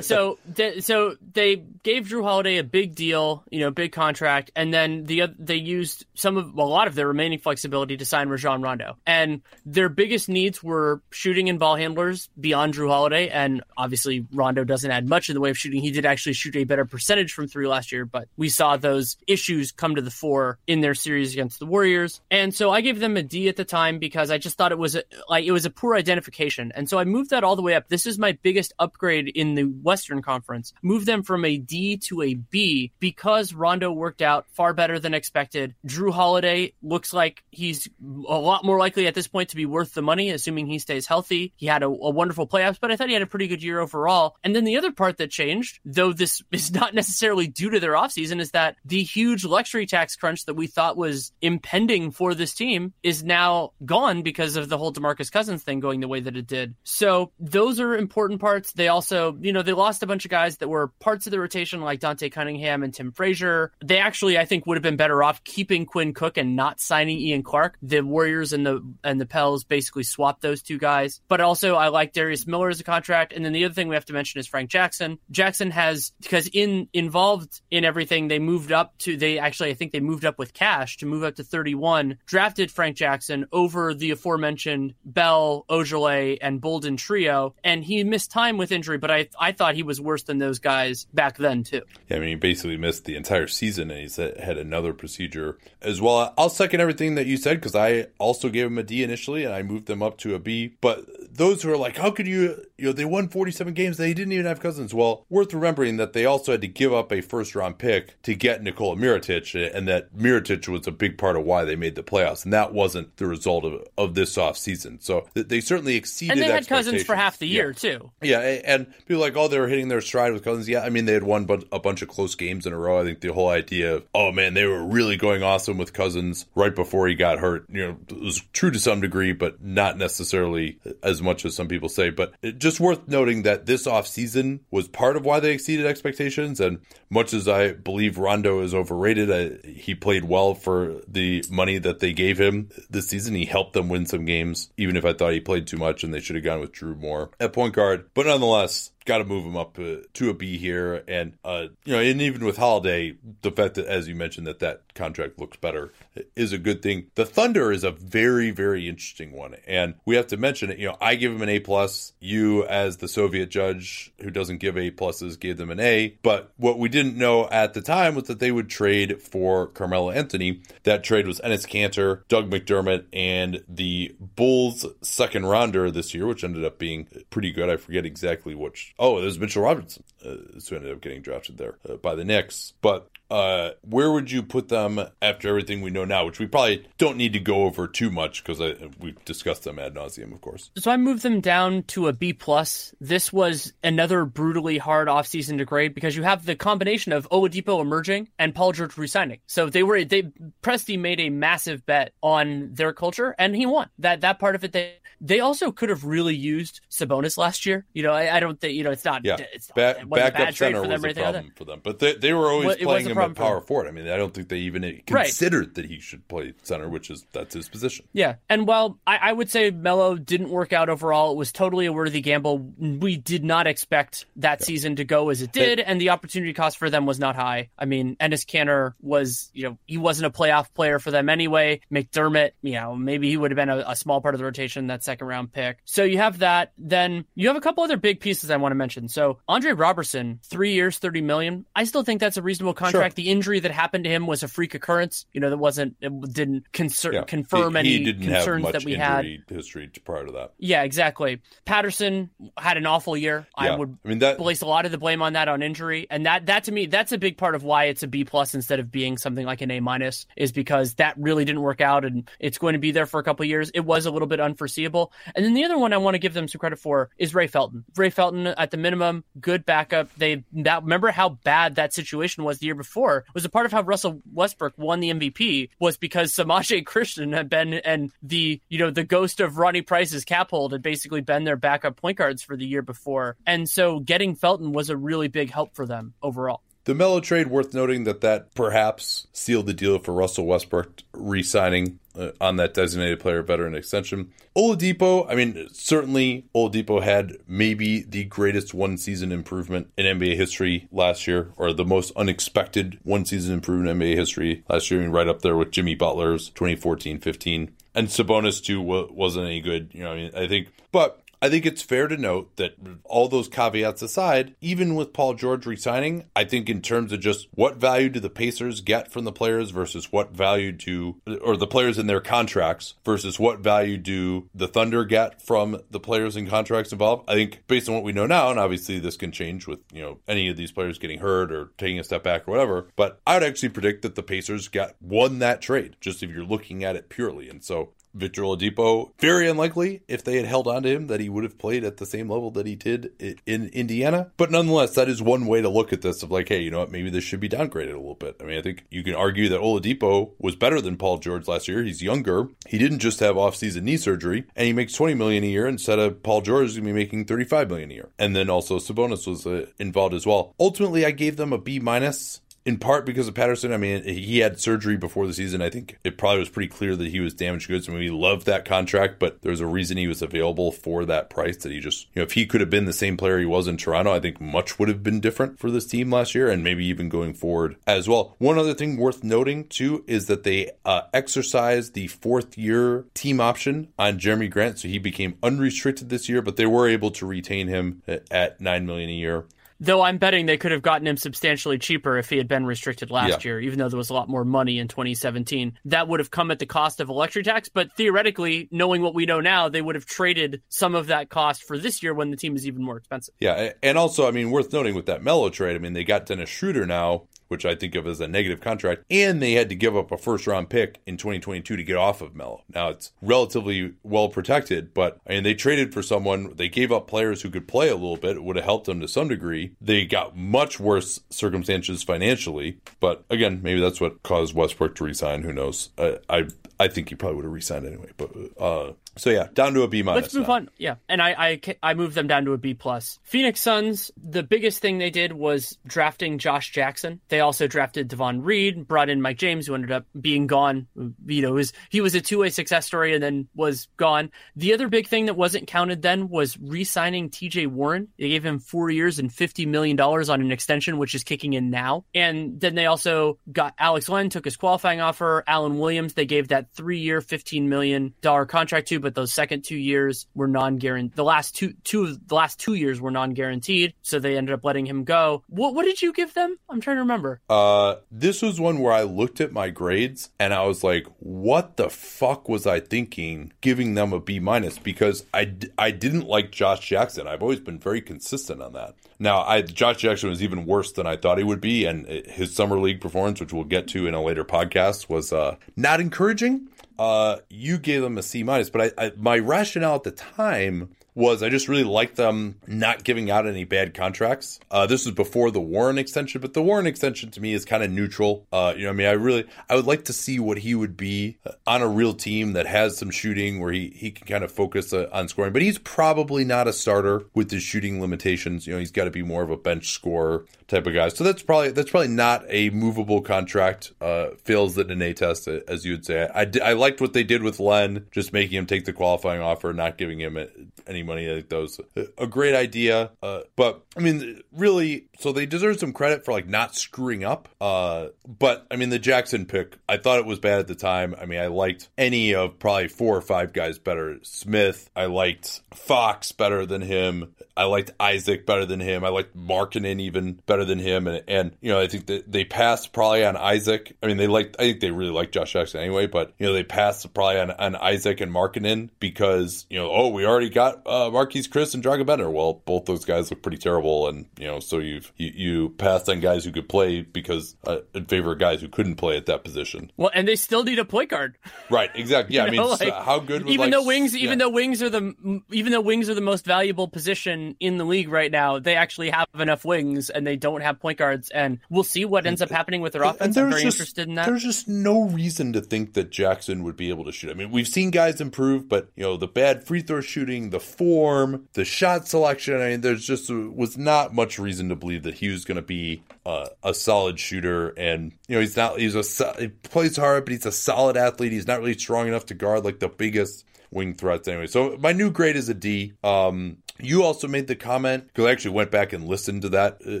so 0.00 0.38
th- 0.54 0.82
so 0.82 1.16
they 1.32 1.56
gave 1.82 2.06
Jrue 2.06 2.22
Holiday 2.22 2.58
a 2.58 2.64
big 2.64 2.94
deal, 2.94 3.44
you 3.50 3.60
know, 3.60 3.70
big 3.70 3.92
contract, 3.92 4.50
and 4.56 4.72
then 4.72 5.04
the 5.04 5.24
they 5.38 5.56
used 5.56 6.06
some 6.14 6.36
of 6.36 6.54
a 6.56 6.62
lot 6.62 6.86
of 6.88 6.94
their 6.94 7.08
remaining 7.08 7.38
flexibility 7.38 7.96
to 7.96 8.04
sign 8.04 8.28
Rajon 8.28 8.62
Rondo. 8.62 8.96
And 9.06 9.42
their 9.64 9.88
biggest 9.88 10.28
needs 10.28 10.62
were 10.62 11.02
shooting 11.10 11.48
and 11.48 11.58
ball 11.58 11.76
handlers 11.76 12.28
beyond 12.38 12.74
Jrue 12.74 12.88
Holiday, 12.88 13.28
and 13.28 13.62
obviously 13.76 14.26
Rondo 14.32 14.64
doesn't 14.64 14.90
add 14.90 15.08
much 15.08 15.28
in 15.28 15.34
the 15.34 15.40
way 15.40 15.50
of 15.50 15.58
shooting. 15.58 15.80
He 15.80 15.90
did 15.90 16.06
actually 16.06 16.34
shoot 16.34 16.56
a 16.56 16.64
better 16.64 16.84
percentage 16.84 17.32
from 17.32 17.48
three 17.48 17.66
last 17.66 17.92
year, 17.92 18.04
but 18.04 18.28
we 18.36 18.48
saw 18.48 18.76
those 18.76 19.16
issues 19.26 19.72
come 19.72 19.94
to 19.94 20.02
the 20.02 20.10
fore 20.10 20.58
in 20.66 20.80
their 20.80 20.94
series 20.94 21.32
against 21.32 21.58
the 21.58 21.66
Warriors. 21.66 22.20
And 22.30 22.54
so 22.54 22.70
I 22.70 22.80
gave 22.80 23.00
them 23.00 23.16
a 23.16 23.22
D 23.22 23.48
at 23.48 23.56
the 23.56 23.64
time 23.64 23.98
because 23.98 24.30
I 24.30 24.38
just 24.38 24.56
thought 24.56 24.72
it 24.72 24.78
was 24.78 24.96
a, 24.96 25.02
like 25.28 25.44
it 25.44 25.52
was 25.52 25.64
a 25.64 25.70
poor 25.70 25.94
identification. 25.94 26.72
And 26.74 26.88
so 26.88 26.98
I 26.98 27.04
moved 27.04 27.30
that 27.30 27.44
all 27.44 27.56
the 27.56 27.62
way 27.62 27.74
up. 27.74 27.88
This 27.88 28.06
is 28.06 28.18
my 28.18 28.32
biggest 28.42 28.72
upgrade 28.78 29.28
in 29.28 29.54
the 29.54 29.64
Western 29.82 30.22
Conference. 30.22 30.72
Moved 30.82 31.06
them 31.06 31.22
from 31.22 31.44
a 31.44 31.58
D 31.58 31.96
to 32.08 32.22
a 32.22 32.34
B 32.34 32.92
because 32.98 33.54
Rondo 33.54 33.92
worked 33.92 34.22
out 34.22 34.46
far 34.50 34.74
better 34.74 34.98
than 34.98 35.14
expected. 35.14 35.74
Jrue 35.86 36.12
Holiday 36.12 36.72
looks 36.82 37.12
like 37.12 37.42
he's 37.50 37.88
a 38.00 38.38
lot 38.38 38.64
more 38.64 38.78
likely 38.78 39.06
at 39.06 39.14
this 39.14 39.28
point 39.28 39.50
to 39.50 39.56
be 39.56 39.66
worth 39.66 39.94
the 39.94 40.02
money, 40.02 40.30
assuming 40.30 40.66
he 40.66 40.78
stays 40.78 41.06
healthy. 41.06 41.52
He 41.56 41.66
had 41.66 41.82
a, 41.82 41.86
a 41.86 42.10
wonderful 42.10 42.46
playoffs, 42.46 42.78
but 42.80 42.90
I 42.90 42.96
thought 42.96 43.08
he 43.08 43.14
had 43.14 43.22
a 43.22 43.26
pretty 43.26 43.48
good 43.48 43.62
year 43.62 43.80
overall. 43.80 44.36
And 44.44 44.54
then 44.54 44.64
the 44.64 44.76
other 44.76 44.92
part 44.92 45.18
that 45.18 45.30
changed, 45.30 45.80
though 45.84 46.12
this 46.12 46.42
is 46.52 46.72
not 46.72 46.94
necessarily 46.94 47.46
due 47.46 47.70
to 47.70 47.80
their 47.80 47.92
offseason, 47.92 48.40
is 48.40 48.52
that 48.52 48.76
the 48.84 49.02
huge 49.02 49.44
luxury 49.44 49.86
tax 49.86 50.16
crunch 50.16 50.44
that 50.46 50.54
we 50.54 50.66
thought 50.66 50.96
was 50.96 51.32
impending 51.40 52.10
for 52.10 52.34
this 52.34 52.54
team 52.54 52.92
is 53.02 53.22
now 53.24 53.72
gone 53.84 54.22
because 54.22 54.56
of 54.56 54.68
the 54.68 54.78
whole 54.78 54.92
DeMarcus 54.92 55.30
Cousins 55.30 55.62
thing 55.62 55.80
going 55.80 56.00
the 56.00 56.08
way 56.08 56.20
that 56.20 56.36
it 56.36 56.46
did. 56.46 56.74
So 56.84 57.32
those 57.38 57.80
are 57.80 57.96
important 57.96 58.40
parts. 58.40 58.72
They 58.72 58.88
also, 58.88 59.36
you 59.40 59.52
know, 59.52 59.62
they 59.68 59.74
lost 59.74 60.02
a 60.02 60.06
bunch 60.06 60.24
of 60.24 60.30
guys 60.30 60.56
that 60.56 60.68
were 60.68 60.88
parts 60.98 61.26
of 61.26 61.30
the 61.30 61.38
rotation 61.38 61.82
like 61.82 62.00
Dante 62.00 62.30
Cunningham 62.30 62.82
and 62.82 62.94
Tim 62.94 63.12
Frazier. 63.12 63.70
They 63.84 63.98
actually, 63.98 64.38
I 64.38 64.46
think, 64.46 64.66
would 64.66 64.78
have 64.78 64.82
been 64.82 64.96
better 64.96 65.22
off 65.22 65.44
keeping 65.44 65.84
Quinn 65.84 66.14
Cook 66.14 66.38
and 66.38 66.56
not 66.56 66.80
signing 66.80 67.18
Ian 67.18 67.42
Clark. 67.42 67.76
The 67.82 68.00
Warriors 68.00 68.54
and 68.54 68.64
the 68.64 68.82
and 69.04 69.20
the 69.20 69.26
Pels 69.26 69.64
basically 69.64 70.04
swapped 70.04 70.40
those 70.40 70.62
two 70.62 70.78
guys. 70.78 71.20
But 71.28 71.42
also, 71.42 71.74
I 71.74 71.88
like 71.88 72.14
Darius 72.14 72.46
Miller 72.46 72.70
as 72.70 72.80
a 72.80 72.84
contract. 72.84 73.34
And 73.34 73.44
then 73.44 73.52
the 73.52 73.66
other 73.66 73.74
thing 73.74 73.88
we 73.88 73.94
have 73.94 74.06
to 74.06 74.14
mention 74.14 74.40
is 74.40 74.46
Frank 74.46 74.70
Jackson. 74.70 75.18
Jackson 75.30 75.70
has 75.70 76.12
because 76.22 76.48
in 76.48 76.88
involved 76.94 77.60
in 77.70 77.84
everything, 77.84 78.28
they 78.28 78.38
moved 78.38 78.72
up 78.72 78.96
to 79.00 79.18
they 79.18 79.38
actually 79.38 79.68
I 79.68 79.74
think 79.74 79.92
they 79.92 80.00
moved 80.00 80.24
up 80.24 80.38
with 80.38 80.54
cash 80.54 80.96
to 80.98 81.06
move 81.06 81.24
up 81.24 81.36
to 81.36 81.44
31. 81.44 82.18
Drafted 82.24 82.70
Frank 82.70 82.96
Jackson 82.96 83.46
over 83.52 83.92
the 83.92 84.12
aforementioned 84.12 84.94
Bell, 85.04 85.66
Ojeleye, 85.68 86.38
and 86.40 86.58
Bolden 86.58 86.96
trio, 86.96 87.54
and 87.62 87.84
he 87.84 88.02
missed 88.02 88.30
time 88.30 88.56
with 88.56 88.72
injury. 88.72 88.96
But 88.96 89.10
I 89.10 89.28
I 89.38 89.52
thought 89.58 89.74
he 89.74 89.82
was 89.82 90.00
worse 90.00 90.22
than 90.22 90.38
those 90.38 90.58
guys 90.58 91.06
back 91.12 91.36
then 91.36 91.64
too. 91.64 91.82
Yeah, 92.08 92.16
I 92.16 92.20
mean 92.20 92.28
he 92.30 92.34
basically 92.36 92.76
missed 92.76 93.04
the 93.04 93.16
entire 93.16 93.46
season, 93.46 93.90
and 93.90 94.00
he's 94.00 94.16
had 94.16 94.56
another 94.56 94.92
procedure 94.92 95.58
as 95.82 96.00
well. 96.00 96.32
I'll 96.38 96.48
second 96.48 96.80
everything 96.80 97.16
that 97.16 97.26
you 97.26 97.36
said 97.36 97.58
because 97.58 97.74
I 97.74 98.06
also 98.18 98.48
gave 98.48 98.66
him 98.66 98.78
a 98.78 98.82
D 98.82 99.02
initially, 99.02 99.44
and 99.44 99.54
I 99.54 99.62
moved 99.62 99.86
them 99.86 100.02
up 100.02 100.18
to 100.18 100.34
a 100.34 100.38
B. 100.38 100.76
But 100.80 101.06
those 101.36 101.62
who 101.62 101.72
are 101.72 101.76
like, 101.76 101.96
how 101.96 102.10
could 102.10 102.26
you, 102.26 102.64
you 102.76 102.86
know, 102.86 102.92
they 102.92 103.04
won 103.04 103.28
47 103.28 103.74
games, 103.74 103.96
they 103.96 104.14
didn't 104.14 104.32
even 104.32 104.46
have 104.46 104.60
Cousins. 104.60 104.94
Well, 104.94 105.24
worth 105.28 105.52
remembering 105.54 105.96
that 105.96 106.12
they 106.12 106.24
also 106.24 106.52
had 106.52 106.60
to 106.60 106.68
give 106.68 106.92
up 106.92 107.12
a 107.12 107.20
first 107.20 107.54
round 107.54 107.78
pick 107.78 108.20
to 108.22 108.34
get 108.34 108.62
Nikola 108.62 108.96
Mirotic, 108.96 109.54
and 109.74 109.88
that 109.88 110.14
Mirotic 110.16 110.68
was 110.68 110.86
a 110.86 110.92
big 110.92 111.18
part 111.18 111.36
of 111.36 111.44
why 111.44 111.64
they 111.64 111.76
made 111.76 111.94
the 111.94 112.02
playoffs, 112.02 112.44
and 112.44 112.52
that 112.52 112.72
wasn't 112.72 113.16
the 113.16 113.26
result 113.26 113.64
of, 113.64 113.84
of 113.96 114.14
this 114.14 114.36
offseason. 114.36 115.02
So 115.02 115.26
they 115.34 115.60
certainly 115.60 115.96
exceeded. 115.96 116.32
And 116.32 116.42
they 116.42 116.52
had 116.52 116.66
Cousins 116.66 117.02
for 117.04 117.14
half 117.14 117.38
the 117.38 117.48
year 117.48 117.68
yeah. 117.68 117.72
too. 117.72 118.10
Yeah, 118.22 118.40
and 118.40 118.92
people 119.06 119.20
like, 119.20 119.36
oh, 119.36 119.47
they 119.48 119.58
were 119.58 119.68
hitting 119.68 119.88
their 119.88 120.00
stride 120.00 120.32
with 120.32 120.44
Cousins. 120.44 120.68
Yeah, 120.68 120.82
I 120.82 120.90
mean 120.90 121.04
they 121.04 121.14
had 121.14 121.22
won 121.22 121.48
a 121.72 121.80
bunch 121.80 122.02
of 122.02 122.08
close 122.08 122.34
games 122.34 122.66
in 122.66 122.72
a 122.72 122.78
row. 122.78 123.00
I 123.00 123.04
think 123.04 123.20
the 123.20 123.32
whole 123.32 123.48
idea 123.48 123.96
of, 123.96 124.06
oh 124.14 124.32
man, 124.32 124.54
they 124.54 124.66
were 124.66 124.84
really 124.84 125.16
going 125.16 125.42
awesome 125.42 125.78
with 125.78 125.92
Cousins 125.92 126.46
right 126.54 126.74
before 126.74 127.08
he 127.08 127.14
got 127.14 127.38
hurt. 127.38 127.66
You 127.68 127.86
know, 127.86 127.96
it 128.08 128.20
was 128.20 128.40
true 128.52 128.70
to 128.70 128.78
some 128.78 129.00
degree, 129.00 129.32
but 129.32 129.62
not 129.62 129.98
necessarily 129.98 130.78
as 131.02 131.22
much 131.22 131.44
as 131.44 131.54
some 131.54 131.68
people 131.68 131.88
say. 131.88 132.10
But 132.10 132.34
just 132.58 132.80
worth 132.80 133.08
noting 133.08 133.42
that 133.42 133.66
this 133.66 133.86
offseason 133.86 134.60
was 134.70 134.88
part 134.88 135.16
of 135.16 135.24
why 135.24 135.40
they 135.40 135.52
exceeded 135.52 135.86
expectations. 135.86 136.60
And 136.60 136.80
much 137.10 137.32
as 137.34 137.48
I 137.48 137.72
believe 137.72 138.18
Rondo 138.18 138.60
is 138.60 138.74
overrated, 138.74 139.30
I, 139.30 139.68
he 139.68 139.94
played 139.94 140.24
well 140.24 140.54
for 140.54 141.00
the 141.06 141.44
money 141.50 141.78
that 141.78 142.00
they 142.00 142.12
gave 142.12 142.38
him 142.38 142.68
this 142.90 143.08
season. 143.08 143.34
He 143.34 143.44
helped 143.44 143.72
them 143.72 143.88
win 143.88 144.06
some 144.06 144.24
games, 144.24 144.70
even 144.76 144.96
if 144.96 145.04
I 145.04 145.12
thought 145.12 145.32
he 145.32 145.40
played 145.40 145.66
too 145.66 145.76
much 145.76 146.04
and 146.04 146.12
they 146.12 146.20
should 146.20 146.36
have 146.36 146.44
gone 146.44 146.60
with 146.60 146.72
Jrue 146.72 146.98
more 146.98 147.30
at 147.40 147.52
point 147.52 147.74
guard. 147.74 148.10
But 148.14 148.26
nonetheless, 148.26 148.90
got 149.08 149.18
to 149.18 149.24
move 149.24 149.44
him 149.44 149.56
up 149.56 149.78
uh, 149.78 149.96
to 150.12 150.30
a 150.30 150.34
B 150.34 150.58
here. 150.58 151.02
And, 151.08 151.32
uh, 151.42 151.68
you 151.84 151.94
know, 151.94 151.98
and 151.98 152.20
even 152.20 152.44
with 152.44 152.58
Holiday, 152.58 153.16
the 153.40 153.50
fact 153.50 153.74
that, 153.74 153.86
as 153.86 154.06
you 154.06 154.14
mentioned, 154.14 154.46
that 154.46 154.58
that 154.60 154.94
contract 154.94 155.38
looks 155.38 155.56
better 155.56 155.92
is 156.36 156.52
a 156.52 156.58
good 156.58 156.82
thing. 156.82 157.06
The 157.14 157.26
Thunder 157.26 157.72
is 157.72 157.84
a 157.84 157.90
very, 157.90 158.50
very 158.50 158.88
interesting 158.88 159.32
one. 159.32 159.56
And 159.66 159.94
we 160.04 160.16
have 160.16 160.28
to 160.28 160.36
mention 160.36 160.70
it. 160.70 160.78
You 160.78 160.88
know, 160.88 160.96
I 161.00 161.14
give 161.14 161.32
him 161.32 161.42
an 161.42 161.48
A 161.48 161.60
plus. 161.60 162.12
You, 162.20 162.64
as 162.66 162.98
the 162.98 163.08
Soviet 163.08 163.50
judge 163.50 164.12
who 164.20 164.30
doesn't 164.30 164.58
give 164.58 164.76
A 164.76 164.90
pluses, 164.90 165.38
gave 165.38 165.56
them 165.56 165.70
an 165.70 165.80
A. 165.80 166.18
But 166.22 166.52
what 166.56 166.78
we 166.78 166.88
didn't 166.88 167.16
know 167.16 167.48
at 167.48 167.74
the 167.74 167.82
time 167.82 168.14
was 168.14 168.24
that 168.24 168.38
they 168.38 168.52
would 168.52 168.68
trade 168.68 169.22
for 169.22 169.68
Carmelo 169.68 170.10
Anthony. 170.10 170.62
That 170.84 171.04
trade 171.04 171.26
was 171.26 171.40
Enes 171.40 171.66
Kanter, 171.66 172.22
Doug 172.28 172.50
McDermott, 172.50 173.04
and 173.12 173.62
the 173.68 174.14
Bulls' 174.20 174.86
second 175.02 175.46
rounder 175.46 175.90
this 175.90 176.14
year, 176.14 176.26
which 176.26 176.44
ended 176.44 176.64
up 176.64 176.78
being 176.78 177.08
pretty 177.30 177.52
good. 177.52 177.70
I 177.70 177.76
forget 177.76 178.04
exactly 178.04 178.54
which 178.54 178.94
Oh, 178.98 179.20
there's 179.20 179.38
Mitchell 179.38 179.62
Robinson, 179.62 180.04
uh, 180.24 180.36
who 180.68 180.76
ended 180.76 180.92
up 180.92 181.00
getting 181.00 181.22
drafted 181.22 181.58
there 181.58 181.76
uh, 181.88 181.96
by 181.96 182.14
the 182.14 182.24
Knicks. 182.24 182.74
But 182.80 183.08
uh, 183.30 183.70
where 183.82 184.10
would 184.10 184.30
you 184.30 184.42
put 184.42 184.68
them 184.68 185.00
after 185.20 185.48
everything 185.48 185.82
we 185.82 185.90
know 185.90 186.04
now, 186.04 186.24
which 186.24 186.38
we 186.38 186.46
probably 186.46 186.86
don't 186.96 187.16
need 187.16 187.32
to 187.34 187.40
go 187.40 187.64
over 187.64 187.86
too 187.86 188.10
much 188.10 188.42
because 188.42 188.60
we've 188.98 189.22
discussed 189.24 189.64
them 189.64 189.78
ad 189.78 189.94
nauseum, 189.94 190.32
of 190.32 190.40
course. 190.40 190.70
So 190.78 190.90
I 190.90 190.96
moved 190.96 191.22
them 191.22 191.40
down 191.40 191.82
to 191.84 192.08
a 192.08 192.12
B 192.12 192.32
plus. 192.32 192.94
This 193.00 193.32
was 193.32 193.72
another 193.84 194.24
brutally 194.24 194.78
hard 194.78 195.08
offseason 195.08 195.58
to 195.58 195.64
grade 195.64 195.94
because 195.94 196.16
you 196.16 196.22
have 196.22 196.46
the 196.46 196.56
combination 196.56 197.12
of 197.12 197.28
Oladipo 197.30 197.80
emerging 197.80 198.28
and 198.38 198.54
Paul 198.54 198.72
George 198.72 198.96
resigning. 198.96 199.40
So 199.46 199.68
they 199.68 199.82
were 199.82 200.04
they 200.04 200.30
Presti 200.62 200.98
made 200.98 201.20
a 201.20 201.30
massive 201.30 201.84
bet 201.84 202.12
on 202.22 202.70
their 202.72 202.92
culture 202.92 203.34
and 203.38 203.54
he 203.54 203.66
won. 203.66 203.90
That 203.98 204.22
that 204.22 204.38
part 204.38 204.54
of 204.54 204.64
it 204.64 204.72
they 204.72 204.94
they 205.20 205.40
also 205.40 205.72
could 205.72 205.88
have 205.88 206.04
really 206.04 206.36
used 206.36 206.80
Sabonis 206.90 207.36
last 207.36 207.66
year. 207.66 207.84
You 207.92 208.04
know, 208.04 208.12
I, 208.12 208.36
I 208.36 208.40
don't 208.40 208.60
think 208.60 208.74
you 208.74 208.84
know 208.84 208.90
it's 208.90 209.04
not. 209.04 209.24
Yeah, 209.24 209.36
it's 209.52 209.68
not, 209.76 210.08
ba- 210.08 210.30
backup 210.30 210.54
center 210.54 210.86
was 210.86 211.04
a 211.04 211.14
problem 211.14 211.52
for 211.56 211.64
them, 211.64 211.80
but 211.82 211.98
they, 211.98 212.14
they 212.14 212.32
were 212.32 212.50
always 212.50 212.66
well, 212.66 212.76
playing 212.76 213.06
him 213.06 213.17
at 213.20 213.34
power 213.34 213.60
forward. 213.60 213.88
I 213.88 213.90
mean, 213.90 214.08
I 214.08 214.16
don't 214.16 214.32
think 214.32 214.48
they 214.48 214.58
even 214.58 215.02
considered 215.06 215.58
right. 215.58 215.74
that 215.74 215.84
he 215.86 216.00
should 216.00 216.26
play 216.28 216.54
center, 216.62 216.88
which 216.88 217.10
is 217.10 217.26
that's 217.32 217.54
his 217.54 217.68
position. 217.68 218.06
Yeah, 218.12 218.36
and 218.48 218.66
while 218.66 218.98
I, 219.06 219.16
I 219.16 219.32
would 219.32 219.50
say 219.50 219.70
Melo 219.70 220.16
didn't 220.16 220.50
work 220.50 220.72
out 220.72 220.88
overall, 220.88 221.32
it 221.32 221.36
was 221.36 221.52
totally 221.52 221.86
a 221.86 221.92
worthy 221.92 222.20
gamble. 222.20 222.58
We 222.58 223.16
did 223.16 223.44
not 223.44 223.66
expect 223.66 224.26
that 224.36 224.60
yeah. 224.60 224.66
season 224.66 224.96
to 224.96 225.04
go 225.04 225.30
as 225.30 225.42
it 225.42 225.52
did, 225.52 225.80
and 225.80 226.00
the 226.00 226.10
opportunity 226.10 226.52
cost 226.52 226.78
for 226.78 226.90
them 226.90 227.06
was 227.06 227.18
not 227.18 227.36
high. 227.36 227.70
I 227.78 227.84
mean, 227.84 228.16
Enes 228.20 228.44
Kanter 228.44 228.94
was, 229.00 229.50
you 229.52 229.64
know, 229.64 229.78
he 229.86 229.98
wasn't 229.98 230.26
a 230.26 230.38
playoff 230.38 230.72
player 230.74 230.98
for 230.98 231.10
them 231.10 231.28
anyway. 231.28 231.80
McDermott, 231.92 232.52
you 232.62 232.74
know, 232.74 232.94
maybe 232.94 233.28
he 233.28 233.36
would 233.36 233.50
have 233.50 233.56
been 233.56 233.68
a, 233.68 233.84
a 233.88 233.96
small 233.96 234.20
part 234.20 234.34
of 234.34 234.38
the 234.38 234.44
rotation 234.44 234.88
that 234.88 235.04
second 235.04 235.26
round 235.26 235.52
pick. 235.52 235.78
So 235.84 236.04
you 236.04 236.18
have 236.18 236.40
that. 236.40 236.72
Then 236.78 237.24
you 237.34 237.48
have 237.48 237.56
a 237.56 237.60
couple 237.60 237.84
other 237.84 237.96
big 237.96 238.20
pieces 238.20 238.50
I 238.50 238.56
want 238.56 238.72
to 238.72 238.76
mention. 238.76 239.08
So 239.08 239.38
Andre 239.48 239.72
Roberson, 239.72 240.40
three 240.44 240.72
years, 240.72 240.98
thirty 240.98 241.20
million. 241.20 241.64
I 241.74 241.84
still 241.84 242.02
think 242.02 242.20
that's 242.20 242.36
a 242.36 242.42
reasonable 242.42 242.74
contract. 242.74 243.07
Sure. 243.07 243.07
The 243.14 243.30
injury 243.30 243.60
that 243.60 243.70
happened 243.70 244.04
to 244.04 244.10
him 244.10 244.26
was 244.26 244.42
a 244.42 244.48
freak 244.48 244.74
occurrence. 244.74 245.26
You 245.32 245.40
know, 245.40 245.50
that 245.50 245.56
wasn't 245.56 245.96
it 246.00 246.32
didn't 246.32 246.66
yeah. 246.74 247.22
confirm 247.22 247.74
he, 247.74 247.78
any 247.78 248.04
he 248.04 248.12
concerns 248.12 248.70
that 248.72 248.84
we 248.84 248.94
had. 248.94 249.26
History 249.48 249.90
prior 250.04 250.26
to 250.26 250.32
that. 250.32 250.52
Yeah, 250.58 250.82
exactly. 250.82 251.40
Patterson 251.64 252.30
had 252.56 252.76
an 252.76 252.86
awful 252.86 253.16
year. 253.16 253.46
Yeah. 253.58 253.74
I 253.74 253.76
would 253.76 253.98
I 254.04 254.08
mean 254.08 254.18
that 254.20 254.38
place 254.38 254.62
a 254.62 254.66
lot 254.66 254.86
of 254.86 254.92
the 254.92 254.98
blame 254.98 255.22
on 255.22 255.34
that 255.34 255.48
on 255.48 255.62
injury, 255.62 256.06
and 256.10 256.26
that 256.26 256.46
that 256.46 256.64
to 256.64 256.72
me 256.72 256.86
that's 256.86 257.12
a 257.12 257.18
big 257.18 257.36
part 257.36 257.54
of 257.54 257.62
why 257.62 257.84
it's 257.84 258.02
a 258.02 258.08
B 258.08 258.24
plus 258.24 258.54
instead 258.54 258.80
of 258.80 258.90
being 258.90 259.18
something 259.18 259.44
like 259.44 259.60
an 259.60 259.70
A 259.70 259.80
minus 259.80 260.26
is 260.36 260.52
because 260.52 260.94
that 260.94 261.16
really 261.18 261.44
didn't 261.44 261.62
work 261.62 261.80
out, 261.80 262.04
and 262.04 262.28
it's 262.38 262.58
going 262.58 262.74
to 262.74 262.78
be 262.78 262.90
there 262.90 263.06
for 263.06 263.20
a 263.20 263.24
couple 263.24 263.44
years. 263.44 263.70
It 263.74 263.80
was 263.80 264.06
a 264.06 264.10
little 264.10 264.28
bit 264.28 264.40
unforeseeable. 264.40 265.12
And 265.34 265.44
then 265.44 265.54
the 265.54 265.64
other 265.64 265.78
one 265.78 265.92
I 265.92 265.98
want 265.98 266.14
to 266.14 266.18
give 266.18 266.34
them 266.34 266.48
some 266.48 266.58
credit 266.58 266.78
for 266.78 267.10
is 267.18 267.34
Ray 267.34 267.46
Felton. 267.46 267.84
Ray 267.96 268.10
Felton 268.10 268.46
at 268.46 268.70
the 268.70 268.76
minimum, 268.76 269.24
good 269.40 269.64
backup. 269.64 270.14
They 270.16 270.44
that, 270.52 270.82
remember 270.82 271.10
how 271.10 271.30
bad 271.30 271.76
that 271.76 271.92
situation 271.92 272.44
was 272.44 272.58
the 272.58 272.66
year 272.66 272.74
before. 272.74 272.97
It 273.06 273.34
was 273.34 273.44
a 273.44 273.48
part 273.50 273.66
of 273.66 273.72
how 273.72 273.82
Russell 273.82 274.20
Westbrook 274.32 274.74
won 274.76 275.00
the 275.00 275.10
MVP 275.10 275.70
was 275.80 275.96
because 275.96 276.32
Semaj 276.34 276.84
Christon 276.84 277.34
had 277.34 277.48
been 277.48 277.74
and 277.74 278.10
the 278.22 278.60
you 278.68 278.78
know 278.78 278.90
the 278.90 279.04
ghost 279.04 279.40
of 279.40 279.58
Ronnie 279.58 279.82
Price's 279.82 280.24
cap 280.24 280.50
hold 280.50 280.72
had 280.72 280.82
basically 280.82 281.20
been 281.20 281.44
their 281.44 281.56
backup 281.56 281.96
point 281.96 282.18
guards 282.18 282.42
for 282.42 282.56
the 282.56 282.66
year 282.66 282.82
before, 282.82 283.36
and 283.46 283.68
so 283.68 284.00
getting 284.00 284.34
Felton 284.34 284.72
was 284.72 284.90
a 284.90 284.96
really 284.96 285.28
big 285.28 285.50
help 285.50 285.74
for 285.74 285.86
them 285.86 286.14
overall. 286.22 286.62
The 286.84 286.94
Melo 286.94 287.20
trade 287.20 287.48
worth 287.48 287.74
noting 287.74 288.04
that 288.04 288.22
that 288.22 288.54
perhaps 288.54 289.26
sealed 289.34 289.66
the 289.66 289.74
deal 289.74 289.98
for 289.98 290.14
Russell 290.14 290.46
Westbrook 290.46 291.02
re-signing 291.12 291.98
Uh, 292.18 292.32
on 292.40 292.56
that 292.56 292.74
designated 292.74 293.20
player 293.20 293.42
veteran 293.42 293.76
extension. 293.76 294.32
Oladipo, 294.56 295.30
I 295.30 295.36
mean, 295.36 295.68
certainly 295.72 296.46
Oladipo 296.52 297.00
had 297.00 297.36
maybe 297.46 298.02
the 298.02 298.24
greatest 298.24 298.74
one 298.74 298.98
season 298.98 299.30
improvement 299.30 299.92
in 299.96 300.18
NBA 300.18 300.34
history 300.34 300.88
last 300.90 301.28
year, 301.28 301.52
or 301.56 301.72
the 301.72 301.84
most 301.84 302.10
unexpected 302.16 302.98
one 303.04 303.24
season 303.24 303.54
improvement 303.54 303.90
in 303.90 303.98
NBA 304.00 304.16
history 304.16 304.64
last 304.68 304.90
year, 304.90 304.98
I 304.98 305.04
mean, 305.04 305.12
right 305.12 305.28
up 305.28 305.42
there 305.42 305.56
with 305.56 305.70
Jimmy 305.70 305.94
Butler's 305.94 306.48
2014 306.48 307.20
15. 307.20 307.70
And 307.94 308.08
Sabonis, 308.08 308.60
too, 308.64 308.82
wasn't 308.82 309.46
any 309.46 309.60
good. 309.60 309.90
You 309.92 310.02
know, 310.02 310.10
I, 310.10 310.16
mean, 310.16 310.30
I 310.34 310.48
think, 310.48 310.72
but 310.90 311.22
I 311.40 311.48
think 311.48 311.66
it's 311.66 311.82
fair 311.82 312.08
to 312.08 312.16
note 312.16 312.56
that 312.56 312.74
all 313.04 313.28
those 313.28 313.48
caveats 313.48 314.02
aside, 314.02 314.54
even 314.60 314.94
with 314.94 315.12
Paul 315.12 315.34
George 315.34 315.66
resigning, 315.66 316.24
I 316.34 316.44
think 316.44 316.68
in 316.68 316.82
terms 316.82 317.12
of 317.12 317.20
just 317.20 317.48
what 317.52 317.76
value 317.76 318.08
do 318.08 318.20
the 318.20 318.30
Pacers 318.30 318.80
get 318.80 319.12
from 319.12 319.24
the 319.24 319.32
players 319.32 319.70
versus 319.70 320.10
what 320.10 320.32
value 320.32 320.72
do, 320.72 321.20
or 321.42 321.56
the 321.56 321.66
players 321.66 321.98
in 321.98 322.06
their 322.06 322.20
contracts 322.20 322.94
versus 323.04 323.38
what 323.38 323.60
value 323.60 323.96
do 323.96 324.48
the 324.54 324.68
Thunder 324.68 325.04
get 325.04 325.40
from 325.40 325.80
the 325.90 326.00
players 326.00 326.36
and 326.36 326.48
contracts 326.48 326.92
involved, 326.92 327.28
I 327.28 327.34
think 327.34 327.62
based 327.66 327.88
on 327.88 327.94
what 327.94 328.04
we 328.04 328.12
know 328.12 328.26
now, 328.26 328.50
and 328.50 328.58
obviously 328.58 328.98
this 328.98 329.16
can 329.16 329.32
change 329.32 329.66
with, 329.66 329.80
you 329.92 330.02
know, 330.02 330.18
any 330.26 330.48
of 330.48 330.56
these 330.56 330.72
players 330.72 330.98
getting 330.98 331.20
hurt 331.20 331.52
or 331.52 331.70
taking 331.78 331.98
a 331.98 332.04
step 332.04 332.22
back 332.22 332.48
or 332.48 332.50
whatever, 332.50 332.88
but 332.96 333.20
I 333.26 333.34
would 333.34 333.44
actually 333.46 333.70
predict 333.70 334.02
that 334.02 334.14
the 334.14 334.22
Pacers 334.22 334.68
got 334.68 334.96
won 335.00 335.38
that 335.38 335.60
trade, 335.60 335.96
just 336.00 336.22
if 336.22 336.30
you're 336.30 336.44
looking 336.44 336.84
at 336.84 336.96
it 336.96 337.08
purely. 337.08 337.48
And 337.48 337.62
so 337.62 337.90
Victor 338.18 338.42
Oladipo, 338.42 339.12
very 339.18 339.48
unlikely 339.48 340.02
if 340.08 340.24
they 340.24 340.36
had 340.36 340.46
held 340.46 340.66
on 340.66 340.82
to 340.82 340.88
him 340.88 341.06
that 341.08 341.20
he 341.20 341.28
would 341.28 341.44
have 341.44 341.58
played 341.58 341.84
at 341.84 341.96
the 341.96 342.06
same 342.06 342.30
level 342.30 342.50
that 342.52 342.66
he 342.66 342.74
did 342.74 343.38
in 343.46 343.68
Indiana. 343.68 344.30
But 344.36 344.50
nonetheless, 344.50 344.94
that 344.94 345.08
is 345.08 345.22
one 345.22 345.46
way 345.46 345.62
to 345.62 345.68
look 345.68 345.92
at 345.92 346.02
this 346.02 346.22
of 346.22 346.30
like, 346.30 346.48
hey, 346.48 346.60
you 346.60 346.70
know 346.70 346.80
what, 346.80 346.90
maybe 346.90 347.10
this 347.10 347.24
should 347.24 347.40
be 347.40 347.48
downgraded 347.48 347.94
a 347.94 347.98
little 347.98 348.14
bit. 348.14 348.36
I 348.40 348.44
mean, 348.44 348.58
I 348.58 348.62
think 348.62 348.84
you 348.90 349.02
can 349.02 349.14
argue 349.14 349.48
that 349.48 349.60
Oladipo 349.60 350.32
was 350.38 350.56
better 350.56 350.80
than 350.80 350.96
Paul 350.96 351.18
George 351.18 351.48
last 351.48 351.68
year. 351.68 351.82
He's 351.82 352.02
younger. 352.02 352.48
He 352.66 352.78
didn't 352.78 353.00
just 353.00 353.20
have 353.20 353.36
off-season 353.36 353.84
knee 353.84 353.96
surgery, 353.96 354.44
and 354.56 354.66
he 354.66 354.72
makes 354.72 354.92
20 354.94 355.14
million 355.14 355.44
a 355.44 355.48
year 355.48 355.66
instead 355.66 355.98
of 355.98 356.22
Paul 356.22 356.40
George 356.40 356.66
is 356.66 356.74
going 356.74 356.86
to 356.86 356.92
be 356.92 356.98
making 356.98 357.24
35 357.26 357.68
million 357.68 357.90
a 357.90 357.94
year. 357.94 358.08
And 358.18 358.34
then 358.34 358.50
also 358.50 358.78
Sabonis 358.78 359.26
was 359.26 359.46
uh, 359.46 359.66
involved 359.78 360.14
as 360.14 360.26
well. 360.26 360.54
Ultimately, 360.58 361.04
I 361.04 361.10
gave 361.10 361.36
them 361.36 361.52
a 361.52 361.58
B 361.58 361.78
minus 361.78 362.40
in 362.68 362.76
part 362.76 363.06
because 363.06 363.26
of 363.26 363.34
Patterson. 363.34 363.72
I 363.72 363.78
mean, 363.78 364.04
he 364.04 364.40
had 364.40 364.60
surgery 364.60 364.98
before 364.98 365.26
the 365.26 365.32
season. 365.32 365.62
I 365.62 365.70
think 365.70 365.98
it 366.04 366.18
probably 366.18 366.40
was 366.40 366.50
pretty 366.50 366.68
clear 366.68 366.96
that 366.96 367.08
he 367.08 367.18
was 367.18 367.32
damaged 367.32 367.66
goods. 367.66 367.88
I 367.88 367.92
mean, 367.92 368.00
we 368.00 368.10
loved 368.10 368.44
that 368.44 368.66
contract, 368.66 369.18
but 369.18 369.40
there's 369.40 369.62
a 369.62 369.66
reason 369.66 369.96
he 369.96 370.06
was 370.06 370.20
available 370.20 370.70
for 370.70 371.06
that 371.06 371.30
price 371.30 371.56
that 371.58 371.72
he 371.72 371.80
just, 371.80 372.08
you 372.12 372.20
know, 372.20 372.24
if 372.24 372.32
he 372.32 372.44
could 372.44 372.60
have 372.60 372.68
been 372.68 372.84
the 372.84 372.92
same 372.92 373.16
player 373.16 373.38
he 373.38 373.46
was 373.46 373.68
in 373.68 373.78
Toronto, 373.78 374.12
I 374.12 374.20
think 374.20 374.38
much 374.38 374.78
would 374.78 374.90
have 374.90 375.02
been 375.02 375.18
different 375.18 375.58
for 375.58 375.70
this 375.70 375.86
team 375.86 376.10
last 376.10 376.34
year 376.34 376.50
and 376.50 376.62
maybe 376.62 376.84
even 376.84 377.08
going 377.08 377.32
forward 377.32 377.76
as 377.86 378.06
well. 378.06 378.36
One 378.36 378.58
other 378.58 378.74
thing 378.74 378.98
worth 378.98 379.24
noting, 379.24 379.66
too, 379.68 380.04
is 380.06 380.26
that 380.26 380.42
they 380.42 380.70
uh, 380.84 381.02
exercised 381.14 381.94
the 381.94 382.08
fourth 382.08 382.58
year 382.58 383.06
team 383.14 383.40
option 383.40 383.88
on 383.98 384.18
Jerami 384.18 384.50
Grant. 384.50 384.80
So 384.80 384.88
he 384.88 384.98
became 384.98 385.38
unrestricted 385.42 386.10
this 386.10 386.28
year, 386.28 386.42
but 386.42 386.56
they 386.56 386.66
were 386.66 386.86
able 386.86 387.12
to 387.12 387.24
retain 387.24 387.68
him 387.68 388.02
at 388.30 388.60
9 388.60 388.84
million 388.84 389.08
a 389.08 389.14
year. 389.14 389.46
Though 389.80 390.02
I'm 390.02 390.18
betting 390.18 390.46
they 390.46 390.56
could 390.56 390.72
have 390.72 390.82
gotten 390.82 391.06
him 391.06 391.16
substantially 391.16 391.78
cheaper 391.78 392.18
if 392.18 392.28
he 392.30 392.36
had 392.36 392.48
been 392.48 392.66
restricted 392.66 393.10
last 393.10 393.44
yeah. 393.44 393.50
year, 393.50 393.60
even 393.60 393.78
though 393.78 393.88
there 393.88 393.98
was 393.98 394.10
a 394.10 394.14
lot 394.14 394.28
more 394.28 394.44
money 394.44 394.78
in 394.78 394.88
2017. 394.88 395.78
That 395.86 396.08
would 396.08 396.20
have 396.20 396.30
come 396.30 396.50
at 396.50 396.58
the 396.58 396.66
cost 396.66 397.00
of 397.00 397.08
electric 397.08 397.44
tax, 397.44 397.68
but 397.68 397.94
theoretically, 397.96 398.68
knowing 398.70 399.02
what 399.02 399.14
we 399.14 399.26
know 399.26 399.40
now, 399.40 399.68
they 399.68 399.82
would 399.82 399.94
have 399.94 400.06
traded 400.06 400.62
some 400.68 400.94
of 400.94 401.08
that 401.08 401.28
cost 401.28 401.64
for 401.64 401.78
this 401.78 402.02
year 402.02 402.14
when 402.14 402.30
the 402.30 402.36
team 402.36 402.56
is 402.56 402.66
even 402.66 402.82
more 402.82 402.96
expensive. 402.96 403.34
Yeah, 403.38 403.72
and 403.82 403.96
also, 403.96 404.26
I 404.26 404.32
mean, 404.32 404.50
worth 404.50 404.72
noting 404.72 404.94
with 404.94 405.06
that 405.06 405.22
Melo 405.22 405.50
trade, 405.50 405.76
I 405.76 405.78
mean, 405.78 405.92
they 405.92 406.04
got 406.04 406.26
Dennis 406.26 406.48
Schroeder 406.48 406.86
now, 406.86 407.24
which 407.48 407.64
I 407.64 407.74
think 407.74 407.94
of 407.94 408.06
as 408.06 408.20
a 408.20 408.28
negative 408.28 408.60
contract, 408.60 409.04
and 409.10 409.42
they 409.42 409.52
had 409.52 409.68
to 409.68 409.74
give 409.74 409.96
up 409.96 410.12
a 410.12 410.18
first 410.18 410.46
round 410.46 410.70
pick 410.70 411.00
in 411.06 411.16
2022 411.16 411.76
to 411.76 411.82
get 411.82 411.96
off 411.96 412.20
of 412.20 412.34
Melo. 412.34 412.62
Now 412.72 412.88
it's 412.88 413.12
relatively 413.20 413.94
well 414.02 414.28
protected, 414.28 414.94
but 414.94 415.18
I 415.26 415.34
mean 415.34 415.42
they 415.42 415.54
traded 415.54 415.92
for 415.92 416.02
someone. 416.02 416.54
They 416.54 416.68
gave 416.68 416.92
up 416.92 417.06
players 417.06 417.42
who 417.42 417.50
could 417.50 417.68
play 417.68 417.88
a 417.88 417.94
little 417.94 418.16
bit. 418.16 418.36
It 418.36 418.44
would 418.44 418.56
have 418.56 418.64
helped 418.64 418.86
them 418.86 419.00
to 419.00 419.08
some 419.08 419.28
degree. 419.28 419.72
They 419.80 420.04
got 420.04 420.36
much 420.36 420.78
worse 420.78 421.20
circumstances 421.30 422.02
financially, 422.02 422.78
but 423.00 423.24
again, 423.30 423.60
maybe 423.62 423.80
that's 423.80 424.00
what 424.00 424.22
caused 424.22 424.54
Westbrook 424.54 424.94
to 424.96 425.04
resign. 425.04 425.42
Who 425.42 425.52
knows? 425.52 425.90
I 425.98 426.18
I, 426.28 426.48
I 426.80 426.88
think 426.88 427.08
he 427.08 427.14
probably 427.14 427.36
would 427.36 427.44
have 427.44 427.52
resigned 427.52 427.86
anyway. 427.86 428.10
But 428.16 428.30
uh, 428.58 428.92
so 429.18 429.30
yeah, 429.30 429.48
down 429.52 429.74
to 429.74 429.82
a 429.82 429.88
B 429.88 430.02
minus. 430.02 430.22
Let's 430.22 430.34
move 430.34 430.48
now. 430.48 430.54
on. 430.54 430.70
Yeah, 430.78 430.94
and 431.08 431.20
I, 431.20 431.60
I 431.62 431.76
I 431.82 431.94
moved 431.94 432.14
them 432.14 432.26
down 432.26 432.44
to 432.46 432.52
a 432.52 432.58
B 432.58 432.74
plus. 432.74 433.18
Phoenix 433.24 433.60
Suns. 433.60 434.10
The 434.16 434.42
biggest 434.42 434.80
thing 434.80 434.98
they 434.98 435.10
did 435.10 435.32
was 435.32 435.76
drafting 435.86 436.38
Josh 436.38 436.70
Jackson. 436.70 437.20
They 437.28 437.40
also 437.40 437.66
drafted 437.66 438.08
Davon 438.08 438.42
Reed, 438.42 438.86
brought 438.86 439.08
in 439.08 439.20
Mike 439.20 439.38
James, 439.38 439.66
who 439.66 439.74
ended 439.74 439.92
up 439.92 440.06
being 440.18 440.46
gone. 440.46 440.86
You 441.26 441.42
know, 441.42 441.52
was 441.52 441.72
he 441.90 442.00
was 442.00 442.14
a 442.14 442.20
two 442.20 442.38
way 442.38 442.50
success 442.50 442.86
story 442.86 443.14
and 443.14 443.22
then 443.22 443.48
was 443.54 443.88
gone. 443.96 444.30
The 444.56 444.74
other 444.74 444.88
big 444.88 445.08
thing 445.08 445.26
that 445.26 445.34
wasn't 445.34 445.66
counted 445.66 446.02
then 446.02 446.28
was 446.28 446.58
re-signing 446.58 447.30
T.J. 447.30 447.66
Warren. 447.66 448.08
They 448.18 448.28
gave 448.28 448.44
him 448.44 448.58
four 448.58 448.90
years 448.90 449.18
and 449.18 449.32
fifty 449.32 449.66
million 449.66 449.96
dollars 449.96 450.28
on 450.28 450.40
an 450.40 450.52
extension, 450.52 450.98
which 450.98 451.14
is 451.14 451.24
kicking 451.24 451.52
in 451.52 451.70
now. 451.70 452.04
And 452.14 452.60
then 452.60 452.74
they 452.74 452.86
also 452.86 453.38
got 453.50 453.74
Alex 453.78 454.08
Len, 454.08 454.30
took 454.30 454.44
his 454.44 454.56
qualifying 454.56 455.00
offer. 455.00 455.44
Alan 455.46 455.78
Williams, 455.78 456.14
they 456.14 456.26
gave 456.26 456.48
that 456.48 456.72
three 456.74 456.98
year, 457.00 457.20
fifteen 457.20 457.68
million 457.68 458.14
dollar 458.20 458.46
contract 458.46 458.88
to, 458.88 459.00
but 459.00 459.07
those 459.14 459.32
second 459.32 459.64
two 459.64 459.76
years 459.76 460.26
were 460.34 460.48
non-guaranteed. 460.48 461.16
The 461.16 461.24
last 461.24 461.54
two 461.56 461.74
two 461.84 462.04
of 462.04 462.28
the 462.28 462.34
last 462.34 462.58
two 462.58 462.74
years 462.74 463.00
were 463.00 463.10
non-guaranteed, 463.10 463.94
so 464.02 464.18
they 464.18 464.36
ended 464.36 464.54
up 464.54 464.64
letting 464.64 464.86
him 464.86 465.04
go. 465.04 465.42
What 465.48 465.74
what 465.74 465.84
did 465.84 466.02
you 466.02 466.12
give 466.12 466.34
them? 466.34 466.58
I'm 466.68 466.80
trying 466.80 466.96
to 466.96 467.02
remember. 467.02 467.40
Uh, 467.48 467.96
this 468.10 468.42
was 468.42 468.60
one 468.60 468.78
where 468.78 468.92
I 468.92 469.02
looked 469.02 469.40
at 469.40 469.52
my 469.52 469.70
grades 469.70 470.30
and 470.38 470.52
I 470.54 470.64
was 470.64 470.82
like, 470.84 471.06
"What 471.18 471.76
the 471.76 471.90
fuck 471.90 472.48
was 472.48 472.66
I 472.66 472.80
thinking 472.80 473.52
giving 473.60 473.94
them 473.94 474.12
a 474.12 474.20
B 474.20 474.40
minus?" 474.40 474.78
Because 474.78 475.24
I 475.32 475.54
I 475.76 475.90
didn't 475.90 476.26
like 476.26 476.50
Josh 476.52 476.88
Jackson. 476.88 477.26
I've 477.26 477.42
always 477.42 477.60
been 477.60 477.78
very 477.78 478.00
consistent 478.00 478.62
on 478.62 478.72
that. 478.74 478.94
Now, 479.18 479.42
I 479.42 479.62
Josh 479.62 479.98
Jackson 479.98 480.28
was 480.28 480.42
even 480.42 480.66
worse 480.66 480.92
than 480.92 481.06
I 481.06 481.16
thought 481.16 481.38
he 481.38 481.44
would 481.44 481.60
be, 481.60 481.84
and 481.84 482.06
his 482.06 482.54
summer 482.54 482.78
league 482.78 483.00
performance, 483.00 483.40
which 483.40 483.52
we'll 483.52 483.64
get 483.64 483.88
to 483.88 484.06
in 484.06 484.14
a 484.14 484.22
later 484.22 484.44
podcast, 484.44 485.08
was 485.08 485.32
uh, 485.32 485.56
not 485.76 486.00
encouraging 486.00 486.68
uh, 486.98 487.38
you 487.48 487.78
gave 487.78 488.02
them 488.02 488.18
a 488.18 488.22
C 488.22 488.42
minus, 488.42 488.70
but 488.70 488.92
I, 488.98 489.06
I, 489.06 489.12
my 489.16 489.38
rationale 489.38 489.96
at 489.96 490.02
the 490.02 490.10
time 490.10 490.90
was 491.18 491.42
I 491.42 491.48
just 491.48 491.66
really 491.66 491.82
liked 491.82 492.14
them 492.14 492.60
not 492.68 493.02
giving 493.02 493.28
out 493.28 493.44
any 493.44 493.64
bad 493.64 493.92
contracts. 493.92 494.60
Uh, 494.70 494.86
this 494.86 495.04
was 495.04 495.14
before 495.14 495.50
the 495.50 495.60
Warren 495.60 495.98
extension, 495.98 496.40
but 496.40 496.54
the 496.54 496.62
Warren 496.62 496.86
extension 496.86 497.32
to 497.32 497.40
me 497.40 497.52
is 497.52 497.64
kind 497.64 497.82
of 497.82 497.90
neutral. 497.90 498.46
Uh, 498.52 498.72
you 498.76 498.84
know, 498.84 498.90
I 498.90 498.92
mean, 498.92 499.08
I 499.08 499.12
really, 499.12 499.44
I 499.68 499.74
would 499.74 499.86
like 499.86 500.04
to 500.04 500.12
see 500.12 500.38
what 500.38 500.58
he 500.58 500.76
would 500.76 500.96
be 500.96 501.38
on 501.66 501.82
a 501.82 501.88
real 501.88 502.14
team 502.14 502.52
that 502.52 502.66
has 502.66 502.96
some 502.96 503.10
shooting 503.10 503.58
where 503.58 503.72
he, 503.72 503.92
he 503.96 504.12
can 504.12 504.28
kind 504.28 504.44
of 504.44 504.52
focus 504.52 504.92
uh, 504.92 505.08
on 505.12 505.26
scoring, 505.26 505.52
but 505.52 505.60
he's 505.60 505.78
probably 505.78 506.44
not 506.44 506.68
a 506.68 506.72
starter 506.72 507.24
with 507.34 507.50
his 507.50 507.64
shooting 507.64 508.00
limitations. 508.00 508.64
You 508.66 508.74
know, 508.74 508.78
he's 508.78 508.92
got 508.92 509.04
to 509.04 509.10
be 509.10 509.24
more 509.24 509.42
of 509.42 509.50
a 509.50 509.56
bench 509.56 509.90
scorer 509.90 510.46
type 510.68 510.86
of 510.86 510.94
guy. 510.94 511.08
So 511.08 511.24
that's 511.24 511.42
probably, 511.42 511.72
that's 511.72 511.90
probably 511.90 512.08
not 512.08 512.44
a 512.48 512.70
movable 512.70 513.22
contract. 513.22 513.92
Uh, 514.00 514.28
fails 514.44 514.76
the 514.76 514.84
Nene 514.84 515.14
test, 515.14 515.48
as 515.48 515.84
you 515.84 515.92
would 515.92 516.06
say. 516.06 516.28
I, 516.32 516.48
I 516.62 516.74
liked 516.74 517.00
what 517.00 517.12
they 517.12 517.24
did 517.24 517.42
with 517.42 517.58
Len, 517.58 518.06
just 518.12 518.32
making 518.32 518.56
him 518.56 518.66
take 518.66 518.84
the 518.84 518.92
qualifying 518.92 519.40
offer, 519.40 519.72
not 519.72 519.98
giving 519.98 520.20
him 520.20 520.38
any 520.86 521.02
money. 521.08 521.28
I 521.28 521.34
think 521.34 521.48
that 521.48 521.58
was 521.58 521.80
a 522.18 522.26
great 522.26 522.54
idea. 522.54 523.10
Uh, 523.22 523.40
but 523.56 523.82
I 523.96 524.00
mean, 524.00 524.42
really, 524.52 525.07
so 525.18 525.32
they 525.32 525.46
deserve 525.46 525.80
some 525.80 525.92
credit 525.92 526.24
for 526.24 526.32
like 526.32 526.48
not 526.48 526.76
screwing 526.76 527.24
up. 527.24 527.48
Uh, 527.60 528.08
but 528.26 528.66
I 528.70 528.76
mean, 528.76 528.90
the 528.90 528.98
Jackson 528.98 529.46
pick, 529.46 529.76
I 529.88 529.96
thought 529.96 530.20
it 530.20 530.26
was 530.26 530.38
bad 530.38 530.60
at 530.60 530.68
the 530.68 530.74
time. 530.74 531.14
I 531.20 531.26
mean, 531.26 531.40
I 531.40 531.48
liked 531.48 531.88
any 531.98 532.34
of 532.34 532.58
probably 532.58 532.88
four 532.88 533.16
or 533.16 533.20
five 533.20 533.52
guys 533.52 533.78
better. 533.78 534.18
Smith, 534.22 534.88
I 534.94 535.06
liked 535.06 535.60
Fox 535.74 536.32
better 536.32 536.66
than 536.66 536.82
him. 536.82 537.34
I 537.56 537.64
liked 537.64 537.90
Isaac 537.98 538.46
better 538.46 538.64
than 538.64 538.78
him. 538.78 539.04
I 539.04 539.08
liked 539.08 539.36
Markkanen 539.36 540.00
even 540.00 540.34
better 540.46 540.64
than 540.64 540.78
him. 540.78 541.08
And, 541.08 541.24
and 541.26 541.56
you 541.60 541.72
know, 541.72 541.80
I 541.80 541.88
think 541.88 542.06
that 542.06 542.30
they 542.30 542.44
passed 542.44 542.92
probably 542.92 543.24
on 543.24 543.36
Isaac. 543.36 543.96
I 544.00 544.06
mean, 544.06 544.16
they 544.16 544.28
liked, 544.28 544.54
I 544.60 544.62
think 544.62 544.80
they 544.80 544.92
really 544.92 545.10
liked 545.10 545.34
Josh 545.34 545.54
Jackson 545.54 545.80
anyway, 545.80 546.06
but, 546.06 546.32
you 546.38 546.46
know, 546.46 546.52
they 546.52 546.62
passed 546.62 547.12
probably 547.12 547.40
on, 547.40 547.50
on 547.50 547.74
Isaac 547.74 548.20
and 548.20 548.32
Markkanen 548.32 548.90
because, 549.00 549.66
you 549.68 549.80
know, 549.80 549.90
oh, 549.90 550.10
we 550.10 550.24
already 550.24 550.50
got 550.50 550.82
uh, 550.86 551.10
Chriss 551.10 551.74
and 551.74 551.82
Dragan 551.82 552.06
Bender. 552.06 552.30
Well, 552.30 552.62
both 552.64 552.84
those 552.84 553.04
guys 553.04 553.32
look 553.32 553.42
pretty 553.42 553.58
terrible. 553.58 554.08
And, 554.08 554.26
you 554.38 554.46
know, 554.46 554.60
so 554.60 554.78
you've, 554.78 555.07
you, 555.16 555.32
you 555.34 555.68
passed 555.70 556.08
on 556.08 556.20
guys 556.20 556.44
who 556.44 556.52
could 556.52 556.68
play 556.68 557.02
because 557.02 557.56
uh, 557.66 557.78
in 557.94 558.06
favor 558.06 558.32
of 558.32 558.38
guys 558.38 558.60
who 558.60 558.68
couldn't 558.68 558.96
play 558.96 559.16
at 559.16 559.26
that 559.26 559.44
position. 559.44 559.90
Well, 559.96 560.10
and 560.12 560.26
they 560.26 560.36
still 560.36 560.64
need 560.64 560.78
a 560.78 560.84
point 560.84 561.10
guard. 561.10 561.38
Right. 561.70 561.90
Exactly. 561.94 562.36
Yeah. 562.36 562.44
I 562.48 562.50
mean, 562.50 562.62
like, 562.62 562.92
how 562.92 563.20
good 563.20 563.48
even 563.48 563.66
like, 563.66 563.70
though 563.70 563.84
wings, 563.84 564.16
even 564.16 564.38
though 564.38 564.50
wings 564.50 564.82
are 564.82 564.90
the, 564.90 565.42
even 565.50 565.72
though 565.72 565.80
wings 565.80 566.10
are 566.10 566.14
the 566.14 566.20
most 566.20 566.44
valuable 566.44 566.88
position 566.88 567.56
in 567.60 567.68
in 567.68 567.76
the 567.76 567.84
league 567.84 568.08
right 568.08 568.32
now, 568.32 568.58
they 568.58 568.74
actually 568.74 569.10
have 569.10 569.28
enough 569.38 569.64
wings 569.64 570.10
and 570.10 570.26
they 570.26 570.36
don't 570.36 570.62
have 570.62 570.80
point 570.80 570.98
guards. 570.98 571.30
And 571.30 571.60
we'll 571.70 571.84
see 571.84 572.04
what 572.04 572.26
ends 572.26 572.42
up 572.42 572.50
happening 572.50 572.80
with 572.80 572.94
their 572.94 573.02
offense. 573.02 573.36
I'm 573.36 573.50
very 573.50 573.62
just, 573.62 573.76
interested 573.76 574.08
in 574.08 574.14
that. 574.14 574.26
There's 574.26 574.42
just 574.42 574.68
no 574.68 575.04
reason 575.04 575.52
to 575.52 575.60
think 575.60 575.92
that 575.94 576.10
Jackson 576.10 576.64
would 576.64 576.76
be 576.76 576.88
able 576.88 577.04
to 577.04 577.12
shoot. 577.12 577.30
I 577.30 577.34
mean, 577.34 577.50
we've 577.50 577.68
seen 577.68 577.90
guys 577.90 578.20
improve, 578.20 578.68
but 578.68 578.90
you 578.96 579.04
know, 579.04 579.16
the 579.16 579.28
bad 579.28 579.64
free 579.64 579.82
throw 579.82 580.00
shooting, 580.00 580.50
the 580.50 580.60
form, 580.60 581.46
the 581.52 581.64
shot 581.64 582.08
selection. 582.08 582.60
I 582.60 582.70
mean, 582.70 582.80
there's 582.80 583.06
just 583.06 583.30
was 583.30 583.76
not 583.76 584.14
much 584.14 584.38
reason 584.38 584.70
to 584.70 584.76
believe 584.76 584.97
that 584.98 585.14
he 585.14 585.28
was 585.28 585.44
going 585.44 585.56
to 585.56 585.62
be 585.62 586.02
uh, 586.26 586.46
a 586.62 586.74
solid 586.74 587.18
shooter. 587.18 587.70
And 587.70 588.12
you 588.28 588.36
know, 588.36 588.40
he's 588.40 588.56
not. 588.56 588.78
He's 588.78 588.94
a 588.94 589.34
he 589.38 589.48
plays 589.48 589.96
hard, 589.96 590.24
but 590.24 590.32
he's 590.32 590.46
a 590.46 590.52
solid 590.52 590.96
athlete. 590.96 591.32
He's 591.32 591.46
not 591.46 591.60
really 591.60 591.78
strong 591.78 592.08
enough 592.08 592.26
to 592.26 592.34
guard 592.34 592.64
like 592.64 592.80
the 592.80 592.88
biggest 592.88 593.44
wing 593.70 593.94
threats 593.94 594.28
anyway. 594.28 594.46
So 594.46 594.76
my 594.78 594.92
new 594.92 595.10
grade 595.10 595.36
is 595.36 595.48
a 595.48 595.54
D. 595.54 595.92
Um, 596.02 596.58
you 596.80 597.02
also 597.02 597.26
made 597.26 597.48
the 597.48 597.56
comment 597.56 598.06
because 598.06 598.26
I 598.26 598.30
actually 598.30 598.52
went 598.52 598.70
back 598.70 598.92
and 598.92 599.06
listened 599.08 599.42
to 599.42 599.48
that 599.50 599.80
uh, 599.84 600.00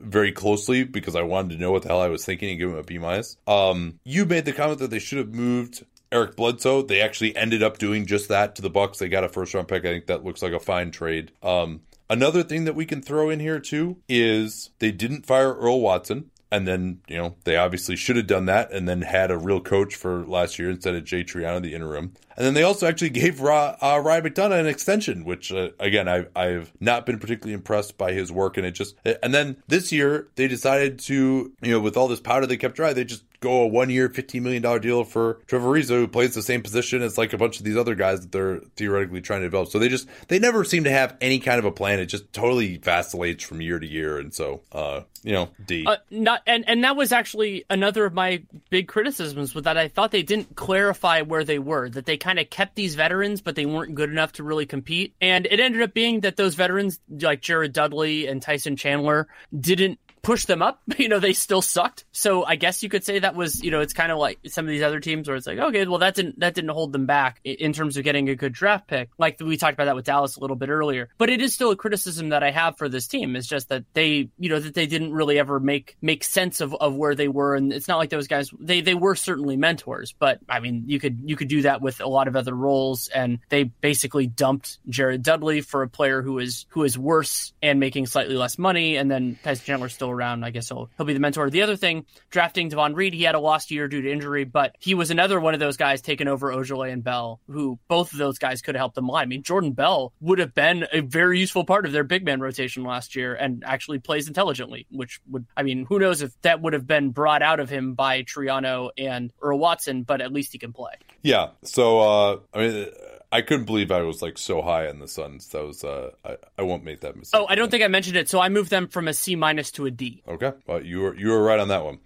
very 0.00 0.32
closely 0.32 0.84
because 0.84 1.14
I 1.14 1.22
wanted 1.22 1.54
to 1.54 1.60
know 1.60 1.72
what 1.72 1.82
the 1.82 1.88
hell 1.88 2.00
I 2.00 2.08
was 2.08 2.24
thinking 2.24 2.50
and 2.50 2.58
give 2.58 2.70
him 2.70 2.76
a 2.76 2.82
B 2.82 2.98
minus. 2.98 3.36
Um, 3.46 3.98
you 4.04 4.24
made 4.24 4.44
the 4.44 4.52
comment 4.52 4.78
that 4.78 4.90
they 4.90 4.98
should 4.98 5.18
have 5.18 5.34
moved 5.34 5.84
Eric 6.10 6.36
Bledsoe. 6.36 6.82
They 6.82 7.00
actually 7.00 7.36
ended 7.36 7.62
up 7.62 7.78
doing 7.78 8.06
just 8.06 8.28
that 8.28 8.56
to 8.56 8.62
the 8.62 8.70
Bucks. 8.70 8.98
They 8.98 9.08
got 9.08 9.24
a 9.24 9.28
first 9.28 9.52
round 9.52 9.68
pick. 9.68 9.84
I 9.84 9.88
think 9.88 10.06
that 10.06 10.24
looks 10.24 10.42
like 10.42 10.52
a 10.52 10.60
fine 10.60 10.90
trade. 10.90 11.32
Um, 11.42 11.80
another 12.08 12.42
thing 12.42 12.64
that 12.64 12.74
we 12.74 12.86
can 12.86 13.02
throw 13.02 13.30
in 13.30 13.40
here 13.40 13.60
too 13.60 13.98
is 14.08 14.70
they 14.78 14.92
didn't 14.92 15.26
fire 15.26 15.54
Earl 15.54 15.80
Watson. 15.80 16.30
And 16.52 16.68
then, 16.68 17.00
you 17.08 17.16
know, 17.16 17.34
they 17.42 17.56
obviously 17.56 17.96
should 17.96 18.14
have 18.14 18.28
done 18.28 18.46
that 18.46 18.70
and 18.70 18.88
then 18.88 19.02
had 19.02 19.32
a 19.32 19.36
real 19.36 19.60
coach 19.60 19.96
for 19.96 20.24
last 20.24 20.56
year 20.56 20.70
instead 20.70 20.94
of 20.94 21.02
Jay 21.02 21.24
Triano, 21.24 21.60
the 21.60 21.74
interim. 21.74 22.12
And 22.36 22.46
then 22.46 22.54
they 22.54 22.62
also 22.62 22.86
actually 22.86 23.10
gave 23.10 23.40
Ra, 23.40 23.76
uh, 23.80 24.00
Ryan 24.04 24.24
McDonough 24.24 24.60
an 24.60 24.66
extension, 24.66 25.24
which 25.24 25.50
uh, 25.50 25.70
again 25.80 26.06
I've 26.06 26.28
I've 26.36 26.72
not 26.78 27.06
been 27.06 27.18
particularly 27.18 27.54
impressed 27.54 27.98
by 27.98 28.12
his 28.12 28.30
work, 28.30 28.56
and 28.56 28.64
it 28.64 28.72
just 28.72 28.94
and 29.04 29.34
then 29.34 29.56
this 29.66 29.90
year 29.90 30.28
they 30.36 30.46
decided 30.46 30.98
to 31.00 31.52
you 31.60 31.70
know 31.72 31.80
with 31.80 31.96
all 31.96 32.06
this 32.06 32.20
powder 32.20 32.46
they 32.46 32.56
kept 32.56 32.76
dry, 32.76 32.92
they 32.92 33.04
just 33.04 33.24
go 33.44 33.62
a 33.62 33.66
one 33.66 33.90
year, 33.90 34.08
$15 34.08 34.42
million 34.42 34.80
deal 34.80 35.04
for 35.04 35.34
Trevor 35.46 35.68
Ariza, 35.68 35.90
who 35.90 36.08
plays 36.08 36.34
the 36.34 36.42
same 36.42 36.62
position 36.62 37.02
as 37.02 37.16
like 37.16 37.32
a 37.32 37.38
bunch 37.38 37.58
of 37.58 37.64
these 37.64 37.76
other 37.76 37.94
guys 37.94 38.22
that 38.22 38.32
they're 38.32 38.60
theoretically 38.76 39.20
trying 39.20 39.40
to 39.40 39.46
develop. 39.46 39.68
So 39.68 39.78
they 39.78 39.88
just, 39.88 40.08
they 40.28 40.38
never 40.38 40.64
seem 40.64 40.84
to 40.84 40.90
have 40.90 41.16
any 41.20 41.38
kind 41.38 41.58
of 41.58 41.64
a 41.64 41.72
plan. 41.72 42.00
It 42.00 42.06
just 42.06 42.32
totally 42.32 42.78
vacillates 42.78 43.44
from 43.44 43.60
year 43.60 43.78
to 43.78 43.86
year. 43.86 44.18
And 44.18 44.34
so, 44.34 44.62
uh, 44.72 45.02
you 45.22 45.32
know, 45.32 45.48
D. 45.64 45.86
Uh, 45.86 45.96
not, 46.10 46.42
and, 46.46 46.68
and 46.68 46.84
that 46.84 46.96
was 46.96 47.12
actually 47.12 47.64
another 47.70 48.04
of 48.04 48.12
my 48.12 48.42
big 48.70 48.88
criticisms 48.88 49.54
with 49.54 49.64
that. 49.64 49.78
I 49.78 49.88
thought 49.88 50.10
they 50.10 50.22
didn't 50.22 50.56
clarify 50.56 51.22
where 51.22 51.44
they 51.44 51.58
were, 51.58 51.88
that 51.90 52.06
they 52.06 52.16
kind 52.16 52.38
of 52.38 52.50
kept 52.50 52.74
these 52.74 52.94
veterans, 52.94 53.40
but 53.40 53.54
they 53.54 53.66
weren't 53.66 53.94
good 53.94 54.10
enough 54.10 54.32
to 54.32 54.42
really 54.42 54.66
compete. 54.66 55.14
And 55.20 55.46
it 55.46 55.60
ended 55.60 55.82
up 55.82 55.94
being 55.94 56.20
that 56.20 56.36
those 56.36 56.54
veterans, 56.54 57.00
like 57.08 57.40
Jared 57.40 57.72
Dudley 57.72 58.26
and 58.26 58.42
Tyson 58.42 58.76
Chandler, 58.76 59.28
didn't 59.58 59.98
push 60.24 60.46
them 60.46 60.62
up. 60.62 60.80
You 61.04 61.08
know, 61.08 61.18
they 61.18 61.34
still 61.34 61.60
sucked. 61.60 62.04
So 62.12 62.44
I 62.44 62.56
guess 62.56 62.82
you 62.82 62.88
could 62.88 63.04
say 63.04 63.18
that 63.18 63.34
was, 63.34 63.62
you 63.62 63.70
know, 63.70 63.80
it's 63.80 63.92
kind 63.92 64.10
of 64.10 64.16
like 64.16 64.38
some 64.46 64.64
of 64.64 64.70
these 64.70 64.82
other 64.82 65.00
teams 65.00 65.28
where 65.28 65.36
it's 65.36 65.46
like, 65.46 65.58
okay, 65.58 65.86
well 65.86 65.98
that 65.98 66.14
didn't 66.14 66.38
that 66.40 66.54
didn't 66.54 66.70
hold 66.70 66.92
them 66.92 67.04
back 67.04 67.40
in 67.44 67.72
terms 67.74 67.98
of 67.98 68.04
getting 68.04 68.30
a 68.30 68.34
good 68.34 68.52
draft 68.52 68.86
pick. 68.86 69.10
Like 69.18 69.38
we 69.40 69.58
talked 69.58 69.74
about 69.74 69.86
that 69.86 69.96
with 69.96 70.06
Dallas 70.06 70.36
a 70.36 70.40
little 70.40 70.56
bit 70.56 70.70
earlier. 70.70 71.10
But 71.18 71.28
it 71.30 71.42
is 71.42 71.52
still 71.52 71.72
a 71.72 71.76
criticism 71.76 72.30
that 72.30 72.42
I 72.42 72.52
have 72.52 72.78
for 72.78 72.88
this 72.88 73.06
team. 73.06 73.36
It's 73.36 73.46
just 73.46 73.68
that 73.68 73.84
they, 73.92 74.30
you 74.38 74.48
know, 74.48 74.60
that 74.60 74.72
they 74.72 74.86
didn't 74.86 75.12
really 75.12 75.38
ever 75.38 75.60
make 75.60 75.96
make 76.00 76.24
sense 76.24 76.62
of, 76.62 76.74
of 76.74 76.94
where 76.94 77.14
they 77.14 77.28
were. 77.28 77.54
And 77.54 77.72
it's 77.72 77.88
not 77.88 77.98
like 77.98 78.10
those 78.10 78.28
guys 78.28 78.50
they 78.58 78.80
they 78.80 78.94
were 78.94 79.16
certainly 79.16 79.56
mentors, 79.56 80.14
but 80.18 80.38
I 80.48 80.60
mean 80.60 80.84
you 80.86 81.00
could 81.00 81.22
you 81.24 81.36
could 81.36 81.48
do 81.48 81.62
that 81.62 81.82
with 81.82 82.00
a 82.00 82.08
lot 82.08 82.28
of 82.28 82.36
other 82.36 82.54
roles 82.54 83.08
and 83.08 83.40
they 83.50 83.64
basically 83.64 84.26
dumped 84.26 84.78
Jared 84.88 85.22
Dudley 85.22 85.60
for 85.60 85.82
a 85.82 85.88
player 85.88 86.22
who 86.22 86.38
is 86.38 86.66
who 86.70 86.84
is 86.84 86.96
worse 86.96 87.52
and 87.60 87.80
making 87.80 88.06
slightly 88.06 88.36
less 88.36 88.58
money 88.58 88.96
and 88.96 89.10
then 89.10 89.38
Tyson 89.42 89.64
Chandler 89.64 89.88
still 89.88 90.13
around. 90.14 90.44
I 90.44 90.50
guess 90.50 90.68
he'll 90.68 90.90
he'll 90.96 91.06
be 91.06 91.12
the 91.14 91.20
mentor. 91.20 91.50
The 91.50 91.62
other 91.62 91.76
thing, 91.76 92.06
drafting 92.30 92.68
Davon 92.68 92.94
Reed, 92.94 93.14
he 93.14 93.22
had 93.22 93.34
a 93.34 93.40
lost 93.40 93.70
year 93.70 93.88
due 93.88 94.02
to 94.02 94.10
injury, 94.10 94.44
but 94.44 94.76
he 94.78 94.94
was 94.94 95.10
another 95.10 95.40
one 95.40 95.54
of 95.54 95.60
those 95.60 95.76
guys 95.76 96.00
taking 96.00 96.28
over 96.28 96.52
Ojeleye 96.52 96.92
and 96.92 97.02
Bell, 97.04 97.40
who 97.50 97.78
both 97.88 98.12
of 98.12 98.18
those 98.18 98.38
guys 98.38 98.62
could 98.62 98.74
have 98.74 98.80
helped 98.80 98.94
them 98.94 99.08
line. 99.08 99.24
I 99.24 99.26
mean, 99.26 99.42
Jordan 99.42 99.72
Bell 99.72 100.12
would 100.20 100.38
have 100.38 100.54
been 100.54 100.86
a 100.92 101.00
very 101.00 101.38
useful 101.38 101.64
part 101.64 101.86
of 101.86 101.92
their 101.92 102.04
big 102.04 102.24
man 102.24 102.40
rotation 102.40 102.84
last 102.84 103.16
year 103.16 103.34
and 103.34 103.64
actually 103.66 103.98
plays 103.98 104.28
intelligently, 104.28 104.86
which 104.90 105.20
would 105.30 105.46
I 105.56 105.62
mean, 105.62 105.86
who 105.86 105.98
knows 105.98 106.22
if 106.22 106.32
that 106.42 106.60
would 106.62 106.72
have 106.72 106.86
been 106.86 107.10
brought 107.10 107.42
out 107.42 107.60
of 107.60 107.68
him 107.68 107.94
by 107.94 108.22
Triano 108.22 108.90
and 108.96 109.32
Earl 109.42 109.58
Watson, 109.58 110.02
but 110.02 110.20
at 110.20 110.32
least 110.32 110.52
he 110.52 110.58
can 110.58 110.72
play. 110.72 110.94
Yeah. 111.22 111.50
So 111.62 112.00
uh 112.00 112.38
I 112.52 112.58
mean 112.58 112.86
I 113.32 113.42
couldn't 113.42 113.64
believe 113.64 113.90
I 113.90 114.02
was 114.02 114.22
like 114.22 114.38
so 114.38 114.62
high 114.62 114.88
in 114.88 114.98
the 114.98 115.08
Suns. 115.08 115.48
That 115.48 115.64
was 115.64 115.84
uh, 115.84 116.10
I, 116.24 116.36
I 116.58 116.62
won't 116.62 116.84
make 116.84 117.00
that 117.00 117.16
mistake. 117.16 117.40
Oh, 117.40 117.46
I 117.48 117.54
don't 117.54 117.70
think 117.70 117.82
I 117.82 117.88
mentioned 117.88 118.16
it. 118.16 118.28
So 118.28 118.40
I 118.40 118.48
moved 118.48 118.70
them 118.70 118.88
from 118.88 119.08
a 119.08 119.14
C 119.14 119.36
minus 119.36 119.70
to 119.72 119.86
a 119.86 119.90
D. 119.90 120.22
Okay, 120.28 120.52
well 120.66 120.82
you 120.82 121.00
were 121.00 121.16
you 121.16 121.28
were 121.28 121.42
right 121.42 121.58
on 121.58 121.68
that 121.68 121.84
one. 121.84 121.98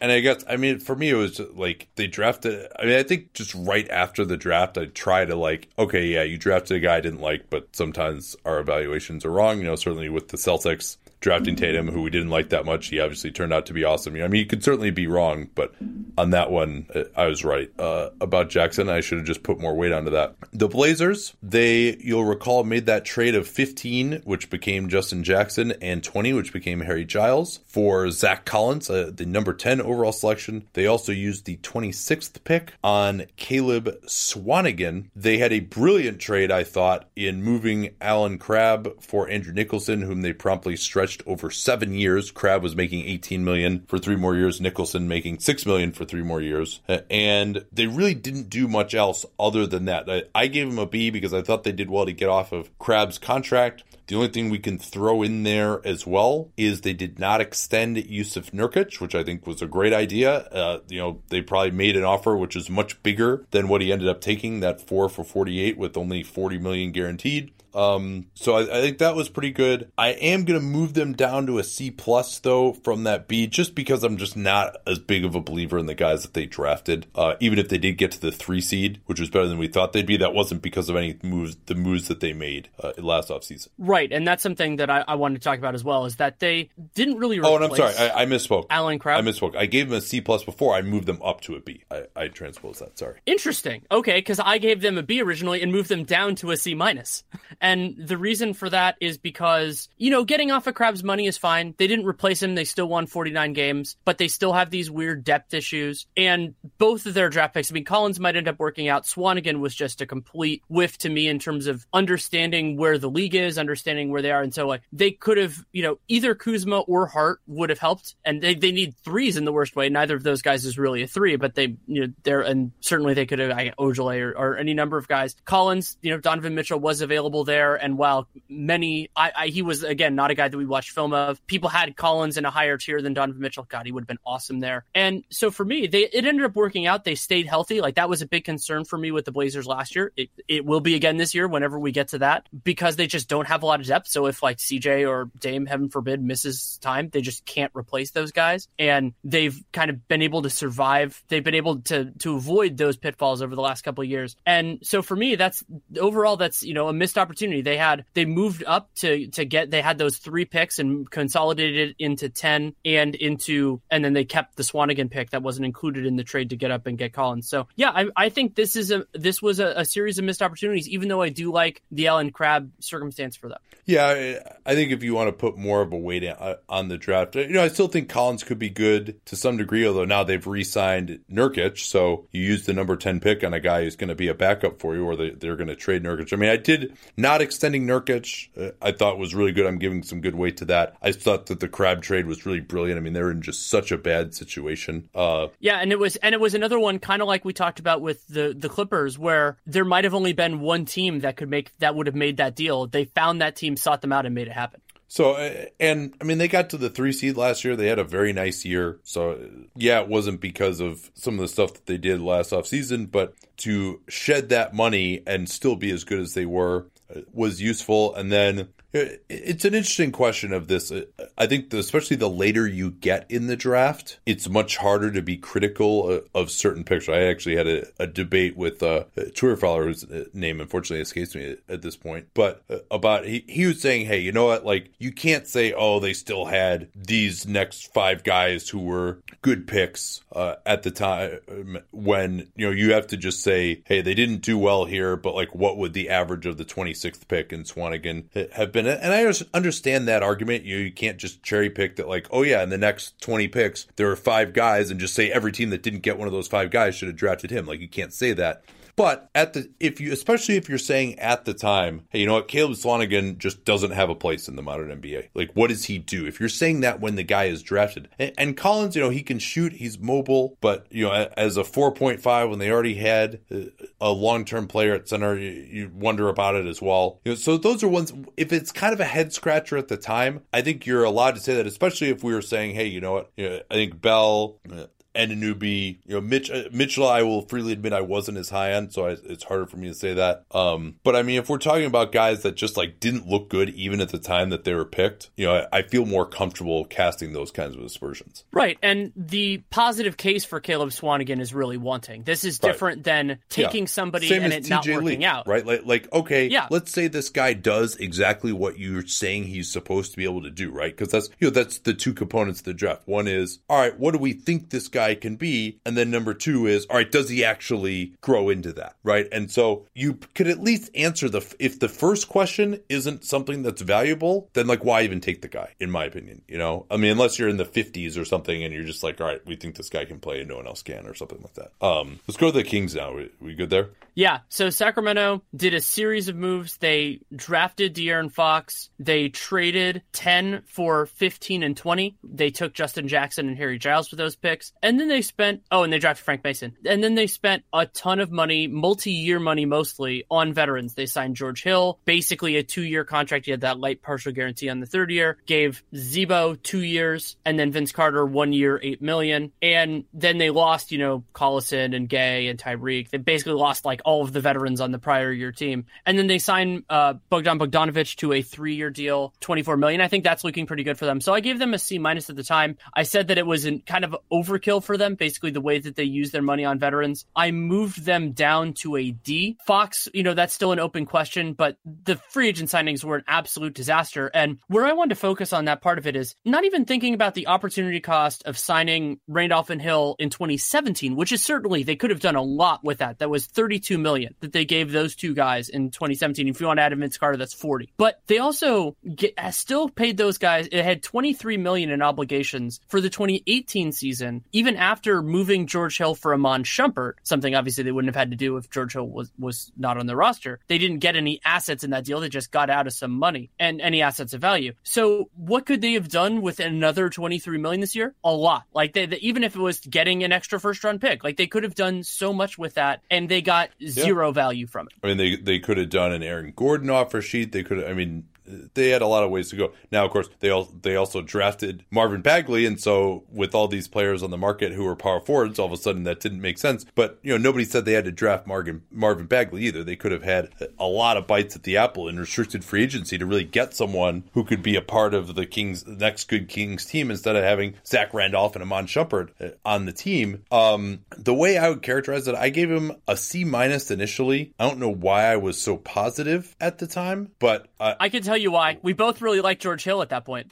And 0.00 0.12
I 0.12 0.20
guess 0.20 0.44
I 0.48 0.56
mean 0.56 0.78
for 0.78 0.94
me 0.94 1.10
it 1.10 1.14
was 1.14 1.36
just, 1.36 1.52
like 1.54 1.88
they 1.96 2.06
drafted. 2.06 2.68
I 2.78 2.84
mean 2.84 2.98
I 2.98 3.02
think 3.02 3.32
just 3.32 3.54
right 3.54 3.88
after 3.90 4.24
the 4.24 4.36
draft 4.36 4.78
I 4.78 4.86
try 4.86 5.24
to 5.24 5.36
like 5.36 5.68
okay 5.78 6.06
yeah 6.06 6.22
you 6.22 6.38
drafted 6.38 6.76
a 6.76 6.80
guy 6.80 6.96
I 6.96 7.00
didn't 7.00 7.20
like, 7.20 7.50
but 7.50 7.74
sometimes 7.74 8.36
our 8.44 8.58
evaluations 8.58 9.24
are 9.24 9.30
wrong. 9.30 9.58
You 9.58 9.64
know 9.64 9.76
certainly 9.76 10.08
with 10.08 10.28
the 10.28 10.36
Celtics 10.36 10.96
drafting 11.22 11.56
Tatum, 11.56 11.88
who 11.88 12.02
we 12.02 12.10
didn't 12.10 12.28
like 12.28 12.50
that 12.50 12.66
much. 12.66 12.88
He 12.88 13.00
obviously 13.00 13.30
turned 13.30 13.52
out 13.52 13.64
to 13.66 13.72
be 13.72 13.84
awesome. 13.84 14.14
I 14.16 14.28
mean, 14.28 14.32
he 14.32 14.44
could 14.44 14.62
certainly 14.62 14.90
be 14.90 15.06
wrong, 15.06 15.48
but 15.54 15.72
on 16.18 16.30
that 16.30 16.50
one, 16.50 16.86
I 17.16 17.26
was 17.26 17.44
right 17.44 17.70
uh, 17.78 18.10
about 18.20 18.50
Jackson. 18.50 18.88
I 18.88 19.00
should 19.00 19.18
have 19.18 19.26
just 19.26 19.42
put 19.42 19.60
more 19.60 19.74
weight 19.74 19.92
onto 19.92 20.10
that. 20.10 20.34
The 20.52 20.68
Blazers, 20.68 21.34
they 21.42 21.96
you'll 22.00 22.24
recall 22.24 22.64
made 22.64 22.86
that 22.86 23.04
trade 23.04 23.34
of 23.34 23.46
15, 23.48 24.22
which 24.24 24.50
became 24.50 24.88
Justin 24.88 25.22
Jackson, 25.22 25.72
and 25.80 26.02
20, 26.02 26.32
which 26.32 26.52
became 26.52 26.80
Harry 26.80 27.04
Giles 27.04 27.60
for 27.66 28.10
Zach 28.10 28.44
Collins, 28.44 28.90
uh, 28.90 29.10
the 29.14 29.24
number 29.24 29.54
10 29.54 29.80
overall 29.80 30.12
selection. 30.12 30.66
They 30.72 30.86
also 30.86 31.12
used 31.12 31.44
the 31.44 31.56
26th 31.58 32.42
pick 32.42 32.72
on 32.82 33.26
Caleb 33.36 34.02
Swanigan. 34.06 35.08
They 35.14 35.38
had 35.38 35.52
a 35.52 35.60
brilliant 35.60 36.18
trade, 36.18 36.50
I 36.50 36.64
thought, 36.64 37.08
in 37.14 37.44
moving 37.44 37.94
Allen 38.00 38.38
Crabbe 38.38 39.00
for 39.00 39.30
Andrew 39.30 39.52
Nicholson, 39.52 40.02
whom 40.02 40.22
they 40.22 40.32
promptly 40.32 40.76
stretched 40.76 41.11
over 41.26 41.50
seven 41.50 41.94
years. 41.94 42.30
Crabbe 42.30 42.62
was 42.62 42.76
making 42.76 43.04
18 43.04 43.44
million 43.44 43.84
for 43.88 43.98
three 43.98 44.16
more 44.16 44.36
years. 44.36 44.60
Nicholson 44.60 45.08
making 45.08 45.40
six 45.40 45.66
million 45.66 45.92
for 45.92 46.04
three 46.04 46.22
more 46.22 46.40
years, 46.40 46.80
and 47.10 47.64
they 47.72 47.86
really 47.86 48.14
didn't 48.14 48.48
do 48.48 48.68
much 48.68 48.94
else 48.94 49.26
other 49.38 49.66
than 49.66 49.86
that. 49.86 50.08
I, 50.34 50.46
gave 50.46 50.68
them 50.68 50.78
a 50.78 50.86
B 50.86 51.10
because 51.10 51.32
I 51.32 51.42
thought 51.42 51.64
they 51.64 51.72
did 51.72 51.90
well 51.90 52.06
to 52.06 52.12
get 52.12 52.28
off 52.28 52.52
of 52.52 52.76
Crabbe's 52.78 53.18
contract. 53.18 53.84
The 54.08 54.16
only 54.16 54.28
thing 54.28 54.50
we 54.50 54.58
can 54.58 54.78
throw 54.78 55.22
in 55.22 55.42
there 55.42 55.80
as 55.86 56.06
well 56.06 56.50
is 56.56 56.80
they 56.80 56.92
did 56.92 57.18
not 57.18 57.40
extend 57.40 57.96
Yusuf 57.96 58.50
Nurkic, 58.50 59.00
which 59.00 59.14
I 59.14 59.24
think 59.24 59.46
was 59.46 59.62
a 59.62 59.66
great 59.66 59.92
idea. 59.92 60.40
Uh, 60.48 60.80
you 60.88 60.98
know, 60.98 61.22
they 61.28 61.40
probably 61.40 61.70
made 61.70 61.96
an 61.96 62.04
offer 62.04 62.36
which 62.36 62.56
is 62.56 62.68
much 62.68 63.02
bigger 63.02 63.46
than 63.52 63.68
what 63.68 63.80
he 63.80 63.92
ended 63.92 64.08
up 64.08 64.20
taking, 64.20 64.60
that 64.60 64.80
four 64.80 65.08
for 65.08 65.24
48 65.24 65.78
with 65.78 65.96
only 65.96 66.22
40 66.22 66.58
million 66.58 66.92
guaranteed. 66.92 67.52
Um, 67.74 68.26
so 68.34 68.54
I, 68.54 68.78
I, 68.78 68.80
think 68.80 68.98
that 68.98 69.14
was 69.14 69.28
pretty 69.28 69.50
good. 69.50 69.90
I 69.96 70.08
am 70.10 70.44
going 70.44 70.60
to 70.60 70.64
move 70.64 70.94
them 70.94 71.12
down 71.14 71.46
to 71.46 71.58
a 71.58 71.64
C 71.64 71.90
plus 71.90 72.38
though 72.38 72.72
from 72.72 73.04
that 73.04 73.28
B, 73.28 73.46
just 73.46 73.74
because 73.74 74.04
I'm 74.04 74.16
just 74.16 74.36
not 74.36 74.76
as 74.86 74.98
big 74.98 75.24
of 75.24 75.34
a 75.34 75.40
believer 75.40 75.78
in 75.78 75.86
the 75.86 75.94
guys 75.94 76.22
that 76.22 76.34
they 76.34 76.46
drafted. 76.46 77.06
Uh, 77.14 77.34
even 77.40 77.58
if 77.58 77.68
they 77.68 77.78
did 77.78 77.96
get 77.96 78.12
to 78.12 78.20
the 78.20 78.32
three 78.32 78.60
seed, 78.60 79.00
which 79.06 79.20
was 79.20 79.30
better 79.30 79.48
than 79.48 79.58
we 79.58 79.68
thought 79.68 79.92
they'd 79.92 80.06
be, 80.06 80.18
that 80.18 80.34
wasn't 80.34 80.62
because 80.62 80.88
of 80.88 80.96
any 80.96 81.18
moves, 81.22 81.56
the 81.66 81.74
moves 81.74 82.08
that 82.08 82.20
they 82.20 82.32
made 82.32 82.68
uh, 82.82 82.92
last 82.98 83.28
offseason. 83.28 83.68
Right, 83.78 84.12
and 84.12 84.26
that's 84.26 84.42
something 84.42 84.76
that 84.76 84.90
I, 84.90 85.04
I, 85.08 85.14
wanted 85.14 85.40
to 85.40 85.44
talk 85.44 85.58
about 85.58 85.74
as 85.74 85.84
well. 85.84 86.04
Is 86.04 86.16
that 86.16 86.38
they 86.40 86.70
didn't 86.94 87.18
really. 87.18 87.40
oh, 87.40 87.56
and 87.56 87.64
I'm 87.64 87.74
sorry, 87.74 87.94
I, 87.94 88.22
I 88.22 88.26
misspoke. 88.26 88.66
Allen 88.70 88.98
Crabbe. 88.98 89.24
I 89.24 89.28
misspoke. 89.28 89.56
I 89.56 89.66
gave 89.66 89.88
them 89.88 89.98
a 89.98 90.00
C 90.00 90.20
plus 90.20 90.44
before. 90.44 90.74
I 90.74 90.82
moved 90.82 91.06
them 91.06 91.20
up 91.22 91.40
to 91.42 91.54
a 91.56 91.60
B. 91.60 91.84
I, 91.90 92.04
I 92.14 92.28
transposed 92.28 92.80
that. 92.80 92.98
Sorry. 92.98 93.20
Interesting. 93.26 93.82
Okay, 93.90 94.16
because 94.16 94.40
I 94.40 94.58
gave 94.58 94.80
them 94.80 94.98
a 94.98 95.02
B 95.02 95.22
originally 95.22 95.62
and 95.62 95.72
moved 95.72 95.88
them 95.88 96.04
down 96.04 96.34
to 96.36 96.50
a 96.50 96.56
C 96.56 96.74
minus, 96.74 97.24
and 97.62 97.94
the 97.96 98.18
reason 98.18 98.54
for 98.54 98.68
that 98.68 98.96
is 99.00 99.18
because, 99.18 99.88
you 99.96 100.10
know, 100.10 100.24
getting 100.24 100.50
off 100.50 100.66
of 100.66 100.74
Crabbe's 100.74 101.04
money 101.04 101.26
is 101.26 101.38
fine. 101.38 101.74
They 101.78 101.86
didn't 101.86 102.06
replace 102.06 102.42
him. 102.42 102.56
They 102.56 102.64
still 102.64 102.88
won 102.88 103.06
49 103.06 103.52
games, 103.52 103.96
but 104.04 104.18
they 104.18 104.26
still 104.26 104.52
have 104.52 104.70
these 104.70 104.90
weird 104.90 105.22
depth 105.22 105.54
issues. 105.54 106.06
And 106.16 106.56
both 106.78 107.06
of 107.06 107.14
their 107.14 107.28
draft 107.28 107.54
picks, 107.54 107.70
I 107.70 107.74
mean, 107.74 107.84
Collins 107.84 108.18
might 108.18 108.34
end 108.34 108.48
up 108.48 108.58
working 108.58 108.88
out. 108.88 109.04
Swanigan 109.04 109.60
was 109.60 109.76
just 109.76 110.00
a 110.00 110.06
complete 110.06 110.64
whiff 110.68 110.98
to 110.98 111.08
me 111.08 111.28
in 111.28 111.38
terms 111.38 111.68
of 111.68 111.86
understanding 111.92 112.76
where 112.76 112.98
the 112.98 113.08
league 113.08 113.36
is, 113.36 113.58
understanding 113.58 114.10
where 114.10 114.22
they 114.22 114.32
are. 114.32 114.42
And 114.42 114.52
so, 114.52 114.66
like, 114.66 114.82
they 114.92 115.12
could 115.12 115.38
have, 115.38 115.64
you 115.72 115.84
know, 115.84 116.00
either 116.08 116.34
Kuzma 116.34 116.80
or 116.80 117.06
Hart 117.06 117.40
would 117.46 117.70
have 117.70 117.78
helped. 117.78 118.16
And 118.24 118.42
they, 118.42 118.56
they 118.56 118.72
need 118.72 118.96
threes 119.04 119.36
in 119.36 119.44
the 119.44 119.52
worst 119.52 119.76
way. 119.76 119.88
Neither 119.88 120.16
of 120.16 120.24
those 120.24 120.42
guys 120.42 120.64
is 120.64 120.78
really 120.78 121.04
a 121.04 121.06
three, 121.06 121.36
but 121.36 121.54
they, 121.54 121.76
you 121.86 122.08
know, 122.08 122.12
they're, 122.24 122.40
and 122.40 122.72
certainly 122.80 123.14
they 123.14 123.26
could 123.26 123.38
have, 123.38 123.52
I, 123.52 123.72
Ojeleye 123.78 124.20
or, 124.20 124.36
or 124.36 124.56
any 124.56 124.74
number 124.74 124.98
of 124.98 125.06
guys. 125.06 125.36
Collins, 125.44 125.96
you 126.02 126.10
know, 126.10 126.18
Donovan 126.18 126.56
Mitchell 126.56 126.80
was 126.80 127.02
available 127.02 127.44
there. 127.52 127.74
And 127.76 127.98
while 127.98 128.28
many, 128.48 129.10
I, 129.14 129.32
I, 129.36 129.46
he 129.48 129.60
was 129.60 129.82
again 129.82 130.14
not 130.14 130.30
a 130.30 130.34
guy 130.34 130.48
that 130.48 130.56
we 130.56 130.64
watched 130.64 130.90
film 130.90 131.12
of. 131.12 131.46
People 131.46 131.68
had 131.68 131.96
Collins 131.96 132.38
in 132.38 132.46
a 132.46 132.50
higher 132.50 132.78
tier 132.78 133.02
than 133.02 133.12
Donovan 133.12 133.42
Mitchell. 133.42 133.66
God, 133.68 133.84
he 133.84 133.92
would 133.92 134.02
have 134.02 134.08
been 134.08 134.18
awesome 134.24 134.60
there. 134.60 134.84
And 134.94 135.24
so 135.28 135.50
for 135.50 135.64
me, 135.64 135.86
they 135.86 136.04
it 136.04 136.24
ended 136.24 136.46
up 136.46 136.56
working 136.56 136.86
out. 136.86 137.04
They 137.04 137.14
stayed 137.14 137.46
healthy. 137.46 137.80
Like 137.80 137.96
that 137.96 138.08
was 138.08 138.22
a 138.22 138.26
big 138.26 138.44
concern 138.44 138.84
for 138.86 138.96
me 138.96 139.10
with 139.10 139.26
the 139.26 139.32
Blazers 139.32 139.66
last 139.66 139.94
year. 139.94 140.12
It, 140.16 140.30
it 140.48 140.64
will 140.64 140.80
be 140.80 140.94
again 140.94 141.18
this 141.18 141.34
year 141.34 141.46
whenever 141.46 141.78
we 141.78 141.92
get 141.92 142.08
to 142.08 142.18
that 142.18 142.48
because 142.64 142.96
they 142.96 143.06
just 143.06 143.28
don't 143.28 143.46
have 143.46 143.62
a 143.62 143.66
lot 143.66 143.80
of 143.80 143.86
depth. 143.86 144.08
So 144.08 144.26
if 144.26 144.42
like 144.42 144.56
CJ 144.56 145.08
or 145.08 145.30
Dame, 145.38 145.66
heaven 145.66 145.90
forbid, 145.90 146.22
misses 146.22 146.78
time, 146.80 147.10
they 147.10 147.20
just 147.20 147.44
can't 147.44 147.72
replace 147.74 148.12
those 148.12 148.32
guys. 148.32 148.68
And 148.78 149.12
they've 149.24 149.62
kind 149.72 149.90
of 149.90 150.08
been 150.08 150.22
able 150.22 150.42
to 150.42 150.50
survive. 150.50 151.22
They've 151.28 151.44
been 151.44 151.54
able 151.54 151.80
to 151.82 152.12
to 152.20 152.36
avoid 152.36 152.78
those 152.78 152.96
pitfalls 152.96 153.42
over 153.42 153.54
the 153.54 153.60
last 153.60 153.82
couple 153.82 154.02
of 154.02 154.08
years. 154.08 154.36
And 154.46 154.78
so 154.82 155.02
for 155.02 155.14
me, 155.14 155.34
that's 155.36 155.62
overall 155.98 156.36
that's 156.36 156.62
you 156.62 156.74
know 156.74 156.88
a 156.88 156.92
missed 156.92 157.18
opportunity. 157.18 157.41
They 157.42 157.76
had 157.76 158.04
they 158.14 158.24
moved 158.24 158.64
up 158.66 158.94
to 158.96 159.26
to 159.28 159.44
get 159.44 159.70
they 159.70 159.82
had 159.82 159.98
those 159.98 160.18
three 160.18 160.44
picks 160.44 160.78
and 160.78 161.10
consolidated 161.10 161.90
it 161.90 161.96
into 161.98 162.28
ten 162.28 162.74
and 162.84 163.14
into 163.14 163.80
and 163.90 164.04
then 164.04 164.12
they 164.12 164.24
kept 164.24 164.56
the 164.56 164.62
Swanigan 164.62 165.10
pick 165.10 165.30
that 165.30 165.42
wasn't 165.42 165.66
included 165.66 166.06
in 166.06 166.16
the 166.16 166.24
trade 166.24 166.50
to 166.50 166.56
get 166.56 166.70
up 166.70 166.86
and 166.86 166.96
get 166.96 167.12
Collins. 167.12 167.48
So 167.48 167.66
yeah, 167.76 167.90
I, 167.90 168.06
I 168.16 168.28
think 168.28 168.54
this 168.54 168.76
is 168.76 168.90
a 168.90 169.06
this 169.12 169.42
was 169.42 169.60
a, 169.60 169.72
a 169.76 169.84
series 169.84 170.18
of 170.18 170.24
missed 170.24 170.42
opportunities. 170.42 170.88
Even 170.88 171.08
though 171.08 171.22
I 171.22 171.30
do 171.30 171.52
like 171.52 171.82
the 171.90 172.06
Allen 172.08 172.30
Crabbe 172.30 172.70
circumstance 172.80 173.36
for 173.36 173.48
them. 173.48 173.58
Yeah, 173.84 174.38
I 174.64 174.74
think 174.74 174.92
if 174.92 175.02
you 175.02 175.14
want 175.14 175.28
to 175.28 175.32
put 175.32 175.58
more 175.58 175.82
of 175.82 175.92
a 175.92 175.96
weight 175.96 176.24
on 176.68 176.88
the 176.88 176.98
draft, 176.98 177.34
you 177.34 177.48
know, 177.48 177.64
I 177.64 177.68
still 177.68 177.88
think 177.88 178.08
Collins 178.08 178.44
could 178.44 178.58
be 178.58 178.70
good 178.70 179.20
to 179.26 179.36
some 179.36 179.56
degree. 179.56 179.86
Although 179.86 180.04
now 180.04 180.22
they've 180.22 180.46
re-signed 180.46 181.20
Nurkic, 181.30 181.78
so 181.78 182.26
you 182.30 182.42
use 182.42 182.66
the 182.66 182.74
number 182.74 182.96
ten 182.96 183.18
pick 183.18 183.42
on 183.42 183.54
a 183.54 183.60
guy 183.60 183.82
who's 183.82 183.96
going 183.96 184.08
to 184.08 184.14
be 184.14 184.28
a 184.28 184.34
backup 184.34 184.78
for 184.80 184.94
you, 184.94 185.04
or 185.04 185.16
they, 185.16 185.30
they're 185.30 185.56
going 185.56 185.68
to 185.68 185.74
trade 185.74 186.04
Nurkic. 186.04 186.32
I 186.32 186.36
mean, 186.36 186.50
I 186.50 186.56
did 186.56 186.96
not 187.16 187.31
extending 187.40 187.86
Nurkic. 187.86 188.48
Uh, 188.56 188.72
I 188.82 188.92
thought 188.92 189.18
was 189.18 189.34
really 189.34 189.52
good. 189.52 189.66
I'm 189.66 189.78
giving 189.78 190.02
some 190.02 190.20
good 190.20 190.34
weight 190.34 190.58
to 190.58 190.64
that. 190.66 190.96
I 191.00 191.12
thought 191.12 191.46
that 191.46 191.60
the 191.60 191.68
Crabbe 191.68 192.02
trade 192.02 192.26
was 192.26 192.44
really 192.44 192.60
brilliant. 192.60 192.98
I 192.98 193.00
mean, 193.00 193.12
they're 193.12 193.30
in 193.30 193.42
just 193.42 193.68
such 193.68 193.92
a 193.92 193.98
bad 193.98 194.34
situation. 194.34 195.08
Uh, 195.14 195.48
yeah, 195.60 195.78
and 195.78 195.92
it 195.92 195.98
was 195.98 196.16
and 196.16 196.34
it 196.34 196.40
was 196.40 196.54
another 196.54 196.78
one 196.78 196.98
kind 196.98 197.22
of 197.22 197.28
like 197.28 197.44
we 197.44 197.52
talked 197.52 197.80
about 197.80 198.02
with 198.02 198.26
the 198.28 198.54
the 198.56 198.68
Clippers, 198.68 199.18
where 199.18 199.56
there 199.66 199.84
might 199.84 200.04
have 200.04 200.14
only 200.14 200.32
been 200.32 200.60
one 200.60 200.84
team 200.84 201.20
that 201.20 201.36
could 201.36 201.48
make 201.48 201.76
that 201.78 201.94
would 201.94 202.06
have 202.06 202.16
made 202.16 202.38
that 202.38 202.54
deal. 202.54 202.86
They 202.86 203.04
found 203.04 203.40
that 203.40 203.56
team, 203.56 203.76
sought 203.76 204.02
them 204.02 204.12
out, 204.12 204.26
and 204.26 204.34
made 204.34 204.48
it 204.48 204.52
happen. 204.52 204.80
So, 205.12 205.32
uh, 205.32 205.66
and 205.78 206.14
I 206.22 206.24
mean, 206.24 206.38
they 206.38 206.48
got 206.48 206.70
to 206.70 206.78
the 206.78 206.88
three 206.88 207.12
seed 207.12 207.36
last 207.36 207.64
year. 207.64 207.76
They 207.76 207.88
had 207.88 207.98
a 207.98 208.04
very 208.04 208.32
nice 208.32 208.64
year. 208.64 208.98
So, 209.04 209.46
yeah, 209.76 210.00
it 210.00 210.08
wasn't 210.08 210.40
because 210.40 210.80
of 210.80 211.10
some 211.12 211.34
of 211.34 211.40
the 211.40 211.48
stuff 211.48 211.74
that 211.74 211.84
they 211.84 211.98
did 211.98 212.22
last 212.22 212.50
offseason, 212.50 213.10
but 213.10 213.34
to 213.58 214.00
shed 214.08 214.48
that 214.48 214.72
money 214.72 215.22
and 215.26 215.50
still 215.50 215.76
be 215.76 215.90
as 215.90 216.04
good 216.04 216.20
as 216.20 216.32
they 216.32 216.46
were 216.46 216.86
was 217.32 217.60
useful. 217.60 218.14
And 218.14 218.30
then 218.30 218.68
it's 218.92 219.64
an 219.64 219.74
interesting 219.74 220.12
question 220.12 220.52
of 220.52 220.68
this. 220.68 220.92
I 221.38 221.46
think, 221.46 221.72
especially 221.72 222.16
the 222.16 222.28
later 222.28 222.66
you 222.66 222.90
get 222.90 223.26
in 223.30 223.46
the 223.46 223.56
draft, 223.56 224.18
it's 224.26 224.48
much 224.48 224.76
harder 224.76 225.10
to 225.12 225.22
be 225.22 225.36
critical 225.36 226.22
of 226.34 226.50
certain 226.50 226.84
picks. 226.84 227.08
I 227.08 227.22
actually 227.22 227.56
had 227.56 227.66
a, 227.66 227.86
a 227.98 228.06
debate 228.06 228.56
with 228.56 228.82
uh, 228.82 229.04
a 229.16 229.30
Twitter 229.30 229.56
follower 229.56 229.86
whose 229.86 230.04
name 230.34 230.60
unfortunately 230.60 231.00
escapes 231.00 231.34
me 231.34 231.56
at 231.68 231.82
this 231.82 231.96
point, 231.96 232.28
but 232.34 232.62
uh, 232.68 232.78
about 232.90 233.24
he, 233.24 233.44
he 233.48 233.66
was 233.66 233.80
saying, 233.80 234.06
hey, 234.06 234.18
you 234.18 234.32
know 234.32 234.46
what? 234.46 234.64
Like, 234.64 234.90
you 234.98 235.12
can't 235.12 235.46
say, 235.46 235.72
oh, 235.72 235.98
they 235.98 236.12
still 236.12 236.44
had 236.44 236.88
these 236.94 237.46
next 237.46 237.92
five 237.94 238.24
guys 238.24 238.68
who 238.68 238.80
were 238.80 239.20
good 239.40 239.66
picks 239.66 240.22
uh, 240.32 240.56
at 240.66 240.82
the 240.82 240.90
time 240.90 241.78
when, 241.92 242.50
you 242.56 242.66
know, 242.66 242.72
you 242.72 242.92
have 242.92 243.06
to 243.08 243.16
just 243.16 243.42
say, 243.42 243.82
hey, 243.86 244.02
they 244.02 244.14
didn't 244.14 244.42
do 244.42 244.58
well 244.58 244.84
here, 244.84 245.16
but 245.16 245.34
like, 245.34 245.54
what 245.54 245.78
would 245.78 245.94
the 245.94 246.10
average 246.10 246.44
of 246.44 246.58
the 246.58 246.64
26th 246.64 247.26
pick 247.26 247.52
in 247.52 247.64
Swanigan 247.64 248.52
have 248.52 248.70
been? 248.70 248.81
And 248.88 249.12
I 249.12 249.32
understand 249.54 250.08
that 250.08 250.22
argument. 250.22 250.64
You, 250.64 250.76
you 250.76 250.92
can't 250.92 251.18
just 251.18 251.42
cherry 251.42 251.70
pick 251.70 251.96
that, 251.96 252.08
like, 252.08 252.26
oh 252.30 252.42
yeah, 252.42 252.62
in 252.62 252.70
the 252.70 252.78
next 252.78 253.20
twenty 253.20 253.48
picks 253.48 253.86
there 253.96 254.10
are 254.10 254.16
five 254.16 254.52
guys, 254.52 254.90
and 254.90 255.00
just 255.00 255.14
say 255.14 255.30
every 255.30 255.52
team 255.52 255.70
that 255.70 255.82
didn't 255.82 256.00
get 256.00 256.18
one 256.18 256.28
of 256.28 256.32
those 256.32 256.48
five 256.48 256.70
guys 256.70 256.94
should 256.94 257.08
have 257.08 257.16
drafted 257.16 257.50
him. 257.50 257.66
Like, 257.66 257.80
you 257.80 257.88
can't 257.88 258.12
say 258.12 258.32
that. 258.32 258.64
But 258.96 259.30
at 259.34 259.54
the 259.54 259.70
if 259.80 260.00
you 260.00 260.12
especially 260.12 260.56
if 260.56 260.68
you're 260.68 260.78
saying 260.78 261.18
at 261.18 261.44
the 261.44 261.54
time, 261.54 262.02
hey, 262.10 262.20
you 262.20 262.26
know 262.26 262.34
what, 262.34 262.48
Caleb 262.48 262.76
Swanigan 262.76 263.38
just 263.38 263.64
doesn't 263.64 263.92
have 263.92 264.10
a 264.10 264.14
place 264.14 264.48
in 264.48 264.56
the 264.56 264.62
modern 264.62 265.00
NBA. 265.00 265.28
Like, 265.34 265.52
what 265.54 265.68
does 265.68 265.84
he 265.84 265.98
do? 265.98 266.26
If 266.26 266.40
you're 266.40 266.48
saying 266.48 266.80
that 266.80 267.00
when 267.00 267.14
the 267.14 267.22
guy 267.22 267.44
is 267.44 267.62
drafted, 267.62 268.08
and, 268.18 268.32
and 268.36 268.56
Collins, 268.56 268.94
you 268.94 269.02
know, 269.02 269.10
he 269.10 269.22
can 269.22 269.38
shoot, 269.38 269.72
he's 269.72 269.98
mobile, 269.98 270.58
but 270.60 270.86
you 270.90 271.04
know, 271.04 271.28
as 271.36 271.56
a 271.56 271.62
4.5 271.62 272.50
when 272.50 272.58
they 272.58 272.70
already 272.70 272.94
had 272.94 273.40
uh, 273.50 273.60
a 274.00 274.10
long 274.10 274.44
term 274.44 274.66
player 274.68 274.94
at 274.94 275.08
center, 275.08 275.38
you, 275.38 275.50
you, 275.50 275.90
wonder 275.94 276.28
about 276.28 276.54
it 276.54 276.66
as 276.66 276.82
well. 276.82 277.20
You 277.24 277.32
know, 277.32 277.36
so 277.36 277.56
those 277.56 277.82
are 277.82 277.88
ones. 277.88 278.12
If 278.36 278.52
it's 278.52 278.72
kind 278.72 278.92
of 278.92 279.00
a 279.00 279.04
head 279.04 279.32
scratcher 279.32 279.76
at 279.76 279.88
the 279.88 279.96
time, 279.96 280.42
I 280.52 280.60
think 280.62 280.86
you're 280.86 281.04
allowed 281.04 281.34
to 281.36 281.40
say 281.40 281.54
that, 281.54 281.66
especially 281.66 282.10
if 282.10 282.22
we 282.22 282.34
were 282.34 282.42
saying, 282.42 282.74
hey, 282.74 282.86
you 282.86 283.00
know 283.00 283.12
what, 283.12 283.30
you 283.36 283.48
know, 283.48 283.60
I 283.70 283.74
think 283.74 284.00
Bell, 284.00 284.58
uh, 284.70 284.86
Anunoby, 285.14 285.98
you 286.04 286.14
know, 286.14 286.20
Mitch, 286.20 286.50
uh, 286.50 286.64
Mitchell, 286.72 287.06
I 287.06 287.22
will 287.22 287.42
freely 287.42 287.72
admit 287.72 287.92
I 287.92 288.00
wasn't 288.00 288.38
as 288.38 288.48
high 288.48 288.74
on, 288.74 288.90
so 288.90 289.08
I, 289.08 289.16
it's 289.24 289.44
harder 289.44 289.66
for 289.66 289.76
me 289.76 289.88
to 289.88 289.94
say 289.94 290.14
that. 290.14 290.44
Um, 290.50 290.96
but 291.04 291.14
I 291.16 291.22
mean, 291.22 291.38
if 291.38 291.48
we're 291.48 291.58
talking 291.58 291.84
about 291.84 292.12
guys 292.12 292.42
that 292.42 292.54
just 292.54 292.76
like 292.76 293.00
didn't 293.00 293.26
look 293.26 293.48
good 293.48 293.70
even 293.70 294.00
at 294.00 294.08
the 294.08 294.18
time 294.18 294.50
that 294.50 294.64
they 294.64 294.74
were 294.74 294.84
picked, 294.84 295.30
you 295.36 295.46
know, 295.46 295.66
I, 295.72 295.78
I 295.78 295.82
feel 295.82 296.06
more 296.06 296.26
comfortable 296.26 296.84
casting 296.84 297.32
those 297.32 297.50
kinds 297.50 297.76
of 297.76 297.82
aspersions. 297.82 298.44
Right. 298.52 298.78
And 298.82 299.12
the 299.16 299.58
positive 299.70 300.16
case 300.16 300.44
for 300.44 300.60
Caleb 300.60 300.90
Swanigan 300.90 301.40
is 301.40 301.52
really 301.52 301.76
wanting. 301.76 302.22
This 302.22 302.44
is 302.44 302.58
different 302.58 302.98
right. 302.98 303.04
than 303.04 303.38
taking 303.48 303.84
yeah. 303.84 303.88
somebody 303.88 304.28
Same 304.28 304.44
and 304.44 304.52
it 304.52 304.68
not 304.68 304.86
working 304.86 305.20
Lee, 305.20 305.24
out. 305.24 305.46
Right. 305.46 305.66
Like, 305.66 305.82
like, 305.84 306.12
okay, 306.12 306.48
yeah. 306.48 306.68
let's 306.70 306.90
say 306.90 307.08
this 307.08 307.28
guy 307.28 307.52
does 307.52 307.96
exactly 307.96 308.52
what 308.52 308.78
you're 308.78 309.06
saying 309.06 309.44
he's 309.44 309.70
supposed 309.70 310.12
to 310.12 310.16
be 310.16 310.24
able 310.24 310.42
to 310.42 310.50
do, 310.50 310.70
right? 310.70 310.96
Because 310.96 311.12
that's, 311.12 311.28
you 311.38 311.48
know, 311.48 311.50
that's 311.50 311.78
the 311.80 311.94
two 311.94 312.14
components 312.14 312.60
of 312.60 312.64
the 312.64 312.74
draft. 312.74 313.02
One 313.06 313.28
is, 313.28 313.58
all 313.68 313.78
right, 313.78 313.98
what 313.98 314.12
do 314.12 314.18
we 314.18 314.32
think 314.32 314.70
this 314.70 314.88
guy 314.88 315.01
guy 315.02 315.14
can 315.14 315.36
be. 315.36 315.78
And 315.84 315.96
then 315.96 316.10
number 316.10 316.34
two 316.34 316.66
is, 316.66 316.86
all 316.86 316.96
right, 316.96 317.10
does 317.10 317.28
he 317.28 317.44
actually 317.44 318.14
grow 318.20 318.48
into 318.48 318.72
that? 318.74 318.96
Right. 319.02 319.26
And 319.32 319.50
so 319.50 319.86
you 319.94 320.14
could 320.34 320.48
at 320.48 320.62
least 320.62 320.90
answer 320.94 321.28
the, 321.28 321.42
if 321.58 321.78
the 321.78 321.88
first 321.88 322.28
question 322.28 322.80
isn't 322.88 323.24
something 323.24 323.62
that's 323.62 323.82
valuable, 323.82 324.48
then 324.52 324.66
like, 324.66 324.84
why 324.84 325.02
even 325.02 325.20
take 325.20 325.42
the 325.42 325.48
guy, 325.48 325.74
in 325.80 325.90
my 325.90 326.04
opinion? 326.04 326.42
You 326.48 326.58
know, 326.58 326.86
I 326.90 326.96
mean, 326.96 327.10
unless 327.10 327.38
you're 327.38 327.48
in 327.48 327.56
the 327.56 327.64
50s 327.64 328.18
or 328.18 328.24
something 328.24 328.62
and 328.62 328.72
you're 328.72 328.84
just 328.84 329.02
like, 329.02 329.20
all 329.20 329.26
right, 329.26 329.44
we 329.46 329.56
think 329.56 329.76
this 329.76 329.88
guy 329.88 330.04
can 330.04 330.20
play 330.20 330.40
and 330.40 330.48
no 330.48 330.56
one 330.56 330.66
else 330.66 330.82
can 330.82 331.06
or 331.06 331.14
something 331.14 331.40
like 331.42 331.54
that. 331.54 331.72
Um, 331.84 332.20
let's 332.26 332.38
go 332.38 332.46
to 332.46 332.52
the 332.52 332.64
Kings 332.64 332.94
now. 332.94 333.14
We, 333.14 333.30
we 333.40 333.54
good 333.54 333.70
there? 333.70 333.90
Yeah. 334.14 334.40
So 334.48 334.70
Sacramento 334.70 335.42
did 335.56 335.74
a 335.74 335.80
series 335.80 336.28
of 336.28 336.36
moves. 336.36 336.76
They 336.76 337.20
drafted 337.34 337.94
De'Aaron 337.94 338.30
Fox. 338.30 338.90
They 338.98 339.30
traded 339.30 340.02
10 340.12 340.62
for 340.66 341.06
15 341.06 341.62
and 341.62 341.76
20. 341.76 342.16
They 342.22 342.50
took 342.50 342.74
Justin 342.74 343.08
Jackson 343.08 343.48
and 343.48 343.56
Harry 343.56 343.78
Giles 343.78 344.08
for 344.08 344.16
those 344.16 344.36
picks. 344.36 344.72
And 344.82 344.91
then 344.98 345.08
they 345.08 345.22
spent, 345.22 345.62
oh, 345.70 345.82
and 345.82 345.92
they 345.92 345.98
drafted 345.98 346.24
Frank 346.24 346.44
Mason. 346.44 346.76
And 346.84 347.02
then 347.02 347.14
they 347.14 347.26
spent 347.26 347.64
a 347.72 347.86
ton 347.86 348.20
of 348.20 348.30
money, 348.30 348.66
multi 348.66 349.12
year 349.12 349.38
money 349.38 349.64
mostly, 349.64 350.24
on 350.30 350.52
veterans. 350.52 350.94
They 350.94 351.06
signed 351.06 351.36
George 351.36 351.62
Hill, 351.62 351.98
basically 352.04 352.56
a 352.56 352.62
two 352.62 352.82
year 352.82 353.04
contract. 353.04 353.44
He 353.44 353.50
had 353.50 353.62
that 353.62 353.78
light 353.78 354.02
partial 354.02 354.32
guarantee 354.32 354.68
on 354.68 354.80
the 354.80 354.86
third 354.86 355.10
year, 355.10 355.38
gave 355.46 355.82
Z-Bo 355.94 356.56
two 356.56 356.82
years, 356.82 357.36
and 357.44 357.58
then 357.58 357.72
Vince 357.72 357.92
Carter 357.92 358.24
one 358.24 358.52
year, 358.52 358.80
eight 358.82 359.02
million. 359.02 359.52
And 359.60 360.04
then 360.12 360.38
they 360.38 360.50
lost, 360.50 360.92
you 360.92 360.98
know, 360.98 361.24
Collison 361.34 361.94
and 361.94 362.08
Gay 362.08 362.48
and 362.48 362.58
Tyreke. 362.58 363.10
They 363.10 363.18
basically 363.18 363.54
lost 363.54 363.84
like 363.84 364.02
all 364.04 364.22
of 364.22 364.32
the 364.32 364.40
veterans 364.40 364.80
on 364.80 364.90
the 364.90 364.98
prior 364.98 365.32
year 365.32 365.52
team. 365.52 365.86
And 366.06 366.18
then 366.18 366.26
they 366.26 366.38
signed 366.38 366.84
uh, 366.88 367.14
Bogdan 367.30 367.58
Bogdanovich 367.58 368.16
to 368.16 368.32
a 368.32 368.42
three 368.42 368.74
year 368.74 368.90
deal, 368.90 369.34
24 369.40 369.76
million. 369.76 370.00
I 370.00 370.08
think 370.08 370.24
that's 370.24 370.44
looking 370.44 370.66
pretty 370.66 370.82
good 370.82 370.98
for 370.98 371.06
them. 371.06 371.20
So 371.20 371.32
I 371.32 371.40
gave 371.40 371.58
them 371.58 371.74
a 371.74 371.78
C 371.78 371.98
minus 371.98 372.30
at 372.30 372.36
the 372.36 372.44
time. 372.44 372.76
I 372.94 373.02
said 373.04 373.28
that 373.28 373.38
it 373.38 373.46
was 373.46 373.64
in 373.64 373.80
kind 373.80 374.04
of 374.04 374.16
overkill 374.32 374.81
for 374.82 374.96
them, 374.96 375.14
basically 375.14 375.50
the 375.50 375.60
way 375.60 375.78
that 375.78 375.96
they 375.96 376.04
use 376.04 376.30
their 376.30 376.42
money 376.42 376.64
on 376.64 376.78
veterans. 376.78 377.24
I 377.34 377.50
moved 377.50 378.04
them 378.04 378.32
down 378.32 378.74
to 378.74 378.96
a 378.96 379.10
D. 379.10 379.56
Fox, 379.66 380.08
you 380.12 380.22
know, 380.22 380.34
that's 380.34 380.54
still 380.54 380.72
an 380.72 380.78
open 380.78 381.06
question, 381.06 381.52
but 381.54 381.76
the 381.84 382.16
free 382.30 382.48
agent 382.48 382.70
signings 382.70 383.04
were 383.04 383.16
an 383.16 383.24
absolute 383.26 383.74
disaster. 383.74 384.30
And 384.34 384.58
where 384.68 384.86
I 384.86 384.92
wanted 384.92 385.10
to 385.10 385.20
focus 385.20 385.52
on 385.52 385.66
that 385.66 385.82
part 385.82 385.98
of 385.98 386.06
it 386.06 386.16
is 386.16 386.34
not 386.44 386.64
even 386.64 386.84
thinking 386.84 387.14
about 387.14 387.34
the 387.34 387.48
opportunity 387.48 388.00
cost 388.00 388.42
of 388.46 388.58
signing 388.58 389.20
Randolph 389.28 389.70
and 389.70 389.80
Hill 389.80 390.16
in 390.18 390.30
2017, 390.30 391.16
which 391.16 391.32
is 391.32 391.42
certainly 391.42 391.82
they 391.82 391.96
could 391.96 392.10
have 392.10 392.20
done 392.20 392.36
a 392.36 392.42
lot 392.42 392.84
with 392.84 392.98
that. 392.98 393.18
That 393.18 393.30
was 393.30 393.46
32 393.46 393.98
million 393.98 394.34
that 394.40 394.52
they 394.52 394.64
gave 394.64 394.92
those 394.92 395.14
two 395.14 395.34
guys 395.34 395.68
in 395.68 395.90
2017. 395.90 396.48
If 396.48 396.60
you 396.60 396.66
want 396.66 396.78
to 396.78 396.82
add 396.82 396.96
Vince 396.96 397.18
Carter, 397.18 397.36
that's 397.36 397.54
40. 397.54 397.92
But 397.96 398.20
they 398.26 398.38
also 398.38 398.96
get, 399.14 399.34
still 399.52 399.88
paid 399.88 400.16
those 400.16 400.38
guys. 400.38 400.68
It 400.70 400.84
had 400.84 401.02
23 401.02 401.56
million 401.56 401.90
in 401.90 402.02
obligations 402.02 402.80
for 402.88 403.00
the 403.00 403.10
2018 403.10 403.92
season, 403.92 404.44
even 404.52 404.71
even 404.72 404.82
after 404.82 405.22
moving 405.22 405.66
George 405.66 405.98
Hill 405.98 406.14
for 406.14 406.32
Iman 406.32 406.64
Shumpert, 406.64 407.14
something 407.22 407.54
obviously 407.54 407.84
they 407.84 407.92
wouldn't 407.92 408.14
have 408.14 408.18
had 408.18 408.30
to 408.30 408.36
do 408.36 408.56
if 408.56 408.70
George 408.70 408.94
Hill 408.94 409.06
was, 409.06 409.30
was 409.38 409.70
not 409.76 409.98
on 409.98 410.06
the 410.06 410.16
roster, 410.16 410.60
they 410.68 410.78
didn't 410.78 410.98
get 410.98 411.14
any 411.16 411.40
assets 411.44 411.84
in 411.84 411.90
that 411.90 412.04
deal. 412.04 412.20
They 412.20 412.28
just 412.28 412.50
got 412.50 412.70
out 412.70 412.86
of 412.86 412.92
some 412.92 413.12
money 413.12 413.50
and 413.58 413.80
any 413.80 414.02
assets 414.02 414.32
of 414.32 414.40
value. 414.40 414.72
So 414.82 415.30
what 415.36 415.66
could 415.66 415.80
they 415.80 415.92
have 415.94 416.08
done 416.08 416.40
with 416.40 416.60
another 416.60 417.08
23 417.08 417.58
million 417.58 417.80
this 417.80 417.94
year? 417.94 418.14
A 418.24 418.32
lot. 418.32 418.64
Like 418.72 418.94
they, 418.94 419.06
they, 419.06 419.16
even 419.18 419.44
if 419.44 419.54
it 419.54 419.60
was 419.60 419.80
getting 419.80 420.24
an 420.24 420.32
extra 420.32 420.58
first 420.58 420.82
round 420.84 421.00
pick, 421.00 421.22
like 421.22 421.36
they 421.36 421.46
could 421.46 421.64
have 421.64 421.74
done 421.74 422.02
so 422.02 422.32
much 422.32 422.56
with 422.56 422.74
that 422.74 423.02
and 423.10 423.28
they 423.28 423.42
got 423.42 423.70
zero 423.86 424.28
yeah. 424.28 424.32
value 424.32 424.66
from 424.66 424.86
it. 424.86 424.94
I 425.02 425.08
mean, 425.08 425.16
they, 425.18 425.36
they 425.36 425.58
could 425.58 425.76
have 425.76 425.90
done 425.90 426.12
an 426.12 426.22
Aaron 426.22 426.52
Gordon 426.56 426.90
offer 426.90 427.20
sheet. 427.20 427.52
They 427.52 427.62
could 427.62 427.78
have, 427.78 427.88
I 427.88 427.92
mean, 427.92 428.24
they 428.46 428.90
had 428.90 429.02
a 429.02 429.06
lot 429.06 429.22
of 429.22 429.30
ways 429.30 429.50
to 429.50 429.56
go. 429.56 429.72
Now, 429.90 430.04
of 430.04 430.10
course, 430.10 430.28
they 430.40 430.50
all 430.50 430.64
they 430.64 430.96
also 430.96 431.22
drafted 431.22 431.84
Marvin 431.90 432.22
Bagley, 432.22 432.66
and 432.66 432.80
so 432.80 433.24
with 433.30 433.54
all 433.54 433.68
these 433.68 433.88
players 433.88 434.22
on 434.22 434.30
the 434.30 434.38
market 434.38 434.72
who 434.72 434.84
were 434.84 434.96
power 434.96 435.20
forwards, 435.20 435.58
all 435.58 435.66
of 435.66 435.72
a 435.72 435.76
sudden 435.76 436.04
that 436.04 436.20
didn't 436.20 436.40
make 436.40 436.58
sense. 436.58 436.84
But 436.94 437.18
you 437.22 437.32
know, 437.32 437.38
nobody 437.38 437.64
said 437.64 437.84
they 437.84 437.92
had 437.92 438.04
to 438.04 438.12
draft 438.12 438.46
Marvin 438.46 438.82
Marvin 438.90 439.26
Bagley 439.26 439.64
either. 439.64 439.84
They 439.84 439.96
could 439.96 440.12
have 440.12 440.22
had 440.22 440.50
a 440.78 440.86
lot 440.86 441.16
of 441.16 441.26
bites 441.26 441.56
at 441.56 441.62
the 441.62 441.76
apple 441.76 442.08
in 442.08 442.18
restricted 442.18 442.64
free 442.64 442.82
agency 442.82 443.18
to 443.18 443.26
really 443.26 443.44
get 443.44 443.74
someone 443.74 444.24
who 444.34 444.44
could 444.44 444.62
be 444.62 444.76
a 444.76 444.82
part 444.82 445.14
of 445.14 445.34
the 445.34 445.46
Kings 445.46 445.86
next 445.86 446.28
good 446.28 446.48
Kings 446.48 446.84
team 446.84 447.10
instead 447.10 447.36
of 447.36 447.44
having 447.44 447.74
Zach 447.86 448.12
Randolph 448.14 448.56
and 448.56 448.62
Iman 448.62 448.86
Shumpert 448.86 449.30
uh, 449.40 449.50
on 449.64 449.86
the 449.86 449.92
team. 449.92 450.44
Um, 450.50 451.00
the 451.16 451.34
way 451.34 451.58
I 451.58 451.68
would 451.68 451.82
characterize 451.82 452.28
it, 452.28 452.34
I 452.34 452.48
gave 452.48 452.70
him 452.70 452.92
a 453.06 453.16
C 453.16 453.44
minus 453.44 453.90
initially. 453.90 454.52
I 454.58 454.68
don't 454.68 454.78
know 454.78 454.92
why 454.92 455.24
I 455.24 455.36
was 455.36 455.60
so 455.60 455.76
positive 455.76 456.54
at 456.60 456.78
the 456.78 456.86
time, 456.86 457.30
but 457.38 457.68
uh, 457.78 457.94
I 457.98 458.08
can 458.08 458.22
tell 458.22 458.31
you 458.36 458.50
why. 458.50 458.78
We 458.82 458.92
both 458.92 459.20
really 459.20 459.40
liked 459.40 459.62
George 459.62 459.84
Hill 459.84 460.02
at 460.02 460.10
that 460.10 460.24
point. 460.24 460.50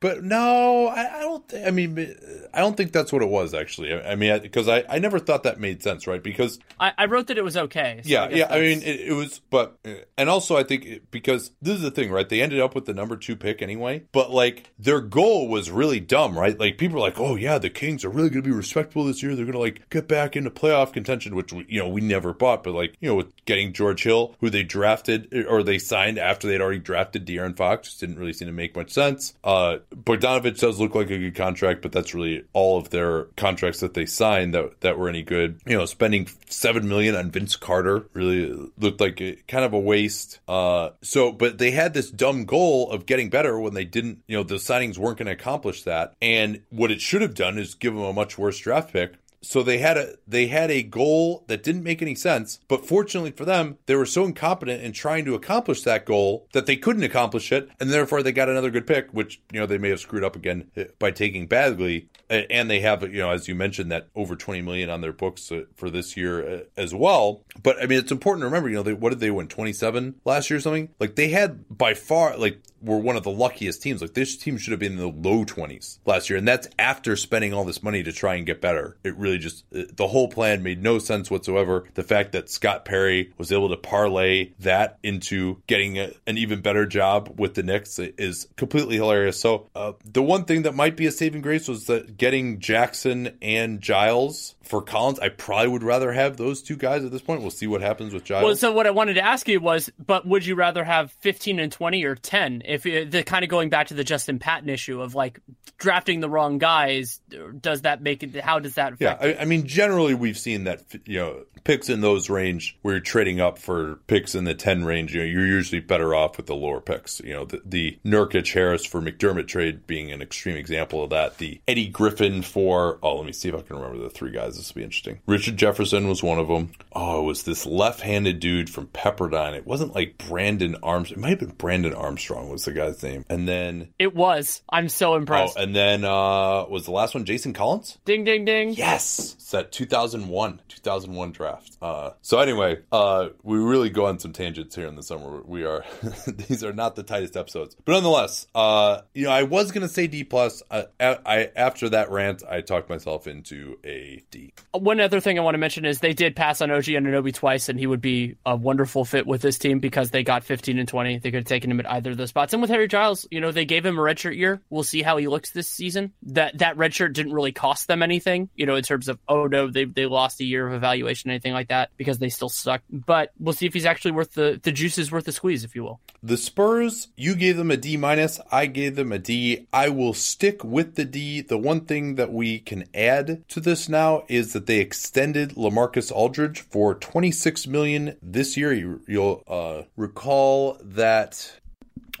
But 0.00 0.24
no, 0.24 0.86
I, 0.86 1.18
I 1.18 1.20
don't. 1.20 1.46
Th- 1.46 1.66
I 1.66 1.70
mean, 1.70 1.98
uh, 1.98 2.46
I 2.54 2.60
don't 2.60 2.74
think 2.74 2.92
that's 2.92 3.12
what 3.12 3.20
it 3.20 3.28
was 3.28 3.52
actually. 3.52 3.92
I, 3.92 4.12
I 4.12 4.14
mean, 4.16 4.40
because 4.40 4.66
I, 4.66 4.82
I, 4.88 4.98
never 4.98 5.18
thought 5.18 5.42
that 5.42 5.60
made 5.60 5.82
sense, 5.82 6.06
right? 6.06 6.22
Because 6.22 6.58
I, 6.78 6.92
I 6.96 7.04
wrote 7.04 7.26
that 7.26 7.36
it 7.36 7.44
was 7.44 7.56
okay. 7.56 8.00
So 8.02 8.08
yeah, 8.08 8.28
yeah. 8.30 8.38
That's... 8.46 8.52
I 8.52 8.60
mean, 8.60 8.82
it, 8.82 9.00
it, 9.00 9.12
was, 9.12 9.40
but 9.50 9.78
uh, 9.84 9.92
and 10.16 10.30
also 10.30 10.56
I 10.56 10.62
think 10.62 10.86
it, 10.86 11.10
because 11.10 11.50
this 11.60 11.76
is 11.76 11.82
the 11.82 11.90
thing, 11.90 12.10
right? 12.10 12.26
They 12.26 12.40
ended 12.40 12.60
up 12.60 12.74
with 12.74 12.86
the 12.86 12.94
number 12.94 13.14
two 13.16 13.36
pick 13.36 13.60
anyway. 13.60 14.04
But 14.10 14.30
like 14.30 14.70
their 14.78 15.02
goal 15.02 15.48
was 15.48 15.70
really 15.70 16.00
dumb, 16.00 16.36
right? 16.36 16.58
Like 16.58 16.78
people 16.78 16.96
are 16.96 17.00
like, 17.00 17.20
oh 17.20 17.36
yeah, 17.36 17.58
the 17.58 17.68
Kings 17.68 18.02
are 18.02 18.10
really 18.10 18.30
going 18.30 18.42
to 18.42 18.48
be 18.48 18.56
respectable 18.56 19.04
this 19.04 19.22
year. 19.22 19.36
They're 19.36 19.44
going 19.44 19.52
to 19.52 19.58
like 19.58 19.90
get 19.90 20.08
back 20.08 20.34
into 20.34 20.50
playoff 20.50 20.94
contention, 20.94 21.36
which 21.36 21.52
we, 21.52 21.66
you 21.68 21.78
know 21.78 21.88
we 21.88 22.00
never 22.00 22.32
bought. 22.32 22.64
But 22.64 22.72
like 22.72 22.96
you 23.00 23.10
know, 23.10 23.16
with 23.16 23.44
getting 23.44 23.74
George 23.74 24.02
Hill, 24.02 24.34
who 24.40 24.48
they 24.48 24.62
drafted 24.62 25.46
or 25.46 25.62
they 25.62 25.78
signed 25.78 26.18
after 26.18 26.48
they'd 26.48 26.62
already 26.62 26.78
drafted 26.78 27.26
De'Aaron 27.26 27.54
Fox, 27.54 27.98
didn't 27.98 28.18
really 28.18 28.32
seem 28.32 28.48
to 28.48 28.52
make 28.52 28.74
much 28.74 28.92
sense. 28.92 29.34
Uh, 29.44 29.76
Bogdanovic 29.94 30.58
does 30.58 30.78
look 30.78 30.94
like 30.94 31.10
a 31.10 31.18
good 31.18 31.34
contract, 31.34 31.82
but 31.82 31.92
that's 31.92 32.14
really 32.14 32.44
all 32.52 32.78
of 32.78 32.90
their 32.90 33.24
contracts 33.36 33.80
that 33.80 33.94
they 33.94 34.06
signed 34.06 34.54
that 34.54 34.80
that 34.80 34.98
were 34.98 35.08
any 35.08 35.22
good. 35.22 35.60
You 35.66 35.76
know, 35.76 35.86
spending 35.86 36.28
seven 36.48 36.88
million 36.88 37.16
on 37.16 37.30
Vince 37.30 37.56
Carter 37.56 38.08
really 38.12 38.52
looked 38.78 39.00
like 39.00 39.20
a, 39.20 39.36
kind 39.48 39.64
of 39.64 39.72
a 39.72 39.78
waste. 39.78 40.40
Uh, 40.46 40.90
so, 41.02 41.32
but 41.32 41.58
they 41.58 41.72
had 41.72 41.94
this 41.94 42.10
dumb 42.10 42.44
goal 42.44 42.90
of 42.90 43.06
getting 43.06 43.30
better 43.30 43.58
when 43.58 43.74
they 43.74 43.84
didn't. 43.84 44.22
You 44.26 44.36
know, 44.36 44.42
the 44.44 44.56
signings 44.56 44.96
weren't 44.96 45.18
going 45.18 45.26
to 45.26 45.32
accomplish 45.32 45.82
that. 45.82 46.14
And 46.22 46.62
what 46.70 46.90
it 46.90 47.00
should 47.00 47.22
have 47.22 47.34
done 47.34 47.58
is 47.58 47.74
give 47.74 47.94
them 47.94 48.04
a 48.04 48.12
much 48.12 48.38
worse 48.38 48.58
draft 48.58 48.92
pick 48.92 49.14
so 49.42 49.62
they 49.62 49.78
had 49.78 49.96
a 49.96 50.14
they 50.26 50.48
had 50.48 50.70
a 50.70 50.82
goal 50.82 51.44
that 51.46 51.62
didn't 51.62 51.82
make 51.82 52.02
any 52.02 52.14
sense, 52.14 52.60
but 52.68 52.86
fortunately 52.86 53.30
for 53.30 53.44
them, 53.44 53.78
they 53.86 53.94
were 53.94 54.06
so 54.06 54.24
incompetent 54.24 54.82
in 54.82 54.92
trying 54.92 55.24
to 55.24 55.34
accomplish 55.34 55.82
that 55.82 56.04
goal 56.04 56.46
that 56.52 56.66
they 56.66 56.76
couldn't 56.76 57.02
accomplish 57.02 57.50
it, 57.52 57.70
and 57.80 57.90
therefore 57.90 58.22
they 58.22 58.32
got 58.32 58.48
another 58.48 58.70
good 58.70 58.86
pick, 58.86 59.08
which 59.12 59.40
you 59.52 59.60
know 59.60 59.66
they 59.66 59.78
may 59.78 59.90
have 59.90 60.00
screwed 60.00 60.24
up 60.24 60.36
again 60.36 60.70
eh, 60.76 60.84
by 60.98 61.10
taking 61.10 61.46
Bagley, 61.46 62.08
and 62.28 62.70
they 62.70 62.80
have 62.80 63.02
you 63.02 63.20
know 63.20 63.30
as 63.30 63.48
you 63.48 63.54
mentioned 63.54 63.90
that 63.90 64.08
over 64.14 64.36
20 64.36 64.62
million 64.62 64.90
on 64.90 65.00
their 65.00 65.12
books 65.12 65.50
uh, 65.50 65.62
for 65.74 65.90
this 65.90 66.16
year 66.16 66.48
uh, 66.48 66.60
as 66.76 66.94
well. 66.94 67.42
But 67.62 67.82
I 67.82 67.86
mean, 67.86 67.98
it's 67.98 68.12
important 68.12 68.42
to 68.42 68.46
remember, 68.46 68.68
you 68.68 68.76
know, 68.76 68.82
they, 68.82 68.92
what 68.92 69.10
did 69.10 69.20
they 69.20 69.30
win 69.30 69.48
27 69.48 70.20
last 70.24 70.50
year 70.50 70.58
or 70.58 70.60
something? 70.60 70.90
Like 70.98 71.16
they 71.16 71.28
had 71.28 71.64
by 71.76 71.94
far 71.94 72.36
like 72.36 72.60
were 72.82 72.98
one 72.98 73.16
of 73.16 73.22
the 73.22 73.30
luckiest 73.30 73.82
teams. 73.82 74.00
Like 74.00 74.14
this 74.14 74.36
team 74.36 74.58
should 74.58 74.70
have 74.70 74.80
been 74.80 74.92
in 74.92 74.98
the 74.98 75.06
low 75.08 75.44
20s 75.44 75.98
last 76.06 76.30
year, 76.30 76.38
and 76.38 76.48
that's 76.48 76.68
after 76.78 77.16
spending 77.16 77.52
all 77.52 77.64
this 77.64 77.82
money 77.82 78.02
to 78.02 78.12
try 78.12 78.34
and 78.34 78.46
get 78.46 78.60
better. 78.60 78.96
It 79.04 79.16
really 79.16 79.29
just 79.38 79.64
the 79.70 80.08
whole 80.08 80.28
plan 80.28 80.62
made 80.62 80.82
no 80.82 80.98
sense 80.98 81.30
whatsoever. 81.30 81.84
The 81.94 82.02
fact 82.02 82.32
that 82.32 82.50
Scott 82.50 82.84
Perry 82.84 83.32
was 83.38 83.52
able 83.52 83.68
to 83.68 83.76
parlay 83.76 84.52
that 84.60 84.98
into 85.02 85.62
getting 85.66 85.98
a, 85.98 86.12
an 86.26 86.38
even 86.38 86.60
better 86.60 86.86
job 86.86 87.34
with 87.38 87.54
the 87.54 87.62
Knicks 87.62 87.98
is 87.98 88.48
completely 88.56 88.96
hilarious. 88.96 89.40
So 89.40 89.68
uh, 89.74 89.92
the 90.04 90.22
one 90.22 90.44
thing 90.44 90.62
that 90.62 90.74
might 90.74 90.96
be 90.96 91.06
a 91.06 91.12
saving 91.12 91.42
grace 91.42 91.68
was 91.68 91.86
that 91.86 92.16
getting 92.16 92.60
Jackson 92.60 93.36
and 93.40 93.80
Giles 93.80 94.54
for 94.70 94.80
Collins. 94.80 95.18
I 95.18 95.30
probably 95.30 95.66
would 95.66 95.82
rather 95.82 96.12
have 96.12 96.36
those 96.36 96.62
two 96.62 96.76
guys 96.76 97.04
at 97.04 97.10
this 97.10 97.20
point. 97.20 97.40
We'll 97.40 97.50
see 97.50 97.66
what 97.66 97.80
happens 97.80 98.14
with 98.14 98.22
Giles. 98.22 98.44
Well, 98.44 98.54
so 98.54 98.70
what 98.70 98.86
I 98.86 98.92
wanted 98.92 99.14
to 99.14 99.20
ask 99.20 99.48
you 99.48 99.60
was, 99.60 99.90
but 99.98 100.24
would 100.24 100.46
you 100.46 100.54
rather 100.54 100.84
have 100.84 101.10
15 101.10 101.58
and 101.58 101.72
20 101.72 102.04
or 102.04 102.14
10? 102.14 102.62
If 102.64 102.84
the 102.84 103.24
kind 103.24 103.42
of 103.42 103.50
going 103.50 103.68
back 103.68 103.88
to 103.88 103.94
the 103.94 104.04
Justin 104.04 104.38
Patton 104.38 104.68
issue 104.68 105.02
of 105.02 105.16
like 105.16 105.40
drafting 105.76 106.20
the 106.20 106.30
wrong 106.30 106.58
guys, 106.58 107.20
does 107.60 107.82
that 107.82 108.00
make 108.00 108.22
it? 108.22 108.36
How 108.36 108.60
does 108.60 108.76
that? 108.76 108.94
yeah, 109.00 109.18
I, 109.20 109.38
I, 109.40 109.44
mean, 109.44 109.66
generally 109.66 110.14
we've 110.14 110.38
seen 110.38 110.64
that 110.64 110.84
you 111.04 111.18
know 111.18 111.42
picks 111.64 111.88
in 111.88 112.00
those 112.00 112.30
range 112.30 112.76
where 112.82 112.94
you're 112.94 113.00
trading 113.00 113.40
up 113.40 113.58
for 113.58 113.96
picks 114.06 114.34
in 114.34 114.44
the 114.44 114.54
10 114.54 114.84
range. 114.84 115.14
You 115.14 115.20
know, 115.20 115.26
you're 115.26 115.46
usually 115.46 115.80
better 115.80 116.14
off 116.14 116.36
with 116.36 116.46
the 116.46 116.54
lower 116.54 116.80
picks. 116.80 117.20
You 117.20 117.34
know, 117.34 117.44
the, 117.44 117.62
the 117.64 117.98
Nurkic 118.04 118.52
Harris 118.52 118.84
for 118.84 119.00
McDermott 119.00 119.48
trade 119.48 119.86
being 119.86 120.10
an 120.12 120.22
extreme 120.22 120.56
example 120.56 121.04
of 121.04 121.10
that. 121.10 121.38
The 121.38 121.60
Eddie 121.66 121.88
Griffin 121.88 122.42
for 122.42 122.98
oh, 123.02 123.16
let 123.16 123.26
me 123.26 123.32
see 123.32 123.48
if 123.48 123.54
I 123.54 123.62
can 123.62 123.76
remember 123.76 123.98
the 124.02 124.10
three 124.10 124.30
guys. 124.30 124.56
This 124.56 124.72
will 124.72 124.80
be 124.80 124.84
interesting. 124.84 125.20
Richard 125.26 125.56
Jefferson 125.56 126.08
was 126.08 126.22
one 126.22 126.38
of 126.38 126.48
them. 126.48 126.72
Oh, 126.92 127.20
it 127.20 127.24
was 127.24 127.42
this 127.42 127.66
left-handed 127.66 128.40
dude 128.40 128.70
from 128.70 128.86
Pepperdine. 128.88 129.54
It 129.54 129.66
wasn't 129.66 129.94
like 129.94 130.18
Brandon 130.18 130.76
Armstrong. 130.82 131.18
It 131.18 131.22
might 131.22 131.30
have 131.30 131.38
been 131.40 131.50
Brandon 131.50 131.94
Armstrong 131.94 132.50
was 132.50 132.64
the 132.64 132.72
guy's 132.72 133.02
name. 133.02 133.24
And 133.28 133.48
then 133.48 133.88
it 133.98 134.14
was. 134.14 134.62
I'm 134.68 134.88
so 134.88 135.14
impressed. 135.14 135.56
Oh, 135.58 135.62
and 135.62 135.74
then 135.74 136.04
uh 136.04 136.64
was 136.68 136.84
the 136.84 136.92
last 136.92 137.14
one 137.14 137.24
Jason 137.24 137.52
Collins? 137.52 137.98
Ding 138.04 138.24
ding 138.24 138.44
ding. 138.44 138.72
Yes. 138.72 139.34
It's 139.34 139.50
that 139.50 139.72
2001 139.72 140.60
2001 140.68 141.32
draft. 141.32 141.49
Uh 141.80 142.10
so 142.22 142.38
anyway, 142.38 142.78
uh 142.92 143.28
we 143.42 143.58
really 143.58 143.90
go 143.90 144.06
on 144.06 144.18
some 144.18 144.32
tangents 144.32 144.74
here 144.74 144.86
in 144.86 144.96
the 144.96 145.02
summer. 145.02 145.42
We 145.44 145.64
are 145.64 145.84
these 146.26 146.62
are 146.64 146.72
not 146.72 146.96
the 146.96 147.02
tightest 147.02 147.36
episodes. 147.36 147.76
But 147.84 147.92
nonetheless, 147.92 148.46
uh 148.54 149.02
you 149.14 149.24
know, 149.24 149.30
I 149.30 149.44
was 149.44 149.72
going 149.72 149.86
to 149.86 149.92
say 149.92 150.06
D 150.06 150.24
plus. 150.24 150.62
I, 150.70 150.86
I 151.00 151.50
after 151.56 151.88
that 151.90 152.10
rant, 152.10 152.42
I 152.48 152.60
talked 152.60 152.88
myself 152.88 153.26
into 153.26 153.78
a 153.84 154.22
D. 154.30 154.52
One 154.72 155.00
other 155.00 155.20
thing 155.20 155.38
I 155.38 155.42
want 155.42 155.54
to 155.54 155.58
mention 155.58 155.84
is 155.84 156.00
they 156.00 156.12
did 156.12 156.36
pass 156.36 156.60
on 156.60 156.70
OG 156.70 156.84
Anunoby 156.84 157.34
twice 157.34 157.68
and 157.68 157.78
he 157.78 157.86
would 157.86 158.00
be 158.00 158.36
a 158.46 158.56
wonderful 158.56 159.04
fit 159.04 159.26
with 159.26 159.42
this 159.42 159.58
team 159.58 159.78
because 159.80 160.10
they 160.10 160.22
got 160.22 160.44
15 160.44 160.78
and 160.78 160.88
20. 160.88 161.18
They 161.18 161.30
could 161.30 161.38
have 161.38 161.44
taken 161.44 161.70
him 161.70 161.80
at 161.80 161.90
either 161.90 162.10
of 162.12 162.16
those 162.16 162.28
spots. 162.28 162.52
And 162.52 162.62
with 162.62 162.70
Harry 162.70 162.88
Giles, 162.88 163.26
you 163.30 163.40
know, 163.40 163.52
they 163.52 163.64
gave 163.64 163.84
him 163.84 163.98
a 163.98 164.02
redshirt 164.02 164.36
year. 164.36 164.60
We'll 164.70 164.82
see 164.82 165.02
how 165.02 165.16
he 165.16 165.28
looks 165.28 165.50
this 165.50 165.68
season. 165.68 166.12
That 166.22 166.58
that 166.58 166.76
redshirt 166.76 167.12
didn't 167.12 167.32
really 167.32 167.52
cost 167.52 167.88
them 167.88 168.02
anything, 168.02 168.48
you 168.54 168.66
know, 168.66 168.76
in 168.76 168.82
terms 168.82 169.08
of 169.08 169.18
oh 169.28 169.46
no, 169.46 169.70
they 169.70 169.84
they 169.84 170.06
lost 170.06 170.40
a 170.40 170.44
year 170.44 170.66
of 170.66 170.74
evaluation, 170.74 171.30
anything 171.40 171.54
like 171.54 171.68
that, 171.68 171.90
because 171.96 172.18
they 172.18 172.28
still 172.28 172.48
suck. 172.48 172.82
But 172.90 173.32
we'll 173.38 173.54
see 173.54 173.66
if 173.66 173.74
he's 173.74 173.86
actually 173.86 174.12
worth 174.12 174.34
the 174.34 174.60
the 174.62 174.72
juice 174.72 174.98
is 174.98 175.10
worth 175.10 175.24
the 175.24 175.32
squeeze, 175.32 175.64
if 175.64 175.74
you 175.74 175.82
will. 175.82 176.00
The 176.22 176.36
Spurs, 176.36 177.08
you 177.16 177.34
gave 177.34 177.56
them 177.56 177.70
a 177.70 177.76
D 177.76 177.96
minus. 177.96 178.40
I 178.52 178.66
gave 178.66 178.96
them 178.96 179.12
a 179.12 179.18
D. 179.18 179.66
I 179.72 179.88
will 179.88 180.14
stick 180.14 180.62
with 180.62 180.96
the 180.96 181.04
D. 181.04 181.40
The 181.40 181.58
one 181.58 181.86
thing 181.86 182.16
that 182.16 182.32
we 182.32 182.58
can 182.58 182.84
add 182.94 183.48
to 183.48 183.60
this 183.60 183.88
now 183.88 184.24
is 184.28 184.52
that 184.52 184.66
they 184.66 184.78
extended 184.80 185.50
LaMarcus 185.50 186.12
Aldridge 186.12 186.60
for 186.60 186.94
26 186.94 187.66
million 187.66 188.16
this 188.22 188.56
year. 188.56 188.72
You, 188.72 189.00
will 189.08 189.42
uh, 189.48 189.82
recall 189.96 190.78
that. 190.82 191.60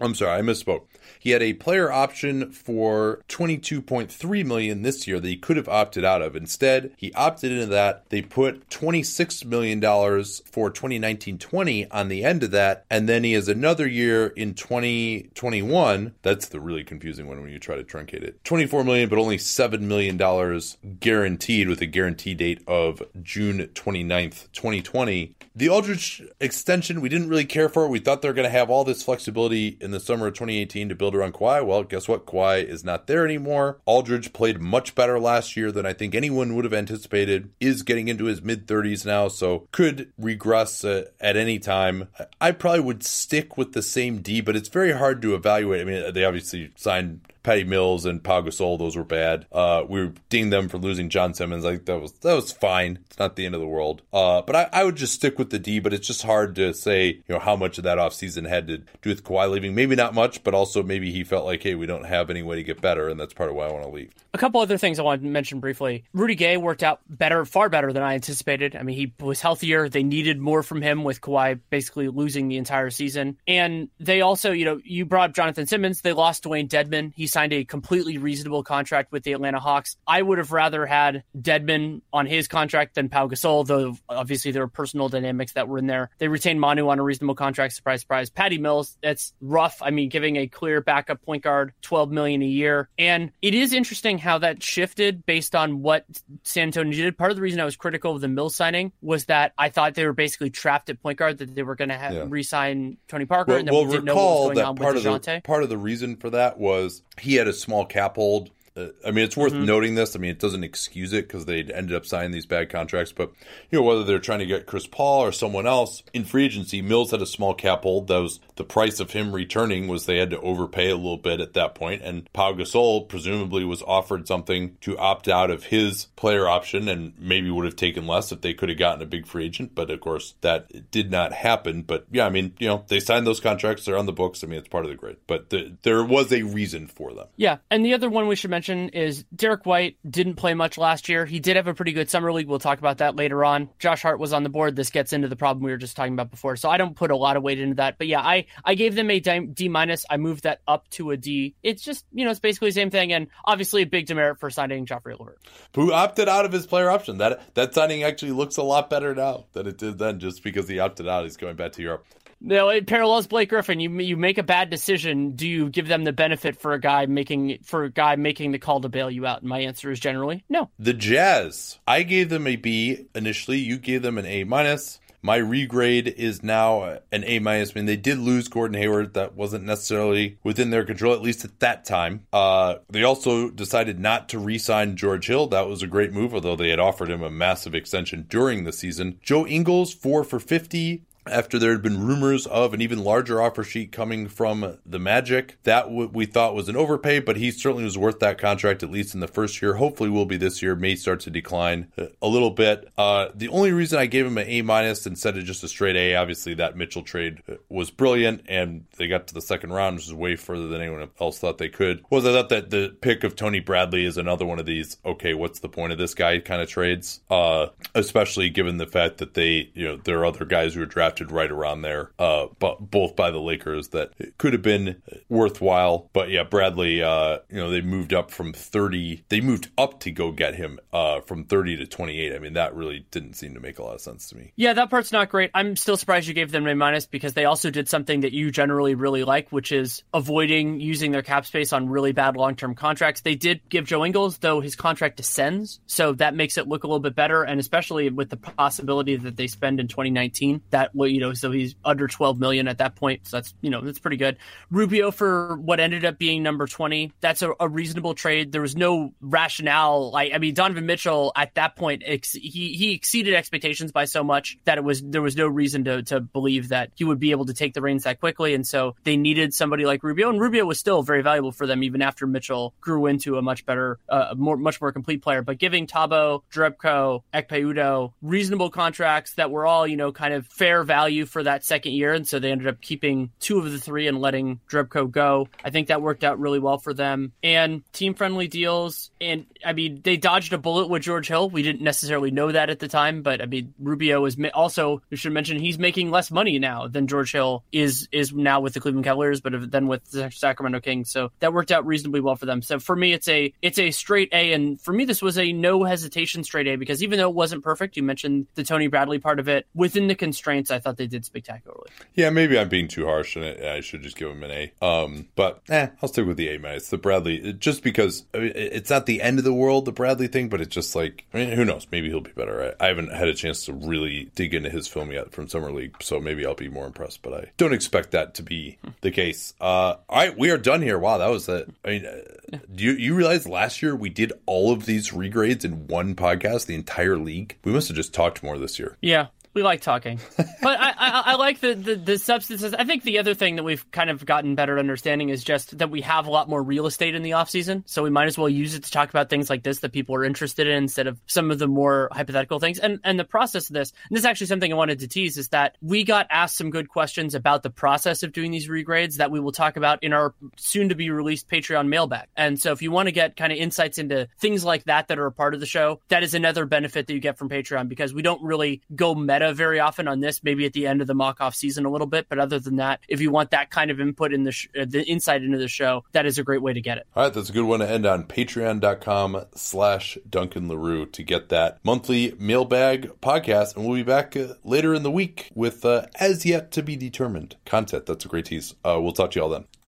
I'm 0.00 0.14
sorry, 0.14 0.38
I 0.38 0.42
misspoke. 0.42 0.89
He 1.18 1.30
had 1.30 1.42
a 1.42 1.54
player 1.54 1.90
option 1.90 2.52
for 2.52 3.22
22.3 3.28 4.46
million 4.46 4.82
this 4.82 5.06
year 5.06 5.20
that 5.20 5.28
he 5.28 5.36
could 5.36 5.56
have 5.56 5.68
opted 5.68 6.04
out 6.04 6.22
of. 6.22 6.36
Instead, 6.36 6.92
he 6.96 7.12
opted 7.14 7.52
into 7.52 7.66
that. 7.66 8.08
They 8.10 8.22
put 8.22 8.68
26 8.70 9.44
million 9.44 9.80
dollars 9.80 10.42
for 10.46 10.70
2019-20 10.70 11.88
on 11.90 12.08
the 12.08 12.24
end 12.24 12.42
of 12.42 12.50
that, 12.52 12.84
and 12.90 13.08
then 13.08 13.24
he 13.24 13.32
has 13.32 13.48
another 13.48 13.86
year 13.86 14.28
in 14.28 14.54
2021. 14.54 16.14
That's 16.22 16.48
the 16.48 16.60
really 16.60 16.84
confusing 16.84 17.26
one 17.26 17.40
when 17.40 17.50
you 17.50 17.58
try 17.58 17.76
to 17.76 17.84
truncate 17.84 18.22
it. 18.22 18.42
24 18.44 18.84
million, 18.84 19.08
but 19.08 19.18
only 19.18 19.38
7 19.38 19.86
million 19.86 20.16
dollars 20.16 20.76
guaranteed 20.98 21.68
with 21.68 21.80
a 21.80 21.86
guarantee 21.86 22.34
date 22.34 22.62
of 22.66 23.02
June 23.22 23.68
29th, 23.74 24.50
2020. 24.52 25.34
The 25.54 25.68
Aldridge 25.68 26.22
extension, 26.40 27.00
we 27.00 27.08
didn't 27.08 27.28
really 27.28 27.44
care 27.44 27.68
for. 27.68 27.88
We 27.88 27.98
thought 27.98 28.22
they 28.22 28.28
were 28.28 28.34
going 28.34 28.46
to 28.46 28.50
have 28.50 28.70
all 28.70 28.84
this 28.84 29.02
flexibility 29.02 29.76
in 29.80 29.90
the 29.90 30.00
summer 30.00 30.28
of 30.28 30.34
2018 30.34 30.88
to 30.90 30.94
build 31.00 31.16
around 31.16 31.34
Kawhi. 31.34 31.66
Well, 31.66 31.82
guess 31.82 32.06
what? 32.06 32.26
Kawhi 32.26 32.64
is 32.64 32.84
not 32.84 33.08
there 33.08 33.24
anymore. 33.24 33.80
Aldridge 33.86 34.32
played 34.32 34.60
much 34.60 34.94
better 34.94 35.18
last 35.18 35.56
year 35.56 35.72
than 35.72 35.86
I 35.86 35.94
think 35.94 36.14
anyone 36.14 36.54
would 36.54 36.64
have 36.64 36.74
anticipated. 36.74 37.50
Is 37.58 37.82
getting 37.82 38.06
into 38.06 38.26
his 38.26 38.42
mid 38.42 38.66
30s 38.66 39.04
now, 39.04 39.28
so 39.28 39.66
could 39.72 40.12
regress 40.18 40.84
uh, 40.84 41.06
at 41.20 41.36
any 41.36 41.58
time. 41.58 42.08
I 42.40 42.52
probably 42.52 42.80
would 42.80 43.02
stick 43.02 43.56
with 43.56 43.72
the 43.72 43.82
same 43.82 44.20
D, 44.20 44.40
but 44.40 44.54
it's 44.54 44.68
very 44.68 44.92
hard 44.92 45.22
to 45.22 45.34
evaluate. 45.34 45.80
I 45.80 45.84
mean, 45.84 46.12
they 46.12 46.24
obviously 46.24 46.70
signed 46.76 47.22
Patty 47.42 47.64
Mills 47.64 48.04
and 48.04 48.22
Pau 48.22 48.42
Gasol, 48.42 48.78
those 48.78 48.96
were 48.96 49.04
bad. 49.04 49.46
Uh, 49.50 49.84
we 49.88 50.10
dinged 50.28 50.52
them 50.52 50.68
for 50.68 50.78
losing 50.78 51.08
John 51.08 51.34
Simmons. 51.34 51.64
Like 51.64 51.86
that 51.86 52.00
was 52.00 52.12
that 52.20 52.34
was 52.34 52.52
fine. 52.52 52.98
It's 53.06 53.18
not 53.18 53.36
the 53.36 53.46
end 53.46 53.54
of 53.54 53.60
the 53.60 53.66
world. 53.66 54.02
Uh, 54.12 54.42
but 54.42 54.56
I, 54.56 54.68
I 54.72 54.84
would 54.84 54.96
just 54.96 55.14
stick 55.14 55.38
with 55.38 55.50
the 55.50 55.58
D. 55.58 55.80
But 55.80 55.92
it's 55.92 56.06
just 56.06 56.22
hard 56.22 56.54
to 56.56 56.74
say, 56.74 57.08
you 57.08 57.22
know, 57.34 57.38
how 57.38 57.56
much 57.56 57.78
of 57.78 57.84
that 57.84 57.98
offseason 57.98 58.48
had 58.48 58.66
to 58.68 58.78
do 58.78 59.10
with 59.10 59.24
Kawhi 59.24 59.50
leaving. 59.50 59.74
Maybe 59.74 59.96
not 59.96 60.14
much, 60.14 60.42
but 60.44 60.54
also 60.54 60.82
maybe 60.82 61.10
he 61.10 61.24
felt 61.24 61.44
like, 61.44 61.62
hey, 61.62 61.74
we 61.74 61.86
don't 61.86 62.04
have 62.04 62.30
any 62.30 62.42
way 62.42 62.56
to 62.56 62.62
get 62.62 62.80
better, 62.80 63.08
and 63.08 63.18
that's 63.18 63.34
part 63.34 63.50
of 63.50 63.56
why 63.56 63.66
I 63.66 63.72
want 63.72 63.84
to 63.84 63.90
leave. 63.90 64.12
A 64.32 64.38
couple 64.38 64.60
other 64.60 64.78
things 64.78 64.98
I 64.98 65.02
wanted 65.02 65.22
to 65.22 65.28
mention 65.28 65.60
briefly. 65.60 66.04
Rudy 66.12 66.34
Gay 66.34 66.56
worked 66.56 66.82
out 66.82 67.00
better, 67.08 67.44
far 67.44 67.68
better 67.68 67.92
than 67.92 68.02
I 68.02 68.14
anticipated. 68.14 68.76
I 68.76 68.82
mean, 68.82 68.96
he 68.96 69.12
was 69.24 69.40
healthier. 69.40 69.88
They 69.88 70.02
needed 70.02 70.38
more 70.38 70.62
from 70.62 70.82
him 70.82 71.02
with 71.04 71.20
Kawhi 71.20 71.58
basically 71.70 72.08
losing 72.08 72.48
the 72.48 72.56
entire 72.56 72.90
season. 72.90 73.38
And 73.48 73.88
they 73.98 74.20
also, 74.20 74.52
you 74.52 74.64
know, 74.64 74.80
you 74.84 75.04
brought 75.04 75.30
up 75.30 75.36
Jonathan 75.36 75.66
Simmons. 75.66 76.00
They 76.02 76.12
lost 76.12 76.44
Dewayne 76.44 76.68
Dedmon. 76.68 77.12
He 77.14 77.26
signed 77.30 77.52
a 77.52 77.64
completely 77.64 78.18
reasonable 78.18 78.62
contract 78.62 79.12
with 79.12 79.22
the 79.22 79.32
Atlanta 79.32 79.60
Hawks. 79.60 79.96
I 80.06 80.20
would 80.20 80.38
have 80.38 80.52
rather 80.52 80.86
had 80.86 81.24
Dedmon 81.36 82.02
on 82.12 82.26
his 82.26 82.48
contract 82.48 82.94
than 82.94 83.08
Pau 83.08 83.28
Gasol, 83.28 83.66
though 83.66 83.96
obviously 84.08 84.52
there 84.52 84.62
were 84.62 84.68
personal 84.68 85.08
dynamics 85.08 85.52
that 85.52 85.68
were 85.68 85.78
in 85.78 85.86
there. 85.86 86.10
They 86.18 86.28
retained 86.28 86.60
Manu 86.60 86.88
on 86.88 86.98
a 86.98 87.02
reasonable 87.02 87.34
contract. 87.34 87.74
Surprise, 87.74 88.00
surprise. 88.00 88.30
Patty 88.30 88.58
Mills, 88.58 88.96
that's 89.02 89.32
rough. 89.40 89.78
I 89.82 89.90
mean, 89.90 90.08
giving 90.08 90.36
a 90.36 90.46
clear 90.46 90.80
backup 90.80 91.22
point 91.22 91.42
guard 91.42 91.72
12 91.82 92.10
million 92.10 92.42
a 92.42 92.46
year. 92.46 92.88
And 92.98 93.32
it 93.42 93.54
is 93.54 93.72
interesting 93.72 94.18
how 94.18 94.38
that 94.38 94.62
shifted 94.62 95.24
based 95.24 95.54
on 95.54 95.82
what 95.82 96.04
San 96.42 96.64
Antonio 96.64 96.92
did. 96.92 97.16
Part 97.16 97.30
of 97.30 97.36
the 97.36 97.42
reason 97.42 97.60
I 97.60 97.64
was 97.64 97.76
critical 97.76 98.14
of 98.14 98.20
the 98.20 98.28
Mills 98.28 98.54
signing 98.54 98.92
was 99.00 99.26
that 99.26 99.52
I 99.56 99.68
thought 99.68 99.94
they 99.94 100.06
were 100.06 100.12
basically 100.12 100.50
trapped 100.50 100.90
at 100.90 101.02
point 101.02 101.18
guard, 101.18 101.38
that 101.38 101.54
they 101.54 101.62
were 101.62 101.74
going 101.74 101.90
to 101.90 101.98
have 101.98 102.12
yeah. 102.12 102.26
re-sign 102.28 102.98
Tony 103.08 103.24
Parker, 103.24 103.52
well, 103.52 103.58
and 103.58 103.68
then 103.68 103.74
well, 103.74 103.86
we 103.86 103.92
didn't 103.92 104.04
know 104.04 104.14
what 104.14 104.48
was 104.48 104.54
going 104.54 104.66
on 104.66 104.76
part 104.76 104.94
with 104.94 105.04
Dejounte. 105.04 105.36
Of 105.36 105.42
the, 105.42 105.46
part 105.46 105.62
of 105.62 105.68
the 105.68 105.78
reason 105.78 106.16
for 106.16 106.30
that 106.30 106.58
was 106.58 107.02
he 107.20 107.34
had 107.34 107.48
a 107.48 107.52
small 107.52 107.84
cap 107.86 108.16
hold 108.16 108.50
uh, 108.76 108.86
I 109.04 109.10
mean, 109.10 109.24
it's 109.24 109.36
worth 109.36 109.52
mm-hmm. 109.52 109.64
noting 109.64 109.94
this. 109.96 110.14
I 110.14 110.20
mean, 110.20 110.30
it 110.30 110.38
doesn't 110.38 110.62
excuse 110.62 111.12
it 111.12 111.26
because 111.26 111.44
they 111.44 111.62
ended 111.62 111.94
up 111.94 112.06
signing 112.06 112.30
these 112.30 112.46
bad 112.46 112.70
contracts. 112.70 113.12
But 113.12 113.32
you 113.70 113.78
know, 113.78 113.84
whether 113.84 114.04
they're 114.04 114.20
trying 114.20 114.38
to 114.38 114.46
get 114.46 114.66
Chris 114.66 114.86
Paul 114.86 115.24
or 115.24 115.32
someone 115.32 115.66
else 115.66 116.04
in 116.12 116.24
free 116.24 116.44
agency, 116.44 116.80
Mills 116.80 117.10
had 117.10 117.20
a 117.20 117.26
small 117.26 117.52
cap 117.54 117.82
hold. 117.82 118.06
That 118.08 118.18
was 118.18 118.38
the 118.54 118.64
price 118.64 119.00
of 119.00 119.10
him 119.10 119.32
returning 119.32 119.88
was 119.88 120.06
they 120.06 120.18
had 120.18 120.30
to 120.30 120.40
overpay 120.40 120.90
a 120.90 120.96
little 120.96 121.16
bit 121.16 121.40
at 121.40 121.54
that 121.54 121.74
point. 121.74 122.02
And 122.02 122.32
Pau 122.32 122.52
Gasol 122.52 123.08
presumably 123.08 123.64
was 123.64 123.82
offered 123.82 124.28
something 124.28 124.76
to 124.82 124.96
opt 124.98 125.26
out 125.26 125.50
of 125.50 125.64
his 125.64 126.04
player 126.14 126.48
option 126.48 126.88
and 126.88 127.12
maybe 127.18 127.50
would 127.50 127.64
have 127.64 127.76
taken 127.76 128.06
less 128.06 128.30
if 128.30 128.40
they 128.40 128.54
could 128.54 128.68
have 128.68 128.78
gotten 128.78 129.02
a 129.02 129.06
big 129.06 129.26
free 129.26 129.46
agent. 129.46 129.74
But 129.74 129.90
of 129.90 130.00
course, 130.00 130.34
that 130.42 130.90
did 130.92 131.10
not 131.10 131.32
happen. 131.32 131.82
But 131.82 132.06
yeah, 132.12 132.26
I 132.26 132.30
mean, 132.30 132.54
you 132.58 132.68
know, 132.68 132.84
they 132.86 133.00
signed 133.00 133.26
those 133.26 133.40
contracts. 133.40 133.84
They're 133.84 133.98
on 133.98 134.06
the 134.06 134.12
books. 134.12 134.44
I 134.44 134.46
mean, 134.46 134.60
it's 134.60 134.68
part 134.68 134.84
of 134.84 134.90
the 134.90 134.96
grid. 134.96 135.16
But 135.26 135.50
the, 135.50 135.76
there 135.82 136.04
was 136.04 136.32
a 136.32 136.42
reason 136.42 136.86
for 136.86 137.12
them. 137.12 137.26
Yeah, 137.36 137.58
and 137.68 137.84
the 137.84 137.94
other 137.94 138.08
one 138.08 138.28
we 138.28 138.36
should 138.36 138.50
mention 138.50 138.59
mention 138.60 138.90
is 138.90 139.24
Derrick 139.34 139.64
White 139.64 139.96
didn't 140.08 140.34
play 140.34 140.52
much 140.52 140.76
last 140.76 141.08
year. 141.08 141.24
He 141.24 141.40
did 141.40 141.56
have 141.56 141.66
a 141.66 141.72
pretty 141.72 141.92
good 141.92 142.10
summer 142.10 142.30
league. 142.30 142.46
We'll 142.46 142.58
talk 142.58 142.78
about 142.78 142.98
that 142.98 143.16
later 143.16 143.42
on. 143.42 143.70
Josh 143.78 144.02
Hart 144.02 144.20
was 144.20 144.34
on 144.34 144.42
the 144.42 144.50
board. 144.50 144.76
This 144.76 144.90
gets 144.90 145.14
into 145.14 145.28
the 145.28 145.36
problem 145.36 145.64
we 145.64 145.70
were 145.70 145.78
just 145.78 145.96
talking 145.96 146.12
about 146.12 146.30
before. 146.30 146.56
So 146.56 146.68
I 146.68 146.76
don't 146.76 146.94
put 146.94 147.10
a 147.10 147.16
lot 147.16 147.38
of 147.38 147.42
weight 147.42 147.58
into 147.58 147.76
that. 147.76 147.96
But 147.96 148.06
yeah, 148.06 148.20
I, 148.20 148.44
I 148.62 148.74
gave 148.74 148.94
them 148.94 149.10
a 149.10 149.18
D 149.18 149.70
minus. 149.70 150.04
I 150.10 150.18
moved 150.18 150.42
that 150.42 150.60
up 150.68 150.86
to 150.90 151.10
a 151.10 151.16
D. 151.16 151.54
It's 151.62 151.82
just, 151.82 152.04
you 152.12 152.26
know, 152.26 152.30
it's 152.30 152.38
basically 152.38 152.68
the 152.68 152.74
same 152.74 152.90
thing. 152.90 153.14
And 153.14 153.28
obviously 153.46 153.80
a 153.80 153.86
big 153.86 154.04
demerit 154.04 154.38
for 154.38 154.50
signing 154.50 154.84
Joffrey 154.84 155.18
Lauvergne. 155.18 155.36
Who 155.74 155.90
opted 155.94 156.28
out 156.28 156.44
of 156.44 156.52
his 156.52 156.66
player 156.66 156.90
option. 156.90 157.16
That 157.16 157.54
that 157.54 157.72
signing 157.72 158.02
actually 158.02 158.32
looks 158.32 158.58
a 158.58 158.62
lot 158.62 158.90
better 158.90 159.14
now 159.14 159.46
than 159.52 159.66
it 159.66 159.78
did 159.78 159.96
then 159.96 160.20
just 160.20 160.44
because 160.44 160.68
he 160.68 160.78
opted 160.78 161.08
out. 161.08 161.24
He's 161.24 161.38
going 161.38 161.56
back 161.56 161.72
to 161.72 161.82
Europe. 161.82 162.04
No, 162.40 162.70
it 162.70 162.86
parallels 162.86 163.26
Blake 163.26 163.50
Griffin. 163.50 163.80
You 163.80 163.90
you 164.00 164.16
make 164.16 164.38
a 164.38 164.42
bad 164.42 164.70
decision. 164.70 165.32
Do 165.32 165.46
you 165.46 165.68
give 165.68 165.88
them 165.88 166.04
the 166.04 166.12
benefit 166.12 166.60
for 166.60 166.72
a 166.72 166.80
guy 166.80 167.06
making 167.06 167.58
for 167.62 167.84
a 167.84 167.90
guy 167.90 168.16
making 168.16 168.52
the 168.52 168.58
call 168.58 168.80
to 168.80 168.88
bail 168.88 169.10
you 169.10 169.26
out? 169.26 169.40
And 169.40 169.48
my 169.48 169.60
answer 169.60 169.90
is 169.90 170.00
generally 170.00 170.44
no. 170.48 170.70
The 170.78 170.94
Jazz. 170.94 171.78
I 171.86 172.02
gave 172.02 172.30
them 172.30 172.46
a 172.46 172.56
B 172.56 173.06
initially. 173.14 173.58
You 173.58 173.76
gave 173.76 174.02
them 174.02 174.16
an 174.16 174.26
A 174.26 174.44
minus. 174.44 175.00
My 175.22 175.38
regrade 175.38 176.14
is 176.14 176.42
now 176.42 177.00
an 177.12 177.24
A 177.24 177.40
minus. 177.40 177.72
I 177.72 177.74
mean, 177.74 177.84
they 177.84 177.96
did 177.96 178.18
lose 178.18 178.48
Gordon 178.48 178.80
Hayward. 178.80 179.12
That 179.12 179.34
wasn't 179.34 179.64
necessarily 179.64 180.38
within 180.42 180.70
their 180.70 180.84
control, 180.84 181.12
at 181.12 181.20
least 181.20 181.44
at 181.44 181.60
that 181.60 181.84
time. 181.84 182.26
Uh, 182.32 182.76
they 182.88 183.02
also 183.02 183.50
decided 183.50 184.00
not 184.00 184.30
to 184.30 184.38
re-sign 184.38 184.96
George 184.96 185.26
Hill. 185.26 185.46
That 185.48 185.68
was 185.68 185.82
a 185.82 185.86
great 185.86 186.12
move, 186.12 186.34
although 186.34 186.56
they 186.56 186.70
had 186.70 186.80
offered 186.80 187.10
him 187.10 187.22
a 187.22 187.30
massive 187.30 187.74
extension 187.74 188.24
during 188.30 188.64
the 188.64 188.72
season. 188.72 189.20
Joe 189.22 189.46
Ingles, 189.46 189.92
four 189.92 190.24
for 190.24 190.40
50 190.40 191.02
after 191.26 191.58
there 191.58 191.72
had 191.72 191.82
been 191.82 192.04
rumors 192.04 192.46
of 192.46 192.74
an 192.74 192.80
even 192.80 193.04
larger 193.04 193.40
offer 193.40 193.62
sheet 193.62 193.92
coming 193.92 194.28
from 194.28 194.78
the 194.86 194.98
Magic. 194.98 195.58
That 195.64 195.84
w- 195.84 196.10
we 196.12 196.26
thought 196.26 196.54
was 196.54 196.68
an 196.68 196.76
overpay, 196.76 197.20
but 197.20 197.36
he 197.36 197.50
certainly 197.50 197.84
was 197.84 197.98
worth 197.98 198.18
that 198.20 198.38
contract 198.38 198.82
at 198.82 198.90
least 198.90 199.14
in 199.14 199.20
the 199.20 199.28
first 199.28 199.60
year. 199.60 199.74
Hopefully, 199.74 200.10
will 200.10 200.26
be 200.26 200.36
this 200.36 200.62
year. 200.62 200.74
May 200.74 200.96
start 200.96 201.20
to 201.20 201.30
decline 201.30 201.88
a 202.20 202.26
little 202.26 202.50
bit. 202.50 202.88
Uh, 202.96 203.28
the 203.34 203.48
only 203.48 203.72
reason 203.72 203.98
I 203.98 204.06
gave 204.06 204.26
him 204.26 204.38
an 204.38 204.46
A 204.48 204.62
minus 204.62 205.06
instead 205.06 205.36
of 205.36 205.44
just 205.44 205.62
a 205.62 205.68
straight 205.68 205.96
A, 205.96 206.14
obviously 206.16 206.54
that 206.54 206.76
Mitchell 206.76 207.02
trade 207.02 207.42
was 207.68 207.90
brilliant, 207.90 208.42
and 208.48 208.84
they 208.96 209.06
got 209.06 209.26
to 209.28 209.34
the 209.34 209.40
second 209.40 209.72
round, 209.72 209.96
which 209.96 210.06
is 210.06 210.14
way 210.14 210.36
further 210.36 210.68
than 210.68 210.80
anyone 210.80 211.08
else 211.20 211.38
thought 211.38 211.58
they 211.58 211.68
could. 211.68 212.02
Was 212.10 212.26
I 212.26 212.32
thought 212.32 212.48
that 212.48 212.70
the 212.70 212.96
pick 213.00 213.24
of 213.24 213.36
Tony 213.36 213.60
Bradley 213.60 214.04
is 214.04 214.16
another 214.16 214.46
one 214.46 214.58
of 214.58 214.66
these? 214.66 214.96
Okay, 215.04 215.34
what's 215.34 215.60
the 215.60 215.68
point 215.68 215.92
of 215.92 215.98
this 215.98 216.14
guy? 216.14 216.38
Kind 216.38 216.62
of 216.62 216.68
trades, 216.68 217.20
uh, 217.30 217.66
especially 217.94 218.50
given 218.50 218.78
the 218.78 218.86
fact 218.86 219.18
that 219.18 219.34
they, 219.34 219.70
you 219.74 219.86
know, 219.86 219.96
there 219.96 220.18
are 220.18 220.26
other 220.26 220.44
guys 220.44 220.74
who 220.74 220.82
are 220.82 220.86
drafted 220.86 221.09
drafted 221.10 221.32
right 221.32 221.50
around 221.50 221.82
there, 221.82 222.12
uh, 222.18 222.46
but 222.58 222.90
both 222.90 223.16
by 223.16 223.30
the 223.30 223.40
Lakers 223.40 223.88
that 223.88 224.12
it 224.18 224.38
could 224.38 224.52
have 224.52 224.62
been 224.62 225.02
worthwhile. 225.28 226.08
But 226.12 226.30
yeah, 226.30 226.44
Bradley, 226.44 227.02
uh, 227.02 227.38
you 227.48 227.56
know, 227.56 227.70
they 227.70 227.80
moved 227.80 228.14
up 228.14 228.30
from 228.30 228.52
30, 228.52 229.24
they 229.28 229.40
moved 229.40 229.70
up 229.76 230.00
to 230.00 230.12
go 230.12 230.30
get 230.30 230.54
him 230.54 230.78
uh, 230.92 231.20
from 231.20 231.44
30 231.44 231.78
to 231.78 231.86
28. 231.86 232.32
I 232.34 232.38
mean, 232.38 232.52
that 232.52 232.76
really 232.76 233.06
didn't 233.10 233.34
seem 233.34 233.54
to 233.54 233.60
make 233.60 233.78
a 233.78 233.82
lot 233.82 233.94
of 233.94 234.00
sense 234.00 234.28
to 234.28 234.36
me. 234.36 234.52
Yeah, 234.54 234.74
that 234.74 234.90
part's 234.90 235.10
not 235.10 235.30
great. 235.30 235.50
I'm 235.52 235.74
still 235.74 235.96
surprised 235.96 236.28
you 236.28 236.34
gave 236.34 236.52
them 236.52 236.66
a 236.66 236.74
minus 236.74 237.06
because 237.06 237.34
they 237.34 237.44
also 237.44 237.70
did 237.70 237.88
something 237.88 238.20
that 238.20 238.32
you 238.32 238.52
generally 238.52 238.94
really 238.94 239.24
like, 239.24 239.50
which 239.50 239.72
is 239.72 240.04
avoiding 240.14 240.80
using 240.80 241.10
their 241.10 241.22
cap 241.22 241.44
space 241.44 241.72
on 241.72 241.88
really 241.88 242.12
bad 242.12 242.36
long 242.36 242.54
term 242.54 242.76
contracts. 242.76 243.22
They 243.22 243.34
did 243.34 243.60
give 243.68 243.84
Joe 243.84 244.04
Ingles, 244.04 244.38
though 244.38 244.60
his 244.60 244.76
contract 244.76 245.16
descends, 245.16 245.80
so 245.86 246.12
that 246.14 246.34
makes 246.34 246.56
it 246.56 246.68
look 246.68 246.84
a 246.84 246.86
little 246.86 247.00
bit 247.00 247.16
better, 247.16 247.42
and 247.42 247.58
especially 247.58 248.10
with 248.10 248.30
the 248.30 248.36
possibility 248.36 249.16
that 249.16 249.36
they 249.36 249.48
spend 249.48 249.80
in 249.80 249.88
2019, 249.88 250.62
that 250.70 250.94
will 251.00 251.08
you 251.08 251.20
know, 251.20 251.32
so 251.34 251.50
he's 251.50 251.74
under 251.84 252.06
12 252.06 252.38
million 252.38 252.68
at 252.68 252.78
that 252.78 252.94
point. 252.94 253.26
So 253.26 253.38
that's, 253.38 253.54
you 253.60 253.70
know, 253.70 253.80
that's 253.80 253.98
pretty 253.98 254.16
good. 254.16 254.36
Rubio 254.70 255.10
for 255.10 255.56
what 255.56 255.80
ended 255.80 256.04
up 256.04 256.18
being 256.18 256.42
number 256.42 256.66
20. 256.66 257.12
That's 257.20 257.42
a, 257.42 257.52
a 257.58 257.68
reasonable 257.68 258.14
trade. 258.14 258.52
There 258.52 258.60
was 258.60 258.76
no 258.76 259.12
rationale. 259.20 260.10
Like, 260.10 260.32
I 260.34 260.38
mean, 260.38 260.54
Donovan 260.54 260.86
Mitchell 260.86 261.32
at 261.34 261.54
that 261.54 261.76
point, 261.76 262.02
ex- 262.06 262.32
he, 262.32 262.74
he 262.74 262.92
exceeded 262.92 263.34
expectations 263.34 263.92
by 263.92 264.04
so 264.04 264.22
much 264.22 264.58
that 264.64 264.78
it 264.78 264.84
was, 264.84 265.02
there 265.02 265.22
was 265.22 265.36
no 265.36 265.48
reason 265.48 265.84
to, 265.84 266.02
to 266.04 266.20
believe 266.20 266.68
that 266.68 266.90
he 266.94 267.04
would 267.04 267.18
be 267.18 267.30
able 267.30 267.46
to 267.46 267.54
take 267.54 267.74
the 267.74 267.82
reins 267.82 268.04
that 268.04 268.20
quickly. 268.20 268.54
And 268.54 268.66
so 268.66 268.94
they 269.04 269.16
needed 269.16 269.54
somebody 269.54 269.86
like 269.86 270.02
Rubio 270.02 270.28
and 270.28 270.40
Rubio 270.40 270.64
was 270.66 270.78
still 270.78 271.02
very 271.02 271.22
valuable 271.22 271.52
for 271.52 271.66
them 271.66 271.82
even 271.82 272.02
after 272.02 272.26
Mitchell 272.26 272.74
grew 272.80 273.06
into 273.06 273.38
a 273.38 273.42
much 273.42 273.64
better, 273.66 273.98
uh, 274.08 274.34
more, 274.36 274.56
much 274.56 274.80
more 274.80 274.92
complete 274.92 275.22
player. 275.22 275.42
But 275.42 275.58
giving 275.58 275.86
Thabo, 275.86 276.42
Jerebko, 276.52 277.22
Ekpe 277.32 277.62
Udoh 277.64 278.12
reasonable 278.22 278.70
contracts 278.70 279.34
that 279.34 279.50
were 279.50 279.66
all, 279.66 279.86
you 279.86 279.96
know, 279.96 280.12
kind 280.12 280.34
of 280.34 280.46
fair 280.46 280.84
value 280.90 281.24
for 281.24 281.44
that 281.44 281.64
second 281.64 281.92
year, 281.92 282.12
and 282.12 282.26
so 282.26 282.40
they 282.40 282.50
ended 282.50 282.66
up 282.66 282.80
keeping 282.80 283.30
two 283.38 283.60
of 283.60 283.70
the 283.70 283.78
three 283.78 284.08
and 284.08 284.20
letting 284.20 284.58
Jerebko 284.68 285.08
go. 285.08 285.48
I 285.64 285.70
think 285.70 285.86
that 285.86 286.02
worked 286.02 286.24
out 286.24 286.40
really 286.40 286.58
well 286.58 286.78
for 286.78 286.92
them. 286.92 287.32
And 287.44 287.84
team 287.92 288.14
friendly 288.14 288.48
deals, 288.48 289.12
and 289.20 289.46
I 289.64 289.72
mean, 289.72 290.00
they 290.02 290.16
dodged 290.16 290.52
a 290.52 290.58
bullet 290.58 290.88
with 290.88 291.02
George 291.02 291.28
Hill. 291.28 291.48
We 291.48 291.62
didn't 291.62 291.82
necessarily 291.82 292.32
know 292.32 292.50
that 292.50 292.70
at 292.70 292.80
the 292.80 292.88
time, 292.88 293.22
but 293.22 293.40
I 293.40 293.46
mean, 293.46 293.72
Rubio 293.78 294.24
is 294.24 294.36
also. 294.52 295.00
We 295.10 295.16
should 295.16 295.32
mention 295.32 295.60
he's 295.60 295.78
making 295.78 296.10
less 296.10 296.32
money 296.32 296.58
now 296.58 296.88
than 296.88 297.06
George 297.06 297.30
Hill 297.30 297.62
is 297.70 298.08
is 298.10 298.32
now 298.32 298.58
with 298.58 298.74
the 298.74 298.80
Cleveland 298.80 299.04
Cavaliers, 299.04 299.40
but 299.40 299.70
then 299.70 299.86
with 299.86 300.10
the 300.10 300.28
Sacramento 300.32 300.80
Kings. 300.80 301.08
So 301.08 301.30
that 301.38 301.52
worked 301.52 301.70
out 301.70 301.86
reasonably 301.86 302.20
well 302.20 302.34
for 302.34 302.46
them. 302.46 302.62
So 302.62 302.80
for 302.80 302.96
me, 302.96 303.12
it's 303.12 303.28
a 303.28 303.52
it's 303.62 303.78
a 303.78 303.92
straight 303.92 304.30
A, 304.32 304.52
and 304.52 304.80
for 304.80 304.92
me, 304.92 305.04
this 305.04 305.22
was 305.22 305.38
a 305.38 305.52
no 305.52 305.84
hesitation 305.84 306.42
straight 306.42 306.66
A 306.66 306.74
because 306.74 307.00
even 307.04 307.16
though 307.16 307.30
it 307.30 307.36
wasn't 307.36 307.62
perfect, 307.62 307.96
you 307.96 308.02
mentioned 308.02 308.48
the 308.56 308.64
Tony 308.64 308.88
Bradley 308.88 309.20
part 309.20 309.38
of 309.38 309.48
it 309.48 309.66
within 309.72 310.08
the 310.08 310.16
constraints. 310.16 310.72
I 310.72 310.79
thought 310.80 310.96
they 310.96 311.06
did 311.06 311.24
spectacularly. 311.24 311.88
Yeah, 312.14 312.30
maybe 312.30 312.58
I'm 312.58 312.68
being 312.68 312.88
too 312.88 313.06
harsh, 313.06 313.36
and 313.36 313.44
I 313.44 313.80
should 313.80 314.02
just 314.02 314.16
give 314.16 314.30
him 314.30 314.42
an 314.42 314.50
A. 314.50 314.72
Um, 314.84 315.28
but 315.36 315.62
eh, 315.68 315.88
I'll 316.02 316.08
stick 316.08 316.26
with 316.26 316.36
the 316.36 316.48
A 316.48 316.58
minus. 316.58 316.88
The 316.88 316.98
Bradley, 316.98 317.52
just 317.54 317.82
because 317.82 318.24
I 318.34 318.38
mean, 318.38 318.52
it's 318.54 318.90
not 318.90 319.06
the 319.06 319.22
end 319.22 319.38
of 319.38 319.44
the 319.44 319.54
world, 319.54 319.84
the 319.84 319.92
Bradley 319.92 320.26
thing, 320.26 320.48
but 320.48 320.60
it's 320.60 320.74
just 320.74 320.94
like 320.94 321.24
I 321.32 321.38
mean, 321.38 321.50
who 321.52 321.64
knows? 321.64 321.86
Maybe 321.90 322.08
he'll 322.08 322.20
be 322.20 322.32
better. 322.32 322.74
I, 322.80 322.84
I 322.84 322.88
haven't 322.88 323.12
had 323.12 323.28
a 323.28 323.34
chance 323.34 323.64
to 323.66 323.72
really 323.72 324.30
dig 324.34 324.54
into 324.54 324.70
his 324.70 324.88
film 324.88 325.12
yet 325.12 325.32
from 325.32 325.48
summer 325.48 325.72
league, 325.72 325.96
so 326.02 326.20
maybe 326.20 326.44
I'll 326.46 326.54
be 326.54 326.68
more 326.68 326.86
impressed. 326.86 327.22
But 327.22 327.34
I 327.34 327.50
don't 327.56 327.72
expect 327.72 328.10
that 328.12 328.34
to 328.34 328.42
be 328.42 328.78
the 329.00 329.10
case. 329.10 329.54
Uh, 329.60 329.96
all 330.08 330.18
right, 330.18 330.36
we 330.36 330.50
are 330.50 330.58
done 330.58 330.82
here. 330.82 330.98
Wow, 330.98 331.18
that 331.18 331.30
was 331.30 331.48
a. 331.48 331.66
I 331.84 331.88
mean, 331.88 332.06
uh, 332.06 332.58
do 332.74 332.84
you 332.84 332.92
you 332.92 333.14
realize 333.14 333.46
last 333.46 333.82
year 333.82 333.94
we 333.94 334.10
did 334.10 334.32
all 334.46 334.72
of 334.72 334.86
these 334.86 335.10
regrades 335.10 335.64
in 335.64 335.86
one 335.86 336.14
podcast, 336.14 336.66
the 336.66 336.74
entire 336.74 337.16
league? 337.16 337.56
We 337.64 337.72
must 337.72 337.88
have 337.88 337.96
just 337.96 338.14
talked 338.14 338.42
more 338.42 338.58
this 338.58 338.78
year. 338.78 338.96
Yeah, 339.00 339.28
we 339.60 339.64
like 339.64 339.82
talking, 339.82 340.18
but 340.36 340.80
I, 340.80 340.94
I, 340.96 341.22
I, 341.26 341.34
like 341.34 341.60
the, 341.60 341.74
the, 341.74 341.94
the 341.96 342.18
substances. 342.18 342.72
I 342.72 342.84
think 342.84 343.02
the 343.02 343.18
other 343.18 343.34
thing 343.34 343.56
that 343.56 343.62
we've 343.62 343.88
kind 343.90 344.08
of 344.08 344.24
gotten 344.24 344.54
better 344.54 344.78
understanding 344.78 345.28
is 345.28 345.44
just 345.44 345.76
that 345.78 345.90
we 345.90 346.00
have 346.00 346.26
a 346.26 346.30
lot 346.30 346.48
more 346.48 346.62
real 346.62 346.86
estate 346.86 347.14
in 347.14 347.22
the 347.22 347.34
off 347.34 347.50
season, 347.50 347.84
so 347.86 348.02
we 348.02 348.08
might 348.08 348.26
as 348.26 348.38
well 348.38 348.48
use 348.48 348.74
it 348.74 348.84
to 348.84 348.90
talk 348.90 349.10
about 349.10 349.28
things 349.28 349.50
like 349.50 349.62
this 349.62 349.80
that 349.80 349.92
people 349.92 350.14
are 350.14 350.24
interested 350.24 350.66
in 350.66 350.84
instead 350.84 351.06
of 351.06 351.20
some 351.26 351.50
of 351.50 351.58
the 351.58 351.68
more 351.68 352.08
hypothetical 352.10 352.58
things. 352.58 352.78
And 352.78 353.00
and 353.04 353.20
the 353.20 353.24
process 353.24 353.68
of 353.68 353.74
this, 353.74 353.92
and 354.08 354.16
this 354.16 354.22
is 354.22 354.26
actually 354.26 354.46
something 354.46 354.72
I 354.72 354.76
wanted 354.76 355.00
to 355.00 355.08
tease, 355.08 355.36
is 355.36 355.48
that 355.48 355.76
we 355.82 356.04
got 356.04 356.26
asked 356.30 356.56
some 356.56 356.70
good 356.70 356.88
questions 356.88 357.34
about 357.34 357.62
the 357.62 357.70
process 357.70 358.22
of 358.22 358.32
doing 358.32 358.50
these 358.50 358.68
regrades 358.68 359.16
that 359.16 359.30
we 359.30 359.40
will 359.40 359.52
talk 359.52 359.76
about 359.76 360.02
in 360.02 360.14
our 360.14 360.34
soon 360.56 360.88
to 360.88 360.94
be 360.94 361.10
released 361.10 361.50
Patreon 361.50 361.88
mailbag. 361.88 362.28
And 362.34 362.58
so 362.58 362.72
if 362.72 362.80
you 362.80 362.90
want 362.90 363.08
to 363.08 363.12
get 363.12 363.36
kind 363.36 363.52
of 363.52 363.58
insights 363.58 363.98
into 363.98 364.26
things 364.38 364.64
like 364.64 364.84
that 364.84 365.08
that 365.08 365.18
are 365.18 365.26
a 365.26 365.32
part 365.32 365.52
of 365.52 365.60
the 365.60 365.66
show, 365.66 366.00
that 366.08 366.22
is 366.22 366.32
another 366.32 366.64
benefit 366.64 367.06
that 367.06 367.12
you 367.12 367.20
get 367.20 367.36
from 367.36 367.50
Patreon 367.50 367.90
because 367.90 368.14
we 368.14 368.22
don't 368.22 368.42
really 368.42 368.80
go 368.96 369.14
meta 369.14 369.49
very 369.52 369.80
often 369.80 370.08
on 370.08 370.20
this. 370.20 370.42
Maybe 370.42 370.66
at 370.66 370.72
the 370.72 370.86
end 370.86 371.00
of 371.00 371.06
the 371.06 371.14
mock 371.14 371.40
off 371.40 371.54
season 371.54 371.84
a 371.84 371.90
little 371.90 372.06
bit, 372.06 372.26
but 372.28 372.38
other 372.38 372.58
than 372.58 372.76
that, 372.76 373.00
if 373.08 373.20
you 373.20 373.30
want 373.30 373.50
that 373.50 373.70
kind 373.70 373.90
of 373.90 374.00
input 374.00 374.32
in 374.32 374.44
the 374.44 374.52
sh- 374.52 374.68
uh, 374.78 374.84
the 374.88 375.04
insight 375.04 375.42
into 375.42 375.58
the 375.58 375.68
show, 375.68 376.04
that 376.12 376.26
is 376.26 376.38
a 376.38 376.44
great 376.44 376.62
way 376.62 376.72
to 376.72 376.80
get 376.80 376.98
it. 376.98 377.06
All 377.14 377.24
right, 377.24 377.32
that's 377.32 377.50
a 377.50 377.52
good 377.52 377.64
one 377.64 377.80
to 377.80 377.90
end 377.90 378.06
on. 378.06 378.24
Patreon.com 378.24 379.44
slash 379.54 380.18
Duncan 380.28 380.68
Leroux 380.68 381.06
to 381.06 381.22
get 381.22 381.48
that 381.48 381.78
monthly 381.84 382.34
mailbag 382.38 383.10
podcast, 383.20 383.76
and 383.76 383.86
we'll 383.86 383.96
be 383.96 384.02
back 384.02 384.36
uh, 384.36 384.54
later 384.64 384.94
in 384.94 385.02
the 385.02 385.10
week 385.10 385.50
with 385.54 385.84
uh, 385.84 386.06
as 386.18 386.46
yet 386.46 386.70
to 386.72 386.82
be 386.82 386.96
determined 386.96 387.56
content. 387.64 388.06
That's 388.06 388.24
a 388.24 388.28
great 388.28 388.46
tease. 388.46 388.74
Uh, 388.84 388.98
we'll 389.00 389.12
talk 389.12 389.32
to 389.32 389.38
you 389.38 389.42
all 389.42 389.48
then. 389.48 389.64